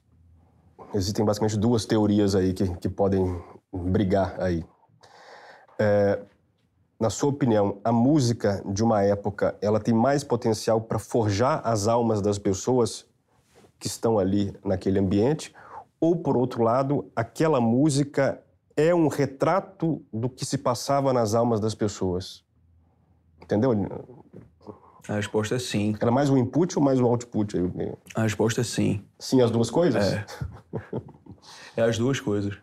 existem 0.95 1.25
basicamente 1.25 1.59
duas 1.59 1.85
teorias 1.85 2.35
aí 2.35 2.53
que, 2.53 2.69
que 2.77 2.89
podem 2.89 3.43
brigar 3.73 4.41
aí. 4.41 4.65
É, 5.79 6.21
na 6.99 7.09
sua 7.09 7.31
opinião, 7.31 7.79
a 7.83 7.91
música 7.91 8.63
de 8.67 8.85
uma 8.85 9.03
época 9.03 9.57
ela 9.63 9.81
tem 9.81 9.95
mais 9.95 10.23
potencial 10.23 10.81
para 10.81 10.99
forjar 10.99 11.63
as 11.65 11.89
almas 11.89 12.21
das 12.21 12.39
pessoas 12.39 13.07
que 13.79 13.87
estão 13.87 14.19
ali 14.19 14.55
naquele 14.63 14.99
ambiente? 14.99 15.55
Ou, 15.99 16.17
por 16.17 16.37
outro 16.37 16.63
lado, 16.63 17.11
aquela 17.17 17.61
música 17.61 18.43
é 18.77 18.95
um 18.95 19.09
retrato 19.09 20.03
do 20.13 20.29
que 20.29 20.45
se 20.45 20.59
passava 20.59 21.13
nas 21.13 21.35
almas 21.35 21.61
das 21.61 21.75
pessoas? 21.75 22.45
Entendeu? 23.41 23.73
A 25.09 25.15
resposta 25.15 25.57
é 25.57 25.59
sim. 25.59 25.97
Era 26.01 26.11
mais 26.11 26.29
o 26.29 26.37
input 26.37 26.79
ou 26.79 26.85
mais 26.85 27.01
o 27.01 27.07
output? 27.07 27.57
A 28.15 28.23
resposta 28.23 28.61
é 28.61 28.65
sim. 28.65 29.03
Sim, 29.19 29.41
as 29.41 29.51
duas 29.51 29.71
coisas? 29.71 30.13
É. 30.13 30.27
é 31.77 31.83
as 31.83 31.99
duas 31.99 32.21
coisas. 32.21 32.59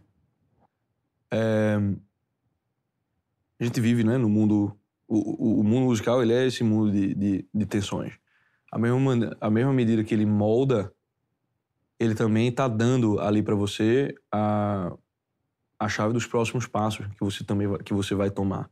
É... 1.31 1.77
A 3.59 3.63
gente 3.63 3.81
vive, 3.81 4.03
né, 4.03 4.17
no 4.17 4.29
mundo... 4.29 4.77
O, 5.07 5.61
o, 5.61 5.63
mundo 5.63 5.85
musical, 5.85 6.21
ele 6.21 6.33
é 6.33 6.45
esse 6.45 6.65
mundo 6.65 6.91
de, 6.91 7.13
de, 7.13 7.47
de 7.53 7.65
tensões. 7.65 8.13
A 8.69 8.77
mesma, 8.77 9.37
a 9.39 9.49
mesma 9.49 9.71
medida 9.71 10.03
que 10.03 10.13
ele 10.13 10.25
molda, 10.25 10.93
ele 11.97 12.13
também 12.13 12.49
está 12.49 12.67
dando 12.67 13.19
ali 13.21 13.41
para 13.41 13.55
você 13.55 14.13
a, 14.29 14.91
a 15.79 15.87
chave 15.87 16.13
dos 16.13 16.25
próximos 16.25 16.67
passos 16.67 17.07
que 17.07 17.23
você 17.23 17.43
também 17.43 17.67
vai, 17.67 17.79
que 17.79 17.93
você 17.93 18.13
vai 18.13 18.29
tomar, 18.29 18.69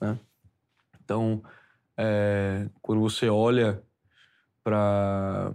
né? 0.00 0.18
Então, 1.04 1.40
é, 1.96 2.68
quando 2.82 3.00
você 3.00 3.28
olha 3.28 3.80
para 4.64 5.52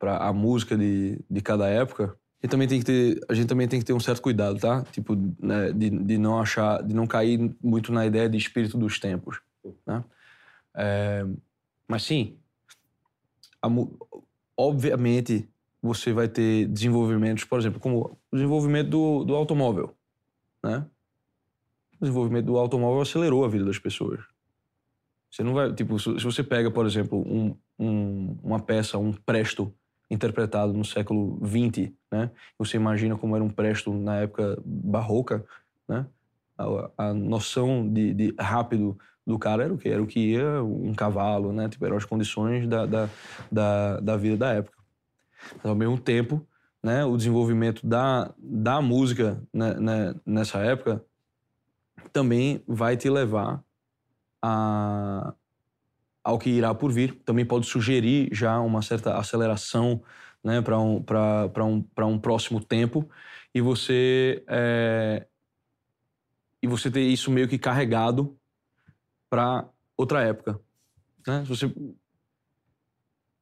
a 0.00 0.32
música 0.32 0.78
de, 0.78 1.22
de 1.28 1.40
cada 1.42 1.68
época, 1.68 2.18
também 2.48 2.68
tem 2.68 2.78
que 2.78 2.84
ter, 2.84 3.20
a 3.28 3.34
gente 3.34 3.46
também 3.46 3.66
tem 3.66 3.80
que 3.80 3.86
ter 3.86 3.92
um 3.92 4.00
certo 4.00 4.20
cuidado, 4.20 4.58
tá? 4.58 4.82
Tipo, 4.92 5.16
né, 5.40 5.72
de, 5.72 5.88
de 5.88 6.18
não 6.18 6.38
achar, 6.38 6.82
de 6.82 6.94
não 6.94 7.06
cair 7.06 7.54
muito 7.62 7.92
na 7.92 8.04
ideia 8.04 8.28
de 8.28 8.36
espírito 8.36 8.76
dos 8.76 8.98
tempos, 8.98 9.40
né? 9.86 10.04
É, 10.76 11.24
mas 11.88 12.02
sim, 12.02 12.36
a, 13.62 13.68
obviamente 14.56 15.48
você 15.80 16.12
vai 16.12 16.28
ter 16.28 16.66
desenvolvimentos, 16.66 17.44
por 17.44 17.58
exemplo, 17.58 17.80
como 17.80 18.18
o 18.30 18.36
desenvolvimento 18.36 18.90
do, 18.90 19.24
do 19.24 19.34
automóvel, 19.34 19.94
né? 20.62 20.86
O 22.00 22.04
desenvolvimento 22.04 22.46
do 22.46 22.58
automóvel 22.58 23.00
acelerou 23.00 23.44
a 23.44 23.48
vida 23.48 23.64
das 23.64 23.78
pessoas. 23.78 24.20
Você 25.30 25.42
não 25.42 25.54
vai, 25.54 25.72
tipo, 25.72 25.98
se 25.98 26.24
você 26.24 26.42
pega, 26.42 26.70
por 26.70 26.86
exemplo, 26.86 27.18
um, 27.18 27.56
um, 27.78 28.36
uma 28.42 28.60
peça, 28.60 28.98
um 28.98 29.12
presto 29.12 29.74
interpretado 30.10 30.72
no 30.72 30.84
século 30.84 31.40
XX, 31.44 31.92
né? 32.10 32.30
Você 32.58 32.76
imagina 32.76 33.16
como 33.16 33.34
era 33.34 33.44
um 33.44 33.48
presto 33.48 33.92
na 33.92 34.16
época 34.20 34.60
barroca, 34.64 35.44
né? 35.88 36.06
A, 36.56 36.90
a 37.08 37.14
noção 37.14 37.88
de, 37.88 38.14
de, 38.14 38.34
rápido 38.38 38.96
do 39.26 39.38
cara 39.38 39.64
era 39.64 39.72
o 39.74 39.78
que? 39.78 39.88
Era 39.88 40.02
o 40.02 40.06
que 40.06 40.20
ia 40.20 40.62
um 40.62 40.94
cavalo, 40.94 41.52
né? 41.52 41.68
Tipo, 41.68 41.86
eram 41.86 41.96
as 41.96 42.04
condições 42.04 42.68
da, 42.68 42.86
da, 42.86 43.08
da, 43.50 44.00
da 44.00 44.16
vida 44.16 44.36
da 44.36 44.52
época. 44.52 44.78
Mas, 45.56 45.66
ao 45.66 45.74
mesmo 45.74 45.98
tempo, 45.98 46.46
né? 46.82 47.04
O 47.04 47.16
desenvolvimento 47.16 47.86
da, 47.86 48.32
da 48.38 48.80
música 48.82 49.42
né, 49.52 49.74
né, 49.74 50.14
nessa 50.26 50.58
época 50.58 51.02
também 52.12 52.62
vai 52.68 52.96
te 52.96 53.08
levar 53.08 53.64
a, 54.42 55.34
ao 56.24 56.38
que 56.38 56.48
irá 56.48 56.74
por 56.74 56.90
vir. 56.90 57.14
Também 57.24 57.44
pode 57.44 57.66
sugerir 57.66 58.30
já 58.32 58.58
uma 58.58 58.80
certa 58.80 59.18
aceleração 59.18 60.02
né, 60.42 60.62
para 60.62 60.80
um, 60.80 61.04
um, 61.06 62.06
um 62.06 62.18
próximo 62.18 62.64
tempo 62.64 63.08
e 63.54 63.60
você, 63.60 64.42
é, 64.48 65.26
e 66.62 66.66
você 66.66 66.90
ter 66.90 67.02
isso 67.02 67.30
meio 67.30 67.46
que 67.46 67.58
carregado 67.58 68.36
para 69.28 69.68
outra 69.96 70.22
época. 70.22 70.58
Né? 71.26 71.44
Você, 71.46 71.72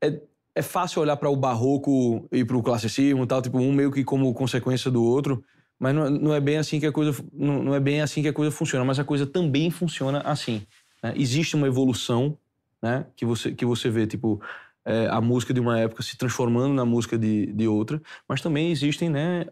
é, 0.02 0.20
é 0.54 0.62
fácil 0.62 1.00
olhar 1.02 1.16
para 1.16 1.30
o 1.30 1.36
barroco 1.36 2.28
e 2.32 2.44
para 2.44 2.56
o 2.56 2.62
classicismo 2.62 3.26
tal, 3.26 3.40
tipo 3.40 3.58
um 3.58 3.72
meio 3.72 3.90
que 3.90 4.04
como 4.04 4.34
consequência 4.34 4.90
do 4.90 5.02
outro, 5.02 5.42
mas 5.78 5.94
não, 5.94 6.10
não 6.10 6.34
é 6.34 6.40
bem 6.40 6.58
assim 6.58 6.78
que 6.78 6.86
a 6.86 6.92
coisa 6.92 7.24
não, 7.32 7.62
não 7.62 7.74
é 7.74 7.80
bem 7.80 8.02
assim 8.02 8.22
que 8.22 8.28
a 8.28 8.32
coisa 8.32 8.50
funciona, 8.50 8.84
mas 8.84 8.98
a 8.98 9.04
coisa 9.04 9.26
também 9.26 9.70
funciona 9.70 10.20
assim. 10.20 10.66
Né? 11.02 11.14
Existe 11.16 11.56
uma 11.56 11.66
evolução 11.66 12.38
né? 12.82 13.06
que, 13.16 13.24
você, 13.24 13.52
que 13.52 13.64
você 13.64 13.88
vê, 13.88 14.06
tipo, 14.06 14.42
é, 14.84 15.06
a 15.08 15.20
música 15.20 15.54
de 15.54 15.60
uma 15.60 15.78
época 15.78 16.02
se 16.02 16.16
transformando 16.18 16.74
na 16.74 16.84
música 16.84 17.16
de, 17.16 17.46
de 17.52 17.68
outra, 17.68 18.02
mas 18.28 18.40
também 18.40 18.70
existem 18.70 19.08
né, 19.08 19.46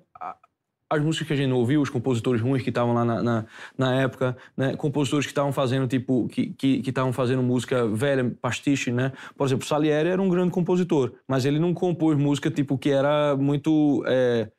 as 0.90 1.00
músicas 1.00 1.28
que 1.28 1.32
a 1.34 1.36
gente 1.36 1.48
não 1.48 1.58
ouviu, 1.58 1.80
os 1.80 1.88
compositores 1.88 2.40
ruins 2.40 2.64
que 2.64 2.70
estavam 2.70 2.92
lá 2.92 3.04
na, 3.04 3.22
na, 3.22 3.46
na, 3.78 3.94
época, 3.94 4.36
né? 4.56 4.74
compositores 4.74 5.24
que 5.24 5.30
estavam 5.30 5.52
fazendo 5.52 5.86
tipo 5.86 6.26
que 6.26 6.52
que 6.52 6.82
estavam 6.84 7.12
fazendo 7.12 7.44
música 7.44 7.86
velha, 7.86 8.36
pastiche, 8.42 8.90
né? 8.90 9.12
Por 9.36 9.46
exemplo, 9.46 9.64
Salieri 9.64 10.08
era 10.08 10.20
um 10.20 10.28
grande 10.28 10.50
compositor, 10.50 11.12
mas 11.28 11.44
ele 11.44 11.60
não 11.60 11.72
compôs 11.72 12.18
música 12.18 12.50
tipo 12.50 12.76
que 12.76 12.90
era 12.90 13.36
muito 13.36 14.02
é, 14.08 14.50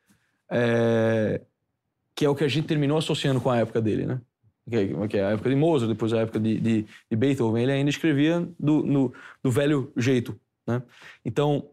é, 0.49 1.41
que 2.15 2.23
é 2.23 2.29
o 2.29 2.35
que 2.35 2.45
a 2.45 2.47
gente 2.47 2.65
terminou 2.65 2.97
associando 2.97 3.41
com 3.41 3.49
a 3.49 3.57
época 3.57 3.81
dele, 3.81 4.05
né? 4.05 4.21
Que 5.07 5.17
é 5.17 5.25
a 5.25 5.31
época 5.31 5.49
de 5.49 5.55
Mozart, 5.55 5.89
depois 5.89 6.13
a 6.13 6.19
época 6.19 6.39
de, 6.39 6.59
de, 6.59 6.85
de 7.09 7.15
Beethoven, 7.15 7.63
ele 7.63 7.71
ainda 7.71 7.89
escrevia 7.89 8.47
do, 8.59 8.83
no, 8.83 9.13
do 9.43 9.51
velho 9.51 9.91
jeito, 9.95 10.39
né? 10.65 10.81
Então, 11.23 11.69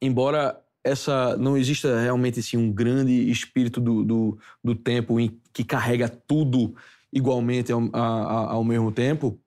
embora 0.00 0.58
essa 0.84 1.36
não 1.36 1.56
exista 1.56 2.00
realmente 2.00 2.40
assim, 2.40 2.56
um 2.56 2.72
grande 2.72 3.30
espírito 3.30 3.80
do, 3.80 4.04
do, 4.04 4.38
do 4.62 4.74
tempo 4.74 5.20
em, 5.20 5.38
que 5.52 5.64
carrega 5.64 6.08
tudo 6.08 6.74
igualmente 7.12 7.70
ao, 7.70 7.88
a, 7.92 8.52
ao 8.52 8.64
mesmo 8.64 8.90
tempo, 8.90 9.38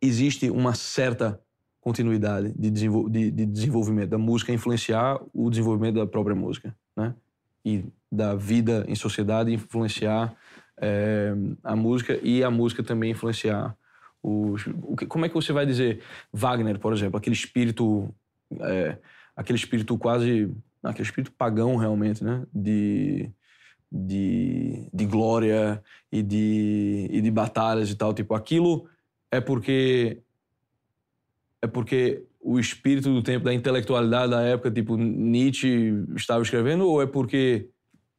existe 0.00 0.50
uma 0.50 0.74
certa 0.74 1.40
continuidade 1.80 2.52
de, 2.56 2.70
desenvol 2.70 3.08
de, 3.08 3.30
de, 3.30 3.46
desenvolvimento 3.46 4.10
da 4.10 4.18
música 4.18 4.52
influenciar 4.52 5.20
o 5.32 5.48
desenvolvimento 5.50 5.96
da 5.96 6.06
própria 6.06 6.34
música, 6.34 6.74
né? 6.96 7.14
e 7.64 7.84
da 8.10 8.34
vida 8.34 8.84
em 8.88 8.94
sociedade 8.94 9.52
influenciar 9.52 10.34
é, 10.80 11.32
a 11.62 11.76
música 11.76 12.18
e 12.22 12.42
a 12.42 12.50
música 12.50 12.82
também 12.82 13.10
influenciar 13.10 13.76
os, 14.22 14.66
o 14.82 14.96
que, 14.96 15.06
como 15.06 15.24
é 15.24 15.28
que 15.28 15.34
você 15.34 15.52
vai 15.52 15.66
dizer 15.66 16.00
Wagner, 16.32 16.78
por 16.78 16.92
exemplo, 16.92 17.18
aquele 17.18 17.34
espírito, 17.34 18.12
é, 18.60 18.98
aquele 19.36 19.58
espírito 19.58 19.96
quase, 19.98 20.50
aquele 20.82 21.06
espírito 21.08 21.32
pagão 21.32 21.76
realmente, 21.76 22.22
né? 22.24 22.46
De, 22.52 23.30
de, 23.90 24.88
de 24.92 25.06
glória 25.06 25.82
e 26.12 26.22
de, 26.22 27.08
e 27.10 27.20
de 27.20 27.30
batalhas 27.30 27.90
e 27.90 27.94
tal. 27.94 28.12
Tipo, 28.14 28.34
aquilo 28.34 28.88
é 29.30 29.40
porque 29.40 30.22
é 31.62 31.66
porque 31.66 32.24
o 32.40 32.58
espírito 32.58 33.12
do 33.12 33.22
tempo 33.22 33.44
da 33.44 33.52
intelectualidade 33.52 34.30
da 34.30 34.40
época, 34.40 34.70
tipo 34.70 34.96
Nietzsche 34.96 35.92
estava 36.16 36.42
escrevendo, 36.42 36.86
ou 36.88 37.02
é 37.02 37.06
porque 37.06 37.68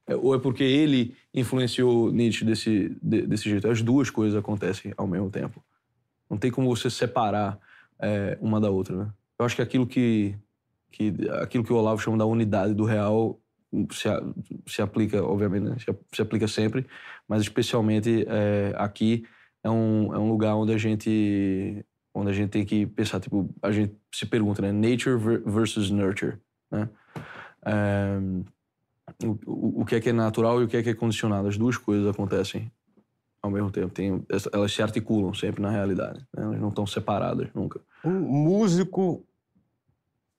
ou 0.07 0.35
é 0.35 0.39
porque 0.39 0.63
ele 0.63 1.15
influenciou 1.33 2.11
Nietzsche 2.11 2.43
desse 2.43 2.89
desse 3.01 3.49
jeito? 3.49 3.69
As 3.69 3.81
duas 3.81 4.09
coisas 4.09 4.37
acontecem 4.37 4.93
ao 4.97 5.07
mesmo 5.07 5.29
tempo. 5.29 5.63
Não 6.29 6.37
tem 6.37 6.51
como 6.51 6.73
você 6.75 6.89
separar 6.89 7.59
é, 7.99 8.37
uma 8.41 8.59
da 8.59 8.69
outra, 8.69 8.95
né? 8.95 9.13
Eu 9.37 9.45
acho 9.45 9.55
que 9.55 9.61
aquilo 9.61 9.85
que, 9.87 10.35
que 10.91 11.13
aquilo 11.41 11.63
que 11.63 11.73
o 11.73 11.75
Olavo 11.75 12.01
chama 12.01 12.17
da 12.17 12.25
unidade 12.25 12.73
do 12.73 12.83
real 12.83 13.39
se, 13.91 14.07
se 14.67 14.81
aplica, 14.81 15.23
obviamente, 15.23 15.63
né? 15.63 15.75
se, 15.79 15.85
se, 16.13 16.21
aplica 16.21 16.47
sempre, 16.47 16.85
mas 17.27 17.41
especialmente 17.41 18.25
é, 18.27 18.73
aqui 18.77 19.25
é 19.63 19.69
um, 19.69 20.13
é 20.13 20.19
um 20.19 20.29
lugar 20.29 20.55
onde 20.55 20.73
a 20.73 20.77
gente 20.77 21.85
onde 22.13 22.29
a 22.29 22.33
gente 22.33 22.49
tem 22.49 22.65
que 22.65 22.85
pensar, 22.85 23.21
tipo, 23.21 23.49
a 23.61 23.71
gente 23.71 23.95
se 24.13 24.25
pergunta, 24.25 24.61
né? 24.61 24.71
Nature 24.71 25.17
versus 25.45 25.89
nurture, 25.89 26.37
né? 26.69 26.89
É, 27.65 28.19
o, 29.23 29.81
o 29.81 29.85
que 29.85 29.95
é 29.95 29.99
que 29.99 30.09
é 30.09 30.13
natural 30.13 30.61
e 30.61 30.65
o 30.65 30.67
que 30.67 30.77
é 30.77 30.83
que 30.83 30.89
é 30.89 30.93
condicionado. 30.93 31.47
As 31.47 31.57
duas 31.57 31.77
coisas 31.77 32.07
acontecem 32.07 32.71
ao 33.41 33.49
mesmo 33.49 33.71
tempo. 33.71 33.93
Tem, 33.93 34.23
elas 34.53 34.71
se 34.71 34.81
articulam 34.81 35.33
sempre 35.33 35.61
na 35.61 35.69
realidade. 35.69 36.19
Né? 36.35 36.43
Elas 36.43 36.59
não 36.59 36.69
estão 36.69 36.85
separadas 36.85 37.49
nunca. 37.53 37.81
Um 38.05 38.19
músico, 38.19 39.25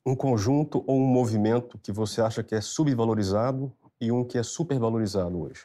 um 0.07 0.15
conjunto 0.15 0.85
ou 0.87 1.01
um 1.01 1.07
movimento 1.07 1.79
que 1.79 1.93
você 1.93 2.21
acha 2.21 2.43
que 2.43 2.55
é 2.55 2.61
subvalorizado 2.61 3.73
e 4.01 4.11
um 4.11 4.25
que 4.25 4.39
é 4.39 4.43
supervalorizado 4.43 5.41
hoje? 5.41 5.65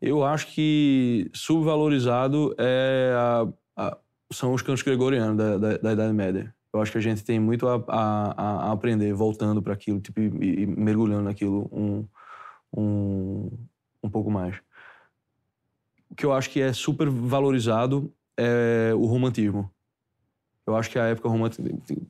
Eu 0.00 0.24
acho 0.24 0.46
que 0.54 1.30
subvalorizado 1.34 2.54
é 2.56 3.12
a, 3.14 3.48
a, 3.76 3.98
são 4.32 4.54
os 4.54 4.62
cantos 4.62 4.82
gregorianos 4.82 5.36
da, 5.36 5.58
da, 5.58 5.76
da, 5.76 5.92
Idade 5.92 6.14
Média. 6.14 6.54
Eu 6.72 6.80
acho 6.80 6.92
que 6.92 6.98
a 6.98 7.02
gente 7.02 7.24
tem 7.24 7.40
muito 7.40 7.66
a, 7.66 7.84
a 7.88 8.72
aprender 8.72 9.12
voltando 9.12 9.60
para 9.60 9.72
aquilo 9.72 10.00
tipo, 10.00 10.20
e, 10.20 10.62
e 10.62 10.66
mergulhando 10.66 11.24
naquilo 11.24 11.68
um, 11.72 12.06
um, 12.72 13.50
um 14.02 14.10
pouco 14.10 14.30
mais 14.30 14.60
o 16.10 16.14
que 16.14 16.26
eu 16.26 16.32
acho 16.32 16.50
que 16.50 16.60
é 16.60 16.72
super 16.72 17.08
valorizado 17.08 18.12
é 18.36 18.92
o 18.94 19.06
romantismo. 19.06 19.70
Eu 20.66 20.76
acho 20.76 20.90
que 20.90 20.98
a 20.98 21.06
época 21.06 21.28
romântica 21.28 21.62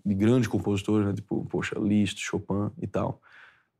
de 0.04 0.14
grandes 0.14 0.48
compositores, 0.48 1.06
né? 1.06 1.14
tipo, 1.14 1.44
poxa, 1.46 1.78
Liszt, 1.78 2.18
Chopin 2.18 2.70
e 2.80 2.86
tal. 2.86 3.20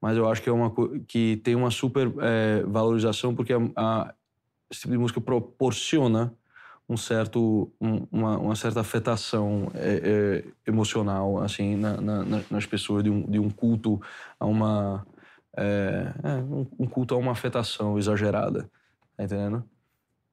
Mas 0.01 0.17
eu 0.17 0.29
acho 0.29 0.43
que 0.43 0.49
é 0.49 0.53
uma 0.53 0.73
que 1.07 1.37
tem 1.39 1.55
uma 1.55 1.71
super 1.71 2.13
é, 2.21 2.63
valorização 2.65 3.35
porque 3.35 3.53
a, 3.53 3.59
a, 3.77 4.15
esse 4.71 4.83
tipo 4.83 4.93
de 4.93 4.99
música 4.99 5.21
proporciona 5.21 6.35
um 6.91 6.97
certo, 6.97 7.71
um, 7.81 8.05
uma, 8.11 8.37
uma, 8.37 8.57
certa 8.57 8.81
afetação 8.81 9.71
é, 9.77 10.43
é, 10.45 10.69
emocional 10.69 11.41
assim 11.41 11.77
na, 11.77 12.01
na, 12.01 12.43
nas 12.51 12.67
pessoas 12.67 13.05
de 13.05 13.09
um, 13.09 13.23
de 13.31 13.39
um 13.39 13.49
culto 13.49 14.03
a 14.41 14.45
uma 14.45 15.07
é, 15.57 16.13
é, 16.25 16.35
um, 16.79 16.87
culto 16.87 17.15
a 17.15 17.17
uma 17.19 17.31
afetação 17.31 17.97
exagerada, 17.97 18.69
tá 19.17 19.23
entendendo? 19.23 19.65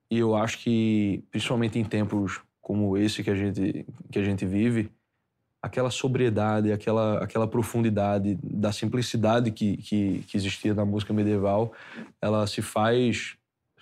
E 0.09 0.17
eu 0.17 0.35
acho 0.35 0.59
que, 0.59 1.23
principalmente 1.29 1.77
em 1.77 1.83
tempos 1.83 2.41
como 2.59 2.97
esse 2.97 3.23
que 3.23 3.29
a 3.29 3.35
gente, 3.35 3.85
que 4.11 4.17
a 4.17 4.23
gente 4.23 4.45
vive, 4.45 4.89
aquela 5.61 5.91
sobriedade, 5.91 6.71
aquela, 6.71 7.23
aquela 7.23 7.47
profundidade 7.47 8.37
da 8.41 8.71
simplicidade 8.71 9.51
que, 9.51 9.77
que, 9.77 10.23
que 10.27 10.37
existia 10.37 10.73
na 10.73 10.85
música 10.85 11.13
medieval, 11.13 11.71
ela 12.21 12.47
se 12.47 12.61
faz, 12.61 13.35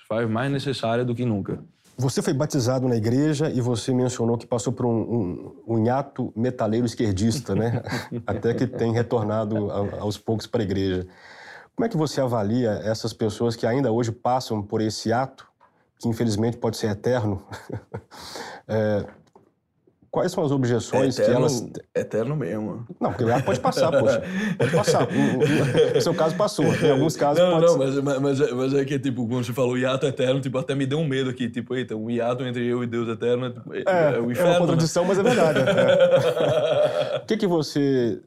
faz 0.08 0.30
mais 0.30 0.52
necessária 0.52 1.06
do 1.06 1.16
que 1.16 1.24
nunca. 1.24 1.64
Você 1.98 2.22
foi 2.22 2.34
batizado 2.34 2.88
na 2.88 2.96
igreja 2.96 3.50
e 3.50 3.62
você 3.62 3.94
mencionou 3.94 4.38
que 4.38 4.46
passou 4.46 4.74
por 4.74 4.86
um, 4.86 5.00
um, 5.00 5.56
um 5.76 5.86
hiato 5.86 6.34
metaleiro 6.36 6.86
esquerdista, 6.86 7.56
né? 7.56 7.82
Até 8.28 8.54
que 8.54 8.68
tem 8.68 8.92
retornado 8.92 9.72
aos 10.00 10.18
poucos 10.18 10.46
para 10.46 10.62
a 10.62 10.64
igreja. 10.64 11.08
Como 11.76 11.86
é 11.86 11.90
que 11.90 11.98
você 11.98 12.20
avalia 12.20 12.82
essas 12.84 13.14
pessoas 13.14 13.56
que 13.56 13.66
ainda 13.66 13.92
hoje 13.92 14.12
passam 14.12 14.62
por 14.62 14.82
esse 14.82 15.14
ato 15.14 15.48
que 16.00 16.08
infelizmente 16.08 16.58
pode 16.58 16.78
ser 16.78 16.92
eterno. 16.92 17.42
é, 18.68 19.06
quais 20.16 20.32
são 20.32 20.46
as 20.46 20.52
objeções 20.52 21.20
é 21.20 21.24
eterno, 21.24 21.34
que 21.34 21.54
elas. 21.54 21.72
Eterno 21.94 22.36
mesmo. 22.38 22.88
Não, 23.02 23.12
porque 23.12 23.26
o 23.26 23.44
pode 23.44 23.60
passar, 23.60 23.92
poxa. 23.92 24.24
Pode 24.58 24.72
passar. 24.72 25.08
No 25.94 26.02
seu 26.02 26.14
caso 26.14 26.36
passou. 26.38 26.66
Em 26.66 26.92
alguns 26.92 27.18
casos 27.18 27.44
não, 27.44 27.60
pode 27.60 27.66
Não, 27.66 27.78
mas, 27.78 28.20
mas, 28.22 28.52
mas, 28.54 28.74
é, 28.74 28.86
que, 28.86 28.98
tipo, 28.98 29.28
quando 29.28 29.44
você 29.44 29.52
falou 29.52 29.78
hiato 29.78 30.06
eterno, 30.06 30.40
tipo, 30.40 30.58
até 30.58 30.74
me 30.74 30.86
deu 30.86 31.00
um 31.00 31.06
medo 31.06 31.30
aqui. 31.30 31.50
Tipo, 31.50 31.76
eita, 31.76 31.98
um 31.98 32.10
hiato 32.10 32.46
entre 32.46 32.66
eu 32.66 32.82
e 32.82 32.88
Deus 32.88 33.10
eterno 33.10 33.48
é, 33.74 33.80
é, 33.80 34.16
é 34.16 34.20
o 34.22 34.32
inferno. 34.32 34.52
É 34.52 34.54
uma 34.54 34.60
contradição, 34.60 35.04
né? 35.04 35.10
mas 35.10 35.20
é 35.20 35.24
verdade. 35.24 35.60
É. 35.60 37.16
O 37.26 37.26
que, 37.26 37.38
que 37.38 37.48
você 37.48 38.22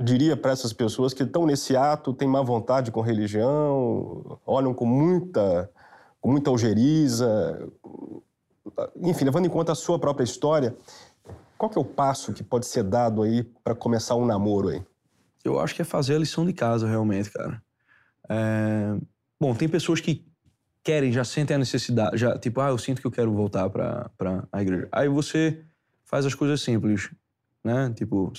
diria 0.00 0.36
para 0.36 0.50
essas 0.50 0.72
pessoas 0.72 1.12
que 1.12 1.22
estão 1.22 1.46
nesse 1.46 1.76
ato, 1.76 2.12
têm 2.12 2.26
má 2.26 2.42
vontade 2.42 2.90
com 2.90 3.00
religião, 3.00 4.38
olham 4.46 4.74
com 4.74 4.86
muita 4.86 5.70
com 6.20 6.30
muita 6.30 6.48
algeriza, 6.48 7.68
enfim, 8.96 9.24
levando 9.24 9.46
em 9.46 9.48
conta 9.48 9.72
a 9.72 9.74
sua 9.74 9.98
própria 9.98 10.24
história, 10.24 10.74
qual 11.56 11.70
que 11.70 11.78
é 11.78 11.80
o 11.80 11.84
passo 11.84 12.32
que 12.32 12.42
pode 12.42 12.66
ser 12.66 12.84
dado 12.84 13.22
aí 13.22 13.42
para 13.62 13.74
começar 13.74 14.14
um 14.16 14.26
namoro 14.26 14.68
aí? 14.68 14.82
Eu 15.44 15.60
acho 15.60 15.74
que 15.74 15.82
é 15.82 15.84
fazer 15.84 16.16
a 16.16 16.18
lição 16.18 16.44
de 16.46 16.52
casa, 16.52 16.88
realmente, 16.88 17.30
cara. 17.30 17.62
É... 18.28 18.96
Bom, 19.40 19.54
tem 19.54 19.68
pessoas 19.68 20.00
que 20.00 20.26
querem, 20.82 21.12
já 21.12 21.24
sentem 21.24 21.54
a 21.54 21.58
necessidade, 21.58 22.16
já, 22.16 22.38
tipo, 22.38 22.60
ah, 22.60 22.68
eu 22.68 22.78
sinto 22.78 23.00
que 23.00 23.06
eu 23.06 23.10
quero 23.10 23.32
voltar 23.32 23.68
para 23.70 24.10
a 24.52 24.62
igreja. 24.62 24.88
Aí 24.92 25.08
você 25.08 25.64
faz 26.04 26.26
as 26.26 26.34
coisas 26.34 26.60
simples, 26.60 27.10
né? 27.62 27.92
Tipo, 27.94 28.32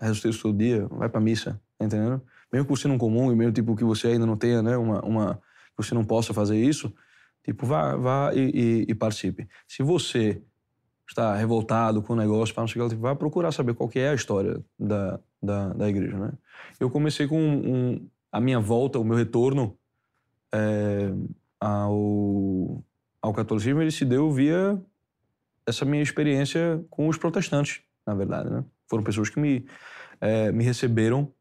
reza 0.00 0.18
o 0.18 0.22
texto 0.22 0.42
todo 0.42 0.58
dia, 0.58 0.86
vai 0.88 1.08
pra 1.08 1.20
missa, 1.20 1.60
tá 1.78 1.84
entendendo? 1.84 2.22
Mesmo 2.52 2.66
que 2.66 2.70
você 2.70 2.88
não 2.88 2.98
comungue, 2.98 3.34
mesmo 3.34 3.52
tipo 3.52 3.76
que 3.76 3.84
você 3.84 4.08
ainda 4.08 4.26
não 4.26 4.36
tenha, 4.36 4.62
né, 4.62 4.76
uma, 4.76 5.00
uma 5.04 5.34
que 5.76 5.84
você 5.84 5.94
não 5.94 6.04
possa 6.04 6.34
fazer 6.34 6.56
isso, 6.56 6.92
Tipo, 7.42 7.66
vá, 7.66 7.96
vá 7.96 8.34
e, 8.34 8.38
e, 8.38 8.86
e 8.88 8.94
participe. 8.94 9.48
Se 9.66 9.82
você 9.82 10.42
está 11.10 11.34
revoltado 11.34 12.02
com 12.02 12.12
o 12.12 12.16
negócio, 12.16 12.54
para 12.54 12.62
não 12.62 12.68
sei 12.68 12.80
o 12.80 12.84
que, 12.84 12.90
tipo, 12.90 13.02
vá 13.02 13.14
procurar 13.14 13.52
saber 13.52 13.74
qual 13.74 13.88
que 13.88 13.98
é 13.98 14.10
a 14.10 14.14
história 14.14 14.60
da, 14.78 15.18
da, 15.42 15.68
da 15.72 15.88
igreja, 15.88 16.16
né? 16.16 16.32
Eu 16.78 16.88
comecei 16.88 17.26
com 17.26 17.40
um, 17.40 18.08
a 18.30 18.40
minha 18.40 18.60
volta, 18.60 18.98
o 18.98 19.04
meu 19.04 19.16
retorno 19.16 19.76
é, 20.52 21.12
ao, 21.58 22.82
ao 23.20 23.34
catolicismo, 23.34 23.82
ele 23.82 23.90
se 23.90 24.04
deu 24.04 24.30
via 24.30 24.80
essa 25.66 25.84
minha 25.84 26.02
experiência 26.02 26.84
com 26.88 27.08
os 27.08 27.18
protestantes, 27.18 27.80
na 28.06 28.14
verdade, 28.14 28.48
né? 28.48 28.64
Foram 28.88 29.02
pessoas 29.02 29.28
que 29.28 29.40
me, 29.40 29.66
é, 30.20 30.52
me 30.52 30.64
receberam 30.64 31.32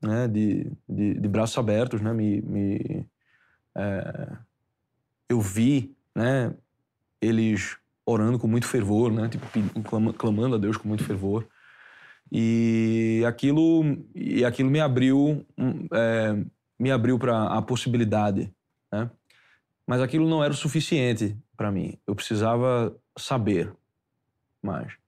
né, 0.00 0.26
de, 0.26 0.72
de, 0.88 1.14
de 1.14 1.28
braços 1.28 1.56
abertos, 1.58 2.00
né? 2.00 2.12
Me, 2.12 2.40
me 2.42 3.06
é, 3.74 4.36
eu 5.28 5.40
vi, 5.40 5.94
né, 6.14 6.54
eles 7.20 7.76
orando 8.12 8.38
com 8.38 8.46
muito 8.46 8.66
fervor, 8.66 9.12
né, 9.12 9.28
tipo, 9.28 9.46
clamando 10.14 10.56
a 10.56 10.58
Deus 10.58 10.76
com 10.76 10.88
muito 10.88 11.04
fervor. 11.04 11.46
E 12.30 13.22
aquilo, 13.26 13.82
e 14.14 14.44
aquilo 14.44 14.70
me 14.70 14.80
abriu, 14.80 15.44
é, 15.92 16.44
me 16.78 16.90
abriu 16.90 17.18
para 17.18 17.44
a 17.48 17.60
possibilidade, 17.60 18.50
né? 18.90 19.10
Mas 19.86 20.00
aquilo 20.00 20.28
não 20.28 20.42
era 20.42 20.52
o 20.52 20.56
suficiente 20.56 21.36
para 21.56 21.70
mim. 21.70 21.98
Eu 22.06 22.14
precisava 22.14 22.96
saber 23.18 23.70
mais 24.62 25.01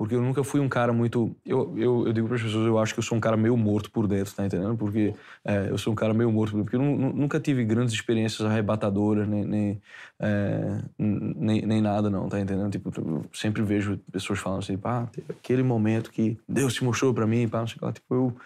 porque 0.00 0.14
eu 0.14 0.22
nunca 0.22 0.42
fui 0.42 0.60
um 0.60 0.68
cara 0.68 0.94
muito. 0.94 1.36
Eu, 1.44 1.74
eu, 1.76 2.06
eu 2.06 2.12
digo 2.14 2.26
para 2.26 2.36
as 2.36 2.42
pessoas, 2.42 2.66
eu 2.66 2.78
acho 2.78 2.94
que 2.94 3.00
eu 3.00 3.04
sou 3.04 3.18
um 3.18 3.20
cara 3.20 3.36
meio 3.36 3.54
morto 3.54 3.90
por 3.90 4.08
dentro, 4.08 4.34
tá 4.34 4.46
entendendo? 4.46 4.74
Porque 4.74 5.14
é, 5.44 5.68
eu 5.68 5.76
sou 5.76 5.92
um 5.92 5.94
cara 5.94 6.14
meio 6.14 6.32
morto 6.32 6.52
por 6.52 6.56
dentro, 6.56 6.72
porque 6.72 6.76
eu 6.76 7.12
nunca 7.12 7.38
tive 7.38 7.62
grandes 7.66 7.92
experiências 7.92 8.48
arrebatadoras, 8.48 9.28
nem, 9.28 9.44
nem, 9.44 9.82
é, 10.18 10.80
nem, 10.98 11.66
nem, 11.66 11.82
nada, 11.82 12.08
não, 12.08 12.30
tá 12.30 12.40
entendendo? 12.40 12.70
Tipo, 12.70 12.90
eu 12.98 13.26
sempre 13.30 13.60
vejo 13.60 14.00
pessoas 14.10 14.38
falando 14.38 14.60
assim, 14.60 14.78
pá, 14.78 15.06
teve 15.12 15.26
aquele 15.32 15.62
momento 15.62 16.10
que 16.10 16.38
Deus 16.48 16.72
se 16.72 16.82
mostrou 16.82 17.12
para 17.12 17.26
mim, 17.26 17.46
pá, 17.46 17.58
não 17.58 17.66
sei 17.66 17.78
lá. 17.82 17.92
Tipo, 17.92 18.14
eu. 18.14 18.36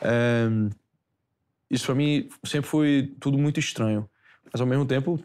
É, 0.00 0.48
isso 1.68 1.86
para 1.86 1.96
mim 1.96 2.28
sempre 2.44 2.70
foi 2.70 3.16
tudo 3.18 3.36
muito 3.36 3.58
estranho. 3.58 4.08
Mas 4.52 4.60
ao 4.60 4.66
mesmo 4.66 4.86
tempo, 4.86 5.18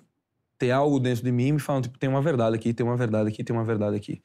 ter 0.57 0.71
algo 0.71 0.99
dentro 0.99 1.23
de 1.23 1.31
mim 1.31 1.51
me 1.51 1.59
falando, 1.59 1.83
tipo, 1.83 1.99
tem 1.99 2.09
uma 2.09 2.23
verdade 2.23 2.55
aqui, 2.55 2.73
tem 2.73 2.83
uma 2.83 2.97
verdade 2.97 3.29
aqui, 3.29 3.43
tem 3.43 3.55
uma 3.55 3.63
verdade 3.63 3.95
aqui. 3.95 4.19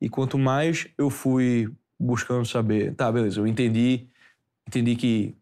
E 0.00 0.08
quanto 0.08 0.38
mais 0.38 0.86
eu 0.98 1.10
fui 1.10 1.72
buscando 1.98 2.44
saber, 2.44 2.94
tá, 2.94 3.10
beleza, 3.10 3.40
eu 3.40 3.46
entendi, 3.46 4.06
entendi 4.66 4.96
que 4.96 5.36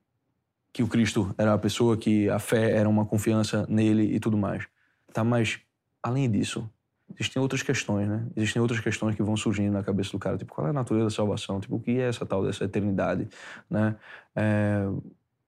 que 0.72 0.82
o 0.82 0.88
Cristo 0.88 1.34
era 1.36 1.53
a 1.53 1.59
pessoa, 1.59 1.96
que 1.96 2.28
a 2.30 2.38
fé 2.38 2.72
era 2.72 2.88
uma 2.88 3.05
confiança 3.05 3.66
nele 3.68 4.14
e 4.14 4.18
tudo 4.18 4.38
mais. 4.38 4.66
Tá, 5.12 5.22
mas 5.22 5.61
além 6.03 6.30
disso, 6.30 6.68
existem 7.14 7.40
outras 7.42 7.62
questões, 7.62 8.09
né? 8.09 8.26
Existem 8.34 8.62
outras 8.62 8.80
questões 8.80 9.14
que 9.14 9.22
vão 9.22 9.36
surgindo 9.36 9.72
na 9.72 9.82
cabeça 9.82 10.12
do 10.12 10.18
cara, 10.18 10.38
tipo, 10.38 10.55
qual 10.55 10.66
é 10.66 10.70
a 10.70 10.72
natureza 10.72 11.05
da 11.05 11.11
salvação? 11.11 11.61
Tipo, 11.61 11.76
o 11.76 11.80
que 11.80 11.98
é 11.98 12.09
essa 12.09 12.24
tal 12.24 12.42
dessa 12.42 12.64
eternidade, 12.64 13.28
né? 13.68 13.96
É, 14.34 14.86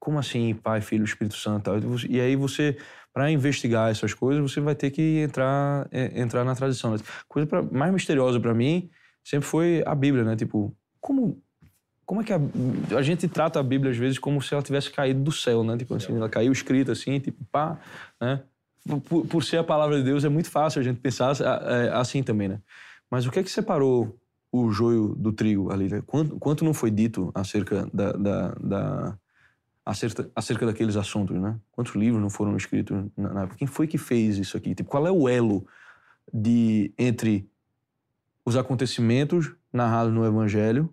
como 0.05 0.19
assim, 0.19 0.55
Pai, 0.55 0.83
Filho, 0.83 1.03
Espírito 1.03 1.35
Santo? 1.35 1.71
E 2.09 2.21
aí 2.21 2.37
você, 2.37 2.77
para 3.13 3.31
investigar 3.31 3.91
essas 3.91 4.13
coisas, 4.13 4.43
você 4.43 4.61
vai 4.61 4.75
ter 4.75 4.91
que 4.91 5.21
entrar 5.21 5.89
é, 5.91 6.21
entrar 6.21 6.45
na 6.45 6.55
tradição. 6.55 6.93
Né? 6.93 6.99
Coisa 7.27 7.49
pra, 7.49 7.63
mais 7.63 7.93
misteriosa 7.93 8.39
para 8.39 8.53
mim 8.53 8.91
sempre 9.25 9.49
foi 9.49 9.83
a 9.87 9.95
Bíblia, 9.95 10.23
né? 10.23 10.37
Tipo, 10.37 10.77
como 11.01 11.43
como 12.05 12.21
é 12.21 12.25
que 12.25 12.35
a, 12.35 12.41
a, 12.99 13.03
gente 13.03 13.27
trata 13.27 13.59
a 13.59 13.63
Bíblia 13.63 13.91
às 13.91 13.97
vezes 13.97 14.19
como 14.19 14.43
se 14.43 14.53
ela 14.53 14.63
tivesse 14.63 14.91
caído 14.91 15.23
do 15.23 15.33
céu, 15.33 15.65
né? 15.65 15.75
Tipo 15.79 15.95
assim, 15.95 16.15
ela 16.15 16.29
caiu 16.29 16.53
escrita 16.53 16.93
assim, 16.93 17.19
tipo, 17.19 17.43
pá, 17.51 17.81
né? 18.21 18.43
Por, 19.09 19.27
por, 19.27 19.43
ser 19.43 19.57
a 19.57 19.65
palavra 19.65 19.97
de 19.97 20.03
Deus 20.03 20.23
é 20.23 20.29
muito 20.29 20.51
fácil 20.51 20.81
a 20.81 20.85
gente 20.85 21.01
pensar 21.01 21.35
é, 21.41 21.89
assim 21.95 22.23
também, 22.23 22.49
né? 22.49 22.61
Mas 23.11 23.25
o 23.25 23.31
que 23.31 23.39
é 23.39 23.43
que 23.43 23.51
separou 23.51 24.19
o 24.53 24.71
joio 24.71 25.15
do 25.15 25.33
trigo 25.33 25.73
ali? 25.73 25.89
Né? 25.89 26.03
Quanto, 26.07 26.39
quanto 26.39 26.63
não 26.63 26.75
foi 26.75 26.91
dito 26.91 27.33
acerca 27.35 27.89
da, 27.95 28.13
da, 28.13 28.49
da 28.61 29.19
acerca, 29.85 30.31
acerca 30.35 30.67
daqueles 30.67 30.97
assuntos, 30.97 31.37
né? 31.37 31.59
Quantos 31.71 31.95
livros 31.95 32.21
não 32.21 32.31
foram 32.31 32.57
escritos 32.57 33.07
na, 33.17 33.35
na 33.35 33.47
Quem 33.49 33.69
foi 33.69 33.87
que 33.87 33.99
fez 33.99 34.39
isso 34.39 34.57
aqui? 34.57 34.75
Tipo, 34.75 34.89
qual 34.89 35.07
é 35.07 35.11
o 35.11 35.29
elo 35.29 35.67
de 36.33 36.93
entre 36.99 37.49
os 38.45 38.57
acontecimentos 38.57 39.53
narrados 39.73 40.13
no 40.13 40.25
Evangelho 40.25 40.93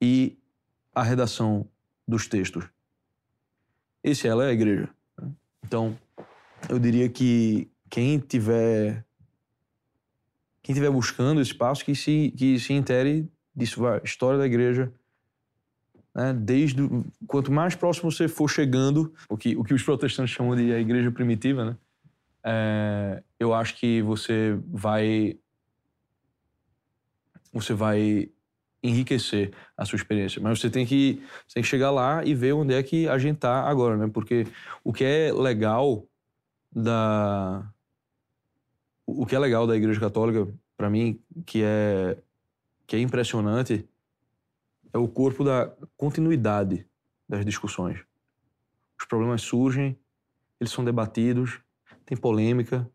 e 0.00 0.38
a 0.94 1.02
redação 1.02 1.66
dos 2.06 2.26
textos? 2.26 2.64
Esse 4.04 4.28
elo 4.28 4.42
é 4.42 4.48
a 4.48 4.52
igreja. 4.52 4.88
Né? 5.20 5.30
Então, 5.64 5.98
eu 6.68 6.78
diria 6.78 7.08
que 7.08 7.70
quem 7.88 8.18
tiver 8.18 9.04
quem 10.62 10.74
tiver 10.74 10.90
buscando 10.90 11.40
espaço 11.40 11.84
que 11.84 11.94
se 11.94 12.32
que 12.36 12.58
se 12.58 12.72
intere 12.72 13.28
disso, 13.54 13.80
vai, 13.80 14.00
história 14.04 14.38
da 14.38 14.46
igreja, 14.46 14.92
né? 16.14 16.32
Desde 16.32 16.82
quanto 17.26 17.50
mais 17.50 17.74
próximo 17.74 18.10
você 18.10 18.28
for 18.28 18.48
chegando, 18.48 19.12
o 19.28 19.36
que, 19.36 19.56
o 19.56 19.64
que 19.64 19.74
os 19.74 19.82
protestantes 19.82 20.34
chamam 20.34 20.54
de 20.56 20.72
a 20.72 20.78
igreja 20.78 21.10
primitiva, 21.10 21.64
né? 21.64 21.76
É, 22.44 23.22
eu 23.38 23.54
acho 23.54 23.76
que 23.76 24.02
você 24.02 24.58
vai 24.66 25.38
você 27.52 27.74
vai 27.74 28.30
enriquecer 28.82 29.52
a 29.76 29.84
sua 29.84 29.96
experiência. 29.96 30.40
Mas 30.42 30.58
você 30.58 30.68
tem 30.68 30.84
que, 30.84 31.22
você 31.46 31.54
tem 31.54 31.62
que 31.62 31.68
chegar 31.68 31.90
lá 31.90 32.24
e 32.24 32.34
ver 32.34 32.52
onde 32.52 32.74
é 32.74 32.82
que 32.82 33.08
a 33.08 33.16
gente 33.18 33.36
está 33.36 33.62
agora, 33.62 33.96
né? 33.96 34.10
Porque 34.12 34.46
o 34.82 34.92
que 34.92 35.04
é 35.04 35.32
legal 35.32 36.04
da 36.74 37.70
o 39.06 39.26
que 39.26 39.36
é 39.36 39.38
legal 39.38 39.66
da 39.66 39.76
Igreja 39.76 40.00
Católica 40.00 40.48
para 40.76 40.88
mim, 40.90 41.20
que 41.46 41.62
é 41.62 42.16
que 42.86 42.96
é 42.96 43.00
impressionante, 43.00 43.88
é 44.92 44.98
o 44.98 45.08
corpo 45.08 45.42
da 45.42 45.72
continuidade 45.96 46.86
das 47.28 47.44
discussões. 47.44 48.00
Os 48.98 49.06
problemas 49.06 49.42
surgem, 49.42 49.98
eles 50.60 50.72
são 50.72 50.84
debatidos, 50.84 51.60
tem 52.04 52.16
polêmica, 52.16 52.88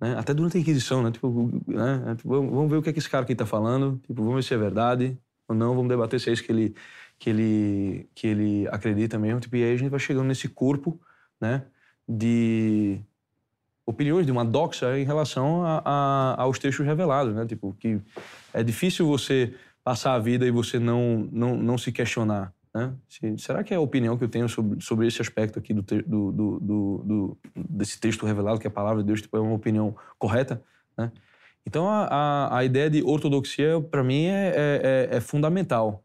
né? 0.00 0.16
até 0.18 0.32
durante 0.34 0.56
a 0.56 0.60
Inquisição, 0.60 1.02
né? 1.02 1.10
Tipo, 1.10 1.50
né? 1.66 2.14
Tipo, 2.16 2.28
vamos 2.28 2.70
ver 2.70 2.76
o 2.78 2.82
que, 2.82 2.90
é 2.90 2.92
que 2.92 2.98
esse 2.98 3.08
cara 3.08 3.22
aqui 3.22 3.32
está 3.32 3.46
falando, 3.46 4.00
tipo, 4.06 4.22
vamos 4.22 4.36
ver 4.36 4.42
se 4.42 4.54
é 4.54 4.56
verdade 4.56 5.18
ou 5.46 5.54
não, 5.54 5.74
vamos 5.74 5.88
debater 5.88 6.18
se 6.18 6.30
é 6.30 6.32
isso 6.32 6.42
que 6.42 6.50
ele, 6.50 6.74
que 7.18 7.30
ele, 7.30 8.08
que 8.14 8.26
ele 8.26 8.68
acredita 8.68 9.18
mesmo. 9.18 9.40
Tipo, 9.40 9.56
e 9.56 9.64
aí 9.64 9.74
a 9.74 9.76
gente 9.76 9.90
vai 9.90 10.00
chegando 10.00 10.26
nesse 10.26 10.48
corpo 10.48 11.00
né? 11.40 11.64
de 12.08 13.00
opiniões, 13.84 14.26
de 14.26 14.32
uma 14.32 14.44
doxa 14.44 14.98
em 14.98 15.04
relação 15.04 15.64
a, 15.64 15.82
a, 15.84 16.42
aos 16.42 16.58
textos 16.58 16.84
revelados. 16.84 17.34
Né? 17.34 17.46
Tipo, 17.46 17.76
que 17.78 18.00
é 18.52 18.62
difícil 18.62 19.06
você 19.06 19.54
passar 19.84 20.14
a 20.14 20.18
vida 20.18 20.46
e 20.46 20.50
você 20.50 20.78
não, 20.78 21.28
não, 21.30 21.56
não 21.56 21.78
se 21.78 21.90
questionar. 21.92 22.52
Né? 22.74 22.94
Se, 23.08 23.38
será 23.38 23.62
que 23.62 23.74
é 23.74 23.76
a 23.76 23.80
opinião 23.80 24.16
que 24.16 24.24
eu 24.24 24.28
tenho 24.28 24.48
sobre, 24.48 24.80
sobre 24.80 25.06
esse 25.06 25.20
aspecto 25.20 25.58
aqui 25.58 25.74
do, 25.74 25.82
do, 25.82 26.32
do, 26.32 26.58
do, 27.04 27.38
desse 27.54 28.00
texto 28.00 28.24
revelado, 28.24 28.58
que 28.58 28.66
é 28.66 28.70
a 28.70 28.72
palavra 28.72 29.02
de 29.02 29.06
Deus, 29.06 29.20
tipo, 29.20 29.36
é 29.36 29.40
uma 29.40 29.54
opinião 29.54 29.94
correta? 30.18 30.62
Né? 30.96 31.10
Então, 31.66 31.88
a, 31.88 32.06
a, 32.06 32.58
a, 32.58 32.64
ideia 32.64 32.90
de 32.90 33.02
ortodoxia, 33.02 33.80
para 33.80 34.02
mim, 34.02 34.24
é, 34.24 34.48
é, 34.48 35.08
é, 35.12 35.16
é, 35.16 35.20
fundamental. 35.20 36.02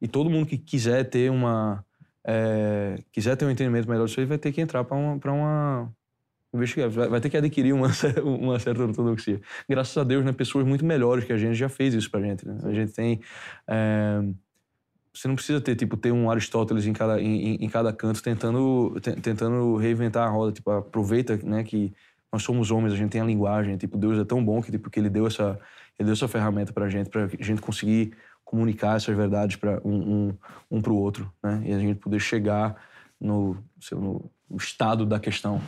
E 0.00 0.06
todo 0.06 0.30
mundo 0.30 0.46
que 0.46 0.56
quiser 0.56 1.04
ter 1.04 1.30
uma 1.30 1.84
é, 2.24 2.96
quiser 3.12 3.36
ter 3.36 3.44
um 3.44 3.50
entendimento 3.50 3.88
melhor 3.88 4.06
disso 4.06 4.20
aí, 4.20 4.26
vai 4.26 4.38
ter 4.38 4.52
que 4.52 4.60
entrar 4.60 4.84
para 4.84 4.96
uma, 4.96 5.18
uma, 5.24 5.92
vai, 6.52 7.20
ter 7.20 7.30
que 7.30 7.36
adquirir 7.36 7.72
uma, 7.72 7.88
uma 8.24 8.58
certa 8.58 8.82
ortodoxia. 8.82 9.40
Graças 9.68 9.96
a 9.96 10.04
Deus, 10.04 10.24
né, 10.24 10.32
pessoas 10.32 10.66
muito 10.66 10.84
melhores 10.84 11.24
que 11.24 11.32
a 11.32 11.38
gente 11.38 11.54
já 11.54 11.68
fez 11.68 11.94
isso 11.94 12.10
pra 12.10 12.20
gente. 12.20 12.46
Né? 12.46 12.58
A 12.64 12.72
gente 12.72 12.92
tem. 12.92 13.20
É, 13.68 14.22
você 15.12 15.26
não 15.26 15.34
precisa 15.34 15.60
ter, 15.60 15.74
tipo, 15.74 15.96
ter 15.96 16.12
um 16.12 16.30
Aristóteles 16.30 16.86
em 16.86 16.92
cada, 16.92 17.20
em, 17.20 17.56
em 17.56 17.68
cada 17.68 17.92
canto 17.92 18.22
tentando, 18.22 18.94
tentando 19.22 19.76
reinventar 19.76 20.26
a 20.26 20.30
roda. 20.30 20.52
Tipo, 20.52 20.70
aproveita 20.70 21.36
né, 21.42 21.64
que 21.64 21.92
nós 22.32 22.42
somos 22.42 22.70
homens, 22.70 22.92
a 22.92 22.96
gente 22.96 23.10
tem 23.10 23.20
a 23.20 23.24
linguagem. 23.24 23.76
Tipo, 23.76 23.98
Deus 23.98 24.18
é 24.18 24.24
tão 24.24 24.44
bom 24.44 24.62
que, 24.62 24.70
tipo, 24.70 24.88
que 24.88 25.00
ele 25.00 25.10
deu 25.10 25.26
essa, 25.26 25.58
ele 25.98 26.06
deu 26.06 26.12
essa 26.12 26.28
ferramenta 26.28 26.72
pra 26.72 26.88
gente, 26.88 27.10
pra 27.10 27.28
gente 27.40 27.60
conseguir 27.60 28.12
comunicar 28.44 28.96
essas 28.96 29.16
verdades 29.16 29.56
para 29.56 29.80
um, 29.84 29.94
um, 29.94 30.36
um 30.70 30.82
para 30.82 30.92
o 30.92 30.96
outro, 30.96 31.32
né? 31.42 31.62
E 31.66 31.72
a 31.72 31.78
gente 31.78 31.98
poder 31.98 32.18
chegar 32.18 32.76
no, 33.20 33.56
no 33.92 34.30
estado 34.56 35.04
da 35.04 35.20
questão. 35.20 35.60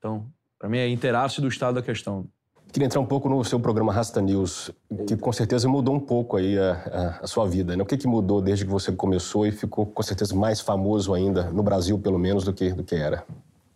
Então, 0.00 0.26
para 0.58 0.66
mim 0.66 0.78
é 0.78 0.88
interar-se 0.88 1.42
do 1.42 1.48
estado 1.48 1.74
da 1.74 1.82
questão. 1.82 2.26
Queria 2.72 2.86
entrar 2.86 3.00
um 3.00 3.06
pouco 3.06 3.28
no 3.28 3.44
seu 3.44 3.60
programa 3.60 3.92
Rasta 3.92 4.20
News, 4.20 4.70
que 5.06 5.14
com 5.16 5.32
certeza 5.32 5.68
mudou 5.68 5.94
um 5.94 6.00
pouco 6.00 6.36
aí 6.36 6.58
a, 6.58 6.72
a, 6.72 7.24
a, 7.24 7.26
sua 7.26 7.46
vida. 7.46 7.76
Né? 7.76 7.82
O 7.82 7.86
que, 7.86 7.98
que 7.98 8.06
mudou 8.06 8.40
desde 8.40 8.64
que 8.64 8.70
você 8.70 8.92
começou 8.92 9.46
e 9.46 9.52
ficou 9.52 9.84
com 9.84 10.02
certeza 10.02 10.34
mais 10.34 10.60
famoso 10.60 11.12
ainda, 11.12 11.50
no 11.50 11.62
Brasil 11.62 11.98
pelo 11.98 12.18
menos, 12.18 12.44
do 12.44 12.54
que, 12.54 12.72
do 12.72 12.82
que 12.82 12.94
era? 12.94 13.26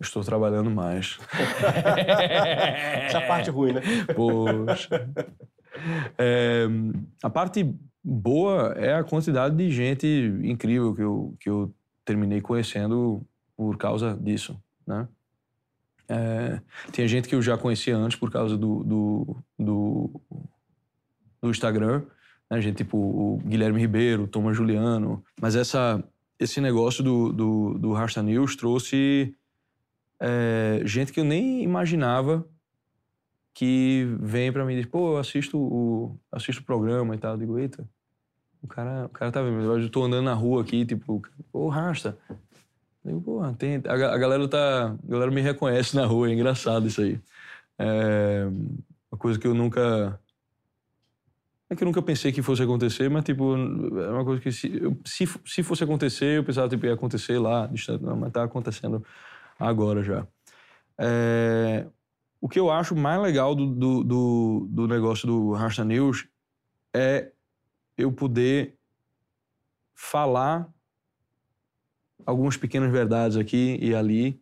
Estou 0.00 0.22
trabalhando 0.22 0.70
mais. 0.70 1.18
Essa 3.06 3.20
parte 3.22 3.50
ruim, 3.50 3.72
né? 3.72 3.82
Poxa. 4.14 5.10
É, 6.16 6.66
a 7.22 7.28
parte 7.28 7.74
boa 8.02 8.74
é 8.76 8.94
a 8.94 9.04
quantidade 9.04 9.56
de 9.56 9.70
gente 9.70 10.06
incrível 10.44 10.94
que 10.94 11.02
eu, 11.02 11.34
que 11.40 11.50
eu 11.50 11.74
terminei 12.04 12.40
conhecendo 12.40 13.26
por 13.56 13.76
causa 13.76 14.16
disso, 14.16 14.56
né? 14.86 15.08
É, 16.08 16.60
tinha 16.92 17.08
gente 17.08 17.28
que 17.28 17.34
eu 17.34 17.42
já 17.42 17.56
conhecia 17.56 17.96
antes 17.96 18.18
por 18.18 18.30
causa 18.30 18.56
do, 18.56 18.84
do, 18.84 19.36
do, 19.58 20.20
do 21.40 21.50
Instagram, 21.50 22.02
né? 22.50 22.60
gente 22.60 22.76
tipo 22.76 22.96
o 22.96 23.38
Guilherme 23.44 23.80
Ribeiro, 23.80 24.24
o 24.24 24.28
Thomas 24.28 24.56
Juliano. 24.56 25.24
Mas 25.40 25.56
essa, 25.56 26.02
esse 26.38 26.60
negócio 26.60 27.02
do, 27.02 27.32
do, 27.32 27.78
do 27.78 27.92
Rasta 27.92 28.22
News 28.22 28.56
trouxe 28.56 29.34
é, 30.20 30.82
gente 30.84 31.12
que 31.12 31.20
eu 31.20 31.24
nem 31.24 31.62
imaginava 31.62 32.46
que 33.52 34.08
vem 34.20 34.52
para 34.52 34.64
mim 34.64 34.74
e 34.74 34.76
diz, 34.82 34.86
pô, 34.86 35.12
eu 35.12 35.18
assisto 35.18 35.56
o, 35.58 36.18
assisto 36.30 36.60
o 36.60 36.64
programa 36.64 37.14
e 37.14 37.18
tal. 37.18 37.32
Eu 37.32 37.38
digo, 37.38 37.58
eita, 37.58 37.88
o 38.60 38.66
cara, 38.66 39.06
o 39.06 39.08
cara 39.10 39.30
tá 39.30 39.42
vendo. 39.42 39.60
Eu 39.60 39.90
tô 39.90 40.02
andando 40.02 40.24
na 40.24 40.34
rua 40.34 40.62
aqui, 40.62 40.84
tipo, 40.84 41.22
pô, 41.52 41.68
Rasta, 41.68 42.18
eu, 43.04 43.20
porra, 43.20 43.54
tem, 43.54 43.82
a, 43.86 43.92
a, 43.92 44.18
galera 44.18 44.48
tá. 44.48 44.86
A 44.86 45.10
galera 45.10 45.30
me 45.30 45.40
reconhece 45.40 45.94
na 45.94 46.06
rua, 46.06 46.28
é 46.28 46.32
engraçado 46.32 46.86
isso 46.86 47.02
aí. 47.02 47.20
É 47.78 48.46
uma 49.10 49.18
coisa 49.18 49.38
que 49.38 49.46
eu 49.46 49.54
nunca. 49.54 50.18
É 51.68 51.76
que 51.76 51.82
eu 51.82 51.86
nunca 51.86 52.02
pensei 52.02 52.32
que 52.32 52.42
fosse 52.42 52.62
acontecer, 52.62 53.08
mas, 53.08 53.24
tipo, 53.24 53.54
é 53.54 54.10
uma 54.10 54.24
coisa 54.24 54.40
que 54.40 54.52
se, 54.52 54.74
eu, 54.82 54.96
se, 55.04 55.26
se 55.46 55.62
fosse 55.62 55.82
acontecer, 55.82 56.36
eu 56.38 56.44
pensava, 56.44 56.68
tipo, 56.68 56.84
ia 56.86 56.92
acontecer 56.94 57.38
lá, 57.38 57.66
distante, 57.66 58.04
não, 58.04 58.16
mas 58.16 58.32
tá 58.32 58.44
acontecendo 58.44 59.04
agora 59.58 60.02
já. 60.02 60.26
É, 60.98 61.86
o 62.40 62.48
que 62.48 62.60
eu 62.60 62.70
acho 62.70 62.94
mais 62.94 63.20
legal 63.20 63.54
do, 63.54 63.66
do, 63.66 64.04
do, 64.04 64.68
do 64.70 64.88
negócio 64.88 65.26
do 65.26 65.52
Rasta 65.52 65.84
News 65.84 66.26
é 66.94 67.32
eu 67.96 68.12
poder 68.12 68.76
falar 69.94 70.73
algumas 72.26 72.56
pequenas 72.56 72.90
verdades 72.90 73.36
aqui 73.36 73.78
e 73.80 73.94
ali, 73.94 74.40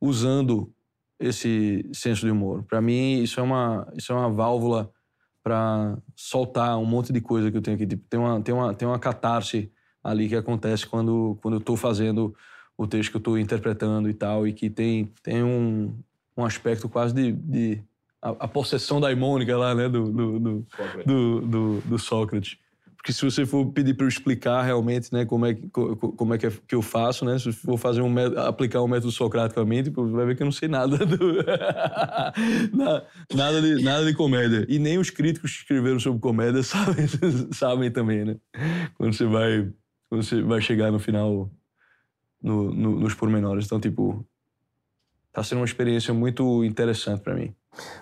usando 0.00 0.72
esse 1.18 1.88
senso 1.92 2.24
de 2.24 2.30
humor. 2.30 2.62
Para 2.62 2.80
mim, 2.80 3.22
isso 3.22 3.40
é 3.40 3.42
uma, 3.42 3.90
isso 3.96 4.12
é 4.12 4.14
uma 4.14 4.30
válvula 4.30 4.90
para 5.42 5.96
soltar 6.14 6.78
um 6.78 6.84
monte 6.84 7.12
de 7.12 7.20
coisa 7.20 7.50
que 7.50 7.56
eu 7.56 7.62
tenho 7.62 7.74
aqui. 7.74 7.86
Tipo, 7.86 8.04
tem, 8.08 8.20
uma, 8.20 8.40
tem, 8.40 8.54
uma, 8.54 8.74
tem 8.74 8.86
uma 8.86 8.98
catarse 8.98 9.72
ali 10.02 10.28
que 10.28 10.36
acontece 10.36 10.86
quando, 10.86 11.38
quando 11.42 11.54
eu 11.54 11.60
estou 11.60 11.76
fazendo 11.76 12.34
o 12.76 12.86
texto 12.86 13.10
que 13.10 13.16
eu 13.16 13.20
estou 13.20 13.38
interpretando 13.38 14.08
e 14.08 14.14
tal, 14.14 14.46
e 14.46 14.52
que 14.52 14.70
tem, 14.70 15.12
tem 15.22 15.42
um, 15.42 15.98
um 16.36 16.44
aspecto 16.44 16.88
quase 16.88 17.12
de, 17.12 17.32
de 17.32 17.82
a, 18.22 18.30
a, 18.30 18.48
possessão 18.48 19.00
daimônica 19.00 19.56
lá, 19.56 19.74
né, 19.74 19.88
do, 19.88 20.12
do, 20.12 20.38
do, 20.38 21.40
do, 21.40 21.80
do 21.80 21.98
Sócrates. 21.98 22.56
Porque 23.08 23.12
se 23.14 23.24
você 23.24 23.46
for 23.46 23.64
pedir 23.72 23.94
para 23.94 24.04
eu 24.04 24.08
explicar 24.08 24.62
realmente, 24.62 25.10
né, 25.14 25.24
como 25.24 25.46
é 25.46 25.54
que, 25.54 25.66
como 25.70 26.34
é 26.34 26.38
é 26.46 26.50
que 26.66 26.74
eu 26.74 26.82
faço, 26.82 27.24
né, 27.24 27.38
se 27.38 27.48
eu 27.48 27.52
for 27.54 27.78
fazer 27.78 28.02
um 28.02 28.14
aplicar 28.36 28.82
um 28.82 28.88
método 28.88 29.10
tipo, 29.82 30.06
vai 30.10 30.26
ver 30.26 30.36
que 30.36 30.42
eu 30.42 30.44
não 30.44 30.52
sei 30.52 30.68
nada 30.68 30.98
do 31.06 31.16
nada 33.34 33.62
de 33.62 33.82
nada 33.82 34.04
de 34.04 34.12
comédia. 34.12 34.66
E 34.68 34.78
nem 34.78 34.98
os 34.98 35.08
críticos 35.08 35.52
que 35.52 35.60
escreveram 35.60 35.98
sobre 35.98 36.20
comédia 36.20 36.60
sabem, 36.62 37.06
sabem 37.50 37.90
também, 37.90 38.26
né? 38.26 38.36
Quando 38.98 39.14
você 39.14 39.24
vai 39.24 39.72
quando 40.10 40.22
você 40.22 40.42
vai 40.42 40.60
chegar 40.60 40.92
no 40.92 40.98
final 40.98 41.50
no, 42.42 42.74
no, 42.74 43.00
nos 43.00 43.14
pormenores. 43.14 43.64
Então, 43.64 43.80
tipo, 43.80 44.27
tá 45.38 45.44
sendo 45.44 45.58
uma 45.58 45.64
experiência 45.64 46.12
muito 46.12 46.64
interessante 46.64 47.20
para 47.20 47.34
mim. 47.34 47.54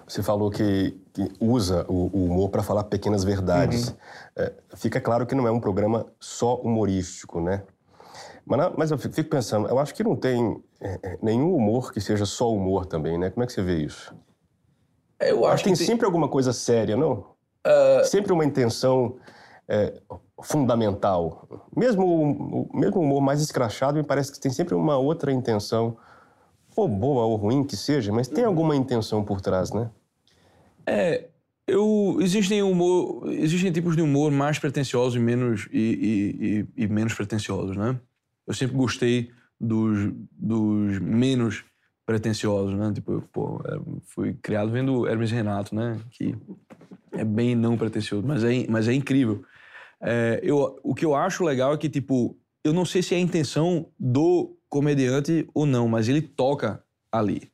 Você 0.07 0.23
falou 0.23 0.51
que, 0.51 0.99
que 1.13 1.31
usa 1.39 1.85
o, 1.87 2.09
o 2.17 2.25
humor 2.25 2.49
para 2.49 2.63
falar 2.63 2.85
pequenas 2.85 3.25
verdades. 3.25 3.89
Uhum. 3.89 3.97
É, 4.37 4.53
fica 4.75 5.01
claro 5.01 5.27
que 5.27 5.35
não 5.35 5.47
é 5.47 5.51
um 5.51 5.61
programa 5.61 6.07
só 6.19 6.57
humorístico, 6.57 7.41
né? 7.41 7.63
Mas, 8.47 8.73
mas 8.77 8.91
eu 8.91 8.97
fico 8.97 9.29
pensando, 9.29 9.69
eu 9.69 9.79
acho 9.79 9.95
que 9.95 10.03
não 10.03 10.17
tem 10.17 10.63
é, 10.81 10.99
é, 11.03 11.19
nenhum 11.21 11.55
humor 11.55 11.93
que 11.93 12.01
seja 12.01 12.25
só 12.25 12.51
humor 12.51 12.87
também, 12.87 13.19
né? 13.19 13.29
Como 13.29 13.45
é 13.45 13.47
que 13.47 13.53
você 13.53 13.63
vê 13.63 13.83
isso? 13.83 14.15
Eu 15.21 15.45
acho, 15.45 15.55
acho 15.55 15.65
que 15.65 15.71
tem, 15.71 15.77
tem 15.77 15.87
sempre 15.87 16.07
alguma 16.07 16.29
coisa 16.29 16.53
séria, 16.53 16.97
não? 16.97 17.35
Uh... 17.67 18.05
Sempre 18.05 18.33
uma 18.33 18.45
intenção 18.45 19.17
é, 19.69 20.01
fundamental. 20.43 21.47
Mesmo 21.77 22.69
o 22.73 22.79
mesmo 22.79 23.01
humor 23.01 23.21
mais 23.21 23.43
escrachado, 23.43 23.99
me 23.99 24.05
parece 24.05 24.33
que 24.33 24.41
tem 24.41 24.51
sempre 24.51 24.75
uma 24.75 24.97
outra 24.97 25.33
intenção 25.33 25.99
ou 26.77 26.89
boa 26.89 27.25
ou 27.25 27.37
ruim 27.37 27.65
que 27.65 27.77
seja, 27.77 28.13
mas 28.13 28.29
tem 28.29 28.45
alguma 28.45 28.77
intenção 28.77 29.25
por 29.25 29.41
trás, 29.41 29.73
né? 29.73 29.91
É, 30.87 31.25
eu 31.67 32.19
existem 32.21 32.63
humor, 32.63 33.33
existem 33.33 33.73
tipos 33.73 33.97
de 33.97 34.03
humor 34.03 34.31
mais 34.31 34.59
pretensiosos 34.59 35.17
e 35.17 35.19
menos 35.19 35.67
e, 35.73 35.79
e, 36.77 36.77
e, 36.81 36.85
e 36.85 36.89
menos 36.89 37.15
pretensiosos, 37.15 37.77
né? 37.77 37.99
Eu 38.47 38.55
sempre 38.55 38.77
gostei 38.77 39.31
dos, 39.59 40.13
dos 40.31 40.99
menos 41.01 41.65
pretensiosos, 42.05 42.75
né? 42.77 42.93
Tipo, 42.93 43.13
eu, 43.13 43.23
pô, 43.33 43.61
é, 43.65 43.81
fui 44.05 44.35
criado 44.35 44.71
vendo 44.71 45.09
Hermes 45.09 45.33
Renato, 45.33 45.75
né? 45.75 45.99
Que 46.11 46.37
é 47.13 47.25
bem 47.25 47.57
não 47.57 47.77
pretensioso, 47.77 48.25
mas 48.27 48.45
é, 48.45 48.67
mas 48.69 48.87
é 48.87 48.93
incrível. 48.93 49.43
É, 50.01 50.41
eu, 50.43 50.79
o 50.83 50.95
que 50.95 51.05
eu 51.05 51.15
acho 51.15 51.43
legal 51.43 51.73
é 51.73 51.79
que, 51.79 51.89
tipo, 51.89 52.39
eu 52.63 52.73
não 52.73 52.85
sei 52.85 53.03
se 53.03 53.15
é 53.15 53.17
a 53.17 53.21
intenção 53.21 53.89
do 53.99 54.56
comediante 54.69 55.49
ou 55.55 55.67
não, 55.67 55.89
mas 55.89 56.09
ele 56.09 56.21
toca 56.21 56.83
ali. 57.11 57.51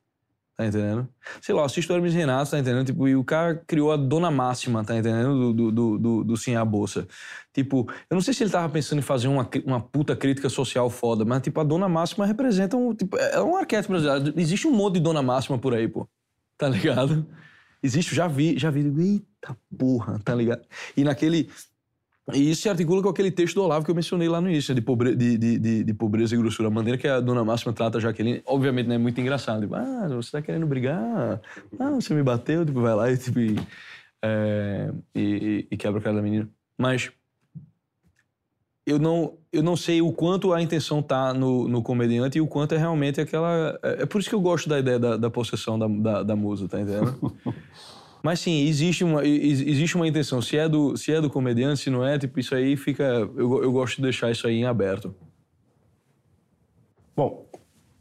Tá 0.55 0.67
entendendo? 0.67 1.09
Sei 1.41 1.55
lá, 1.55 1.65
assisto 1.65 1.93
Hermes 1.93 2.13
Renato, 2.13 2.51
tá 2.51 2.59
entendendo? 2.59 2.87
Tipo, 2.87 3.09
e 3.09 3.17
o 3.17 3.25
cara 3.25 3.57
criou 3.67 3.91
a 3.91 3.97
dona 3.97 4.31
máxima, 4.31 4.85
tá 4.85 4.97
entendendo? 4.97 5.53
Do, 5.53 5.71
do, 5.73 5.99
do, 5.99 6.25
do 6.25 6.37
Sim 6.37 6.57
a 6.57 6.65
Bolsa. 6.65 7.09
Tipo, 7.55 7.91
eu 8.11 8.15
não 8.15 8.21
sei 8.21 8.35
se 8.35 8.45
ele 8.45 8.51
tava 8.51 8.69
pensando 8.69 8.99
em 8.99 9.03
fazer 9.03 9.29
uma, 9.29 9.49
uma 9.65 9.81
puta 9.81 10.15
crítica 10.15 10.51
social 10.51 10.91
foda, 10.91 11.25
mas, 11.25 11.43
tipo, 11.43 11.59
a 11.59 11.65
dona 11.65 11.89
máxima 11.89 12.27
representa 12.27 12.77
um. 12.77 12.95
Tipo, 12.95 13.17
é 13.17 13.43
um 13.43 13.57
arquétipo 13.57 13.95
brasileiro. 13.95 14.39
Existe 14.39 14.69
um 14.69 14.73
monte 14.73 14.95
de 14.95 15.01
dona 15.01 15.23
máxima 15.23 15.59
por 15.59 15.75
aí, 15.75 15.89
pô. 15.89 16.07
Tá 16.59 16.69
ligado? 16.69 17.27
Existe, 17.83 18.15
já 18.15 18.29
vi, 18.29 18.59
já 18.59 18.71
vi. 18.71 18.81
Eita 18.81 19.57
porra, 19.77 20.21
tá 20.23 20.35
ligado? 20.35 20.63
E 20.97 21.03
naquele. 21.03 21.51
E 22.33 22.51
isso 22.51 22.63
se 22.63 22.69
articula 22.69 23.03
com 23.03 23.09
aquele 23.09 23.33
texto 23.33 23.57
do 23.57 23.65
Olavo 23.65 23.85
que 23.85 23.91
eu 23.91 23.95
mencionei 23.95 24.29
lá 24.29 24.41
no 24.41 24.49
início, 24.49 24.73
de, 24.73 24.81
pobre, 24.81 25.17
de, 25.17 25.37
de, 25.37 25.59
de, 25.59 25.85
de, 25.85 25.95
pobreza 25.95 26.35
e 26.35 26.39
grossura. 26.39 26.69
A 26.69 26.71
maneira 26.71 26.97
que 26.97 27.09
a 27.09 27.19
dona 27.19 27.45
Máxima 27.45 27.73
trata 27.73 27.99
a 27.99 28.01
Jaqueline, 28.01 28.43
obviamente, 28.47 28.87
não 28.87 28.95
é 28.95 28.99
muito 28.99 29.21
engraçado. 29.21 29.63
Tipo, 29.63 29.75
ah, 29.75 30.07
você 30.09 30.31
tá 30.31 30.41
querendo 30.41 30.67
brigar? 30.67 31.41
Ah, 31.81 31.91
você 31.91 32.15
me 32.15 32.23
bateu? 32.23 32.65
Tipo, 32.65 32.81
vai 32.81 32.95
lá 32.95 33.11
e, 33.11 33.17
tipo, 33.17 33.41
e, 33.41 33.57
é, 34.23 34.93
e, 35.15 35.67
e 35.69 35.77
quebra 35.77 35.99
a 35.99 36.03
cara 36.03 36.17
da 36.17 36.23
menina. 36.23 36.49
Mas 36.79 37.11
eu 38.87 39.01
não, 39.01 39.37
eu 39.53 39.63
não 39.63 39.77
sei 39.77 40.01
o 40.01 40.13
quanto 40.13 40.53
a 40.53 40.63
intenção 40.63 41.03
tá 41.03 41.35
no, 41.35 41.67
no 41.67 41.83
comediante 41.83 42.39
e 42.39 42.41
o 42.41 42.47
quanto 42.47 42.75
é 42.77 42.79
realmente 42.79 43.21
aquela... 43.21 43.77
É, 43.83 44.03
é 44.03 44.07
por 44.07 44.21
isso 44.21 44.29
que 44.29 44.35
eu 44.35 44.41
gosto 44.41 44.69
da 44.69 44.79
ideia 44.79 44.99
da, 44.99 45.17
da 45.17 45.31
possessão 45.31 45.77
da, 45.77 45.89
da, 45.89 46.23
da 46.23 46.37
musa, 46.37 46.69
tá 46.69 46.81
entendendo? 46.81 47.37
Mas 48.23 48.39
sim, 48.39 48.67
existe 48.67 49.03
uma, 49.03 49.25
existe 49.27 49.97
uma 49.97 50.07
intenção. 50.07 50.41
Se 50.41 50.57
é, 50.57 50.69
do, 50.69 50.97
se 50.97 51.13
é 51.13 51.21
do 51.21 51.29
comediante, 51.29 51.81
se 51.81 51.91
não 51.91 52.07
é, 52.07 52.19
tipo, 52.19 52.39
isso 52.39 52.55
aí 52.55 52.77
fica. 52.77 53.03
Eu, 53.03 53.65
eu 53.65 53.73
gosto 53.73 53.97
de 53.97 54.03
deixar 54.03 54.31
isso 54.31 54.47
aí 54.47 54.59
em 54.59 54.65
aberto. 54.65 55.15
Bom, 57.17 57.45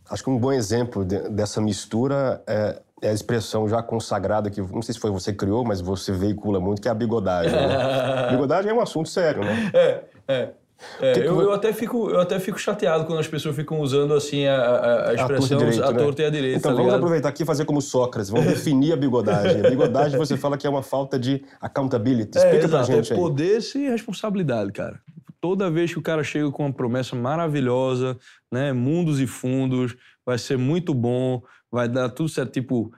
acho 0.10 0.24
que 0.24 0.30
um 0.30 0.38
bom 0.38 0.52
exemplo 0.52 1.04
de, 1.04 1.28
dessa 1.30 1.60
mistura 1.60 2.42
é, 2.46 2.82
é, 3.02 3.10
a 3.10 3.14
expressão 3.14 3.68
já 3.68 3.82
consagrada 3.82 4.50
que 4.50 4.62
não 4.62 4.82
sei 4.82 4.94
se 4.94 5.00
foi 5.00 5.10
você 5.10 5.32
que 5.32 5.40
criou, 5.40 5.66
mas 5.66 5.82
você 5.82 6.12
veicula 6.12 6.60
muito, 6.60 6.82
que 6.82 6.88
é 6.88 6.92
a 6.92 6.94
bigodagem. 6.94 7.52
Né? 7.52 8.30
bigodagem 8.30 8.70
é 8.70 8.74
um 8.74 8.82
assunto 8.82 9.10
sério, 9.10 9.44
né? 9.44 9.72
É, 9.74 10.04
é. 10.28 10.54
É, 11.00 11.14
que 11.14 11.20
eu, 11.20 11.42
eu, 11.42 11.52
até 11.52 11.74
fico, 11.74 12.10
eu 12.10 12.20
até 12.20 12.40
fico 12.40 12.60
chateado 12.60 13.06
quando 13.06 13.20
as 13.20 13.28
pessoas 13.28 13.56
ficam 13.56 13.80
usando 13.80 14.14
assim 14.14 14.46
a, 14.46 14.56
a, 14.56 15.10
a 15.10 15.14
expressão 15.14 15.60
a, 15.60 15.92
né? 15.92 16.00
torta 16.00 16.22
e 16.22 16.26
a 16.26 16.30
direita. 16.30 16.58
Então 16.58 16.72
tá 16.72 16.78
vamos 16.78 16.94
aproveitar 16.94 17.30
aqui 17.30 17.44
e 17.44 17.46
fazer 17.46 17.66
como 17.66 17.82
Sócrates, 17.82 18.30
vamos 18.30 18.48
definir 18.48 18.94
a 18.94 18.96
bigodagem. 18.96 19.66
A 19.66 19.70
bigodagem 19.70 20.18
você 20.18 20.38
fala 20.38 20.58
que 20.58 20.68
é 20.68 20.70
uma 20.70 20.84
falta 20.84 21.18
de 21.20 21.44
accountability. 21.60 22.38
É, 22.38 22.42
Explica 22.42 22.66
é, 22.66 22.70
pra 22.70 22.84
gente 22.84 23.14
é 23.14 23.16
poder 23.16 23.62
e 23.76 23.90
responsabilidade, 23.90 24.72
cara. 24.72 25.00
Toda 25.40 25.72
vez 25.72 25.92
que 25.92 26.00
o 26.00 26.02
cara 26.04 26.24
chega 26.24 26.52
com 26.52 26.66
uma 26.66 26.74
promessa 26.74 27.16
maravilhosa, 27.16 28.18
né, 28.52 28.72
mundos 28.72 29.20
e 29.20 29.26
fundos, 29.26 29.96
vai 30.26 30.38
ser 30.38 30.58
muito 30.58 30.94
bom, 30.94 31.42
vai 31.72 31.88
dar 31.88 32.10
tudo 32.10 32.30
certo, 32.30 32.52
tipo, 32.52 32.92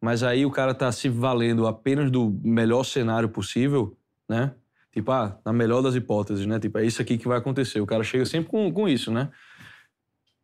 mas 0.00 0.22
aí 0.22 0.46
o 0.46 0.50
cara 0.50 0.74
tá 0.74 0.90
se 0.92 1.08
valendo 1.08 1.66
apenas 1.66 2.10
do 2.10 2.38
melhor 2.42 2.84
cenário 2.84 3.28
possível, 3.28 3.96
né? 4.28 4.52
Tipo, 4.92 5.12
ah, 5.12 5.38
na 5.44 5.52
melhor 5.52 5.82
das 5.82 5.94
hipóteses, 5.94 6.46
né? 6.46 6.58
Tipo, 6.58 6.78
é 6.78 6.86
isso 6.86 7.00
aqui 7.00 7.18
que 7.18 7.28
vai 7.28 7.38
acontecer. 7.38 7.80
O 7.80 7.86
cara 7.86 8.02
chega 8.02 8.24
sempre 8.24 8.50
com, 8.50 8.72
com 8.72 8.88
isso, 8.88 9.10
né? 9.10 9.30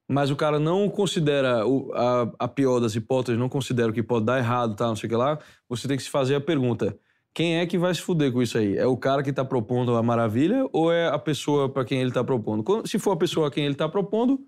Mas 0.09 0.31
o 0.31 0.37
cara 0.37 0.59
não 0.59 0.89
considera 0.89 1.67
o, 1.67 1.93
a, 1.95 2.31
a 2.41 2.49
pior 2.49 2.79
das 2.79 2.95
hipóteses, 2.95 3.41
não 3.41 3.49
considera 3.49 3.91
o 3.91 3.93
que 3.93 4.03
pode 4.03 4.27
dar 4.27 4.39
errado, 4.39 4.77
tá, 4.77 4.87
não 4.87 4.97
sei 4.97 5.07
o 5.07 5.11
que 5.11 5.17
lá. 5.17 5.39
Você 5.69 5.89
tem 5.89 5.97
que 5.97 6.03
se 6.03 6.11
fazer 6.11 6.35
a 6.35 6.41
pergunta: 6.41 6.97
quem 7.33 7.57
é 7.57 7.67
que 7.67 7.79
vai 7.79 7.95
se 7.95 8.03
fuder 8.03 8.31
com 8.31 8.43
isso 8.43 8.59
aí? 8.59 8.77
É 8.77 8.87
o 8.87 8.97
cara 8.97 9.23
que 9.23 9.31
está 9.31 9.45
propondo 9.45 9.97
a 9.97 10.03
maravilha 10.03 10.69
ou 10.73 10.93
é 10.93 11.09
a 11.09 11.19
pessoa 11.19 11.69
para 11.69 11.85
quem 11.85 12.01
ele 12.01 12.11
está 12.11 12.23
propondo? 12.23 12.87
Se 12.87 12.99
for 12.99 13.13
a 13.13 13.17
pessoa 13.17 13.49
a 13.49 13.51
quem 13.51 13.65
ele 13.65 13.75
está 13.75 13.89
propondo, 13.89 14.41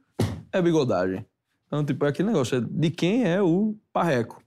é 0.52 0.60
bigodagem. 0.60 1.24
Então, 1.66 1.84
tipo, 1.84 2.04
é 2.04 2.08
aquele 2.08 2.28
negócio: 2.28 2.58
é 2.58 2.60
de 2.60 2.90
quem 2.90 3.24
é 3.24 3.40
o 3.40 3.74
parreco. 3.92 4.42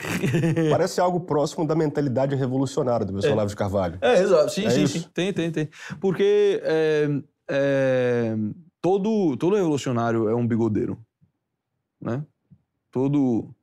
Parece 0.70 1.00
algo 1.00 1.20
próximo 1.20 1.66
da 1.66 1.74
mentalidade 1.74 2.34
revolucionária 2.34 3.04
do 3.06 3.12
professor 3.12 3.30
é. 3.30 3.34
Olavo 3.34 3.48
de 3.48 3.56
Carvalho. 3.56 3.98
É, 4.00 4.20
exato. 4.20 4.50
Sim, 4.50 4.66
é 4.66 4.70
sim, 4.70 4.86
sim. 4.86 5.04
Tem, 5.12 5.32
tem, 5.32 5.50
tem. 5.50 5.68
Porque 6.00 6.60
é, 6.62 7.08
é, 7.48 8.36
todo, 8.80 9.36
todo 9.36 9.56
revolucionário 9.56 10.28
é 10.28 10.34
um 10.34 10.46
bigodeiro. 10.46 10.98
Né? 12.00 12.22
Todo, 12.90 13.54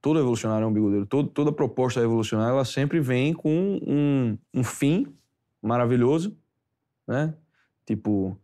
todo 0.00 0.16
revolucionário 0.16 0.64
é 0.64 0.66
um 0.66 0.72
bigodeiro. 0.72 1.06
Todo, 1.06 1.28
toda 1.28 1.52
proposta 1.52 2.00
revolucionária 2.00 2.52
ela 2.52 2.64
sempre 2.64 3.00
vem 3.00 3.32
com 3.34 3.78
um, 3.86 4.38
um 4.54 4.64
fim 4.64 5.06
maravilhoso, 5.60 6.36
né? 7.06 7.34
Tipo, 7.86 8.38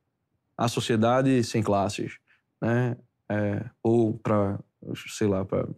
a 0.56 0.68
sociedade 0.68 1.42
sem 1.44 1.62
classes, 1.62 2.18
né? 2.60 2.96
É, 3.28 3.64
ou 3.82 4.14
para, 4.14 4.58
sei 5.08 5.26
lá, 5.26 5.44
para 5.44 5.68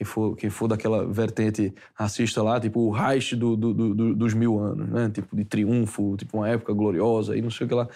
quem 0.00 0.06
for, 0.06 0.34
for 0.50 0.66
daquela 0.66 1.06
vertente 1.06 1.74
racista 1.94 2.42
lá, 2.42 2.58
tipo 2.58 2.80
o 2.80 2.90
Reich 2.90 3.36
do, 3.36 3.54
do, 3.54 3.74
do, 3.74 4.14
dos 4.14 4.32
mil 4.32 4.58
anos, 4.58 4.88
né? 4.88 5.10
Tipo 5.10 5.36
de 5.36 5.44
triunfo, 5.44 6.16
tipo 6.16 6.38
uma 6.38 6.48
época 6.48 6.72
gloriosa 6.72 7.36
e 7.36 7.42
não 7.42 7.50
sei 7.50 7.66
o 7.66 7.68
que 7.68 7.74
lá. 7.74 7.86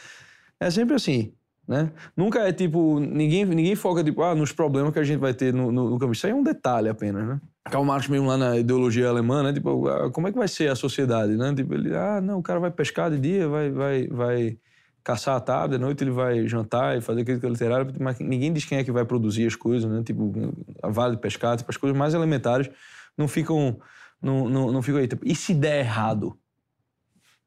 É 0.61 0.71
sempre 0.71 0.95
assim, 0.95 1.33
né? 1.67 1.91
Nunca 2.15 2.41
é 2.41 2.53
tipo, 2.53 3.01
ninguém, 3.01 3.47
ninguém 3.47 3.75
foca 3.75 4.05
tipo, 4.05 4.23
ah, 4.23 4.35
nos 4.35 4.53
problemas 4.53 4.93
que 4.93 4.99
a 4.99 5.05
gente 5.05 5.19
vai 5.19 5.33
ter 5.33 5.55
no, 5.55 5.73
no, 5.73 5.89
no 5.91 5.99
caminho. 5.99 6.13
Isso 6.13 6.27
aí 6.27 6.33
é 6.33 6.35
um 6.35 6.43
detalhe 6.43 6.91
apenas, 6.91 7.27
né? 7.27 7.41
Karl 7.71 7.85
Marx 7.85 8.07
mesmo 8.07 8.29
lá 8.29 8.37
na 8.37 8.59
ideologia 8.59 9.09
alemã, 9.09 9.43
né? 9.43 9.55
Tipo, 9.55 9.89
ah, 9.89 10.11
como 10.11 10.29
é 10.29 10.33
que 10.33 10.37
vai 10.37 10.49
ser 10.49 10.71
a 10.71 10.77
sociedade, 10.77 11.39
né? 11.39 11.55
Tipo, 11.55 11.73
ele, 11.73 11.97
ah, 11.97 12.21
não, 12.21 12.39
o 12.39 12.43
cara 12.43 12.61
vai 12.61 12.71
pescar 12.71 13.11
de 13.11 13.19
dia, 13.19 13.49
vai, 13.49 13.71
vai, 13.71 14.07
vai 14.09 14.59
caçar 15.05 15.37
à 15.37 15.41
tarde, 15.41 15.75
à 15.75 15.79
noite 15.79 16.03
ele 16.03 16.11
vai 16.11 16.49
jantar 16.49 16.97
e 16.97 17.03
fazer 17.03 17.25
crítica 17.25 17.47
literária, 17.47 17.87
mas 18.01 18.19
ninguém 18.19 18.51
diz 18.51 18.65
quem 18.65 18.79
é 18.79 18.85
que 18.85 18.91
vai 18.91 19.05
produzir 19.05 19.47
as 19.47 19.55
coisas, 19.55 19.89
né? 19.89 20.03
Tipo, 20.03 20.33
a 20.83 20.89
vale 20.89 21.19
pescar, 21.19 21.59
tipo, 21.59 21.71
as 21.71 21.77
coisas 21.77 21.97
mais 21.97 22.15
elementares 22.15 22.71
não 23.17 23.29
ficam, 23.29 23.79
não, 24.21 24.49
não, 24.49 24.73
não 24.73 24.83
ficam 24.83 24.99
aí. 24.99 25.07
Tipo, 25.07 25.29
e 25.29 25.35
se 25.35 25.53
der 25.53 25.81
errado? 25.81 26.37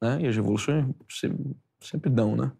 Né? 0.00 0.20
E 0.22 0.28
as 0.28 0.36
revoluções 0.36 0.86
sempre, 1.10 1.56
sempre 1.80 2.10
dão, 2.10 2.36
né? 2.36 2.52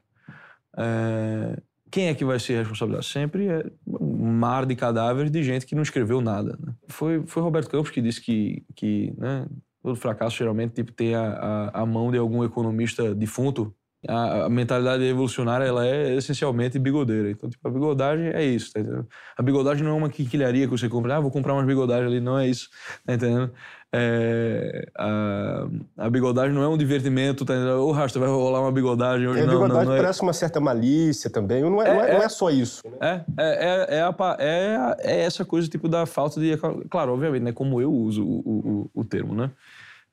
É, 0.76 1.62
quem 1.90 2.08
é 2.08 2.14
que 2.14 2.24
vai 2.24 2.40
ser 2.40 2.58
responsável? 2.58 3.00
Sempre 3.00 3.46
é 3.46 3.64
um 3.86 4.32
mar 4.32 4.66
de 4.66 4.74
cadáveres 4.74 5.30
de 5.30 5.42
gente 5.44 5.64
que 5.64 5.76
não 5.76 5.82
escreveu 5.82 6.20
nada. 6.20 6.58
Né? 6.60 6.74
Foi, 6.88 7.24
foi 7.24 7.42
Roberto 7.42 7.70
Campos 7.70 7.90
que 7.90 8.02
disse 8.02 8.20
que, 8.20 8.64
que 8.74 9.14
né, 9.16 9.46
todo 9.80 9.96
fracasso 9.96 10.36
geralmente 10.36 10.74
tipo, 10.74 10.92
tem 10.92 11.14
a, 11.14 11.30
a, 11.72 11.82
a 11.82 11.86
mão 11.86 12.10
de 12.10 12.18
algum 12.18 12.44
economista 12.44 13.14
defunto 13.14 13.74
a, 14.06 14.44
a, 14.44 14.48
mentalidade 14.48 15.02
revolucionária 15.02 15.64
ela 15.64 15.86
é 15.86 16.14
essencialmente 16.14 16.78
bigodeira. 16.78 17.30
Então, 17.30 17.48
tipo, 17.48 17.66
a 17.66 17.70
bigodagem 17.70 18.28
é 18.28 18.44
isso, 18.44 18.72
tá 18.72 18.80
entendendo? 18.80 19.08
A 19.36 19.42
bigodagem 19.42 19.84
não 19.84 19.92
é 19.92 19.94
uma 19.94 20.10
quinquilharia 20.10 20.66
que 20.66 20.70
você 20.70 20.88
compra, 20.88 21.16
ah, 21.16 21.20
vou 21.20 21.30
comprar 21.30 21.54
umas 21.54 21.66
bigodagens 21.66 22.06
ali, 22.06 22.20
não 22.20 22.38
é 22.38 22.46
isso, 22.46 22.68
tá 23.04 23.14
entendendo? 23.14 23.52
é, 23.90 24.86
a, 24.98 25.66
a, 25.96 26.10
bigodagem 26.10 26.52
não 26.52 26.62
é 26.62 26.68
um 26.68 26.76
divertimento, 26.76 27.44
tá? 27.44 27.54
Ô, 27.76 27.90
Rasta, 27.90 28.18
vai 28.18 28.28
rolar 28.28 28.60
uma 28.60 28.72
bigodagem 28.72 29.26
hoje. 29.26 29.40
É, 29.40 29.42
a 29.44 29.46
não, 29.46 29.54
bigodagem 29.54 29.84
não, 29.84 29.90
não 29.90 29.94
é... 29.94 30.02
parece 30.02 30.20
uma 30.20 30.32
certa 30.34 30.60
malícia 30.60 31.30
também, 31.30 31.62
não 31.62 31.82
é, 31.82 31.88
é, 31.88 31.94
não 31.94 32.02
é, 32.02 32.14
não 32.14 32.22
é 32.22 32.28
só 32.28 32.50
isso. 32.50 32.82
Né? 33.00 33.24
É, 33.38 33.44
é, 33.44 33.96
é, 33.96 34.02
a, 34.02 34.36
é, 34.38 34.96
é, 34.98 35.20
essa 35.20 35.44
coisa 35.44 35.68
tipo 35.68 35.88
da 35.88 36.04
falta 36.04 36.38
de... 36.38 36.54
Claro, 36.90 37.14
obviamente, 37.14 37.42
né, 37.42 37.52
como 37.52 37.80
eu 37.80 37.90
uso 37.90 38.22
o, 38.22 38.90
o, 38.94 39.00
o 39.00 39.04
termo, 39.04 39.34
né? 39.34 39.50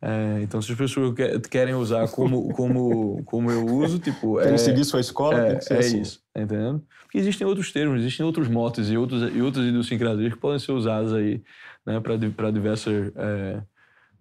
É, 0.07 0.43
então, 0.43 0.61
se 0.61 0.71
as 0.71 0.77
pessoas 0.77 1.15
querem 1.49 1.73
usar 1.73 2.07
como, 2.09 2.53
como, 2.53 3.23
como 3.25 3.49
eu 3.49 3.65
uso, 3.65 3.97
tipo. 3.97 4.39
Tem 4.39 4.49
é, 4.49 4.51
que 4.51 4.59
seguir 4.59 4.85
sua 4.85 4.99
escola, 4.99 5.39
é, 5.39 5.47
tem 5.47 5.57
que 5.57 5.65
ser 5.65 5.73
é 5.73 5.79
assim. 5.79 6.01
isso, 6.01 6.21
tá 6.31 6.43
entendendo? 6.43 6.85
Porque 7.01 7.17
existem 7.17 7.47
outros 7.47 7.71
termos, 7.71 8.01
existem 8.01 8.23
outros 8.23 8.47
motes 8.47 8.91
e, 8.91 8.97
outros, 8.97 9.35
e 9.35 9.41
outras 9.41 9.65
idiosincrasias 9.65 10.31
que 10.31 10.39
podem 10.39 10.59
ser 10.59 10.73
usadas 10.73 11.11
aí 11.11 11.41
né, 11.83 11.99
para 11.99 12.51
diversas. 12.51 13.11
É, 13.15 13.63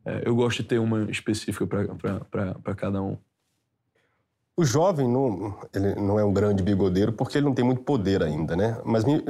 é, 0.07 0.23
eu 0.25 0.35
gosto 0.35 0.63
de 0.63 0.69
ter 0.71 0.79
uma 0.79 1.11
específica 1.11 1.67
para 1.67 2.75
cada 2.75 3.03
um. 3.03 3.19
O 4.57 4.65
jovem 4.65 5.09
não, 5.09 5.59
ele 5.75 5.97
não 5.97 6.19
é 6.19 6.25
um 6.25 6.33
grande 6.33 6.63
bigodeiro 6.63 7.13
porque 7.13 7.39
ele 7.39 7.47
não 7.47 7.55
tem 7.55 7.65
muito 7.65 7.83
poder 7.83 8.23
ainda, 8.23 8.55
né? 8.55 8.81
Mas 8.85 9.05
me, 9.05 9.21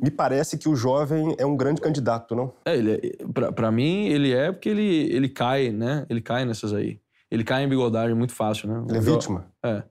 me 0.00 0.10
parece 0.10 0.56
que 0.56 0.68
o 0.68 0.76
jovem 0.76 1.34
é 1.36 1.44
um 1.44 1.56
grande 1.56 1.80
candidato, 1.80 2.36
não? 2.36 2.54
É, 2.64 2.76
ele 2.76 2.92
é, 2.92 3.50
para 3.50 3.72
mim 3.72 4.06
ele 4.06 4.32
é 4.32 4.52
porque 4.52 4.68
ele, 4.68 5.12
ele 5.12 5.28
cai, 5.28 5.70
né? 5.70 6.06
Ele 6.08 6.20
cai 6.20 6.44
nessas 6.44 6.72
aí. 6.72 7.00
Ele 7.28 7.42
cai 7.42 7.64
em 7.64 7.68
bigodagem 7.68 8.14
muito 8.14 8.34
fácil, 8.34 8.68
né? 8.68 8.84
Ele 8.88 8.98
é 8.98 9.00
vítima? 9.00 9.46
É. 9.64 9.82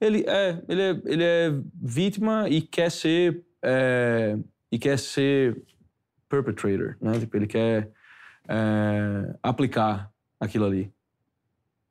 Ele 0.00 0.24
é, 0.26 0.62
ele 0.68 0.82
é, 0.82 1.00
ele 1.04 1.24
é 1.24 1.52
vítima 1.80 2.48
e 2.48 2.62
quer 2.62 2.90
ser 2.90 3.44
é, 3.62 4.36
e 4.72 4.78
quer 4.78 4.98
ser 4.98 5.62
perpetrator, 6.28 6.96
né? 7.00 7.18
Tipo, 7.18 7.36
ele 7.36 7.46
quer 7.46 7.90
é, 8.48 9.34
aplicar 9.40 10.10
aquilo 10.40 10.64
ali. 10.64 10.92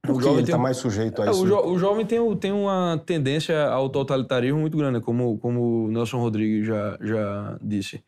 Que 0.06 0.28
ele 0.28 0.42
está 0.42 0.58
um... 0.58 0.62
mais 0.62 0.78
sujeito 0.78 1.22
a 1.22 1.28
é, 1.28 1.30
isso? 1.32 1.44
O, 1.44 1.48
jo 1.48 1.60
o, 1.60 1.78
jovem 1.78 2.06
tem, 2.06 2.36
tem 2.38 2.52
uma 2.52 3.02
tendência 3.06 3.68
ao 3.68 3.90
totalitarismo 3.90 4.60
muito 4.60 4.78
grande, 4.78 5.00
como, 5.02 5.38
como 5.38 5.86
o 5.86 5.92
Nelson 5.92 6.20
Rodrigues 6.20 6.68
já, 6.68 6.98
já 7.02 7.58
disse. 7.62 8.04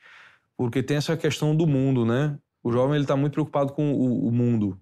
Porque 0.56 0.82
tem 0.82 0.98
essa 0.98 1.16
questão 1.16 1.56
do 1.56 1.68
mundo, 1.68 2.06
né? 2.06 2.38
O 2.64 2.72
jovem 2.72 3.00
está 3.00 3.16
muito 3.16 3.34
preocupado 3.34 3.74
com 3.74 3.94
o, 3.94 4.28
o 4.28 4.32
mundo. 4.32 4.80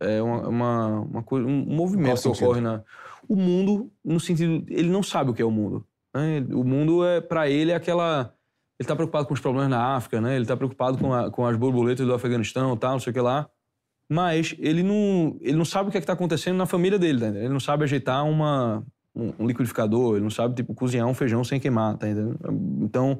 É 0.00 0.22
uma, 0.22 0.48
uma, 0.48 1.00
uma 1.00 1.22
coisa, 1.22 1.46
um 1.46 1.64
movimento 1.64 2.16
que 2.16 2.22
sentido? 2.22 2.44
ocorre 2.44 2.60
na... 2.60 2.82
O 3.28 3.36
mundo, 3.36 3.90
no 4.04 4.18
sentido... 4.18 4.64
Ele 4.68 4.88
não 4.88 5.02
sabe 5.02 5.30
o 5.30 5.34
que 5.34 5.42
é 5.42 5.44
o 5.44 5.50
mundo. 5.50 5.84
Né? 6.14 6.44
O 6.50 6.64
mundo, 6.64 7.04
é 7.04 7.20
para 7.20 7.48
ele, 7.48 7.72
é 7.72 7.74
aquela... 7.74 8.34
Ele 8.78 8.84
está 8.84 8.96
preocupado 8.96 9.26
com 9.26 9.34
os 9.34 9.40
problemas 9.40 9.70
na 9.70 9.94
África, 9.94 10.20
né? 10.20 10.34
Ele 10.34 10.42
está 10.42 10.56
preocupado 10.56 10.98
com, 10.98 11.12
a, 11.12 11.30
com 11.30 11.46
as 11.46 11.56
borboletas 11.56 12.06
do 12.06 12.14
Afeganistão, 12.14 12.76
tal, 12.76 12.92
não 12.92 13.00
sei 13.00 13.10
o 13.10 13.14
que 13.14 13.20
lá 13.20 13.48
mas 14.12 14.54
ele 14.58 14.82
não, 14.82 15.38
ele 15.40 15.56
não 15.56 15.64
sabe 15.64 15.88
o 15.88 15.90
que 15.90 15.96
é 15.96 16.00
está 16.00 16.12
acontecendo 16.12 16.56
na 16.56 16.66
família 16.66 16.98
dele, 16.98 17.18
tá 17.18 17.28
Ele 17.28 17.48
não 17.48 17.58
sabe 17.58 17.84
ajeitar 17.84 18.22
uma, 18.24 18.84
um, 19.16 19.32
um, 19.38 19.46
liquidificador, 19.46 20.16
ele 20.16 20.22
não 20.22 20.30
sabe, 20.30 20.54
tipo, 20.54 20.74
cozinhar 20.74 21.06
um 21.06 21.14
feijão 21.14 21.42
sem 21.42 21.58
queimar, 21.58 21.96
tá? 21.96 22.06
Então, 22.82 23.18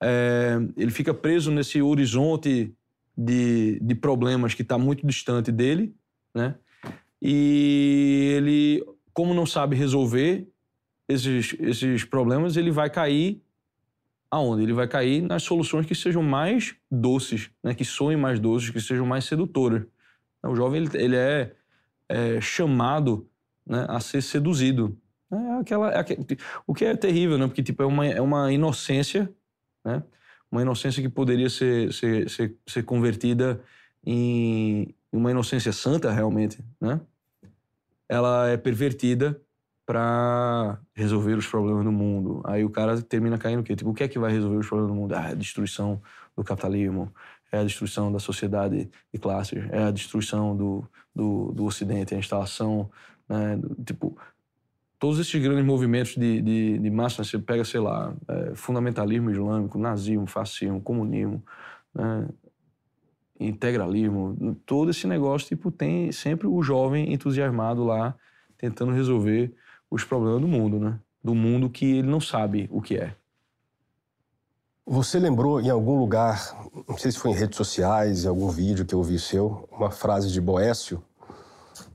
é, 0.00 0.58
ele 0.76 0.92
fica 0.92 1.12
preso 1.12 1.50
nesse 1.50 1.82
horizonte 1.82 2.72
de, 3.16 3.80
de 3.80 3.94
problemas 3.96 4.54
que 4.54 4.62
está 4.62 4.78
muito 4.78 5.04
distante 5.04 5.50
dele, 5.50 5.92
né? 6.32 6.54
E 7.20 8.34
ele, 8.36 8.84
como 9.12 9.34
não 9.34 9.44
sabe 9.44 9.74
resolver 9.74 10.46
esses, 11.08 11.56
esses 11.58 12.04
problemas, 12.04 12.56
ele 12.56 12.70
vai 12.70 12.88
cair 12.88 13.42
aonde? 14.30 14.62
Ele 14.62 14.72
vai 14.72 14.86
cair 14.86 15.20
nas 15.20 15.42
soluções 15.42 15.84
que 15.84 15.96
sejam 15.96 16.22
mais 16.22 16.76
doces, 16.88 17.50
né? 17.60 17.74
Que 17.74 17.84
soem 17.84 18.16
mais 18.16 18.38
doces, 18.38 18.70
que 18.70 18.80
sejam 18.80 19.04
mais 19.04 19.24
sedutoras. 19.24 19.82
O 20.42 20.54
jovem 20.54 20.82
ele, 20.82 21.02
ele 21.02 21.16
é, 21.16 21.52
é, 22.08 22.40
chamado 22.40 23.28
né, 23.66 23.86
a 23.88 24.00
ser 24.00 24.22
seduzido. 24.22 24.96
É 25.30 25.60
aquela, 25.60 25.90
é 25.90 25.98
aquele, 25.98 26.26
o 26.66 26.74
que 26.74 26.84
é 26.84 26.96
terrível, 26.96 27.36
né? 27.36 27.46
Porque 27.46 27.62
tipo, 27.62 27.82
é, 27.82 27.86
uma, 27.86 28.06
é 28.06 28.20
uma 28.20 28.52
inocência, 28.52 29.30
né? 29.84 30.02
uma 30.50 30.62
inocência 30.62 31.02
que 31.02 31.08
poderia 31.08 31.50
ser, 31.50 31.92
ser, 31.92 32.30
ser, 32.30 32.56
ser 32.66 32.82
convertida 32.82 33.60
em 34.04 34.94
uma 35.12 35.30
inocência 35.30 35.72
santa, 35.72 36.10
realmente. 36.10 36.64
Né? 36.80 37.00
Ela 38.08 38.48
é 38.48 38.56
pervertida 38.56 39.40
para 39.84 40.78
resolver 40.94 41.34
os 41.34 41.46
problemas 41.46 41.84
do 41.84 41.92
mundo. 41.92 42.42
Aí 42.44 42.64
o 42.64 42.70
cara 42.70 43.00
termina 43.00 43.38
caindo 43.38 43.60
o 43.60 43.62
quê? 43.62 43.74
Tipo, 43.74 43.90
o 43.90 43.94
que 43.94 44.04
é 44.04 44.08
que 44.08 44.18
vai 44.18 44.30
resolver 44.30 44.58
os 44.58 44.66
problemas 44.66 44.94
do 44.94 45.00
mundo? 45.00 45.14
Ah, 45.14 45.28
a 45.28 45.34
destruição 45.34 46.00
do 46.36 46.44
capitalismo, 46.44 47.12
é 47.50 47.58
a 47.58 47.64
destruição 47.64 48.12
da 48.12 48.18
sociedade 48.18 48.90
de 49.12 49.18
classes, 49.18 49.64
é 49.70 49.84
a 49.84 49.90
destruição 49.90 50.56
do, 50.56 50.84
do, 51.14 51.52
do 51.52 51.64
Ocidente, 51.64 52.14
a 52.14 52.18
instalação, 52.18 52.90
né, 53.28 53.56
do, 53.56 53.74
tipo, 53.84 54.16
todos 54.98 55.18
esses 55.18 55.40
grandes 55.40 55.64
movimentos 55.64 56.14
de, 56.16 56.42
de, 56.42 56.78
de 56.78 56.90
massa, 56.90 57.24
você 57.24 57.38
pega, 57.38 57.64
sei 57.64 57.80
lá, 57.80 58.14
é, 58.26 58.54
fundamentalismo 58.54 59.30
islâmico, 59.30 59.78
nazismo, 59.78 60.26
fascismo, 60.26 60.80
comunismo, 60.80 61.42
né, 61.94 62.28
integralismo, 63.40 64.56
todo 64.66 64.90
esse 64.90 65.06
negócio, 65.06 65.48
tipo, 65.48 65.70
tem 65.70 66.10
sempre 66.10 66.46
o 66.46 66.62
jovem 66.62 67.12
entusiasmado 67.12 67.84
lá 67.84 68.14
tentando 68.56 68.92
resolver 68.92 69.54
os 69.88 70.04
problemas 70.04 70.40
do 70.40 70.48
mundo, 70.48 70.78
né? 70.78 70.98
Do 71.22 71.34
mundo 71.34 71.70
que 71.70 71.98
ele 71.98 72.08
não 72.08 72.20
sabe 72.20 72.68
o 72.70 72.82
que 72.82 72.96
é. 72.96 73.14
Você 74.90 75.18
lembrou 75.18 75.60
em 75.60 75.68
algum 75.68 75.98
lugar, 75.98 76.56
não 76.88 76.96
sei 76.96 77.12
se 77.12 77.18
foi 77.18 77.32
em 77.32 77.34
redes 77.34 77.58
sociais, 77.58 78.24
em 78.24 78.28
algum 78.28 78.48
vídeo 78.48 78.86
que 78.86 78.94
eu 78.94 79.02
vi 79.02 79.18
seu, 79.18 79.68
uma 79.70 79.90
frase 79.90 80.32
de 80.32 80.40
Boécio, 80.40 81.04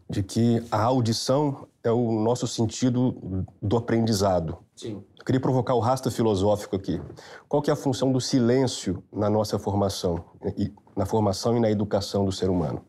de 0.07 0.21
que 0.21 0.63
a 0.69 0.83
audição 0.83 1.67
é 1.83 1.91
o 1.91 2.11
nosso 2.11 2.47
sentido 2.47 3.47
do 3.59 3.77
aprendizado. 3.77 4.59
Sim. 4.75 5.03
Eu 5.17 5.25
queria 5.25 5.41
provocar 5.41 5.73
o 5.73 5.79
rasta 5.79 6.11
filosófico 6.11 6.75
aqui. 6.75 7.01
Qual 7.49 7.63
que 7.63 7.71
é 7.71 7.73
a 7.73 7.75
função 7.75 8.11
do 8.11 8.21
silêncio 8.21 9.03
na 9.11 9.27
nossa 9.27 9.57
formação, 9.57 10.23
na 10.95 11.07
formação 11.07 11.57
e 11.57 11.59
na 11.59 11.71
educação 11.71 12.23
do 12.23 12.31
ser 12.31 12.47
humano? 12.47 12.85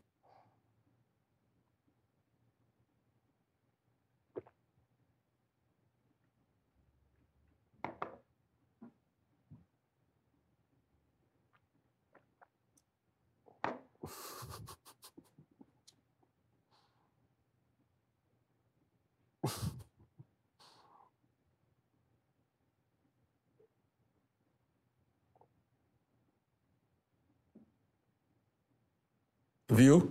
Viu? 29.75 30.11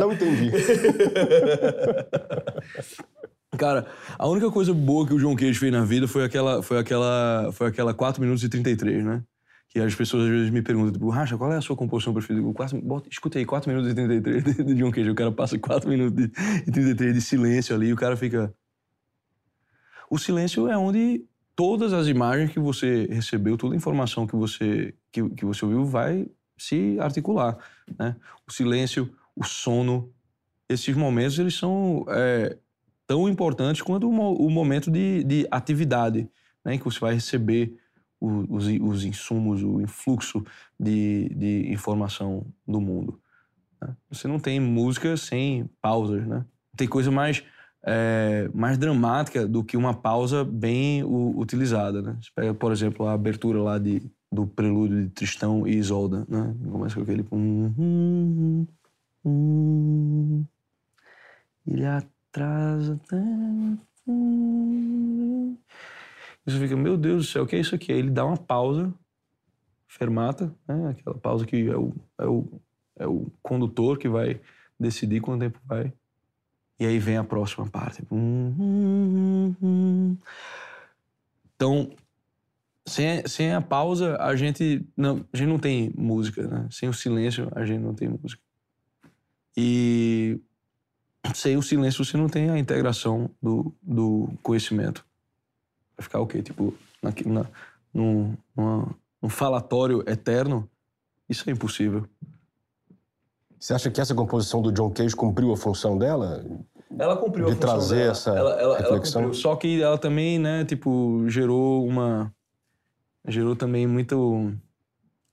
Não 0.00 0.12
entendi. 0.12 0.50
Cara, 3.58 3.86
a 4.18 4.26
única 4.28 4.50
coisa 4.50 4.72
boa 4.72 5.06
que 5.06 5.12
o 5.12 5.18
João 5.18 5.36
Queijo 5.36 5.60
fez 5.60 5.72
na 5.72 5.84
vida 5.84 6.08
foi 6.08 6.24
aquela, 6.24 6.62
foi 6.62 6.78
aquela, 6.78 7.50
foi 7.52 7.66
aquela 7.68 7.92
4 7.92 8.22
minutos 8.22 8.42
e 8.42 8.48
33, 8.48 9.04
né? 9.04 9.22
Que 9.68 9.78
as 9.80 9.94
pessoas 9.94 10.24
às 10.24 10.30
vezes 10.30 10.50
me 10.50 10.62
perguntam, 10.62 10.92
tipo, 10.92 11.08
Racha, 11.10 11.36
qual 11.36 11.52
é 11.52 11.56
a 11.56 11.60
sua 11.60 11.76
composição 11.76 12.12
preferida? 12.12 12.44
Eu, 12.44 12.52
quatro, 12.52 12.80
bota, 12.80 13.08
escuta 13.08 13.38
aí, 13.38 13.44
4 13.44 13.70
minutos 13.70 13.90
e 13.90 13.94
33 13.94 14.66
de 14.66 14.74
John 14.74 14.90
Cage. 14.90 15.10
O 15.10 15.14
cara 15.14 15.30
passa 15.30 15.58
4 15.58 15.88
minutos 15.88 16.24
e 16.66 16.72
33 16.72 17.14
de 17.14 17.20
silêncio 17.20 17.74
ali 17.74 17.88
e 17.88 17.92
o 17.92 17.96
cara 17.96 18.16
fica. 18.16 18.52
O 20.08 20.18
silêncio 20.18 20.68
é 20.68 20.76
onde 20.76 21.24
todas 21.54 21.92
as 21.92 22.08
imagens 22.08 22.50
que 22.50 22.58
você 22.58 23.06
recebeu, 23.10 23.56
toda 23.56 23.74
a 23.74 23.76
informação 23.76 24.26
que 24.26 24.34
você, 24.34 24.94
que, 25.12 25.28
que 25.30 25.44
você 25.44 25.64
ouviu 25.64 25.84
vai 25.84 26.26
se 26.60 26.98
articular. 27.00 27.56
Né? 27.98 28.14
O 28.46 28.52
silêncio, 28.52 29.10
o 29.34 29.42
sono, 29.42 30.12
esses 30.68 30.94
momentos 30.94 31.38
eles 31.38 31.54
são 31.54 32.04
é, 32.08 32.56
tão 33.06 33.28
importantes 33.28 33.80
quanto 33.80 34.08
o, 34.08 34.46
o 34.46 34.50
momento 34.50 34.90
de, 34.90 35.24
de 35.24 35.48
atividade, 35.50 36.28
né? 36.64 36.74
em 36.74 36.78
que 36.78 36.84
você 36.84 37.00
vai 37.00 37.14
receber 37.14 37.74
os, 38.20 38.66
os 38.80 39.04
insumos, 39.04 39.62
o 39.62 39.80
influxo 39.80 40.44
de, 40.78 41.30
de 41.30 41.72
informação 41.72 42.46
do 42.68 42.80
mundo. 42.80 43.18
Né? 43.80 43.96
Você 44.10 44.28
não 44.28 44.38
tem 44.38 44.60
música 44.60 45.16
sem 45.16 45.68
pausas, 45.80 46.26
né? 46.26 46.44
Tem 46.76 46.86
coisa 46.86 47.10
mais, 47.10 47.42
é, 47.82 48.50
mais 48.52 48.76
dramática 48.76 49.48
do 49.48 49.64
que 49.64 49.76
uma 49.76 49.94
pausa 49.94 50.44
bem 50.44 51.02
utilizada, 51.02 52.02
né? 52.02 52.16
Você 52.20 52.30
pega, 52.34 52.54
por 52.54 52.70
exemplo, 52.70 53.06
a 53.06 53.12
abertura 53.12 53.62
lá 53.62 53.78
de, 53.78 54.02
do 54.30 54.46
prelúdio 54.46 55.02
de 55.02 55.08
Tristão 55.10 55.66
e 55.66 55.76
Isolda, 55.76 56.26
né? 56.28 56.54
Começa 56.70 56.94
com 56.94 57.02
aquele... 57.02 57.26
Hum, 57.32 57.74
hum, 57.78 58.66
hum, 59.24 60.44
ele 61.66 61.84
atrasa... 61.84 63.00
Você 66.44 66.58
fica, 66.58 66.76
meu 66.76 66.96
Deus 66.96 67.26
do 67.26 67.32
céu, 67.32 67.42
o 67.44 67.46
que 67.46 67.56
é 67.56 67.60
isso 67.60 67.74
aqui? 67.74 67.92
Aí 67.92 67.98
ele 67.98 68.10
dá 68.10 68.24
uma 68.24 68.36
pausa, 68.36 68.92
fermata, 69.86 70.54
né? 70.66 70.90
aquela 70.90 71.16
pausa 71.18 71.44
que 71.44 71.68
é 71.68 71.76
o, 71.76 71.92
é, 72.18 72.26
o, 72.26 72.60
é 72.98 73.06
o 73.06 73.30
condutor 73.42 73.98
que 73.98 74.08
vai 74.08 74.40
decidir 74.78 75.20
quanto 75.20 75.40
tempo 75.40 75.60
vai. 75.64 75.92
E 76.78 76.86
aí 76.86 76.98
vem 76.98 77.18
a 77.18 77.24
próxima 77.24 77.68
parte. 77.68 78.02
Então, 81.54 81.90
sem, 82.90 83.26
sem 83.26 83.52
a 83.52 83.60
pausa, 83.60 84.16
a 84.20 84.34
gente, 84.34 84.84
não, 84.96 85.24
a 85.32 85.36
gente 85.36 85.48
não 85.48 85.58
tem 85.58 85.92
música, 85.96 86.46
né? 86.46 86.66
Sem 86.70 86.88
o 86.88 86.92
silêncio, 86.92 87.48
a 87.54 87.64
gente 87.64 87.80
não 87.80 87.94
tem 87.94 88.08
música. 88.08 88.42
E 89.56 90.40
sem 91.34 91.56
o 91.56 91.62
silêncio, 91.62 92.04
você 92.04 92.16
não 92.16 92.28
tem 92.28 92.50
a 92.50 92.58
integração 92.58 93.30
do, 93.40 93.72
do 93.80 94.28
conhecimento. 94.42 95.04
Vai 95.96 96.02
ficar 96.02 96.20
o 96.20 96.26
quê? 96.26 96.42
Tipo, 96.42 96.74
na, 97.02 97.12
na, 97.26 97.46
num, 97.94 98.36
numa, 98.56 98.94
num 99.22 99.28
falatório 99.28 100.02
eterno? 100.08 100.68
Isso 101.28 101.48
é 101.48 101.52
impossível. 101.52 102.06
Você 103.58 103.74
acha 103.74 103.90
que 103.90 104.00
essa 104.00 104.14
composição 104.14 104.60
do 104.62 104.72
John 104.72 104.90
Cage 104.90 105.14
cumpriu 105.14 105.52
a 105.52 105.56
função 105.56 105.96
dela? 105.96 106.44
Ela 106.98 107.16
cumpriu 107.16 107.46
de 107.46 107.52
a 107.52 107.54
função 107.54 107.68
trazer 107.68 107.96
dela. 107.96 108.10
essa 108.10 108.30
ela, 108.30 108.60
ela, 108.60 108.78
reflexão. 108.78 109.22
Ela 109.22 109.34
Só 109.34 109.54
que 109.54 109.80
ela 109.80 109.98
também, 109.98 110.38
né, 110.38 110.64
tipo, 110.64 111.24
gerou 111.28 111.86
uma... 111.86 112.34
Gerou 113.26 113.54
também 113.56 113.86
muito... 113.86 114.52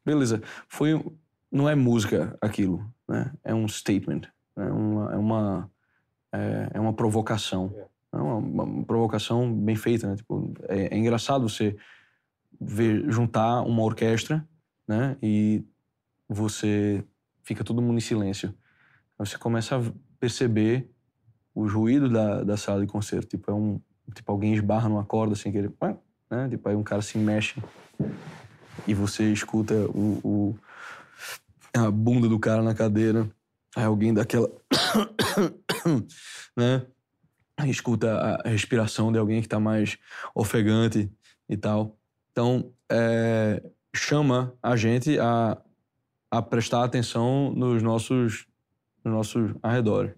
Beleza, 0.05 0.41
foi... 0.67 1.03
Não 1.51 1.69
é 1.69 1.75
música 1.75 2.37
aquilo, 2.41 2.85
né? 3.07 3.33
É 3.43 3.53
um 3.53 3.67
statement. 3.67 4.21
É 4.55 4.63
uma... 4.63 5.13
É 5.13 5.17
uma, 5.17 5.71
é, 6.31 6.71
é 6.73 6.79
uma 6.79 6.93
provocação. 6.93 7.73
É 8.11 8.17
uma, 8.17 8.35
uma, 8.35 8.83
provocação 8.85 9.53
bem 9.53 9.75
feita, 9.75 10.07
né? 10.07 10.15
Tipo, 10.15 10.53
é, 10.67 10.95
é 10.95 10.97
engraçado 10.97 11.47
você 11.47 11.75
ver, 12.59 13.09
juntar 13.11 13.61
uma 13.61 13.83
orquestra, 13.83 14.47
né? 14.87 15.17
E 15.21 15.63
você 16.27 17.03
fica 17.43 17.63
todo 17.63 17.81
mundo 17.81 17.97
em 17.97 18.01
silêncio. 18.01 18.53
Você 19.17 19.37
começa 19.37 19.77
a 19.77 19.81
perceber 20.19 20.89
os 21.53 21.73
ruídos 21.73 22.11
da, 22.11 22.43
da 22.43 22.57
sala 22.57 22.81
de 22.81 22.87
concerto. 22.87 23.27
Tipo, 23.27 23.51
é 23.51 23.53
um, 23.53 23.81
tipo, 24.13 24.31
alguém 24.31 24.53
esbarra 24.53 24.89
numa 24.89 25.05
corda 25.05 25.35
sem 25.35 25.51
querer. 25.51 25.71
Né? 26.29 26.49
Tipo, 26.49 26.69
aí 26.69 26.75
um 26.75 26.83
cara 26.83 27.01
se 27.01 27.17
mexe 27.17 27.61
e 28.87 28.93
você 28.93 29.31
escuta 29.31 29.73
o, 29.89 30.19
o 30.23 30.59
a 31.75 31.91
bunda 31.91 32.27
do 32.27 32.39
cara 32.39 32.61
na 32.61 32.73
cadeira. 32.73 33.29
Aí 33.75 33.83
alguém 33.83 34.13
daquela. 34.13 34.49
né? 36.55 36.85
Escuta 37.65 38.41
a 38.43 38.49
respiração 38.49 39.11
de 39.11 39.17
alguém 39.17 39.41
que 39.41 39.47
tá 39.47 39.59
mais 39.59 39.97
ofegante 40.33 41.11
e 41.49 41.57
tal. 41.57 41.97
Então, 42.31 42.71
é, 42.91 43.63
chama 43.95 44.53
a 44.61 44.75
gente 44.75 45.19
a 45.19 45.57
a 46.29 46.41
prestar 46.41 46.83
atenção 46.83 47.51
nos 47.51 47.81
nossos, 47.81 48.45
nos 49.03 49.13
nossos 49.13 49.51
arredores. 49.63 50.13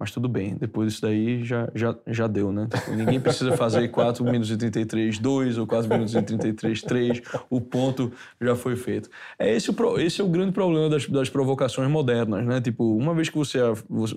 Mas 0.00 0.10
tudo 0.10 0.30
bem, 0.30 0.56
depois 0.56 0.88
disso 0.88 1.02
daí 1.02 1.44
já, 1.44 1.68
já, 1.74 1.94
já 2.06 2.26
deu, 2.26 2.50
né? 2.50 2.66
Tipo, 2.74 2.92
ninguém 2.92 3.20
precisa 3.20 3.54
fazer 3.54 3.86
4 3.92 4.24
minutos 4.24 4.50
e 4.50 4.56
33, 4.56 5.18
2 5.18 5.58
ou 5.58 5.66
4 5.66 5.90
minutos 5.90 6.14
e 6.14 6.22
33, 6.22 6.80
3. 6.80 7.22
O 7.50 7.60
ponto 7.60 8.10
já 8.40 8.56
foi 8.56 8.76
feito. 8.76 9.10
É 9.38 9.54
esse 9.54 9.70
o, 9.70 9.98
esse 9.98 10.22
é 10.22 10.24
o 10.24 10.28
grande 10.28 10.52
problema 10.52 10.88
das, 10.88 11.06
das 11.06 11.28
provocações 11.28 11.90
modernas, 11.90 12.46
né? 12.46 12.62
Tipo, 12.62 12.96
uma 12.96 13.12
vez 13.12 13.28
que 13.28 13.36
você, 13.36 13.58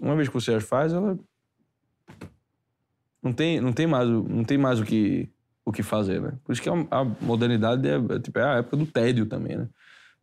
uma 0.01 0.15
vez 0.15 0.29
que 0.29 0.33
você 0.33 0.53
as 0.53 0.63
faz, 0.63 0.93
ela. 0.93 1.19
Não 3.21 3.33
tem, 3.33 3.59
não 3.59 3.73
tem, 3.73 3.85
mais, 3.85 4.07
não 4.07 4.45
tem 4.45 4.57
mais 4.57 4.79
o 4.79 4.85
que, 4.85 5.27
o 5.65 5.71
que 5.73 5.83
fazer, 5.83 6.21
né? 6.21 6.31
Por 6.45 6.53
isso 6.53 6.61
que 6.61 6.69
a, 6.69 6.73
a 6.91 7.03
modernidade 7.03 7.85
é, 7.89 7.95
é, 7.95 8.19
tipo, 8.19 8.39
é 8.39 8.43
a 8.43 8.57
época 8.59 8.77
do 8.77 8.85
tédio 8.85 9.25
também, 9.25 9.57
né? 9.57 9.67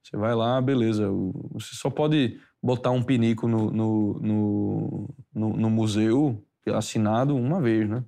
Você 0.02 0.16
vai 0.16 0.34
lá, 0.34 0.60
beleza. 0.60 1.08
Você 1.52 1.74
só 1.74 1.90
pode 1.90 2.40
botar 2.62 2.90
um 2.90 3.02
pinico 3.02 3.46
no, 3.46 3.70
no, 3.70 4.20
no, 4.20 5.14
no, 5.34 5.56
no 5.56 5.70
museu 5.70 6.42
assinado 6.66 7.36
uma 7.36 7.60
vez, 7.60 7.88
né? 7.88 8.04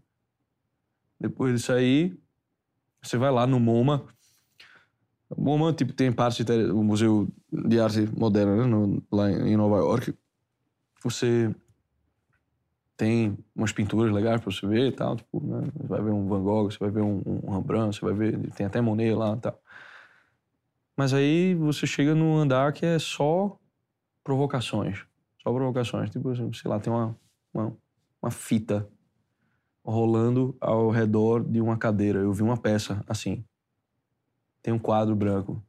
Depois 1.19 1.55
disso 1.55 1.73
aí, 1.73 2.17
você 3.03 3.17
vai 3.17 3.31
lá 3.31 3.47
no 3.47 3.59
MoMA. 3.59 4.05
O 5.31 5.41
MoMA 5.41 5.73
tipo, 5.73 5.93
tem 5.93 6.13
parte, 6.13 6.45
o 6.73 6.83
Museu 6.83 7.29
de 7.51 7.81
Arte 7.81 8.09
Moderna, 8.17 8.57
né? 8.57 8.67
no, 8.67 9.03
lá 9.11 9.31
em 9.31 9.57
Nova 9.57 9.77
York. 9.77 10.15
Você 11.03 11.55
tem 12.97 13.37
umas 13.55 13.73
pinturas 13.73 14.13
legais 14.13 14.41
para 14.41 14.53
você 14.53 14.67
ver 14.67 14.89
e 14.89 14.93
tal. 14.93 15.17
Tipo, 15.17 15.45
né? 15.45 15.69
Você 15.75 15.87
vai 15.87 16.03
ver 16.03 16.11
um 16.11 16.29
Van 16.29 16.43
Gogh, 16.43 16.71
você 16.71 16.79
vai 16.79 16.91
ver 16.91 17.03
um, 17.03 17.23
um 17.25 17.51
Rembrandt, 17.51 17.99
você 17.99 18.05
vai 18.05 18.15
ver... 18.15 18.51
Tem 18.53 18.67
até 18.67 18.81
Monet 18.81 19.15
lá 19.15 19.35
e 19.37 19.41
tal. 19.41 19.61
Mas 20.97 21.15
aí 21.15 21.55
você 21.55 21.87
chega 21.87 22.15
num 22.15 22.37
andar 22.37 22.73
que 22.73 22.85
é 22.85 22.99
só 22.99 23.59
provocações. 24.23 25.05
Só 25.43 25.53
provocações. 25.53 26.11
Tipo, 26.11 26.35
sei 26.35 26.71
lá, 26.71 26.79
tem 26.79 26.93
uma, 26.93 27.19
uma, 27.53 27.77
uma 28.21 28.31
fita 28.31 28.89
rolando 29.85 30.57
ao 30.61 30.91
redor 30.91 31.43
de 31.45 31.61
uma 31.61 31.77
cadeira. 31.77 32.21
Eu 32.21 32.33
vi 32.33 32.43
uma 32.43 32.57
peça 32.57 33.03
assim. 33.07 33.45
Tem 34.63 34.73
um 34.73 34.79
quadro 34.79 35.17
branco. 35.17 35.63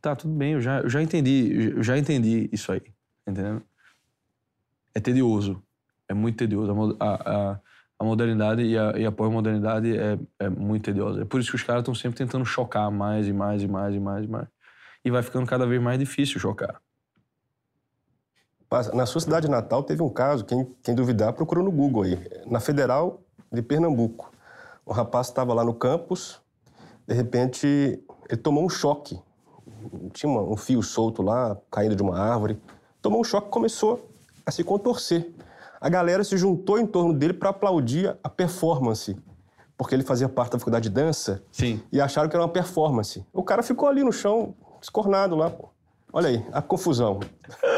Tá, 0.00 0.14
tudo 0.14 0.34
bem, 0.34 0.52
eu 0.52 0.60
já, 0.60 0.80
eu 0.80 0.88
já 0.88 1.02
entendi, 1.02 1.72
eu 1.76 1.82
já 1.82 1.98
entendi 1.98 2.48
isso 2.52 2.70
aí. 2.72 2.82
Entendendo? 3.26 3.62
É 4.94 5.00
tedioso. 5.00 5.62
É 6.08 6.14
muito 6.14 6.36
tedioso. 6.36 6.96
A, 6.98 7.14
a, 7.14 7.60
a 7.98 8.04
modernidade 8.04 8.62
e 8.62 8.78
a, 8.78 8.92
e 8.96 9.04
a 9.04 9.10
pós-modernidade 9.10 9.96
é, 9.96 10.18
é 10.38 10.48
muito 10.48 10.84
tediosa. 10.84 11.22
É 11.22 11.24
por 11.24 11.40
isso 11.40 11.50
que 11.50 11.56
os 11.56 11.62
caras 11.62 11.82
estão 11.82 11.94
sempre 11.94 12.16
tentando 12.16 12.44
chocar 12.44 12.90
mais 12.90 13.26
e 13.26 13.32
mais 13.32 13.62
e 13.62 13.66
mais 13.66 13.94
e 13.94 13.98
mais 13.98 14.24
e 14.24 14.28
mais. 14.28 14.46
E 15.04 15.10
vai 15.10 15.22
ficando 15.22 15.46
cada 15.46 15.66
vez 15.66 15.82
mais 15.82 15.98
difícil 15.98 16.38
chocar. 16.38 16.80
Na 18.92 19.06
sua 19.06 19.20
cidade 19.20 19.48
natal 19.48 19.82
teve 19.82 20.02
um 20.02 20.10
caso, 20.10 20.44
quem, 20.44 20.64
quem 20.82 20.94
duvidar 20.94 21.32
procurou 21.32 21.64
no 21.64 21.72
Google 21.72 22.02
aí, 22.02 22.18
na 22.46 22.60
Federal 22.60 23.22
de 23.50 23.62
Pernambuco. 23.62 24.30
O 24.84 24.92
rapaz 24.92 25.28
estava 25.28 25.54
lá 25.54 25.64
no 25.64 25.74
campus, 25.74 26.40
de 27.06 27.14
repente 27.14 27.66
ele 28.28 28.40
tomou 28.40 28.64
um 28.64 28.68
choque. 28.68 29.18
Tinha 30.12 30.30
uma, 30.30 30.42
um 30.42 30.56
fio 30.56 30.82
solto 30.82 31.22
lá, 31.22 31.56
caindo 31.70 31.96
de 31.96 32.02
uma 32.02 32.18
árvore. 32.18 32.60
Tomou 33.00 33.20
um 33.20 33.24
choque 33.24 33.48
e 33.48 33.50
começou 33.50 34.08
a 34.44 34.50
se 34.50 34.62
contorcer 34.62 35.32
a 35.80 35.88
galera 35.88 36.24
se 36.24 36.36
juntou 36.36 36.78
em 36.78 36.86
torno 36.86 37.14
dele 37.14 37.32
para 37.32 37.50
aplaudir 37.50 38.16
a 38.22 38.28
performance. 38.28 39.16
Porque 39.76 39.94
ele 39.94 40.02
fazia 40.02 40.28
parte 40.28 40.52
da 40.52 40.58
faculdade 40.58 40.88
de 40.88 40.94
dança. 40.94 41.42
Sim. 41.52 41.80
E 41.92 42.00
acharam 42.00 42.28
que 42.28 42.34
era 42.34 42.42
uma 42.42 42.52
performance. 42.52 43.24
O 43.32 43.44
cara 43.44 43.62
ficou 43.62 43.88
ali 43.88 44.02
no 44.02 44.12
chão, 44.12 44.54
escornado 44.82 45.36
lá, 45.36 45.50
pô. 45.50 45.68
Olha 46.12 46.30
aí, 46.30 46.44
a 46.52 46.60
confusão. 46.60 47.20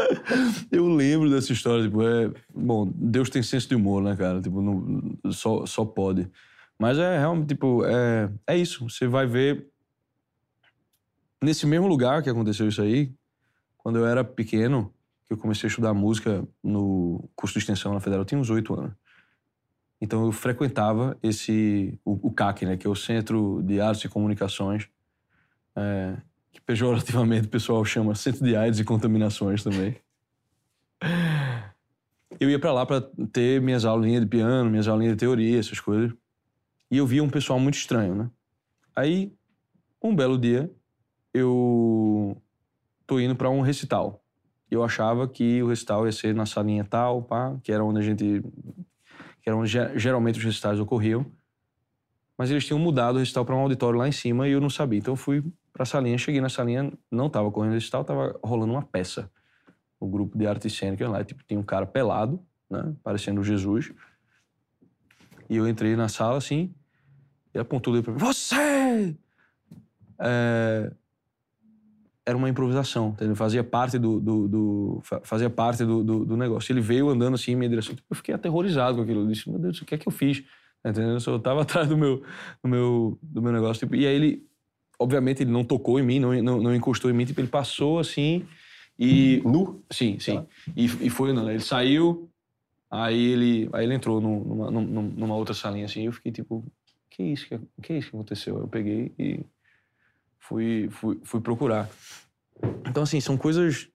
Eu 0.71 0.87
lembro 0.89 1.29
dessa 1.29 1.53
história, 1.53 1.85
tipo, 1.85 2.03
é... 2.03 2.31
Bom, 2.55 2.89
Deus 2.95 3.29
tem 3.29 3.43
senso 3.43 3.69
de 3.69 3.75
humor, 3.75 4.03
né, 4.03 4.17
cara? 4.17 4.41
Tipo, 4.41 4.63
não, 4.63 5.33
só, 5.33 5.67
só 5.67 5.85
pode. 5.85 6.31
Mas 6.79 6.97
é 6.97 7.19
realmente, 7.19 7.49
tipo, 7.49 7.85
é, 7.85 8.31
é 8.47 8.57
isso. 8.57 8.89
Você 8.89 9.07
vai 9.07 9.27
ver... 9.27 9.67
Nesse 11.43 11.67
mesmo 11.67 11.87
lugar 11.87 12.23
que 12.23 12.31
aconteceu 12.31 12.69
isso 12.69 12.81
aí, 12.81 13.13
quando 13.77 13.99
eu 13.99 14.07
era 14.07 14.23
pequeno, 14.23 14.93
que 15.31 15.35
eu 15.35 15.39
comecei 15.39 15.69
a 15.69 15.71
estudar 15.71 15.95
música 15.95 16.45
no 16.61 17.31
curso 17.37 17.53
de 17.53 17.61
extensão 17.61 17.95
na 17.95 18.01
Federal, 18.01 18.23
eu 18.23 18.25
tinha 18.25 18.41
uns 18.41 18.51
oito 18.51 18.75
anos. 18.75 18.93
Então 20.01 20.25
eu 20.25 20.33
frequentava 20.33 21.17
esse 21.23 21.97
o, 22.05 22.29
o, 22.29 22.33
CAC, 22.33 22.67
né, 22.67 22.77
que 22.77 22.85
é 22.85 22.91
o 22.91 22.97
Centro 22.97 23.63
de 23.63 23.81
Artes 23.81 24.03
e 24.03 24.09
Comunicações, 24.09 24.89
é, 25.77 26.17
que 26.51 26.61
pejorativamente 26.61 27.47
o 27.47 27.49
pessoal 27.49 27.85
chama 27.85 28.13
Centro 28.17 28.45
de 28.45 28.57
AIDS 28.57 28.81
e 28.81 28.85
Contaminações 28.85 29.63
também. 29.63 29.95
Eu 32.41 32.51
ia 32.51 32.59
para 32.59 32.73
lá 32.73 32.85
para 32.85 33.01
ter 33.33 33.61
minhas 33.61 33.85
aulinhas 33.85 34.23
de 34.23 34.27
piano, 34.27 34.69
minhas 34.69 34.89
aulinhas 34.89 35.13
de 35.13 35.21
teoria, 35.21 35.61
essas 35.61 35.79
coisas. 35.79 36.13
E 36.91 36.97
eu 36.97 37.07
via 37.07 37.23
um 37.23 37.31
pessoal 37.31 37.61
muito 37.61 37.75
estranho, 37.75 38.17
né? 38.17 38.31
Aí, 38.97 39.33
um 40.03 40.13
belo 40.17 40.37
dia, 40.37 40.69
eu 41.33 42.37
tô 43.07 43.21
indo 43.21 43.37
para 43.37 43.49
um 43.49 43.61
recital 43.61 44.25
eu 44.71 44.85
achava 44.85 45.27
que 45.27 45.63
o 45.63 45.69
recital 45.69 46.07
ia 46.07 46.13
ser 46.13 46.35
na 46.35 46.47
salinha 46.47 46.85
tal, 46.85 47.23
pá, 47.23 47.57
que 47.63 47.73
era 47.73 47.85
onde 47.85 47.99
a 47.99 48.03
gente. 48.03 48.43
que 49.43 49.49
era 49.49 49.57
onde 49.57 49.71
geralmente 49.99 50.39
os 50.39 50.45
recitais 50.45 50.79
ocorriam. 50.79 51.27
Mas 52.39 52.51
eles 52.51 52.65
tinham 52.65 52.79
mudado 52.79 53.17
o 53.17 53.19
recital 53.19 53.45
para 53.45 53.55
um 53.55 53.59
auditório 53.59 53.99
lá 53.99 54.09
em 54.09 54.13
cima 54.13 54.49
e 54.49 54.53
eu 54.53 54.61
não 54.61 54.71
sabia. 54.71 54.99
Então 54.99 55.13
eu 55.13 55.17
fui 55.17 55.45
para 55.73 55.83
a 55.83 55.87
salinha, 55.87 56.17
cheguei 56.17 56.41
na 56.41 56.49
salinha, 56.49 56.93
não 57.11 57.27
estava 57.27 57.51
correndo 57.51 57.75
recital, 57.75 58.03
estava 58.03 58.39
rolando 58.43 58.73
uma 58.73 58.83
peça. 58.83 59.31
O 59.99 60.07
grupo 60.07 60.39
de 60.39 60.47
arte 60.47 60.71
cênica 60.71 61.07
lá, 61.09 61.23
tipo, 61.23 61.43
tinha 61.47 61.61
um 61.61 61.63
cara 61.63 61.85
pelado, 61.85 62.41
né, 62.71 62.95
parecendo 63.03 63.45
Jesus. 63.45 63.93
E 65.51 65.57
eu 65.57 65.69
entrei 65.69 65.97
na 65.97 66.09
sala 66.09 66.39
assim, 66.39 66.73
e 67.55 67.59
apontou 67.59 68.01
para 68.03 68.13
mim: 68.13 68.19
Você! 68.19 69.17
É, 70.19 70.93
era 72.31 72.39
uma 72.39 72.49
improvisação, 72.49 73.17
ele 73.21 73.35
fazia 73.35 73.63
parte 73.63 73.99
do, 73.99 74.21
do, 74.21 74.49
do 74.49 75.03
fazia 75.23 75.51
parte 75.51 75.85
do, 75.85 76.03
do, 76.03 76.25
do, 76.25 76.37
negócio. 76.37 76.73
Ele 76.73 76.81
veio 76.81 77.09
andando 77.09 77.35
assim 77.35 77.53
em 77.53 77.57
minha 77.57 77.69
direção, 77.69 77.95
eu 78.09 78.17
fiquei 78.17 78.35
aterrorizado 78.35 78.97
com 78.97 79.03
aquilo. 79.03 79.21
Eu 79.21 79.27
disse, 79.27 79.49
meu 79.51 79.59
Deus, 79.59 79.81
o 79.81 79.85
que 79.85 79.95
é 79.95 79.99
que 79.99 80.09
eu 80.09 80.13
fiz? 80.13 80.43
Entendeu? 80.85 81.11
Eu 81.11 81.21
só 81.21 81.39
tava 81.39 81.63
atrás 81.63 81.89
do 81.89 81.97
meu, 81.97 82.23
do 82.63 82.69
meu, 82.69 83.19
do 83.23 83.43
meu 83.43 83.53
negócio. 83.53 83.81
Tipo, 83.81 83.97
e 83.97 84.07
aí 84.07 84.15
ele 84.15 84.47
obviamente 84.99 85.43
ele 85.43 85.51
não 85.51 85.65
tocou 85.65 85.99
em 85.99 86.03
mim, 86.03 86.21
não, 86.21 86.35
não, 86.43 86.61
não 86.61 86.75
encostou 86.75 87.11
em 87.11 87.15
mim, 87.15 87.25
tipo, 87.25 87.41
ele 87.41 87.49
passou 87.49 87.99
assim 87.99 88.47
e... 88.99 89.41
Nu? 89.47 89.83
Sim, 89.91 90.19
sim. 90.19 90.37
Tá. 90.37 90.47
E, 90.77 90.85
e 90.85 91.09
foi 91.09 91.31
andando. 91.31 91.51
Ele 91.51 91.61
saiu, 91.61 92.31
aí 92.91 93.19
ele, 93.19 93.71
aí 93.73 93.85
ele 93.85 93.95
entrou 93.95 94.21
numa, 94.21 94.71
numa, 94.71 95.03
numa 95.03 95.35
outra 95.37 95.55
salinha 95.55 95.87
assim, 95.87 96.03
e 96.03 96.05
eu 96.05 96.13
fiquei 96.13 96.31
tipo, 96.31 96.63
que 97.09 97.23
isso 97.23 97.49
que, 97.49 97.59
que 97.83 97.95
isso 97.95 98.11
que 98.11 98.17
aconteceu? 98.17 98.59
Eu 98.59 98.69
peguei 98.69 99.11
e 99.19 99.41
fui, 100.41 100.89
fui, 100.91 101.21
fui 101.23 101.41
procurar. 101.41 101.89
Então, 102.89 103.05
assim, 103.05 103.21
são 103.21 103.37
coisas. 103.37 103.89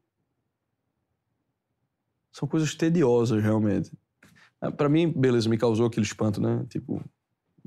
São 2.31 2.47
coisas 2.47 2.75
tediosas, 2.75 3.41
realmente. 3.41 3.91
Ah, 4.61 4.71
para 4.71 4.89
mim, 4.89 5.11
beleza, 5.11 5.49
me 5.49 5.57
causou 5.57 5.87
aquele 5.87 6.05
espanto, 6.05 6.41
né? 6.41 6.65
Tipo, 6.69 7.03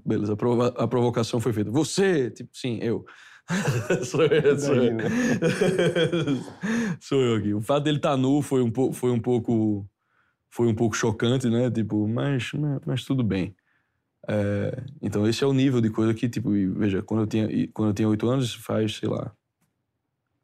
beleza, 0.04 0.32
a, 0.32 0.36
prova 0.36 0.68
a 0.68 0.88
provocação 0.88 1.40
foi 1.40 1.52
feita. 1.52 1.70
Você! 1.70 2.30
Tipo, 2.30 2.50
sim, 2.52 2.78
eu. 2.82 3.04
sou 4.04 4.24
eu, 4.24 4.58
sou 4.58 4.74
eu. 4.74 4.94
Né? 4.94 5.04
sou 7.00 7.20
eu 7.20 7.36
aqui. 7.36 7.54
O 7.54 7.62
fato 7.62 7.84
dele 7.84 7.96
estar 7.96 8.10
tá 8.10 8.16
nu 8.16 8.42
foi 8.42 8.62
um, 8.62 8.92
foi 8.92 9.10
um 9.10 9.20
pouco. 9.20 9.88
Foi 10.50 10.66
um 10.66 10.74
pouco 10.74 10.96
chocante, 10.96 11.48
né? 11.50 11.70
Tipo, 11.70 12.08
mas, 12.08 12.52
mas, 12.54 12.80
mas 12.86 13.04
tudo 13.04 13.22
bem. 13.22 13.54
É, 14.30 14.82
então 15.00 15.26
esse 15.26 15.42
é 15.42 15.46
o 15.46 15.54
nível 15.54 15.80
de 15.80 15.88
coisa 15.88 16.12
que, 16.12 16.28
tipo, 16.28 16.50
veja, 16.50 17.02
quando 17.02 17.22
eu 17.22 17.26
tinha, 17.26 17.48
quando 17.72 17.88
eu 17.88 17.94
tinha 17.94 18.08
8 18.08 18.28
anos, 18.28 18.54
faz, 18.54 18.98
sei 18.98 19.08
lá, 19.08 19.32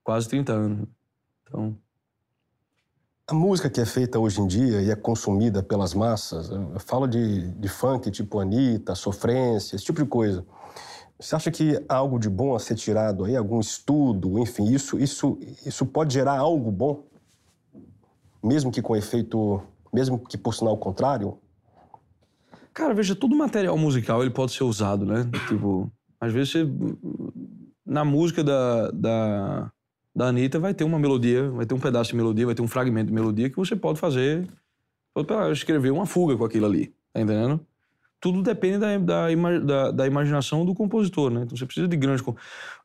quase 0.03 0.29
30 0.29 0.53
anos. 0.53 0.89
Então... 1.43 1.77
A 3.27 3.33
música 3.33 3.71
que 3.71 3.81
é 3.81 3.87
feita 3.87 4.19
hoje 4.19 4.41
em 4.41 4.47
dia 4.47 4.83
e 4.83 4.91
é 4.91 4.97
consumida 4.97 5.63
pelas 5.63 5.95
massas, 5.95 6.51
eu 6.51 6.79
falo 6.79 7.07
de, 7.07 7.49
de 7.53 7.69
funk 7.69 8.11
tipo 8.11 8.39
Anitta, 8.39 8.95
sofrência, 8.95 9.77
esse 9.77 9.85
tipo 9.85 10.03
de 10.03 10.09
coisa. 10.09 10.45
Você 11.19 11.35
acha 11.35 11.51
que 11.51 11.83
há 11.89 11.95
algo 11.95 12.19
de 12.19 12.29
bom 12.29 12.55
a 12.55 12.59
ser 12.59 12.75
tirado 12.75 13.25
aí, 13.25 13.35
algum 13.35 13.61
estudo, 13.61 14.39
enfim, 14.39 14.67
isso, 14.67 14.99
isso, 14.99 15.39
isso 15.65 15.87
pode 15.87 16.13
gerar 16.13 16.39
algo 16.39 16.71
bom? 16.71 17.03
Mesmo 18.43 18.71
que 18.71 18.83
com 18.83 18.95
efeito, 18.95 19.63
mesmo 19.91 20.19
que 20.19 20.37
por 20.37 20.55
sinal 20.55 20.77
contrário? 20.77 21.39
Cara, 22.75 22.93
veja, 22.93 23.15
todo 23.15 23.37
material 23.37 23.79
musical 23.79 24.21
ele 24.21 24.31
pode 24.31 24.51
ser 24.53 24.65
usado, 24.65 25.07
né? 25.07 25.31
Tipo, 25.49 25.91
às 26.21 26.33
vezes 26.33 26.51
você, 26.51 26.67
na 27.87 28.05
música 28.05 28.43
da, 28.43 28.91
da, 28.91 29.73
da 30.15 30.27
Anitta 30.27 30.59
vai 30.59 30.75
ter 30.75 30.83
uma 30.83 30.99
melodia, 30.99 31.49
vai 31.51 31.65
ter 31.65 31.75
um 31.75 31.79
pedaço 31.79 32.11
de 32.11 32.17
melodia, 32.17 32.47
vai 32.47 32.55
ter 32.55 32.63
um 32.63 32.69
fragmento 32.69 33.07
de 33.07 33.13
melodia 33.13 33.49
que 33.49 33.57
você 33.57 33.77
pode 33.77 34.01
fazer, 34.01 34.49
pode 35.15 35.53
escrever 35.53 35.93
uma 35.93 36.05
fuga 36.05 36.37
com 36.37 36.45
aquilo 36.45 36.67
ali, 36.67 36.93
tá 37.13 37.21
entendendo? 37.21 37.65
Tudo 38.21 38.43
depende 38.43 38.79
da, 38.79 38.99
da, 38.99 39.29
da, 39.61 39.91
da 39.93 40.07
imaginação 40.09 40.65
do 40.65 40.75
compositor, 40.75 41.31
né? 41.31 41.43
Então 41.45 41.57
você 41.57 41.67
precisa 41.67 41.87
de 41.87 41.97
grandes... 41.97 42.25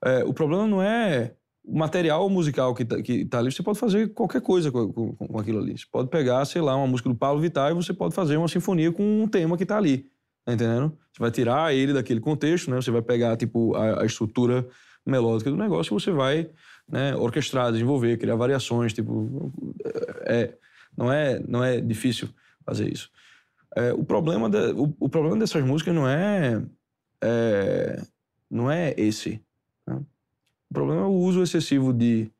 É, 0.03 0.23
o 0.23 0.33
problema 0.33 0.67
não 0.67 0.83
é 0.83 1.33
material 1.65 2.29
musical 2.29 2.73
que 2.73 2.85
tá, 2.85 3.01
que 3.01 3.25
tá 3.25 3.39
ali, 3.39 3.51
você 3.51 3.61
pode 3.61 3.79
fazer 3.79 4.13
qualquer 4.13 4.41
coisa 4.41 4.71
com, 4.71 4.91
com, 4.91 5.15
com, 5.15 5.39
aquilo 5.39 5.59
ali. 5.59 5.77
Você 5.77 5.85
pode 5.91 6.09
pegar, 6.09 6.43
sei 6.45 6.61
lá, 6.61 6.75
uma 6.75 6.87
música 6.87 7.09
do 7.09 7.15
Paulo 7.15 7.39
Vittar 7.39 7.71
e 7.71 7.75
você 7.75 7.93
pode 7.93 8.15
fazer 8.15 8.37
uma 8.37 8.47
sinfonia 8.47 8.91
com 8.91 9.23
um 9.23 9.27
tema 9.27 9.57
que 9.57 9.65
tá 9.65 9.77
ali. 9.77 10.09
Tá 10.45 10.53
entendendo? 10.53 10.97
Você 11.11 11.19
vai 11.19 11.31
tirar 11.31 11.73
ele 11.73 11.93
daquele 11.93 12.19
contexto, 12.19 12.71
né? 12.71 12.77
Você 12.77 12.91
vai 12.91 13.01
pegar, 13.01 13.37
tipo, 13.37 13.75
a, 13.75 14.01
a 14.01 14.05
estrutura 14.05 14.67
melódica 15.05 15.51
do 15.51 15.57
negócio 15.57 15.91
e 15.91 15.99
você 15.99 16.11
vai 16.11 16.49
né, 16.87 17.15
orquestrar, 17.15 17.71
desenvolver, 17.71 18.17
criar 18.17 18.35
variações, 18.35 18.93
tipo... 18.93 19.51
É, 20.21 20.53
não, 20.97 21.11
é, 21.11 21.39
não 21.47 21.63
é 21.63 21.79
difícil 21.79 22.29
fazer 22.65 22.91
isso. 22.91 23.11
É, 23.75 23.93
o, 23.93 24.03
problema 24.03 24.49
de, 24.49 24.71
o, 24.73 24.93
o, 24.99 25.09
problema 25.09 25.37
dessas 25.37 25.63
músicas 25.63 25.93
não 25.93 26.07
é, 26.07 26.61
é 27.23 28.01
não 28.49 28.71
é 28.71 28.93
esse. 28.97 29.41
O 30.69 30.73
problema 30.73 31.01
é 31.01 31.05
o 31.05 31.13
uso 31.13 31.41
excessivo 31.41 31.93
de 31.93 32.31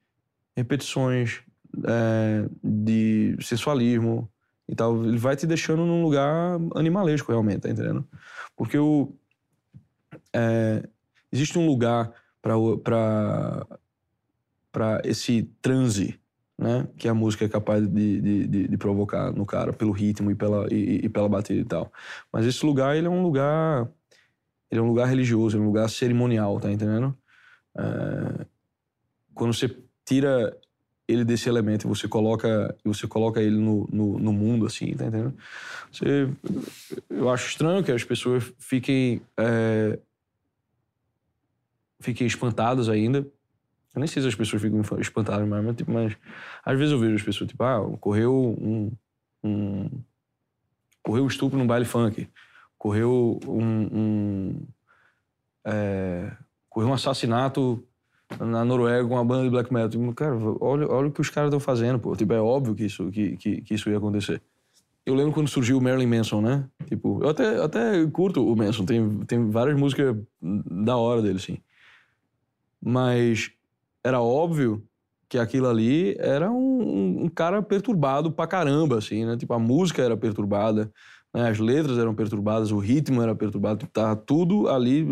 repetições, 0.55 1.41
é, 1.85 2.47
de 2.63 3.35
sensualismo 3.41 4.29
e 4.67 4.75
tal. 4.75 5.03
Ele 5.03 5.17
vai 5.17 5.35
te 5.35 5.47
deixando 5.47 5.85
num 5.85 6.03
lugar 6.03 6.59
animalesco, 6.75 7.31
realmente, 7.31 7.61
tá 7.61 7.69
entendendo? 7.69 8.07
Porque 8.55 8.77
o, 8.77 9.13
é, 10.33 10.87
existe 11.31 11.57
um 11.57 11.65
lugar 11.65 12.13
para 12.41 13.67
esse 15.03 15.43
transe 15.61 16.19
né? 16.59 16.85
Que 16.97 17.07
a 17.07 17.13
música 17.13 17.45
é 17.45 17.49
capaz 17.49 17.87
de, 17.87 18.19
de, 18.19 18.47
de, 18.47 18.67
de, 18.67 18.77
provocar 18.77 19.31
no 19.31 19.45
cara, 19.45 19.71
pelo 19.71 19.93
ritmo 19.93 20.29
e 20.29 20.35
pela, 20.35 20.67
e, 20.69 21.05
e, 21.05 21.09
pela 21.09 21.29
batida 21.29 21.61
e 21.61 21.63
tal. 21.63 21.91
Mas 22.33 22.45
esse 22.45 22.65
lugar, 22.65 22.97
ele 22.97 23.07
é 23.07 23.09
um 23.09 23.23
lugar... 23.23 23.89
Ele 24.69 24.79
é 24.79 24.83
um 24.83 24.87
lugar 24.87 25.07
religioso, 25.07 25.57
é 25.57 25.59
um 25.59 25.65
lugar 25.65 25.89
cerimonial, 25.89 26.59
tá 26.59 26.71
entendendo? 26.71 27.17
É, 27.77 28.45
quando 29.33 29.53
você 29.53 29.75
tira 30.05 30.55
ele 31.07 31.23
desse 31.23 31.49
elemento 31.49 31.85
e 31.85 31.87
você 31.87 32.07
coloca 32.07 32.75
você 32.83 33.07
coloca 33.07 33.41
ele 33.41 33.57
no, 33.57 33.87
no, 33.91 34.19
no, 34.19 34.31
mundo 34.31 34.65
assim 34.65 34.95
tá 34.95 35.05
entendendo? 35.05 35.35
Você, 35.91 36.29
eu 37.09 37.29
acho 37.29 37.49
estranho 37.49 37.83
que 37.83 37.91
as 37.91 38.03
pessoas 38.03 38.51
fiquem 38.59 39.21
é, 39.37 39.97
fiquem 41.99 42.27
espantadas 42.27 42.89
ainda. 42.89 43.19
Eu 43.95 43.99
nem 43.99 44.07
sei 44.07 44.21
se 44.21 44.27
as 44.27 44.35
pessoas 44.35 44.61
ficam 44.61 44.81
espantadas 44.99 45.47
mais 45.47 45.65
mas, 45.65 45.75
tipo, 45.75 45.91
mas 45.91 46.15
às 46.63 46.77
vezes 46.77 46.91
eu 46.91 46.99
vejo 46.99 47.15
as 47.15 47.23
pessoas 47.23 47.49
tipo 47.49 47.63
ah 47.63 47.97
correu 47.99 48.55
um, 48.61 48.91
um 49.43 49.89
correu 51.01 51.23
um 51.23 51.27
estupro 51.27 51.57
num 51.57 51.65
baile 51.65 51.85
funk 51.85 52.29
correu 52.77 53.39
um, 53.47 53.89
um 53.91 54.67
é, 55.65 56.31
ocorreu 56.79 56.89
um 56.89 56.93
assassinato 56.93 57.83
na 58.39 58.63
Noruega 58.63 59.07
com 59.07 59.15
uma 59.15 59.25
banda 59.25 59.43
de 59.43 59.49
black 59.49 59.73
metal. 59.73 59.89
Tipo, 59.89 60.13
cara, 60.13 60.35
olha, 60.61 60.87
olha 60.87 61.07
o 61.07 61.11
que 61.11 61.21
os 61.21 61.29
caras 61.29 61.49
estão 61.49 61.59
fazendo, 61.59 61.99
pô. 61.99 62.15
Tipo, 62.15 62.33
é 62.33 62.41
óbvio 62.41 62.73
que 62.73 62.85
isso, 62.85 63.09
que, 63.11 63.35
que, 63.37 63.61
que, 63.61 63.73
isso 63.73 63.89
ia 63.89 63.97
acontecer. 63.97 64.41
Eu 65.05 65.15
lembro 65.15 65.33
quando 65.33 65.47
surgiu 65.47 65.77
o 65.77 65.81
Marilyn 65.81 66.07
Manson, 66.07 66.41
né? 66.41 66.65
Tipo, 66.85 67.19
eu 67.23 67.29
até, 67.29 67.61
até 67.61 68.05
curto 68.07 68.45
o 68.45 68.55
Manson, 68.55 68.85
tem, 68.85 69.19
tem 69.25 69.49
várias 69.49 69.77
músicas 69.77 70.15
da 70.41 70.95
hora 70.95 71.21
dele, 71.21 71.39
sim. 71.39 71.57
Mas 72.81 73.51
era 74.03 74.21
óbvio 74.21 74.83
que 75.27 75.37
aquilo 75.37 75.67
ali 75.67 76.15
era 76.19 76.51
um, 76.51 77.23
um, 77.23 77.29
cara 77.29 77.61
perturbado 77.61 78.31
pra 78.31 78.47
caramba, 78.47 78.97
assim, 78.97 79.25
né? 79.25 79.35
Tipo, 79.37 79.53
a 79.53 79.59
música 79.59 80.01
era 80.01 80.15
perturbada, 80.15 80.91
né? 81.33 81.49
As 81.49 81.59
letras 81.59 81.97
eram 81.97 82.15
perturbadas, 82.15 82.71
o 82.71 82.79
ritmo 82.79 83.21
era 83.21 83.35
perturbado, 83.35 83.79
tipo, 83.79 83.91
tava 83.91 84.15
tudo 84.15 84.67
ali. 84.67 85.05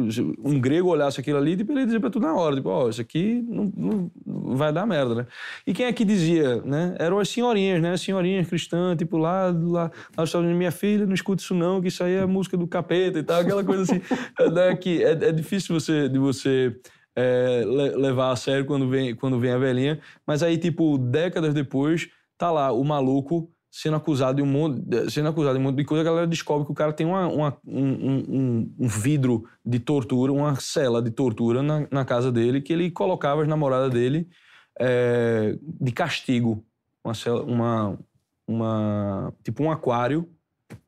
Um 0.44 0.60
grego 0.60 0.90
olhasse 0.90 1.20
aquilo 1.20 1.38
ali, 1.38 1.56
tipo, 1.56 1.72
ele 1.72 1.86
dizia 1.86 2.00
pra 2.00 2.10
tudo 2.10 2.26
na 2.26 2.34
hora, 2.34 2.56
tipo, 2.56 2.70
ó, 2.70 2.86
oh, 2.86 2.90
isso 2.90 3.02
aqui 3.02 3.44
não, 3.48 3.72
não, 3.76 4.12
vai 4.56 4.74
dar 4.74 4.86
merda, 4.88 5.14
né? 5.14 5.28
E 5.66 5.74
quem 5.74 5.86
é 5.86 5.94
que 5.94 6.04
dizia, 6.04 6.62
né? 6.64 6.96
Eram 7.00 7.20
as 7.20 7.30
senhorinhas, 7.30 7.82
né? 7.82 7.92
As 7.94 8.02
senhorinhas 8.02 8.48
cristãs, 8.48 8.98
tipo, 8.98 9.18
lá, 9.18 9.54
lá, 9.56 9.92
lá 10.18 10.24
os 10.24 10.34
minha 10.36 10.72
filha, 10.72 11.06
não 11.06 11.14
escuta 11.14 11.42
isso 11.42 11.54
não, 11.54 11.82
que 11.82 11.88
isso 11.90 12.04
aí 12.04 12.16
é 12.16 12.26
música 12.26 12.58
do 12.58 12.68
capeta 12.68 13.20
e 13.20 13.24
tal, 13.24 13.42
aquela 13.42 13.64
coisa 13.64 13.84
assim, 13.84 14.02
né? 14.54 14.76
Que 14.76 15.04
é, 15.04 15.12
é 15.12 15.32
difícil 15.32 15.80
você, 15.80 16.10
de 16.10 16.18
você 16.18 16.76
é, 17.16 17.64
levar 17.66 18.32
a 18.32 18.36
sério 18.36 18.66
quando 18.66 18.90
vem, 18.90 19.16
quando 19.16 19.40
vem 19.40 19.52
a 19.52 19.58
velhinha, 19.58 20.00
mas 20.26 20.42
aí, 20.42 20.58
tipo, 20.58 20.98
décadas 20.98 21.54
depois, 21.54 22.10
tá 22.38 22.50
lá 22.52 22.72
o 22.72 22.84
maluco 22.84 23.52
sendo 23.78 23.96
acusado 23.96 24.38
de 24.38 24.42
um 24.42 24.46
monte, 24.48 24.82
sendo 25.12 25.30
acusado 25.30 25.54
de 25.54 25.60
um 25.60 25.64
monte 25.68 25.76
de 25.76 25.86
coisa, 25.86 26.02
a 26.02 26.04
galera 26.04 26.26
descobre 26.26 26.66
que 26.66 26.72
o 26.72 26.76
cara 26.76 26.92
tem 26.92 27.06
uma, 27.06 27.28
uma 27.28 27.58
um, 27.64 27.86
um, 27.86 28.74
um, 28.80 28.88
vidro 28.88 29.48
de 29.64 29.78
tortura, 29.78 30.34
uma 30.34 30.56
cela 30.56 31.00
de 31.00 31.12
tortura 31.12 31.62
na, 31.62 31.88
na, 31.92 32.04
casa 32.04 32.32
dele, 32.32 32.60
que 32.60 32.74
ele 32.74 32.90
colocava 32.90 33.44
as 33.44 33.48
namoradas 33.48 33.92
dele 33.92 34.28
é, 34.80 35.60
de 35.62 35.92
castigo. 35.92 36.66
Uma, 37.04 37.14
cela, 37.14 37.44
uma, 37.44 38.00
uma, 38.48 39.32
tipo 39.44 39.62
um 39.62 39.70
aquário 39.70 40.28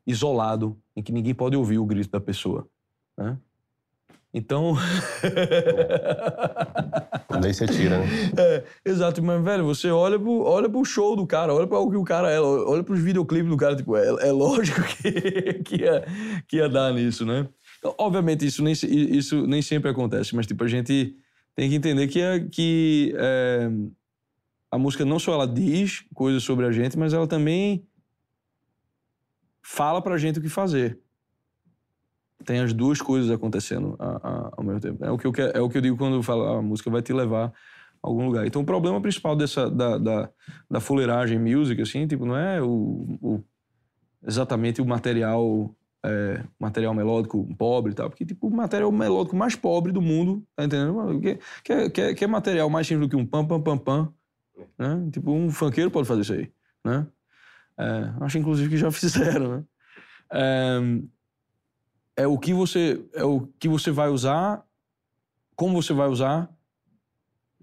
isolado, 0.05 0.75
em 0.95 1.03
que 1.03 1.11
ninguém 1.11 1.35
pode 1.35 1.55
ouvir 1.55 1.77
o 1.77 1.85
grito 1.85 2.09
da 2.09 2.19
pessoa. 2.19 2.67
Né? 3.15 3.37
Então. 4.33 4.75
Daí 7.41 7.53
você 7.53 7.67
tira, 7.67 7.99
né? 7.99 8.07
É, 8.37 8.63
exato, 8.85 9.21
mas, 9.23 9.43
velho, 9.43 9.65
você 9.65 9.89
olha 9.89 10.19
pro, 10.19 10.43
olha 10.43 10.69
pro 10.69 10.85
show 10.85 11.15
do 11.15 11.25
cara, 11.25 11.51
olha 11.53 11.65
para 11.65 11.79
o 11.79 11.89
que 11.89 11.97
o 11.97 12.03
cara 12.03 12.29
é, 12.29 12.39
olha 12.39 12.83
pros 12.83 12.99
videoclipes 12.99 13.49
do 13.49 13.57
cara, 13.57 13.75
tipo, 13.75 13.95
é, 13.95 14.27
é 14.27 14.31
lógico 14.31 14.81
que, 15.01 15.63
que, 15.63 15.77
ia, 15.77 16.05
que 16.47 16.57
ia 16.57 16.69
dar 16.69 16.93
nisso, 16.93 17.25
né? 17.25 17.47
Então, 17.79 17.95
obviamente, 17.97 18.45
isso 18.45 18.63
nem, 18.63 18.73
isso 18.73 19.47
nem 19.47 19.61
sempre 19.61 19.89
acontece, 19.89 20.35
mas, 20.35 20.45
tipo, 20.45 20.63
a 20.63 20.67
gente 20.67 21.15
tem 21.55 21.69
que 21.69 21.75
entender 21.75 22.07
que, 22.07 22.21
é, 22.21 22.39
que 22.39 23.15
é, 23.17 23.69
a 24.69 24.77
música 24.77 25.05
não 25.05 25.17
só 25.17 25.33
ela 25.33 25.47
diz 25.47 26.03
coisas 26.13 26.43
sobre 26.43 26.65
a 26.65 26.71
gente, 26.71 26.97
mas 26.97 27.13
ela 27.13 27.25
também 27.25 27.87
fala 29.61 30.01
pra 30.01 30.17
gente 30.17 30.39
o 30.39 30.41
que 30.41 30.49
fazer 30.49 30.99
tem 32.45 32.59
as 32.59 32.73
duas 32.73 33.01
coisas 33.01 33.29
acontecendo 33.31 33.95
ao 33.99 34.63
mesmo 34.63 34.79
tempo. 34.79 35.03
É 35.03 35.11
o, 35.11 35.17
que 35.17 35.27
eu, 35.27 35.33
é 35.53 35.61
o 35.61 35.69
que 35.69 35.77
eu 35.77 35.81
digo 35.81 35.97
quando 35.97 36.15
eu 36.15 36.23
falo 36.23 36.45
ah, 36.45 36.59
a 36.59 36.61
música 36.61 36.89
vai 36.89 37.01
te 37.01 37.13
levar 37.13 37.47
a 37.47 37.51
algum 38.01 38.25
lugar. 38.25 38.47
Então 38.47 38.61
o 38.61 38.65
problema 38.65 39.01
principal 39.01 39.35
dessa 39.35 39.69
da, 39.69 39.97
da, 39.97 40.29
da 40.69 40.79
fuleiragem 40.79 41.39
music, 41.39 41.81
assim, 41.81 42.07
tipo, 42.07 42.25
não 42.25 42.37
é 42.37 42.61
o, 42.61 43.17
o 43.21 43.43
exatamente 44.25 44.81
o 44.81 44.85
material 44.85 45.73
é, 46.05 46.43
material 46.57 46.93
melódico 46.93 47.45
pobre 47.57 47.91
e 47.91 47.95
tal, 47.95 48.09
porque, 48.09 48.25
tipo, 48.25 48.47
o 48.47 48.51
material 48.51 48.91
melódico 48.91 49.35
mais 49.35 49.55
pobre 49.55 49.91
do 49.91 50.01
mundo, 50.01 50.43
tá 50.55 50.63
entendendo? 50.63 51.19
Que, 51.19 51.39
que, 51.63 51.89
que, 51.89 52.13
que 52.15 52.23
é 52.23 52.27
material 52.27 52.69
mais 52.69 52.87
simples 52.87 53.07
do 53.07 53.11
que 53.11 53.21
um 53.21 53.25
pam, 53.25 53.45
pam, 53.45 53.61
pam, 53.61 53.77
pam, 53.77 54.13
né? 54.77 55.09
Tipo, 55.11 55.31
um 55.31 55.51
funkeiro 55.51 55.91
pode 55.91 56.07
fazer 56.07 56.21
isso 56.21 56.33
aí, 56.33 56.51
né? 56.85 57.05
É, 57.77 58.13
acho, 58.21 58.37
inclusive, 58.37 58.69
que 58.69 58.77
já 58.77 58.91
fizeram, 58.91 59.57
né? 59.57 59.63
É, 60.31 60.79
é 62.19 62.27
o 62.27 62.37
que 62.37 62.53
você 62.53 63.01
é 63.13 63.23
o 63.23 63.47
que 63.57 63.69
você 63.69 63.91
vai 63.91 64.09
usar, 64.09 64.61
como 65.55 65.81
você 65.81 65.93
vai 65.93 66.09
usar 66.09 66.53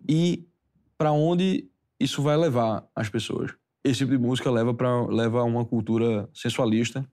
e 0.09 0.49
para 0.97 1.13
onde 1.13 1.69
isso 2.01 2.23
vai 2.23 2.39
levar 2.39 2.89
as 2.95 3.11
pessoas. 3.11 3.55
Esse 3.85 3.99
tipo 3.99 4.13
de 4.13 4.19
música 4.19 4.51
leva 4.51 4.73
para 4.73 5.07
leva 5.09 5.41
a 5.41 5.45
uma 5.45 5.63
cultura 5.63 6.27
sensualista, 6.33 7.07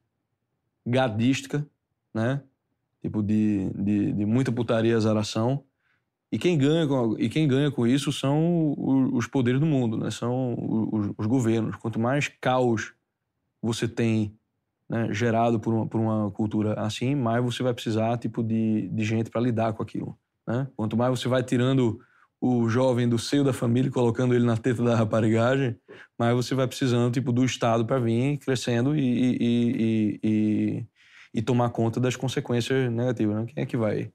gadística, 0.86 1.68
né? 2.14 2.42
Tipo 3.02 3.22
de, 3.22 3.70
de, 3.72 4.14
de 4.14 4.26
muita 4.26 4.50
putaria, 4.50 4.96
azaração. 4.96 5.66
E 6.32 6.40
quem 6.40 6.58
ganha 6.58 6.88
com, 6.88 7.20
e 7.20 7.28
quem 7.28 7.46
ganha 7.46 7.70
com 7.70 7.86
isso 7.86 8.10
são 8.14 8.74
os, 9.14 9.28
poderes 9.28 9.60
do 9.60 9.66
mundo, 9.66 9.98
né? 9.98 10.10
São 10.12 10.56
os, 10.94 11.12
os 11.18 11.26
governos. 11.26 11.76
Quanto 11.76 12.00
mais 12.00 12.30
caos 12.40 12.94
você 13.62 13.86
tem 13.86 14.34
né, 14.90 15.12
gerado 15.12 15.60
por 15.60 15.74
uma, 15.74 15.88
por 15.88 16.00
uma 16.00 16.32
cultura 16.32 16.80
assim, 16.80 17.16
mais 17.16 17.44
você 17.44 17.64
vai 17.64 17.74
precisar 17.74 18.18
tipo 18.18 18.44
de, 18.44 18.88
de 18.90 19.04
gente 19.04 19.30
para 19.30 19.42
lidar 19.42 19.74
com 19.74 19.84
aquilo. 19.84 20.18
Né? 20.48 20.68
Quanto 20.76 20.98
mais 20.98 21.20
você 21.20 21.28
vai 21.28 21.44
tirando 21.44 22.00
o 22.40 22.68
jovem 22.68 23.08
do 23.08 23.18
seio 23.18 23.44
da 23.44 23.54
família, 23.54 23.90
colocando 23.90 24.36
ele 24.36 24.46
na 24.46 24.58
teta 24.58 24.84
da 24.84 24.96
raparigagem, 24.96 25.78
mas 26.20 26.36
você 26.36 26.54
vai 26.54 26.68
precisando 26.68 27.14
tipo 27.14 27.32
do 27.32 27.46
Estado 27.46 27.86
para 27.86 28.00
vir 28.00 28.38
crescendo 28.38 28.96
e, 28.96 29.02
e, 29.02 29.38
e, 29.40 30.20
e, 30.24 30.86
e 31.36 31.42
tomar 31.42 31.70
conta 31.70 32.02
das 32.02 32.18
consequências 32.18 32.92
negativas. 32.92 33.36
Né? 33.38 33.46
Quem 33.46 33.64
é 33.64 33.66
que 33.66 33.78
vai 33.78 34.12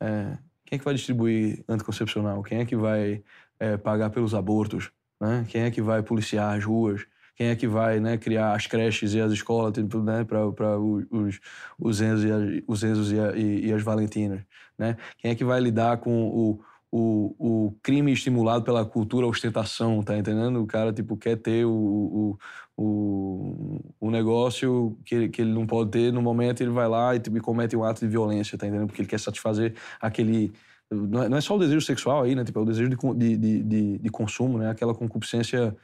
é, 0.00 0.38
quem 0.64 0.76
é 0.76 0.78
que 0.78 0.84
vai 0.84 0.94
distribuir 0.94 1.64
anticoncepcional? 1.68 2.42
Quem 2.42 2.60
é 2.60 2.64
que 2.64 2.76
vai 2.76 3.22
é, 3.58 3.76
pagar 3.76 4.08
pelos 4.10 4.34
abortos? 4.34 4.90
Né? 5.20 5.44
Quem 5.48 5.62
é 5.62 5.70
que 5.70 5.82
vai 5.82 6.02
policiar 6.02 6.56
as 6.56 6.64
ruas? 6.64 7.04
Quem 7.40 7.48
é 7.48 7.56
que 7.56 7.66
vai 7.66 8.00
né, 8.00 8.18
criar 8.18 8.52
as 8.52 8.66
creches 8.66 9.14
e 9.14 9.20
as 9.20 9.32
escolas 9.32 9.74
né, 9.74 10.24
para 10.24 10.78
os, 10.78 11.40
os 11.78 12.00
Enzos, 12.02 12.22
e 12.22 12.30
as, 12.30 12.62
os 12.66 12.84
Enzos 12.84 13.12
e, 13.12 13.18
a, 13.18 13.34
e, 13.34 13.68
e 13.68 13.72
as 13.72 13.82
Valentinas? 13.82 14.42
Né? 14.76 14.94
Quem 15.16 15.30
é 15.30 15.34
que 15.34 15.42
vai 15.42 15.58
lidar 15.58 15.96
com 15.96 16.28
o, 16.28 16.60
o, 16.92 17.34
o 17.38 17.74
crime 17.82 18.12
estimulado 18.12 18.62
pela 18.62 18.84
cultura 18.84 19.26
ostentação, 19.26 20.02
tá 20.02 20.18
entendendo? 20.18 20.60
O 20.60 20.66
cara, 20.66 20.92
tipo, 20.92 21.16
quer 21.16 21.36
ter 21.36 21.64
o, 21.64 21.72
o, 21.72 22.38
o, 22.76 23.80
o 23.98 24.10
negócio 24.10 24.98
que 25.06 25.14
ele, 25.14 25.28
que 25.30 25.40
ele 25.40 25.54
não 25.54 25.66
pode 25.66 25.92
ter, 25.92 26.12
no 26.12 26.20
momento 26.20 26.60
ele 26.60 26.72
vai 26.72 26.88
lá 26.88 27.16
e, 27.16 27.20
tipo, 27.20 27.40
comete 27.40 27.74
um 27.74 27.82
ato 27.82 28.00
de 28.00 28.06
violência, 28.06 28.58
tá 28.58 28.66
entendendo? 28.66 28.86
Porque 28.86 29.00
ele 29.00 29.08
quer 29.08 29.18
satisfazer 29.18 29.74
aquele... 29.98 30.52
Não 30.90 31.22
é, 31.22 31.38
é 31.38 31.40
só 31.40 31.56
o 31.56 31.58
desejo 31.58 31.80
sexual 31.80 32.24
aí, 32.24 32.34
né? 32.34 32.44
Tipo, 32.44 32.58
é 32.58 32.62
o 32.62 32.66
desejo 32.66 32.90
de, 32.90 33.36
de, 33.38 33.62
de, 33.62 33.98
de 33.98 34.10
consumo, 34.10 34.58
né? 34.58 34.68
Aquela 34.68 34.94
concupiscência 34.94 35.74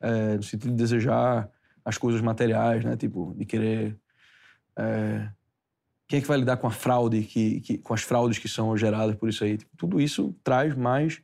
é, 0.00 0.36
no 0.36 0.42
sentido 0.42 0.70
de 0.70 0.76
desejar 0.76 1.48
as 1.84 1.96
coisas 1.98 2.20
materiais, 2.20 2.84
né? 2.84 2.96
Tipo, 2.96 3.34
de 3.36 3.44
querer... 3.44 3.96
É, 4.76 5.28
quem 6.08 6.18
é 6.18 6.22
que 6.22 6.28
vai 6.28 6.38
lidar 6.38 6.56
com 6.56 6.66
a 6.66 6.70
fraude, 6.70 7.22
que, 7.22 7.60
que, 7.60 7.78
com 7.78 7.92
as 7.92 8.02
fraudes 8.02 8.38
que 8.38 8.48
são 8.48 8.76
geradas 8.76 9.16
por 9.16 9.28
isso 9.28 9.42
aí? 9.42 9.56
Tipo, 9.56 9.76
tudo 9.76 10.00
isso 10.00 10.34
traz 10.44 10.74
mais, 10.76 11.20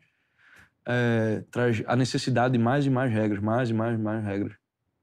é, 0.85 1.45
traz 1.51 1.83
a 1.87 1.95
necessidade 1.95 2.53
de 2.53 2.59
mais 2.59 2.85
e 2.85 2.91
mais 2.91 3.13
regras, 3.13 3.41
mais 3.41 3.71
e 3.71 3.75
mais 3.75 3.99
e 3.99 4.03
mais 4.03 4.25
regras. 4.25 4.53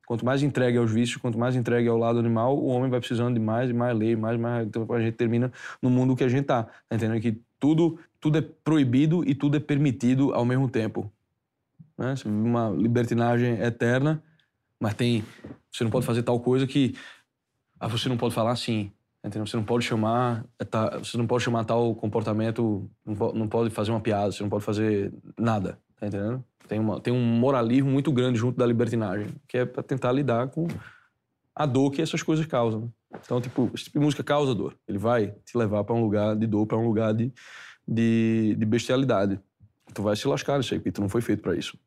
Quanto 0.05 0.25
mais 0.25 0.41
entregue 0.41 0.77
aos 0.77 0.91
vícios, 0.91 1.17
quanto 1.17 1.37
mais 1.37 1.55
entregue 1.55 1.87
ao 1.87 1.97
lado 1.97 2.17
animal, 2.17 2.57
o 2.57 2.65
homem 2.65 2.89
vai 2.89 2.99
precisando 2.99 3.35
de 3.35 3.39
mais 3.39 3.69
e 3.69 3.73
mais 3.73 3.95
lei, 3.95 4.15
mais 4.15 4.35
e 4.35 4.41
mais. 4.41 4.67
Então 4.67 4.91
a 4.91 4.99
gente 4.99 5.13
termina 5.13 5.51
no 5.81 5.89
mundo 5.89 6.15
que 6.15 6.23
a 6.23 6.27
gente 6.27 6.45
tá, 6.45 6.63
tá 6.63 6.95
entendendo? 6.95 7.21
Que 7.21 7.39
tudo, 7.59 7.99
tudo 8.19 8.39
é 8.39 8.41
proibido 8.41 9.23
e 9.23 9.35
tudo 9.35 9.57
é 9.57 9.59
permitido 9.59 10.33
ao 10.33 10.43
mesmo 10.43 10.67
tempo. 10.67 11.11
Né? 11.99 12.13
Uma 12.25 12.69
libertinagem 12.69 13.59
eterna, 13.59 14.23
mas 14.79 14.93
tem. 14.93 15.25
Você 15.69 15.83
não 15.83 15.91
pode 15.91 16.05
fazer 16.05 16.23
tal 16.23 16.39
coisa 16.39 16.65
que. 16.65 16.95
Ah, 17.77 17.89
você 17.89 18.07
não 18.07 18.15
pode 18.15 18.33
falar 18.33 18.51
assim. 18.51 18.89
Entendeu? 19.21 19.45
Você 19.45 19.57
não 19.57 19.65
pode 19.65 19.83
chamar, 19.83 20.45
tá, 20.69 20.97
você 20.97 21.17
não 21.17 21.27
pode 21.27 21.43
chamar 21.43 21.65
tal 21.65 21.93
comportamento, 21.93 22.89
não 23.05 23.33
não 23.33 23.47
pode 23.49 23.69
fazer 23.69 23.91
uma 23.91 23.99
piada, 23.99 24.31
você 24.31 24.41
não 24.41 24.49
pode 24.49 24.63
fazer 24.63 25.13
nada, 25.37 25.77
tá 25.97 26.07
entendendo? 26.07 26.41
Tem, 26.69 26.79
uma, 26.79 27.01
tem 27.01 27.13
um 27.13 27.21
moralismo 27.21 27.91
muito 27.91 28.13
grande 28.13 28.39
junto 28.39 28.57
da 28.57 28.65
libertinagem, 28.65 29.27
que 29.45 29.57
é 29.57 29.65
para 29.65 29.83
tentar 29.83 30.13
lidar 30.13 30.47
com 30.47 30.69
a 31.53 31.65
dor 31.65 31.91
que 31.91 32.01
essas 32.01 32.23
coisas 32.23 32.45
causam. 32.45 32.89
Então, 33.13 33.41
tipo, 33.41 33.69
esse 33.73 33.85
tipo 33.85 33.99
de 33.99 34.05
música 34.05 34.23
causa 34.23 34.55
dor. 34.55 34.73
Ele 34.87 34.97
vai 34.97 35.35
te 35.43 35.57
levar 35.57 35.83
para 35.83 35.95
um 35.95 36.01
lugar 36.01 36.33
de 36.37 36.47
dor, 36.47 36.65
para 36.65 36.77
um 36.77 36.85
lugar 36.85 37.13
de, 37.13 37.33
de, 37.85 38.55
de 38.57 38.65
bestialidade. 38.65 39.37
Tu 39.93 40.01
vai 40.01 40.15
se 40.15 40.29
lascar 40.29 40.59
nisso 40.59 40.73
aí, 40.73 40.79
porque 40.79 40.93
tu 40.93 41.01
não 41.01 41.09
foi 41.09 41.19
feito 41.19 41.41
para 41.41 41.57
isso 41.57 41.77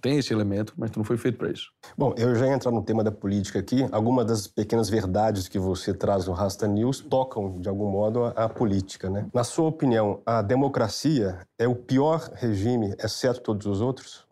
tem 0.00 0.18
esse 0.18 0.32
elemento, 0.32 0.72
mas 0.76 0.90
tu 0.90 0.98
não 0.98 1.04
foi 1.04 1.16
feito 1.16 1.38
para 1.38 1.50
isso. 1.50 1.70
Bom, 1.96 2.14
eu 2.16 2.34
já 2.34 2.46
ia 2.46 2.54
entrar 2.54 2.70
no 2.70 2.82
tema 2.82 3.02
da 3.02 3.10
política 3.10 3.58
aqui. 3.58 3.86
Algumas 3.90 4.26
das 4.26 4.46
pequenas 4.46 4.88
verdades 4.88 5.48
que 5.48 5.58
você 5.58 5.92
traz 5.94 6.26
no 6.26 6.32
Rasta 6.32 6.66
News 6.66 7.00
tocam, 7.00 7.60
de 7.60 7.68
algum 7.68 7.90
modo, 7.90 8.24
a, 8.24 8.48
política, 8.48 9.10
né? 9.10 9.28
Na 9.32 9.44
sua 9.44 9.68
opinião, 9.68 10.20
a 10.24 10.42
democracia 10.42 11.40
é 11.58 11.68
o 11.68 11.74
pior 11.74 12.30
regime, 12.34 12.94
exceto 13.02 13.40
todos 13.40 13.66
os 13.66 13.80
outros? 13.80 14.26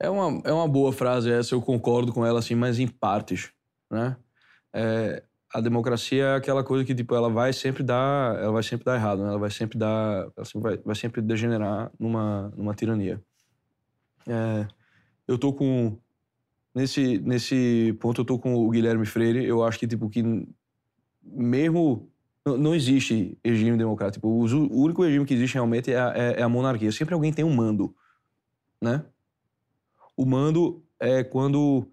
É 0.00 0.08
uma, 0.08 0.40
é 0.44 0.52
uma 0.52 0.68
boa 0.68 0.92
frase 0.92 1.30
essa, 1.30 1.54
eu 1.54 1.60
concordo 1.60 2.12
com 2.12 2.24
ela, 2.24 2.38
assim, 2.38 2.54
mas 2.54 2.78
em 2.78 2.86
partes, 2.86 3.50
né? 3.90 4.16
É, 4.72 5.22
a 5.52 5.60
democracia 5.60 6.24
é 6.24 6.36
aquela 6.36 6.62
coisa 6.62 6.84
que, 6.84 6.94
tipo, 6.94 7.14
ela 7.14 7.30
vai 7.30 7.52
sempre 7.52 7.82
dar, 7.82 8.36
ela 8.36 8.52
vai 8.52 8.62
sempre 8.62 8.84
dar 8.84 8.94
errado, 8.94 9.22
né? 9.22 9.30
Ela 9.30 9.38
vai 9.38 9.50
sempre 9.50 9.78
dar, 9.78 10.28
ela 10.36 10.46
vai, 10.56 10.76
vai 10.78 10.94
sempre 10.94 11.22
degenerar 11.22 11.90
numa, 11.98 12.52
numa 12.56 12.74
tirania. 12.74 13.20
É, 14.28 14.68
eu 15.26 15.38
tô 15.38 15.52
com. 15.52 15.98
Nesse, 16.74 17.18
nesse 17.18 17.96
ponto, 17.98 18.20
eu 18.20 18.24
tô 18.24 18.38
com 18.38 18.54
o 18.54 18.70
Guilherme 18.70 19.06
Freire. 19.06 19.44
Eu 19.44 19.64
acho 19.64 19.78
que, 19.78 19.86
tipo, 19.86 20.08
que 20.08 20.22
mesmo. 21.22 22.08
Não, 22.44 22.74
existe 22.74 23.36
regime 23.44 23.76
democrático. 23.76 24.26
Tipo, 24.26 24.28
o, 24.28 24.82
único 24.82 25.02
regime 25.02 25.26
que 25.26 25.34
existe 25.34 25.54
realmente 25.54 25.92
é 25.92 25.98
a, 25.98 26.12
é, 26.14 26.40
é 26.40 26.42
a 26.42 26.48
monarquia. 26.48 26.90
Sempre 26.92 27.14
alguém 27.14 27.32
tem 27.32 27.44
um 27.44 27.54
mando, 27.54 27.94
né? 28.80 29.04
O 30.16 30.24
mando 30.24 30.82
é 30.98 31.22
quando 31.22 31.86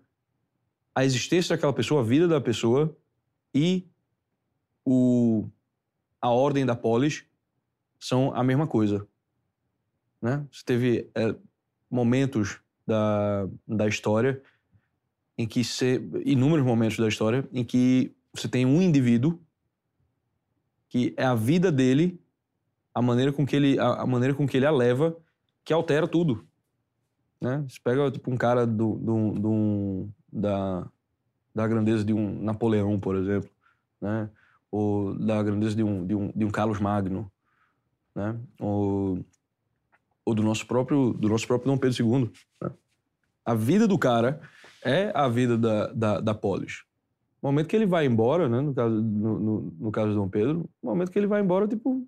a 0.93 1.03
existência 1.03 1.55
daquela 1.55 1.73
pessoa, 1.73 2.01
a 2.01 2.05
vida 2.05 2.25
da 2.25 2.39
pessoa 2.39 2.95
e 3.53 3.85
o, 4.85 5.45
a 6.21 6.29
ordem 6.29 6.65
da 6.65 6.75
polis 6.75 7.25
são 7.99 8.33
a 8.33 8.43
mesma 8.43 8.65
coisa. 8.65 9.05
Né? 10.21 10.45
Você 10.51 10.63
teve 10.63 11.09
é, 11.13 11.35
momentos 11.89 12.59
da, 12.85 13.47
da 13.67 13.87
história 13.87 14.41
em 15.37 15.47
que 15.47 15.63
se, 15.63 16.01
inúmeros 16.25 16.65
momentos 16.65 16.97
da 16.97 17.07
história 17.07 17.47
em 17.51 17.63
que 17.63 18.15
você 18.33 18.47
tem 18.47 18.65
um 18.65 18.81
indivíduo 18.81 19.39
que 20.89 21.13
é 21.17 21.25
a 21.25 21.35
vida 21.35 21.71
dele, 21.71 22.21
a 22.93 23.01
maneira 23.01 23.33
com 23.33 23.45
que 23.45 23.55
ele 23.55 23.77
a, 23.79 24.01
a 24.01 24.05
maneira 24.05 24.33
com 24.33 24.47
que 24.47 24.55
ele 24.55 24.65
a 24.65 24.71
leva, 24.71 25.17
que 25.63 25.73
altera 25.73 26.07
tudo, 26.07 26.47
né? 27.41 27.65
Você 27.67 27.79
pega 27.83 28.09
tipo 28.11 28.31
um 28.31 28.37
cara 28.37 28.65
do, 28.65 28.95
do, 28.95 29.31
do 29.33 30.09
da 30.31 30.89
da 31.55 31.65
grandeza 31.67 32.03
de 32.03 32.13
um 32.13 32.43
Napoleão, 32.43 32.99
por 32.99 33.15
exemplo, 33.15 33.49
né? 34.01 34.29
Ou 34.69 35.15
da 35.17 35.41
grandeza 35.41 35.73
de 35.73 35.83
um, 35.83 36.05
de 36.05 36.13
um, 36.13 36.31
de 36.35 36.43
um 36.43 36.49
Carlos 36.49 36.81
Magno, 36.81 37.31
né? 38.13 38.37
Ou 38.59 39.23
ou 40.25 40.33
do 40.33 40.41
nosso 40.41 40.65
próprio, 40.65 41.13
do 41.13 41.29
nosso 41.29 41.45
próprio 41.45 41.71
Dom 41.71 41.77
Pedro 41.77 42.03
II. 42.03 42.31
Né? 42.61 42.71
A 43.45 43.53
vida 43.53 43.87
do 43.87 43.97
cara 43.97 44.41
é 44.83 45.11
a 45.13 45.29
vida 45.29 45.57
da, 45.57 45.87
da, 45.93 46.19
da 46.19 46.33
polis. 46.33 46.83
No 47.41 47.49
momento 47.49 47.67
que 47.67 47.75
ele 47.75 47.85
vai 47.85 48.05
embora, 48.05 48.49
né, 48.49 48.59
no, 48.59 48.73
caso, 48.73 48.95
no, 48.95 49.39
no, 49.39 49.75
no 49.79 49.91
caso 49.91 50.09
do 50.09 50.15
Dom 50.15 50.27
Pedro, 50.27 50.67
no 50.81 50.89
momento 50.89 51.11
que 51.11 51.19
ele 51.19 51.27
vai 51.27 51.41
embora, 51.41 51.67
tipo, 51.67 52.07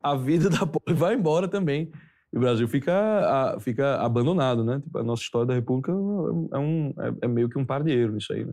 a 0.00 0.14
vida 0.14 0.48
da 0.48 0.64
polis 0.64 0.98
vai 0.98 1.14
embora 1.14 1.48
também. 1.48 1.90
E 2.32 2.36
o 2.36 2.40
Brasil 2.40 2.68
fica, 2.68 2.92
a, 2.92 3.60
fica 3.60 3.96
abandonado, 3.96 4.64
né? 4.64 4.80
Tipo, 4.80 4.98
a 4.98 5.02
nossa 5.02 5.22
história 5.22 5.46
da 5.46 5.54
República 5.54 5.92
é, 5.92 6.58
um, 6.58 6.94
é, 6.98 7.14
é 7.22 7.28
meio 7.28 7.48
que 7.48 7.58
um 7.58 7.64
par 7.64 7.82
de 7.82 8.08
nisso 8.08 8.32
aí, 8.32 8.44
né? 8.44 8.52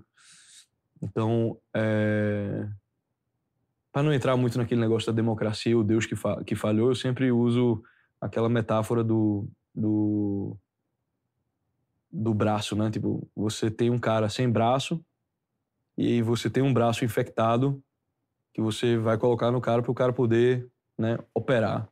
Então, 1.02 1.58
é... 1.76 2.68
para 3.92 4.04
não 4.04 4.14
entrar 4.14 4.38
muito 4.38 4.58
naquele 4.58 4.80
negócio 4.80 5.12
da 5.12 5.16
democracia, 5.16 5.78
o 5.78 5.84
Deus 5.84 6.06
que, 6.06 6.16
fa 6.16 6.44
que 6.44 6.56
falhou, 6.56 6.90
eu 6.90 6.96
sempre 6.96 7.32
uso 7.32 7.82
aquela 8.22 8.48
metáfora 8.48 9.04
do, 9.04 9.50
do, 9.74 10.56
do 12.12 12.34
braço, 12.34 12.76
né? 12.76 12.92
Tipo, 12.92 13.28
você 13.36 13.72
tem 13.72 13.90
um 13.90 13.98
cara 13.98 14.30
sem 14.30 14.48
braço 14.48 15.04
e 15.98 16.22
você 16.22 16.50
tem 16.50 16.62
um 16.62 16.74
braço 16.74 17.04
infectado 17.04 17.84
que 18.54 18.62
você 18.62 18.98
vai 18.98 19.18
colocar 19.18 19.52
no 19.52 19.60
cara 19.60 19.82
para 19.82 19.92
o 19.92 19.96
cara 19.96 20.14
poder 20.14 20.70
né, 20.98 21.18
operar. 21.34 21.90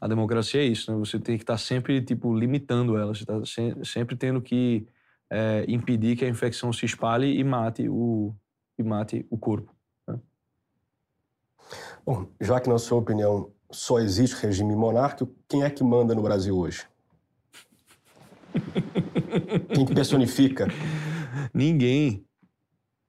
A 0.00 0.06
democracia 0.06 0.60
é 0.60 0.66
isso, 0.66 0.92
né? 0.92 0.98
Você 0.98 1.18
tem 1.18 1.38
que 1.38 1.42
estar 1.42 1.54
tá 1.54 1.58
sempre, 1.58 2.02
tipo, 2.02 2.36
limitando 2.36 2.98
ela. 2.98 3.14
Você 3.14 3.22
está 3.22 3.44
se, 3.46 3.84
sempre 3.84 4.14
tendo 4.14 4.42
que 4.42 4.86
é, 5.30 5.64
impedir 5.66 6.16
que 6.16 6.24
a 6.24 6.28
infecção 6.28 6.72
se 6.72 6.84
espalhe 6.84 7.38
e 7.38 7.42
mate 7.42 7.88
o, 7.88 8.34
e 8.78 8.82
mate 8.82 9.26
o 9.30 9.38
corpo. 9.38 9.74
Né? 10.06 10.18
Bom, 12.04 12.28
já 12.40 12.60
que 12.60 12.68
na 12.68 12.78
sua 12.78 12.98
opinião 12.98 13.50
só 13.70 13.98
existe 13.98 14.34
regime 14.36 14.74
monárquico, 14.74 15.32
quem 15.48 15.62
é 15.62 15.70
que 15.70 15.82
manda 15.82 16.14
no 16.14 16.22
Brasil 16.22 16.56
hoje? 16.56 16.86
quem 19.74 19.84
que 19.84 19.94
personifica? 19.94 20.68
Ninguém. 21.52 22.24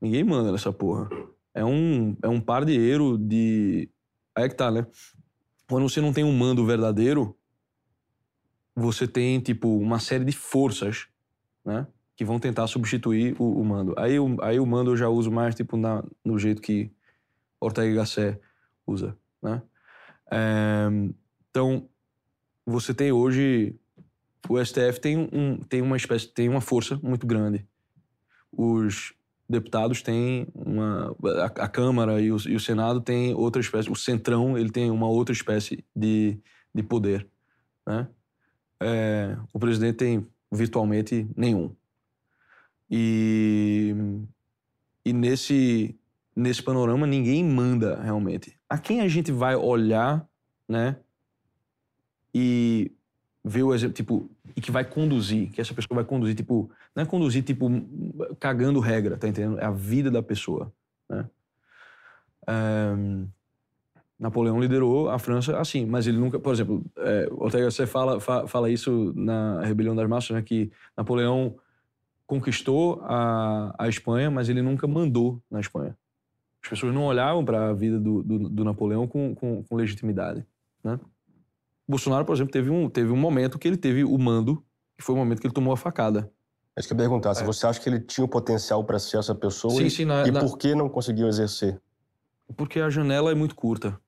Ninguém 0.01 0.23
manda 0.23 0.51
nessa 0.51 0.71
porra. 0.71 1.09
É 1.53 1.63
um, 1.63 2.15
é 2.21 2.27
um 2.27 2.41
par 2.41 2.65
de. 2.65 3.89
Aí 4.35 4.45
é 4.45 4.49
que 4.49 4.55
tá, 4.55 4.69
né? 4.69 4.85
Quando 5.67 5.87
você 5.89 6.01
não 6.01 6.13
tem 6.13 6.23
um 6.23 6.37
mando 6.37 6.65
verdadeiro, 6.65 7.37
você 8.75 9.07
tem, 9.07 9.39
tipo, 9.39 9.77
uma 9.77 9.99
série 9.99 10.25
de 10.25 10.33
forças, 10.33 11.07
né? 11.63 11.87
Que 12.15 12.25
vão 12.25 12.39
tentar 12.39 12.67
substituir 12.67 13.35
o, 13.39 13.61
o 13.61 13.65
mando. 13.65 13.93
Aí, 13.97 14.19
o, 14.19 14.37
aí 14.41 14.59
o 14.59 14.65
mando 14.65 14.91
eu 14.91 14.97
já 14.97 15.07
uso 15.09 15.31
mais, 15.31 15.55
tipo, 15.55 15.77
na, 15.77 16.03
no 16.23 16.37
jeito 16.37 16.61
que 16.61 16.91
Ortega 17.59 17.87
y 17.87 17.95
Gasset 17.95 18.39
usa, 18.85 19.17
né? 19.41 19.61
É, 20.31 20.87
então, 21.49 21.87
você 22.65 22.93
tem 22.93 23.11
hoje... 23.11 23.75
O 24.47 24.63
STF 24.63 24.99
tem, 25.01 25.17
um, 25.17 25.57
tem 25.57 25.81
uma 25.81 25.97
espécie... 25.97 26.27
Tem 26.27 26.47
uma 26.47 26.61
força 26.61 26.99
muito 27.01 27.25
grande. 27.25 27.65
Os 28.51 29.13
deputados 29.49 30.01
têm 30.01 30.47
uma... 30.53 31.15
A, 31.41 31.45
a 31.45 31.67
Câmara 31.67 32.21
e 32.21 32.31
o, 32.31 32.37
e 32.47 32.55
o 32.55 32.59
Senado 32.59 33.01
têm 33.01 33.33
outra 33.33 33.61
espécie... 33.61 33.89
O 33.89 33.95
Centrão, 33.95 34.57
ele 34.57 34.69
tem 34.69 34.91
uma 34.91 35.07
outra 35.07 35.33
espécie 35.33 35.83
de, 35.95 36.39
de 36.73 36.83
poder, 36.83 37.27
né? 37.87 38.07
é, 38.79 39.37
o 39.53 39.59
presidente 39.59 39.97
tem 39.97 40.27
virtualmente 40.51 41.27
nenhum. 41.35 41.75
E, 42.89 43.95
e 45.03 45.13
nesse, 45.13 45.97
nesse 46.35 46.61
panorama 46.61 47.07
ninguém 47.07 47.43
manda 47.43 48.01
realmente. 48.01 48.57
A 48.69 48.77
quem 48.77 49.01
a 49.01 49.07
gente 49.07 49.31
vai 49.31 49.55
olhar, 49.55 50.27
né? 50.67 50.97
E 52.33 52.91
ver 53.43 53.63
o 53.63 53.73
exemplo, 53.73 53.95
tipo, 53.95 54.29
e 54.55 54.61
que 54.61 54.71
vai 54.71 54.83
conduzir, 54.83 55.51
que 55.51 55.61
essa 55.61 55.73
pessoa 55.73 55.95
vai 55.95 56.03
conduzir, 56.03 56.35
tipo, 56.35 56.69
não 56.95 57.03
é 57.03 57.05
conduzir, 57.05 57.43
tipo, 57.43 57.69
cagando 58.39 58.79
regra, 58.79 59.17
tá 59.17 59.27
entendendo? 59.27 59.59
É 59.59 59.65
a 59.65 59.71
vida 59.71 60.09
da 60.09 60.23
pessoa, 60.23 60.73
né? 61.07 61.29
É, 62.47 62.95
Napoleão 64.17 64.59
liderou 64.59 65.09
a 65.09 65.19
França 65.19 65.57
assim, 65.59 65.85
mas 65.85 66.07
ele 66.07 66.17
nunca, 66.17 66.39
por 66.39 66.53
exemplo, 66.53 66.83
é, 66.97 67.27
Ortega 67.31 67.69
você 67.69 67.85
fala 67.85 68.19
fa, 68.19 68.47
fala 68.47 68.69
isso 68.69 69.13
na 69.15 69.61
Rebelião 69.61 69.95
das 69.95 70.07
Massas, 70.07 70.31
né, 70.31 70.41
que 70.41 70.71
Napoleão 70.95 71.55
conquistou 72.25 73.01
a, 73.03 73.75
a 73.77 73.87
Espanha, 73.87 74.31
mas 74.31 74.49
ele 74.49 74.61
nunca 74.61 74.87
mandou 74.87 75.41
na 75.51 75.59
Espanha. 75.59 75.95
As 76.65 76.69
pessoas 76.69 76.91
não 76.91 77.03
olhavam 77.03 77.45
para 77.45 77.69
a 77.69 77.73
vida 77.73 77.99
do, 77.99 78.23
do, 78.23 78.49
do 78.49 78.63
Napoleão 78.63 79.05
com, 79.07 79.35
com, 79.35 79.63
com, 79.63 79.75
legitimidade, 79.75 80.43
né? 80.83 80.99
Bolsonaro, 81.87 82.25
por 82.25 82.35
exemplo, 82.35 82.51
teve 82.51 82.71
um, 82.71 82.89
teve 82.89 83.11
um 83.11 83.15
momento 83.15 83.59
que 83.59 83.67
ele 83.67 83.77
teve 83.77 84.03
o 84.03 84.17
mando, 84.17 84.65
que 84.97 85.03
foi 85.03 85.13
o 85.13 85.17
momento 85.19 85.39
que 85.39 85.45
ele 85.45 85.53
tomou 85.53 85.71
a 85.71 85.77
facada. 85.77 86.31
É 86.75 86.79
isso 86.79 86.87
que 86.87 86.93
eu 86.95 86.97
ia 86.97 87.03
perguntar, 87.03 87.31
é. 87.31 87.33
se 87.35 87.43
você 87.43 87.67
acha 87.67 87.79
que 87.79 87.87
ele 87.87 87.99
tinha 87.99 88.25
o 88.25 88.27
potencial 88.27 88.83
para 88.83 88.97
ser 88.97 89.17
essa 89.17 89.35
pessoa 89.35 89.75
sim, 89.75 89.85
e, 89.85 89.91
sim, 89.91 90.05
na, 90.05 90.27
e 90.27 90.31
na... 90.31 90.39
por 90.39 90.57
que 90.57 90.73
não 90.73 90.89
conseguiu 90.89 91.27
exercer? 91.27 91.79
Porque 92.57 92.79
a 92.79 92.89
janela 92.89 93.31
é 93.31 93.35
muito 93.35 93.53
curta 93.55 93.99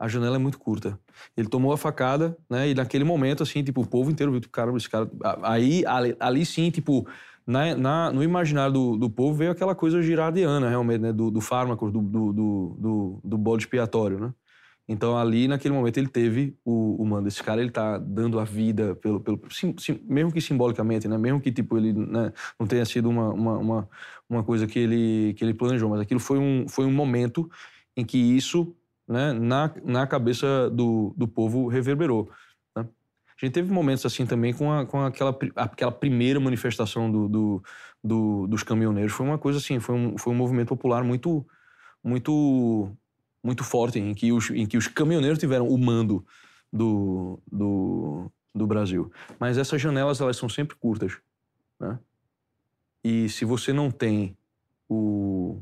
a 0.00 0.08
janela 0.08 0.36
é 0.36 0.38
muito 0.38 0.58
curta. 0.58 0.98
Ele 1.36 1.46
tomou 1.46 1.74
a 1.74 1.76
facada, 1.76 2.34
né? 2.48 2.70
E 2.70 2.74
naquele 2.74 3.04
momento, 3.04 3.42
assim, 3.42 3.62
tipo, 3.62 3.82
o 3.82 3.86
povo 3.86 4.10
inteiro 4.10 4.32
viu, 4.32 4.40
caramba, 4.50 4.78
esse 4.78 4.88
cara. 4.88 5.06
Aí, 5.42 5.84
ali, 5.84 6.16
ali 6.18 6.46
sim, 6.46 6.70
tipo, 6.70 7.06
na, 7.46 7.74
na, 7.74 8.12
no 8.12 8.22
imaginário 8.22 8.72
do, 8.72 8.96
do 8.96 9.10
povo 9.10 9.34
veio 9.34 9.50
aquela 9.50 9.74
coisa 9.74 10.02
girardiana, 10.02 10.68
realmente, 10.68 11.00
né? 11.00 11.12
Do, 11.12 11.30
do 11.30 11.40
fármaco, 11.40 11.90
do, 11.90 12.00
do, 12.00 12.32
do, 12.32 13.20
do 13.22 13.38
bode 13.38 13.64
expiatório, 13.64 14.18
né? 14.18 14.34
Então, 14.88 15.16
ali, 15.16 15.46
naquele 15.46 15.72
momento, 15.72 15.98
ele 15.98 16.08
teve 16.08 16.56
o, 16.64 17.00
o 17.00 17.06
mando. 17.06 17.28
Esse 17.28 17.42
cara, 17.42 17.60
ele 17.60 17.70
tá 17.70 17.96
dando 17.96 18.40
a 18.40 18.44
vida, 18.44 18.96
pelo, 18.96 19.20
pelo 19.20 19.40
sim, 19.48 19.72
sim, 19.78 20.00
mesmo 20.04 20.32
que 20.32 20.40
simbolicamente, 20.40 21.06
né? 21.06 21.16
Mesmo 21.16 21.40
que, 21.40 21.52
tipo, 21.52 21.78
ele 21.78 21.92
né, 21.92 22.32
não 22.58 22.66
tenha 22.66 22.84
sido 22.84 23.08
uma, 23.08 23.28
uma, 23.32 23.58
uma, 23.58 23.88
uma 24.28 24.42
coisa 24.42 24.66
que 24.66 24.80
ele, 24.80 25.32
que 25.34 25.44
ele 25.44 25.54
planejou, 25.54 25.88
mas 25.88 26.00
aquilo 26.00 26.18
foi 26.18 26.38
um, 26.38 26.66
foi 26.68 26.86
um 26.86 26.92
momento 26.92 27.48
em 27.96 28.04
que 28.04 28.18
isso 28.18 28.74
né, 29.06 29.32
na, 29.32 29.72
na 29.84 30.06
cabeça 30.06 30.68
do, 30.70 31.14
do 31.16 31.28
povo 31.28 31.68
reverberou. 31.68 32.28
A 33.40 33.46
gente 33.46 33.54
teve 33.54 33.72
momentos 33.72 34.04
assim 34.04 34.26
também 34.26 34.52
com, 34.52 34.70
a, 34.70 34.84
com 34.84 35.00
aquela, 35.02 35.36
aquela 35.56 35.92
primeira 35.92 36.38
manifestação 36.38 37.10
do, 37.10 37.28
do, 37.28 37.62
do, 38.04 38.46
dos 38.46 38.62
caminhoneiros. 38.62 39.12
Foi 39.12 39.26
uma 39.26 39.38
coisa 39.38 39.58
assim, 39.58 39.80
foi 39.80 39.94
um, 39.94 40.18
foi 40.18 40.32
um 40.32 40.36
movimento 40.36 40.68
popular 40.68 41.02
muito, 41.02 41.46
muito, 42.04 42.90
muito 43.42 43.64
forte, 43.64 43.98
em 43.98 44.14
que, 44.14 44.30
os, 44.30 44.50
em 44.50 44.66
que 44.66 44.76
os 44.76 44.86
caminhoneiros 44.88 45.38
tiveram 45.38 45.68
o 45.68 45.78
mando 45.78 46.24
do, 46.70 47.40
do, 47.50 48.30
do 48.54 48.66
Brasil. 48.66 49.10
Mas 49.38 49.56
essas 49.56 49.80
janelas, 49.80 50.20
elas 50.20 50.36
são 50.36 50.48
sempre 50.48 50.76
curtas. 50.76 51.16
Né? 51.78 51.98
E 53.02 53.28
se 53.30 53.46
você 53.46 53.72
não 53.72 53.90
tem 53.90 54.36
o, 54.86 55.58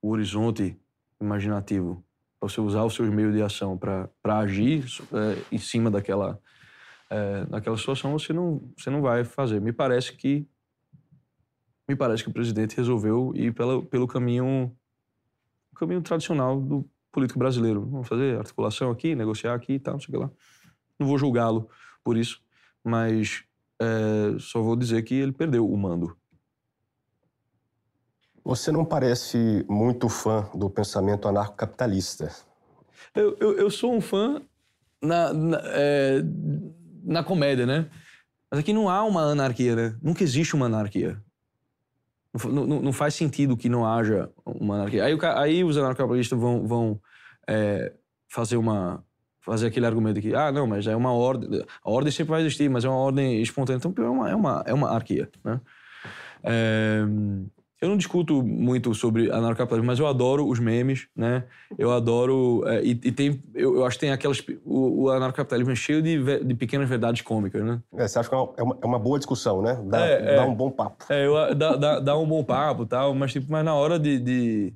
o 0.00 0.10
horizonte 0.10 0.76
imaginativo 1.20 2.04
você 2.40 2.60
usar 2.60 2.84
os 2.84 2.94
seus 2.94 3.08
meios 3.08 3.32
de 3.32 3.40
ação 3.40 3.78
para 3.78 4.10
agir 4.24 4.84
é, 5.12 5.42
em 5.52 5.58
cima 5.58 5.90
daquela, 5.90 6.40
é, 7.12 7.44
daquela 7.44 7.76
situação, 7.76 8.18
você 8.18 8.32
não, 8.32 8.72
você 8.76 8.88
não 8.88 9.02
vai 9.02 9.22
fazer. 9.22 9.60
Me 9.60 9.72
parece 9.72 10.14
que 10.14 10.46
me 11.86 11.94
parece 11.94 12.22
que 12.22 12.30
o 12.30 12.32
presidente 12.32 12.76
resolveu 12.76 13.32
ir 13.34 13.52
pela, 13.52 13.82
pelo 13.82 14.06
caminho 14.06 14.74
caminho 15.76 16.00
tradicional 16.00 16.58
do 16.58 16.88
político 17.10 17.38
brasileiro. 17.38 17.84
Vamos 17.84 18.08
fazer 18.08 18.38
articulação 18.38 18.90
aqui, 18.90 19.14
negociar 19.14 19.54
aqui 19.54 19.74
e 19.74 19.78
tal, 19.78 19.94
não 19.94 20.00
sei 20.00 20.08
o 20.08 20.12
que 20.12 20.24
lá. 20.24 20.30
Não 20.98 21.06
vou 21.06 21.18
julgá-lo 21.18 21.68
por 22.02 22.16
isso, 22.16 22.40
mas 22.82 23.44
é, 23.80 24.38
só 24.38 24.62
vou 24.62 24.76
dizer 24.76 25.02
que 25.02 25.14
ele 25.14 25.32
perdeu 25.32 25.68
o 25.68 25.76
mando. 25.76 26.16
Você 28.44 28.72
não 28.72 28.84
parece 28.84 29.66
muito 29.68 30.08
fã 30.08 30.48
do 30.54 30.70
pensamento 30.70 31.28
anarcocapitalista. 31.28 32.32
Eu, 33.14 33.36
eu, 33.38 33.58
eu 33.58 33.70
sou 33.70 33.92
um 33.92 34.00
fã 34.00 34.40
na, 35.02 35.32
na, 35.32 35.60
é, 35.64 36.22
na 37.02 37.22
comédia, 37.22 37.66
né? 37.66 37.88
Mas 38.50 38.60
aqui 38.60 38.72
não 38.72 38.88
há 38.88 39.02
uma 39.04 39.22
anarquia, 39.22 39.74
né? 39.74 39.96
Nunca 40.02 40.22
existe 40.22 40.54
uma 40.54 40.66
anarquia. 40.66 41.18
Não, 42.44 42.66
não, 42.66 42.82
não 42.82 42.92
faz 42.92 43.14
sentido 43.14 43.56
que 43.56 43.68
não 43.68 43.86
haja 43.86 44.30
uma 44.44 44.76
anarquia. 44.76 45.04
Aí, 45.04 45.18
aí 45.36 45.64
os 45.64 45.76
anarcocapitalistas 45.76 46.38
vão, 46.38 46.66
vão 46.66 47.00
é, 47.48 47.92
fazer 48.28 48.56
uma 48.56 49.04
fazer 49.40 49.66
aquele 49.66 49.86
argumento 49.86 50.20
que 50.20 50.32
ah 50.36 50.52
não 50.52 50.68
mas 50.68 50.86
é 50.86 50.94
uma 50.94 51.12
ordem 51.12 51.64
a 51.84 51.90
ordem 51.90 52.12
sempre 52.12 52.30
vai 52.30 52.42
existir 52.42 52.70
mas 52.70 52.84
é 52.84 52.88
uma 52.88 52.96
ordem 52.96 53.42
espontânea 53.42 53.78
então 53.84 53.92
é 54.04 54.08
uma 54.08 54.30
é 54.30 54.34
uma, 54.36 54.62
é 54.66 54.72
uma 54.72 54.88
anarquia 54.88 55.28
né 55.44 55.60
é, 56.44 57.02
eu 57.82 57.88
não 57.88 57.96
discuto 57.96 58.44
muito 58.44 58.94
sobre 58.94 59.28
anarcapitalismo, 59.28 59.88
mas 59.88 59.98
eu 59.98 60.06
adoro 60.06 60.48
os 60.48 60.60
memes, 60.60 61.08
né? 61.16 61.42
Eu 61.76 61.90
adoro. 61.90 62.62
É, 62.68 62.80
e, 62.80 62.90
e, 62.90 63.10
tem. 63.10 63.42
Eu, 63.52 63.74
eu, 63.74 63.84
acho 63.84 63.96
que 63.96 64.02
tem 64.02 64.12
aquelas. 64.12 64.40
O, 64.64 65.02
o 65.02 65.10
anarcapitalismo 65.10 65.72
é 65.72 65.74
cheio 65.74 66.00
de, 66.00 66.44
de 66.44 66.54
pequenas 66.54 66.88
verdades 66.88 67.22
cômicas, 67.22 67.64
né? 67.64 67.82
É, 67.94 68.06
você 68.06 68.20
acha 68.20 68.28
que 68.28 68.34
é 68.36 68.38
uma, 68.38 68.78
é 68.80 68.86
uma 68.86 69.00
boa 69.00 69.18
discussão, 69.18 69.60
né? 69.60 69.82
Dá, 69.84 69.98
é, 69.98 70.36
dá 70.36 70.42
é. 70.42 70.46
um 70.46 70.54
bom 70.54 70.70
papo. 70.70 71.04
É, 71.12 71.26
eu, 71.26 71.54
dá, 71.56 71.74
dá, 71.74 71.98
dá, 71.98 72.16
um 72.16 72.26
bom 72.26 72.44
papo 72.44 72.86
tal, 72.86 73.12
mas, 73.16 73.32
tipo, 73.32 73.50
mas 73.50 73.64
na 73.64 73.74
hora 73.74 73.98
de, 73.98 74.16
de. 74.20 74.72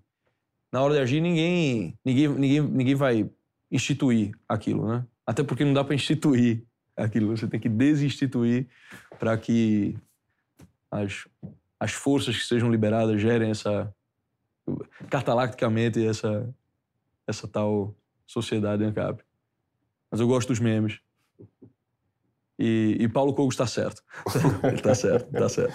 na 0.73 0.83
hora 0.83 0.95
de 0.95 1.01
agir, 1.01 1.21
ninguém, 1.21 1.97
ninguém, 2.05 2.29
ninguém, 2.29 2.61
ninguém 2.61 2.95
vai 2.97 3.31
instituir 3.71 4.33
aquilo, 4.49 4.85
né? 4.85 5.05
Até 5.25 5.45
porque 5.45 5.65
não 5.65 5.73
dá 5.73 5.85
para 5.85 5.95
instituir 5.95 6.65
aquilo. 6.97 7.37
Você 7.37 7.47
tem 7.47 7.61
que 7.61 7.69
desinstituir 7.69 8.67
para 9.17 9.39
que 9.39 9.97
as 10.91 11.29
as 11.79 11.93
forças 11.93 12.37
que 12.37 12.45
sejam 12.45 12.71
liberadas 12.71 13.21
gerem 13.21 13.51
essa 13.51 13.93
catalacticamente 15.09 16.05
essa 16.05 16.49
essa 17.27 17.47
tal 17.47 17.95
sociedade 18.27 18.85
ANCAP. 18.85 19.23
Mas 20.11 20.21
eu 20.21 20.27
gosto 20.27 20.49
dos 20.49 20.61
memes. 20.61 21.01
E, 22.59 22.97
e 23.01 23.09
Paulo 23.09 23.35
Cogo 23.35 23.51
está 23.51 23.67
certo. 23.67 24.03
Ele 24.65 24.77
está 24.77 24.95
certo, 24.95 25.29
está 25.33 25.49
certo. 25.49 25.75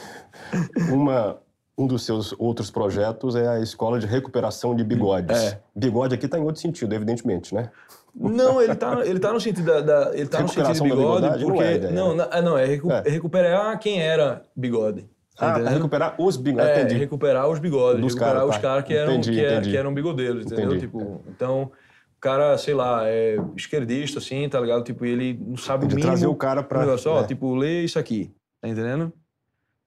Uma, 0.91 1.39
um 1.77 1.85
dos 1.85 2.03
seus 2.03 2.33
outros 2.39 2.71
projetos 2.71 3.35
é 3.35 3.47
a 3.47 3.59
Escola 3.59 3.99
de 3.99 4.07
Recuperação 4.07 4.75
de 4.75 4.83
Bigodes. 4.83 5.37
É. 5.37 5.61
Bigode 5.75 6.15
aqui 6.15 6.25
está 6.25 6.39
em 6.39 6.43
outro 6.43 6.61
sentido, 6.61 6.93
evidentemente, 6.93 7.53
né? 7.53 7.69
Não, 8.13 8.61
ele 8.61 8.73
está 8.73 9.05
ele 9.05 9.19
tá 9.19 9.31
no 9.31 9.39
sentido 9.39 9.65
da, 9.65 9.81
da 9.81 10.11
ele 10.13 10.27
tá 10.27 10.41
no 10.41 10.49
sentido 10.49 10.73
de 10.73 10.81
bigode 10.81 11.45
porque 11.45 11.45
não, 11.47 11.61
é, 11.61 11.75
ideia, 11.75 11.93
não, 11.93 12.15
né? 12.15 12.41
não, 12.41 12.57
é, 12.57 12.65
recu 12.65 12.91
é 12.91 13.09
recuperar 13.09 13.79
quem 13.79 14.01
era 14.01 14.43
bigode. 14.53 15.09
Ah, 15.37 15.59
tá 15.59 15.69
recuperar 15.69 16.15
os 16.19 16.37
bigodes. 16.37 16.69
É, 16.69 16.81
entendi. 16.81 16.99
recuperar 16.99 17.49
os 17.49 17.59
bigodes. 17.59 18.01
Dos 18.01 18.13
recuperar 18.13 18.35
cara, 18.35 18.45
os 18.45 18.55
tá. 18.55 18.61
caras 18.61 18.83
que, 18.83 18.93
eram, 18.93 19.13
entendi, 19.13 19.31
que, 19.31 19.45
entendi. 19.45 19.71
que 19.71 19.77
eram 19.77 19.93
bigodeiros, 19.93 20.45
entendeu? 20.45 20.65
Entendi. 20.65 20.81
Tipo, 20.81 21.23
então, 21.27 21.63
o 21.63 22.19
cara, 22.19 22.57
sei 22.57 22.73
lá, 22.73 23.07
é 23.07 23.37
esquerdista, 23.55 24.19
assim, 24.19 24.47
tá 24.47 24.59
ligado? 24.59 24.83
Tipo, 24.83 25.05
ele 25.05 25.39
não 25.41 25.57
sabe 25.57 25.87
de 25.87 25.93
o 25.93 25.95
mínimo. 25.95 26.11
trazer 26.11 26.27
o 26.27 26.35
cara 26.35 26.61
pra... 26.61 26.97
Só, 26.97 27.21
é. 27.21 27.27
tipo, 27.27 27.55
lê 27.55 27.83
isso 27.83 27.97
aqui, 27.97 28.31
tá 28.61 28.67
entendendo? 28.67 29.11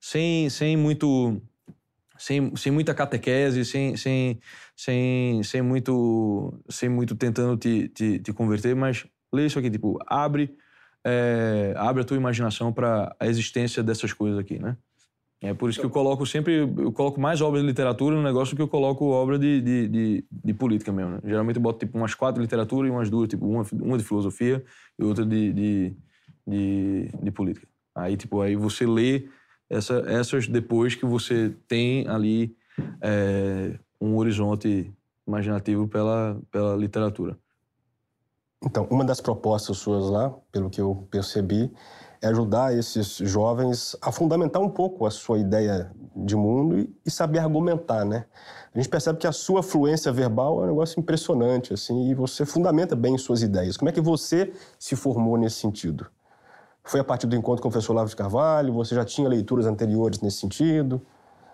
Sem, 0.01 0.49
sem 0.49 0.75
muito... 0.75 1.41
sem, 2.17 2.53
sem 2.55 2.71
muita 2.71 2.93
catequese, 2.93 3.63
sem, 3.63 3.95
sem, 3.95 4.39
sem, 4.75 5.43
sem, 5.43 5.61
muito, 5.61 6.53
sem 6.69 6.89
muito 6.89 7.15
tentando 7.15 7.55
te, 7.55 7.87
te, 7.89 8.19
te 8.19 8.33
converter, 8.33 8.75
mas 8.75 9.05
lê 9.33 9.45
isso 9.45 9.57
aqui, 9.57 9.69
tipo, 9.69 9.97
abre, 10.05 10.53
é, 11.05 11.73
abre 11.77 12.01
a 12.01 12.05
tua 12.05 12.17
imaginação 12.17 12.73
para 12.73 13.15
a 13.19 13.27
existência 13.27 13.81
dessas 13.81 14.11
coisas 14.11 14.37
aqui, 14.39 14.59
né? 14.59 14.75
É 15.45 15.53
por 15.53 15.69
isso 15.69 15.79
que 15.79 15.85
eu 15.85 15.89
coloco 15.89 16.25
sempre, 16.25 16.57
eu 16.57 16.91
coloco 16.91 17.19
mais 17.19 17.39
obras 17.39 17.61
de 17.61 17.67
literatura 17.67 18.15
no 18.15 18.23
negócio 18.23 18.55
do 18.55 18.57
que 18.57 18.63
eu 18.63 18.67
coloco 18.67 19.05
obra 19.05 19.37
de, 19.37 19.61
de, 19.61 19.87
de, 19.87 20.25
de 20.31 20.53
política 20.53 20.91
mesmo. 20.91 21.11
Né? 21.11 21.19
Geralmente 21.23 21.57
eu 21.57 21.61
boto 21.61 21.79
tipo 21.85 21.97
umas 21.97 22.15
quatro 22.15 22.41
de 22.41 22.45
literatura 22.45 22.87
e 22.87 22.91
umas 22.91 23.09
duas, 23.09 23.29
tipo 23.29 23.45
uma, 23.45 23.63
uma 23.73 23.97
de 23.97 24.03
filosofia 24.03 24.63
e 24.97 25.03
outra 25.03 25.25
de, 25.25 25.53
de, 25.53 25.95
de, 26.47 27.09
de 27.21 27.31
política. 27.31 27.67
Aí 27.93 28.17
tipo 28.17 28.41
aí 28.41 28.55
você 28.55 28.85
lê 28.85 29.27
essa, 29.69 30.03
essas 30.07 30.47
depois 30.47 30.95
que 30.95 31.05
você 31.05 31.53
tem 31.67 32.07
ali 32.07 32.55
é, 33.01 33.77
um 34.01 34.15
horizonte 34.15 34.91
imaginativo 35.27 35.87
pela, 35.87 36.39
pela 36.51 36.75
literatura. 36.75 37.37
Então, 38.63 38.87
uma 38.89 39.03
das 39.03 39.21
propostas 39.21 39.77
suas 39.77 40.09
lá, 40.09 40.33
pelo 40.51 40.69
que 40.69 40.81
eu 40.81 41.07
percebi, 41.11 41.71
é 42.25 42.29
ajudar 42.29 42.75
esses 42.75 43.17
jovens 43.17 43.95
a 44.01 44.11
fundamentar 44.11 44.59
um 44.59 44.69
pouco 44.69 45.05
a 45.05 45.11
sua 45.11 45.37
ideia 45.37 45.91
de 46.15 46.35
mundo 46.35 46.89
e, 47.05 47.11
saber 47.11 47.37
argumentar, 47.37 48.03
né? 48.03 48.25
A 48.73 48.77
gente 48.79 48.89
percebe 48.89 49.19
que 49.19 49.27
a 49.27 49.31
sua 49.31 49.61
fluência 49.61 50.11
verbal 50.11 50.61
é 50.61 50.63
um 50.65 50.67
negócio 50.69 50.99
impressionante, 50.99 51.73
assim, 51.73 52.09
e 52.09 52.15
você 52.15 52.43
fundamenta 52.43 52.95
bem 52.95 53.15
suas 53.17 53.43
ideias. 53.43 53.77
Como 53.77 53.89
é 53.89 53.91
que 53.91 54.01
você 54.01 54.51
se 54.79 54.95
formou 54.95 55.37
nesse 55.37 55.57
sentido? 55.57 56.07
Foi 56.83 56.99
a 56.99 57.03
partir 57.03 57.27
do 57.27 57.35
encontro 57.35 57.61
com 57.61 57.67
o 57.67 57.71
professor 57.71 57.93
Olavo 57.93 58.09
de 58.09 58.15
Carvalho? 58.15 58.73
Você 58.73 58.95
já 58.95 59.05
tinha 59.05 59.29
leituras 59.29 59.67
anteriores 59.67 60.19
nesse 60.19 60.37
sentido? 60.37 61.01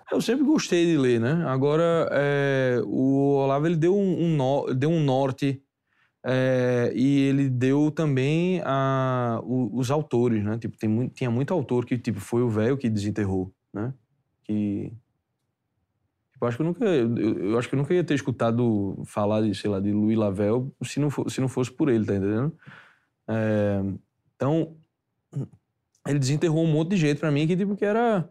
Eu 0.10 0.22
sempre 0.22 0.46
gostei 0.46 0.86
de 0.86 0.98
ler, 0.98 1.20
né? 1.20 1.44
Agora, 1.48 2.08
é, 2.12 2.82
o 2.86 3.36
Olavo 3.36 3.66
ele 3.66 3.78
deu 3.78 3.96
um, 3.96 4.24
um 4.24 4.36
no, 4.36 4.74
deu 4.74 4.90
um 4.90 5.02
norte 5.02 5.62
é, 6.24 6.92
e 6.96 7.22
ele 7.22 7.50
deu 7.50 7.90
também 7.90 8.62
a, 8.64 9.40
o, 9.44 9.76
os 9.76 9.90
autores, 9.90 10.44
né? 10.44 10.58
Tipo, 10.58 10.78
tem 10.78 10.88
muito, 10.88 11.14
tinha 11.16 11.32
muito 11.32 11.54
autor 11.54 11.86
que 11.86 11.98
tipo 11.98 12.20
foi 12.20 12.44
o 12.44 12.50
velho 12.50 12.78
que 12.78 12.90
desenterrou, 12.90 13.52
né? 13.74 13.94
Que 14.44 14.94
tipo, 16.32 16.46
acho 16.46 16.58
que 16.58 16.62
eu 16.62 16.68
nunca 16.68 16.86
eu, 16.86 17.38
eu, 17.38 17.58
acho 17.58 17.68
que 17.68 17.74
eu 17.74 17.80
nunca 17.80 17.94
ia 17.94 18.04
ter 18.04 18.14
escutado 18.14 19.02
falar 19.06 19.42
de 19.42 19.56
sei 19.56 19.70
lá 19.70 19.80
de 19.80 19.92
Louis 19.92 20.18
Lavelle 20.18 20.72
se 20.84 21.00
não 21.00 21.10
for, 21.10 21.30
se 21.30 21.42
não 21.42 21.48
fosse 21.48 21.72
por 21.72 21.90
ele, 21.90 22.06
tá 22.06 22.16
entendendo? 22.16 22.56
É, 23.28 23.82
então 24.36 24.76
ele 26.08 26.20
desenterrou 26.20 26.64
um 26.64 26.72
monte 26.72 26.90
de 26.90 26.98
jeito 26.98 27.20
para 27.20 27.32
mim 27.32 27.48
que 27.48 27.58
tipo 27.58 27.76
que 27.76 27.86
era 27.86 28.30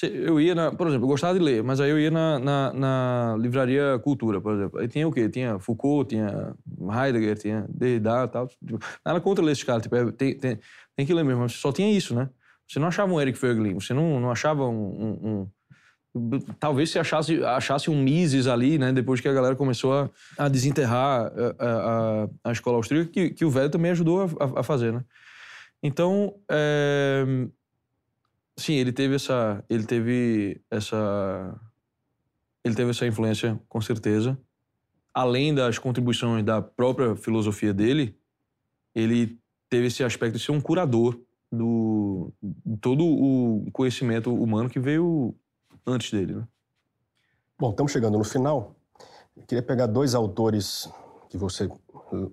eu 0.00 0.40
ia 0.40 0.54
na, 0.54 0.72
por 0.72 0.86
exemplo, 0.86 1.04
eu 1.04 1.08
gostava 1.10 1.38
de 1.38 1.44
ler, 1.44 1.62
mas 1.62 1.78
aí 1.78 1.90
eu 1.90 2.00
ia 2.00 2.10
na, 2.10 2.38
na, 2.38 2.72
na, 2.72 3.36
livraria 3.38 3.98
Cultura, 4.02 4.40
por 4.40 4.54
exemplo. 4.54 4.80
Aí 4.80 4.88
tinha 4.88 5.06
o 5.06 5.12
quê? 5.12 5.28
Tinha 5.28 5.58
Foucault, 5.58 6.08
tinha 6.08 6.54
Heidegger, 6.80 7.38
tinha 7.38 7.66
Derrida 7.68 8.24
e 8.24 8.28
tal. 8.28 8.48
Tipo, 8.48 8.78
nada 9.04 9.20
contra 9.20 9.44
ler 9.44 9.52
esses 9.52 9.64
caras, 9.64 9.82
tipo, 9.82 9.94
é, 9.94 10.10
tem, 10.12 10.38
tem, 10.38 10.58
tem 10.96 11.06
que 11.06 11.12
ler 11.12 11.24
mesmo. 11.24 11.42
Mas 11.42 11.52
só 11.52 11.70
tinha 11.70 11.90
isso, 11.90 12.14
né? 12.14 12.30
Você 12.66 12.78
não 12.78 12.88
achava 12.88 13.12
um 13.12 13.20
Eric 13.20 13.36
Fögling, 13.36 13.74
você 13.74 13.92
não, 13.92 14.18
não 14.18 14.30
achava 14.30 14.66
um, 14.66 15.18
um, 15.22 15.48
um... 16.14 16.40
Talvez 16.58 16.90
você 16.90 16.98
achasse, 16.98 17.44
achasse 17.44 17.90
um 17.90 18.02
Mises 18.02 18.46
ali, 18.46 18.78
né? 18.78 18.92
Depois 18.92 19.20
que 19.20 19.28
a 19.28 19.32
galera 19.32 19.54
começou 19.54 19.92
a, 19.92 20.10
a 20.38 20.48
desenterrar 20.48 21.30
a, 21.58 21.66
a, 21.66 22.28
a, 22.44 22.52
escola 22.52 22.78
austríaca, 22.78 23.10
que, 23.10 23.30
que 23.30 23.44
o 23.44 23.50
velho 23.50 23.68
também 23.68 23.90
ajudou 23.90 24.22
a, 24.22 24.60
a 24.60 24.62
fazer, 24.62 24.90
né? 24.90 25.04
Então, 25.82 26.34
é 26.50 27.26
Sim, 28.56 28.74
ele 28.74 28.92
teve 28.92 29.14
essa, 29.14 29.64
ele 29.68 29.84
teve 29.84 30.60
essa, 30.70 31.60
ele 32.64 32.74
teve 32.74 32.90
essa 32.90 33.06
influência 33.06 33.60
com 33.68 33.80
certeza. 33.80 34.38
Além 35.14 35.54
das 35.54 35.78
contribuições 35.78 36.44
da 36.44 36.60
própria 36.62 37.16
filosofia 37.16 37.72
dele, 37.72 38.18
ele 38.94 39.38
teve 39.68 39.86
esse 39.86 40.04
aspecto 40.04 40.38
de 40.38 40.44
ser 40.44 40.52
um 40.52 40.60
curador 40.60 41.18
do 41.50 42.32
todo 42.80 43.04
o 43.04 43.70
conhecimento 43.72 44.32
humano 44.34 44.70
que 44.70 44.80
veio 44.80 45.34
antes 45.86 46.10
dele. 46.10 46.34
Né? 46.34 46.48
Bom, 47.58 47.70
estamos 47.70 47.92
chegando 47.92 48.16
no 48.16 48.24
final. 48.24 48.74
Eu 49.36 49.44
queria 49.44 49.62
pegar 49.62 49.86
dois 49.86 50.14
autores 50.14 50.88
que 51.28 51.36
você 51.36 51.70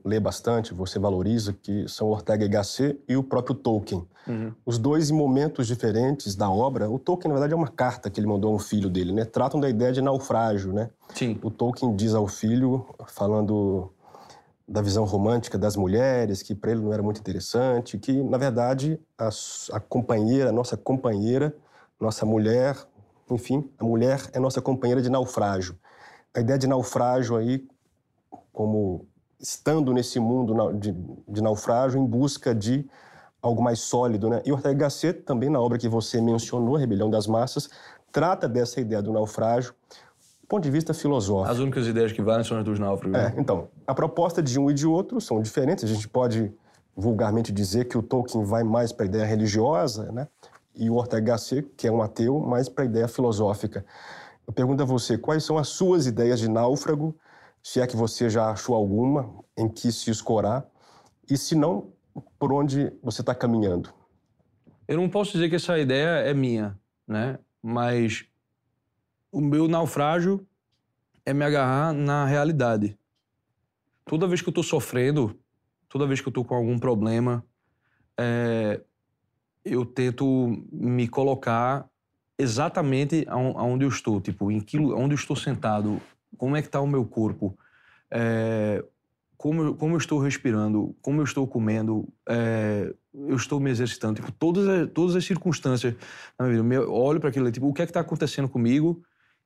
lê 0.04 0.20
bastante, 0.20 0.74
você 0.74 1.00
valoriza, 1.00 1.54
que 1.54 1.88
são 1.88 2.08
Ortega 2.10 2.46
y 2.46 2.50
Gasset 2.50 3.00
e 3.08 3.16
o 3.16 3.24
próprio 3.24 3.56
Tolkien. 3.56 4.06
Uhum. 4.28 4.54
Os 4.66 4.78
dois 4.78 5.10
em 5.10 5.14
momentos 5.14 5.68
diferentes 5.68 6.36
da 6.36 6.50
obra. 6.50 6.90
O 6.90 7.00
Tolkien, 7.00 7.30
na 7.30 7.36
verdade, 7.36 7.54
é 7.54 7.56
uma 7.56 7.68
carta 7.68 8.10
que 8.10 8.20
ele 8.20 8.28
mandou 8.28 8.52
a 8.52 8.56
um 8.56 8.60
filho 8.60 8.90
dele, 8.90 9.12
né? 9.12 9.26
Tratam 9.26 9.60
da 9.60 9.70
ideia 9.70 9.92
de 9.92 10.02
naufrágio, 10.02 10.74
né? 10.74 10.90
Sim. 11.14 11.40
O 11.42 11.50
Tolkien 11.50 11.96
diz 11.96 12.14
ao 12.14 12.28
filho, 12.28 12.86
falando 13.08 13.92
da 14.68 14.82
visão 14.82 15.04
romântica 15.04 15.58
das 15.58 15.76
mulheres, 15.76 16.44
que 16.44 16.54
para 16.54 16.72
ele 16.72 16.82
não 16.82 16.94
era 16.94 17.02
muito 17.02 17.20
interessante, 17.20 17.98
que, 17.98 18.22
na 18.22 18.38
verdade, 18.38 19.00
a, 19.18 19.30
a 19.74 19.80
companheira, 19.80 20.50
a 20.50 20.54
nossa 20.54 20.78
companheira, 20.78 21.56
nossa 22.00 22.24
mulher, 22.26 22.78
enfim, 23.32 23.68
a 23.80 23.84
mulher 23.84 24.30
é 24.32 24.40
nossa 24.40 24.62
companheira 24.62 25.02
de 25.02 25.10
naufrágio. 25.10 25.76
A 26.36 26.40
ideia 26.40 26.60
de 26.60 26.68
naufrágio 26.68 27.36
aí, 27.36 27.68
como 28.54 29.08
estando 29.40 29.94
nesse 29.94 30.20
mundo 30.20 30.74
de, 30.74 30.92
de 31.28 31.42
naufrágio 31.42 32.00
em 32.00 32.06
busca 32.06 32.54
de 32.54 32.86
algo 33.42 33.62
mais 33.62 33.80
sólido, 33.80 34.30
né? 34.30 34.42
E 34.46 34.52
Ortega 34.52 34.76
Gasset, 34.76 35.22
também 35.22 35.50
na 35.50 35.60
obra 35.60 35.78
que 35.78 35.88
você 35.88 36.20
mencionou, 36.20 36.76
Rebelião 36.76 37.10
das 37.10 37.26
Massas, 37.26 37.70
trata 38.12 38.50
dessa 38.50 38.82
ideia 38.82 39.02
do 39.02 39.14
naufrágio 39.14 39.74
do 40.42 40.48
ponto 40.48 40.64
de 40.64 40.72
vista 40.72 40.94
filosófico. 40.94 41.52
As 41.52 41.60
únicas 41.60 41.88
ideias 41.88 42.12
que 42.12 42.22
valem 42.22 42.44
são 42.44 42.58
as 42.58 42.66
dos 42.66 42.80
náufragos. 42.80 43.18
É, 43.18 43.34
então, 43.38 43.70
a 43.88 43.94
proposta 43.94 44.42
de 44.42 44.60
um 44.60 44.70
e 44.70 44.74
de 44.74 44.86
outro 44.86 45.22
são 45.22 45.42
diferentes. 45.42 45.84
A 45.84 45.88
gente 45.88 46.08
pode 46.08 46.52
vulgarmente 46.96 47.52
dizer 47.52 47.86
que 47.86 47.98
o 47.98 48.04
Tolkien 48.04 48.44
vai 48.44 48.64
mais 48.64 48.92
para 48.92 49.06
a 49.06 49.08
ideia 49.08 49.26
religiosa, 49.26 50.12
né? 50.12 50.28
E 50.76 50.90
o 50.90 50.96
Ortega 50.96 51.34
Gasset, 51.34 51.68
que 51.78 51.88
é 51.88 51.92
um 51.92 52.02
ateu, 52.02 52.40
mais 52.40 52.68
para 52.68 52.84
a 52.84 52.88
ideia 52.88 53.08
filosófica. 53.08 53.86
Eu 54.46 54.52
pergunto 54.52 54.82
a 54.82 54.86
você, 54.86 55.18
quais 55.18 55.44
são 55.44 55.58
as 55.58 55.70
suas 55.70 56.08
ideias 56.08 56.40
de 56.40 56.50
náufrago 56.50 57.16
se 57.62 57.80
é 57.80 57.88
que 57.88 57.96
você 57.96 58.30
já 58.30 58.50
achou 58.52 58.76
alguma 58.76 59.44
em 59.58 59.68
que 59.68 59.92
se 59.92 60.10
escorar, 60.10 60.66
e 61.30 61.38
se 61.38 61.56
não, 61.56 61.94
por 62.38 62.52
onde 62.52 62.92
você 63.04 63.22
está 63.22 63.36
caminhando? 63.36 63.94
Eu 64.88 64.98
não 64.98 65.10
posso 65.10 65.34
dizer 65.34 65.50
que 65.50 65.56
essa 65.56 65.78
ideia 65.78 66.28
é 66.28 66.34
minha, 66.34 66.80
né? 67.08 67.38
Mas 67.62 68.26
o 69.32 69.40
meu 69.40 69.68
naufrágio 69.68 70.46
é 71.26 71.34
me 71.34 71.46
agarrar 71.46 71.94
na 71.94 72.26
realidade. 72.26 72.98
Toda 74.06 74.28
vez 74.28 74.42
que 74.42 74.50
eu 74.50 74.52
estou 74.52 74.64
sofrendo, 74.64 75.40
toda 75.88 76.08
vez 76.08 76.20
que 76.20 76.28
eu 76.28 76.32
estou 76.32 76.44
com 76.44 76.56
algum 76.56 76.80
problema, 76.80 77.46
é, 78.18 78.82
eu 79.64 79.86
tento 79.86 80.26
me 80.72 81.08
colocar 81.08 81.88
exatamente 82.38 83.26
aonde 83.28 83.86
eu 83.86 83.90
estou, 83.90 84.20
tipo, 84.20 84.50
em 84.50 84.60
que, 84.60 84.80
onde 84.80 85.14
eu 85.14 85.20
estou 85.20 85.36
sentado, 85.36 86.02
como 86.38 86.56
é 86.56 86.62
que 86.62 86.68
está 86.68 86.80
o 86.80 86.88
meu 86.88 87.06
corpo, 87.06 87.58
é, 88.12 88.84
como, 89.40 89.74
como 89.76 89.94
eu 89.94 89.98
estou 89.98 90.20
respirando, 90.20 90.94
como 91.02 91.22
eu 91.22 91.24
estou 91.24 91.48
comendo, 91.48 92.08
é, 92.28 92.94
eu 93.14 93.38
estou 93.38 93.58
me 93.60 93.70
exercitando, 93.70 94.16
tipo, 94.16 94.32
todas 94.34 94.68
as, 94.68 94.90
todas 94.92 95.16
as 95.16 95.24
circunstâncias 95.24 95.96
na 96.38 96.46
minha 96.46 96.62
vida. 96.62 96.76
Eu 96.76 96.94
olho 96.94 97.22
para 97.22 97.30
aquilo, 97.30 97.50
tipo, 97.50 97.68
o 97.68 97.74
que 97.74 97.82
é 97.82 97.86
que 97.86 97.92
está 97.92 98.02
acontecendo 98.02 98.50
comigo 98.50 99.02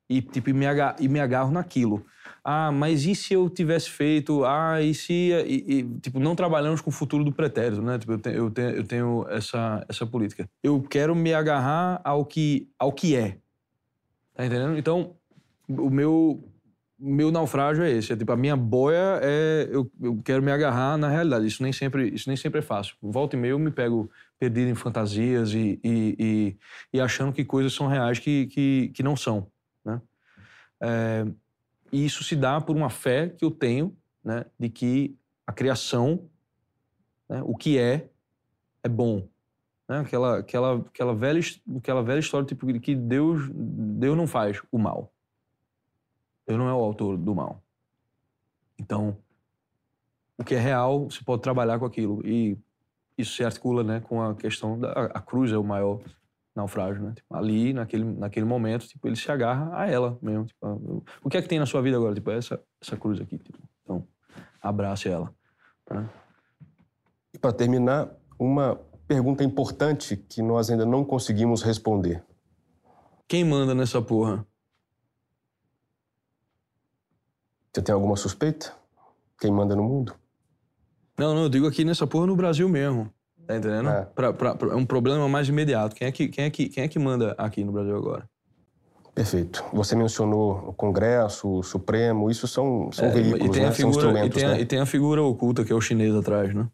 e, 0.09 0.19
tipo, 0.19 0.51
me, 0.51 0.65
agarro, 0.65 0.95
e 0.99 1.07
me 1.07 1.19
agarro 1.19 1.51
naquilo. 1.51 2.03
Ah, 2.43 2.71
mas 2.71 3.05
e 3.05 3.13
se 3.13 3.35
eu 3.35 3.47
tivesse 3.49 3.89
feito? 3.89 4.43
Ah, 4.43 4.81
e 4.81 4.95
se... 4.95 5.13
E, 5.13 5.79
e, 5.79 5.99
tipo, 5.99 6.19
não 6.19 6.35
trabalhamos 6.35 6.81
com 6.81 6.89
o 6.89 6.93
futuro 6.93 7.23
do 7.23 7.31
pretérito, 7.31 7.81
né? 7.81 7.99
Tipo, 7.99 8.13
eu, 8.13 8.17
te, 8.17 8.29
eu, 8.29 8.49
tenho, 8.49 8.69
eu 8.71 8.83
tenho 8.83 9.25
essa, 9.29 9.85
essa 9.87 10.07
política. 10.07 10.49
Eu 10.63 10.81
quero 10.81 11.15
me 11.15 11.35
agarrar 11.35 12.01
ao 12.03 12.25
que, 12.25 12.67
ao 12.79 12.91
que 12.91 13.15
é. 13.15 13.37
Tá 14.33 14.43
entendendo? 14.43 14.75
Então, 14.75 15.15
o 15.69 15.89
meu 15.91 16.43
meu 17.05 17.31
naufrágio 17.31 17.83
é 17.83 17.91
esse. 17.91 18.13
É, 18.13 18.15
tipo, 18.15 18.31
a 18.31 18.37
minha 18.37 18.55
boia 18.55 19.19
é 19.21 19.67
eu, 19.69 19.91
eu 20.01 20.21
quero 20.23 20.41
me 20.41 20.51
agarrar 20.51 20.97
na 20.97 21.09
realidade. 21.09 21.45
Isso 21.45 21.61
nem 21.61 21.73
sempre, 21.73 22.07
isso 22.07 22.29
nem 22.29 22.37
sempre 22.37 22.59
é 22.59 22.61
fácil. 22.61 22.95
Volta 23.01 23.35
e 23.35 23.39
meia 23.39 23.51
eu 23.51 23.59
me 23.59 23.71
pego 23.71 24.09
perdido 24.39 24.69
em 24.69 24.75
fantasias 24.75 25.53
e, 25.53 25.79
e, 25.83 26.15
e, 26.17 26.57
e 26.93 27.01
achando 27.01 27.33
que 27.33 27.43
coisas 27.43 27.73
são 27.73 27.87
reais 27.87 28.19
que, 28.19 28.47
que, 28.47 28.91
que 28.93 29.03
não 29.03 29.17
são. 29.17 29.47
Né? 29.83 30.01
É, 30.81 31.25
e 31.91 32.05
isso 32.05 32.23
se 32.23 32.37
dá 32.37 32.61
por 32.61 32.75
uma 32.75 32.89
fé 32.89 33.27
que 33.27 33.43
eu 33.43 33.51
tenho 33.51 33.95
né, 34.23 34.45
de 34.57 34.69
que 34.69 35.17
a 35.45 35.51
criação, 35.51 36.29
né, 37.29 37.41
o 37.43 37.55
que 37.55 37.77
é, 37.77 38.09
é 38.81 38.87
bom. 38.87 39.27
Né? 39.89 39.99
Aquela, 39.99 40.39
aquela, 40.39 40.75
aquela, 40.77 41.13
velha, 41.13 41.41
aquela 41.77 42.01
velha 42.01 42.19
história 42.19 42.47
tipo, 42.47 42.71
de 42.71 42.79
que 42.79 42.95
Deus, 42.95 43.49
Deus 43.53 44.15
não 44.15 44.25
faz 44.25 44.61
o 44.71 44.77
mal. 44.77 45.12
Eu 46.47 46.57
não 46.57 46.67
é 46.67 46.73
o 46.73 46.77
autor 46.83 47.17
do 47.17 47.33
mal. 47.33 47.61
Então, 48.79 49.17
o 50.37 50.43
que 50.43 50.55
é 50.55 50.59
real, 50.59 51.09
você 51.09 51.23
pode 51.23 51.41
trabalhar 51.41 51.79
com 51.79 51.85
aquilo. 51.85 52.25
E 52.25 52.57
isso 53.17 53.35
se 53.35 53.43
articula 53.43 53.83
né, 53.83 53.99
com 54.01 54.21
a 54.21 54.35
questão 54.35 54.79
da 54.79 54.91
a 54.91 55.21
cruz 55.21 55.51
é 55.51 55.57
o 55.57 55.63
maior 55.63 56.01
naufrágio, 56.55 57.01
né? 57.03 57.13
Tipo, 57.15 57.35
ali, 57.35 57.73
naquele, 57.73 58.03
naquele 58.03 58.45
momento, 58.45 58.87
tipo, 58.87 59.07
ele 59.07 59.15
se 59.15 59.31
agarra 59.31 59.71
a 59.77 59.89
ela 59.89 60.17
mesmo. 60.21 60.45
Tipo, 60.45 60.65
eu- 60.67 61.03
o 61.23 61.29
que 61.29 61.37
é 61.37 61.41
que 61.41 61.47
tem 61.47 61.59
na 61.59 61.65
sua 61.65 61.81
vida 61.81 61.97
agora? 61.97 62.13
Tipo, 62.13 62.31
é 62.31 62.37
essa, 62.37 62.61
essa 62.81 62.97
cruz 62.97 63.19
aqui. 63.21 63.37
Tipo. 63.37 63.57
Então, 63.83 64.07
abrace 64.61 65.07
ela. 65.09 65.33
tá? 65.85 66.09
E 67.33 67.37
para 67.39 67.53
terminar, 67.53 68.09
uma 68.37 68.75
pergunta 69.07 69.43
importante 69.43 70.15
que 70.17 70.41
nós 70.41 70.69
ainda 70.69 70.85
não 70.85 71.03
conseguimos 71.03 71.61
responder. 71.63 72.23
Quem 73.27 73.43
manda 73.43 73.73
nessa 73.73 74.01
porra? 74.01 74.45
Você 77.73 77.81
tem 77.81 77.93
alguma 77.93 78.15
suspeita? 78.15 78.71
Quem 79.39 79.51
manda 79.51 79.75
no 79.75 79.83
mundo? 79.83 80.13
Não, 81.17 81.33
não, 81.33 81.43
eu 81.43 81.49
digo 81.49 81.67
aqui 81.67 81.83
nessa 81.83 82.05
porra 82.05 82.27
no 82.27 82.35
Brasil 82.35 82.69
mesmo. 82.69 83.09
Tá 83.47 83.57
entendendo? 83.57 83.89
É. 83.89 84.05
Pra, 84.15 84.31
pra- 84.31 84.55
pra- 84.55 84.73
é 84.73 84.75
um 84.75 84.85
problema 84.85 85.27
mais 85.27 85.49
imediato. 85.49 85.95
Quem 85.95 86.07
é, 86.07 86.11
que, 86.11 86.27
quem, 86.27 86.45
é 86.45 86.49
que, 86.49 86.69
quem 86.69 86.83
é 86.83 86.87
que 86.87 86.99
manda 86.99 87.33
aqui 87.37 87.63
no 87.63 87.71
Brasil 87.71 87.97
agora? 87.97 88.29
Perfeito. 89.15 89.63
Você 89.73 89.95
mencionou 89.95 90.69
o 90.69 90.73
Congresso, 90.73 91.47
o 91.49 91.63
Supremo, 91.63 92.29
isso 92.31 92.47
são, 92.47 92.91
são 92.91 93.07
É, 93.07 93.11
veículos, 93.11 93.47
e 93.47 93.51
tem 93.51 93.63
né? 93.63 93.67
a 93.69 93.71
são 93.71 93.75
figura, 93.91 93.95
e 93.95 93.97
instrumentos, 94.09 94.35
tem 94.41 94.45
a, 94.45 94.49
né? 94.53 94.61
e 94.61 94.65
tem 94.65 94.79
a 94.79 94.85
figura 94.85 95.21
oculta 95.23 95.63
que 95.65 95.73
é 95.73 95.75
o 95.75 95.81
chinês 95.81 96.15
atrás, 96.15 96.53
né? 96.53 96.67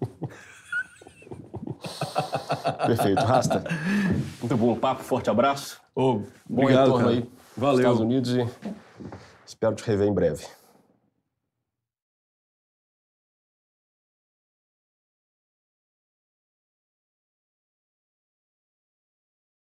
Perfeito. 2.86 3.22
Rasta. 3.22 3.64
Muito 4.40 4.56
bom 4.56 4.74
papo, 4.76 5.02
forte 5.02 5.30
abraço. 5.30 5.80
Ô, 5.94 6.20
Bom 6.48 6.62
obrigado, 6.62 6.86
retorno 6.86 7.06
cara. 7.06 7.10
aí 7.18 7.30
Valeu. 7.56 7.70
nos 7.72 7.78
Estados 7.80 8.00
Unidos 8.00 8.34
e 8.34 8.46
espero 9.60 9.76
te 9.76 9.84
rever 9.84 10.08
em 10.08 10.14
breve. 10.14 10.59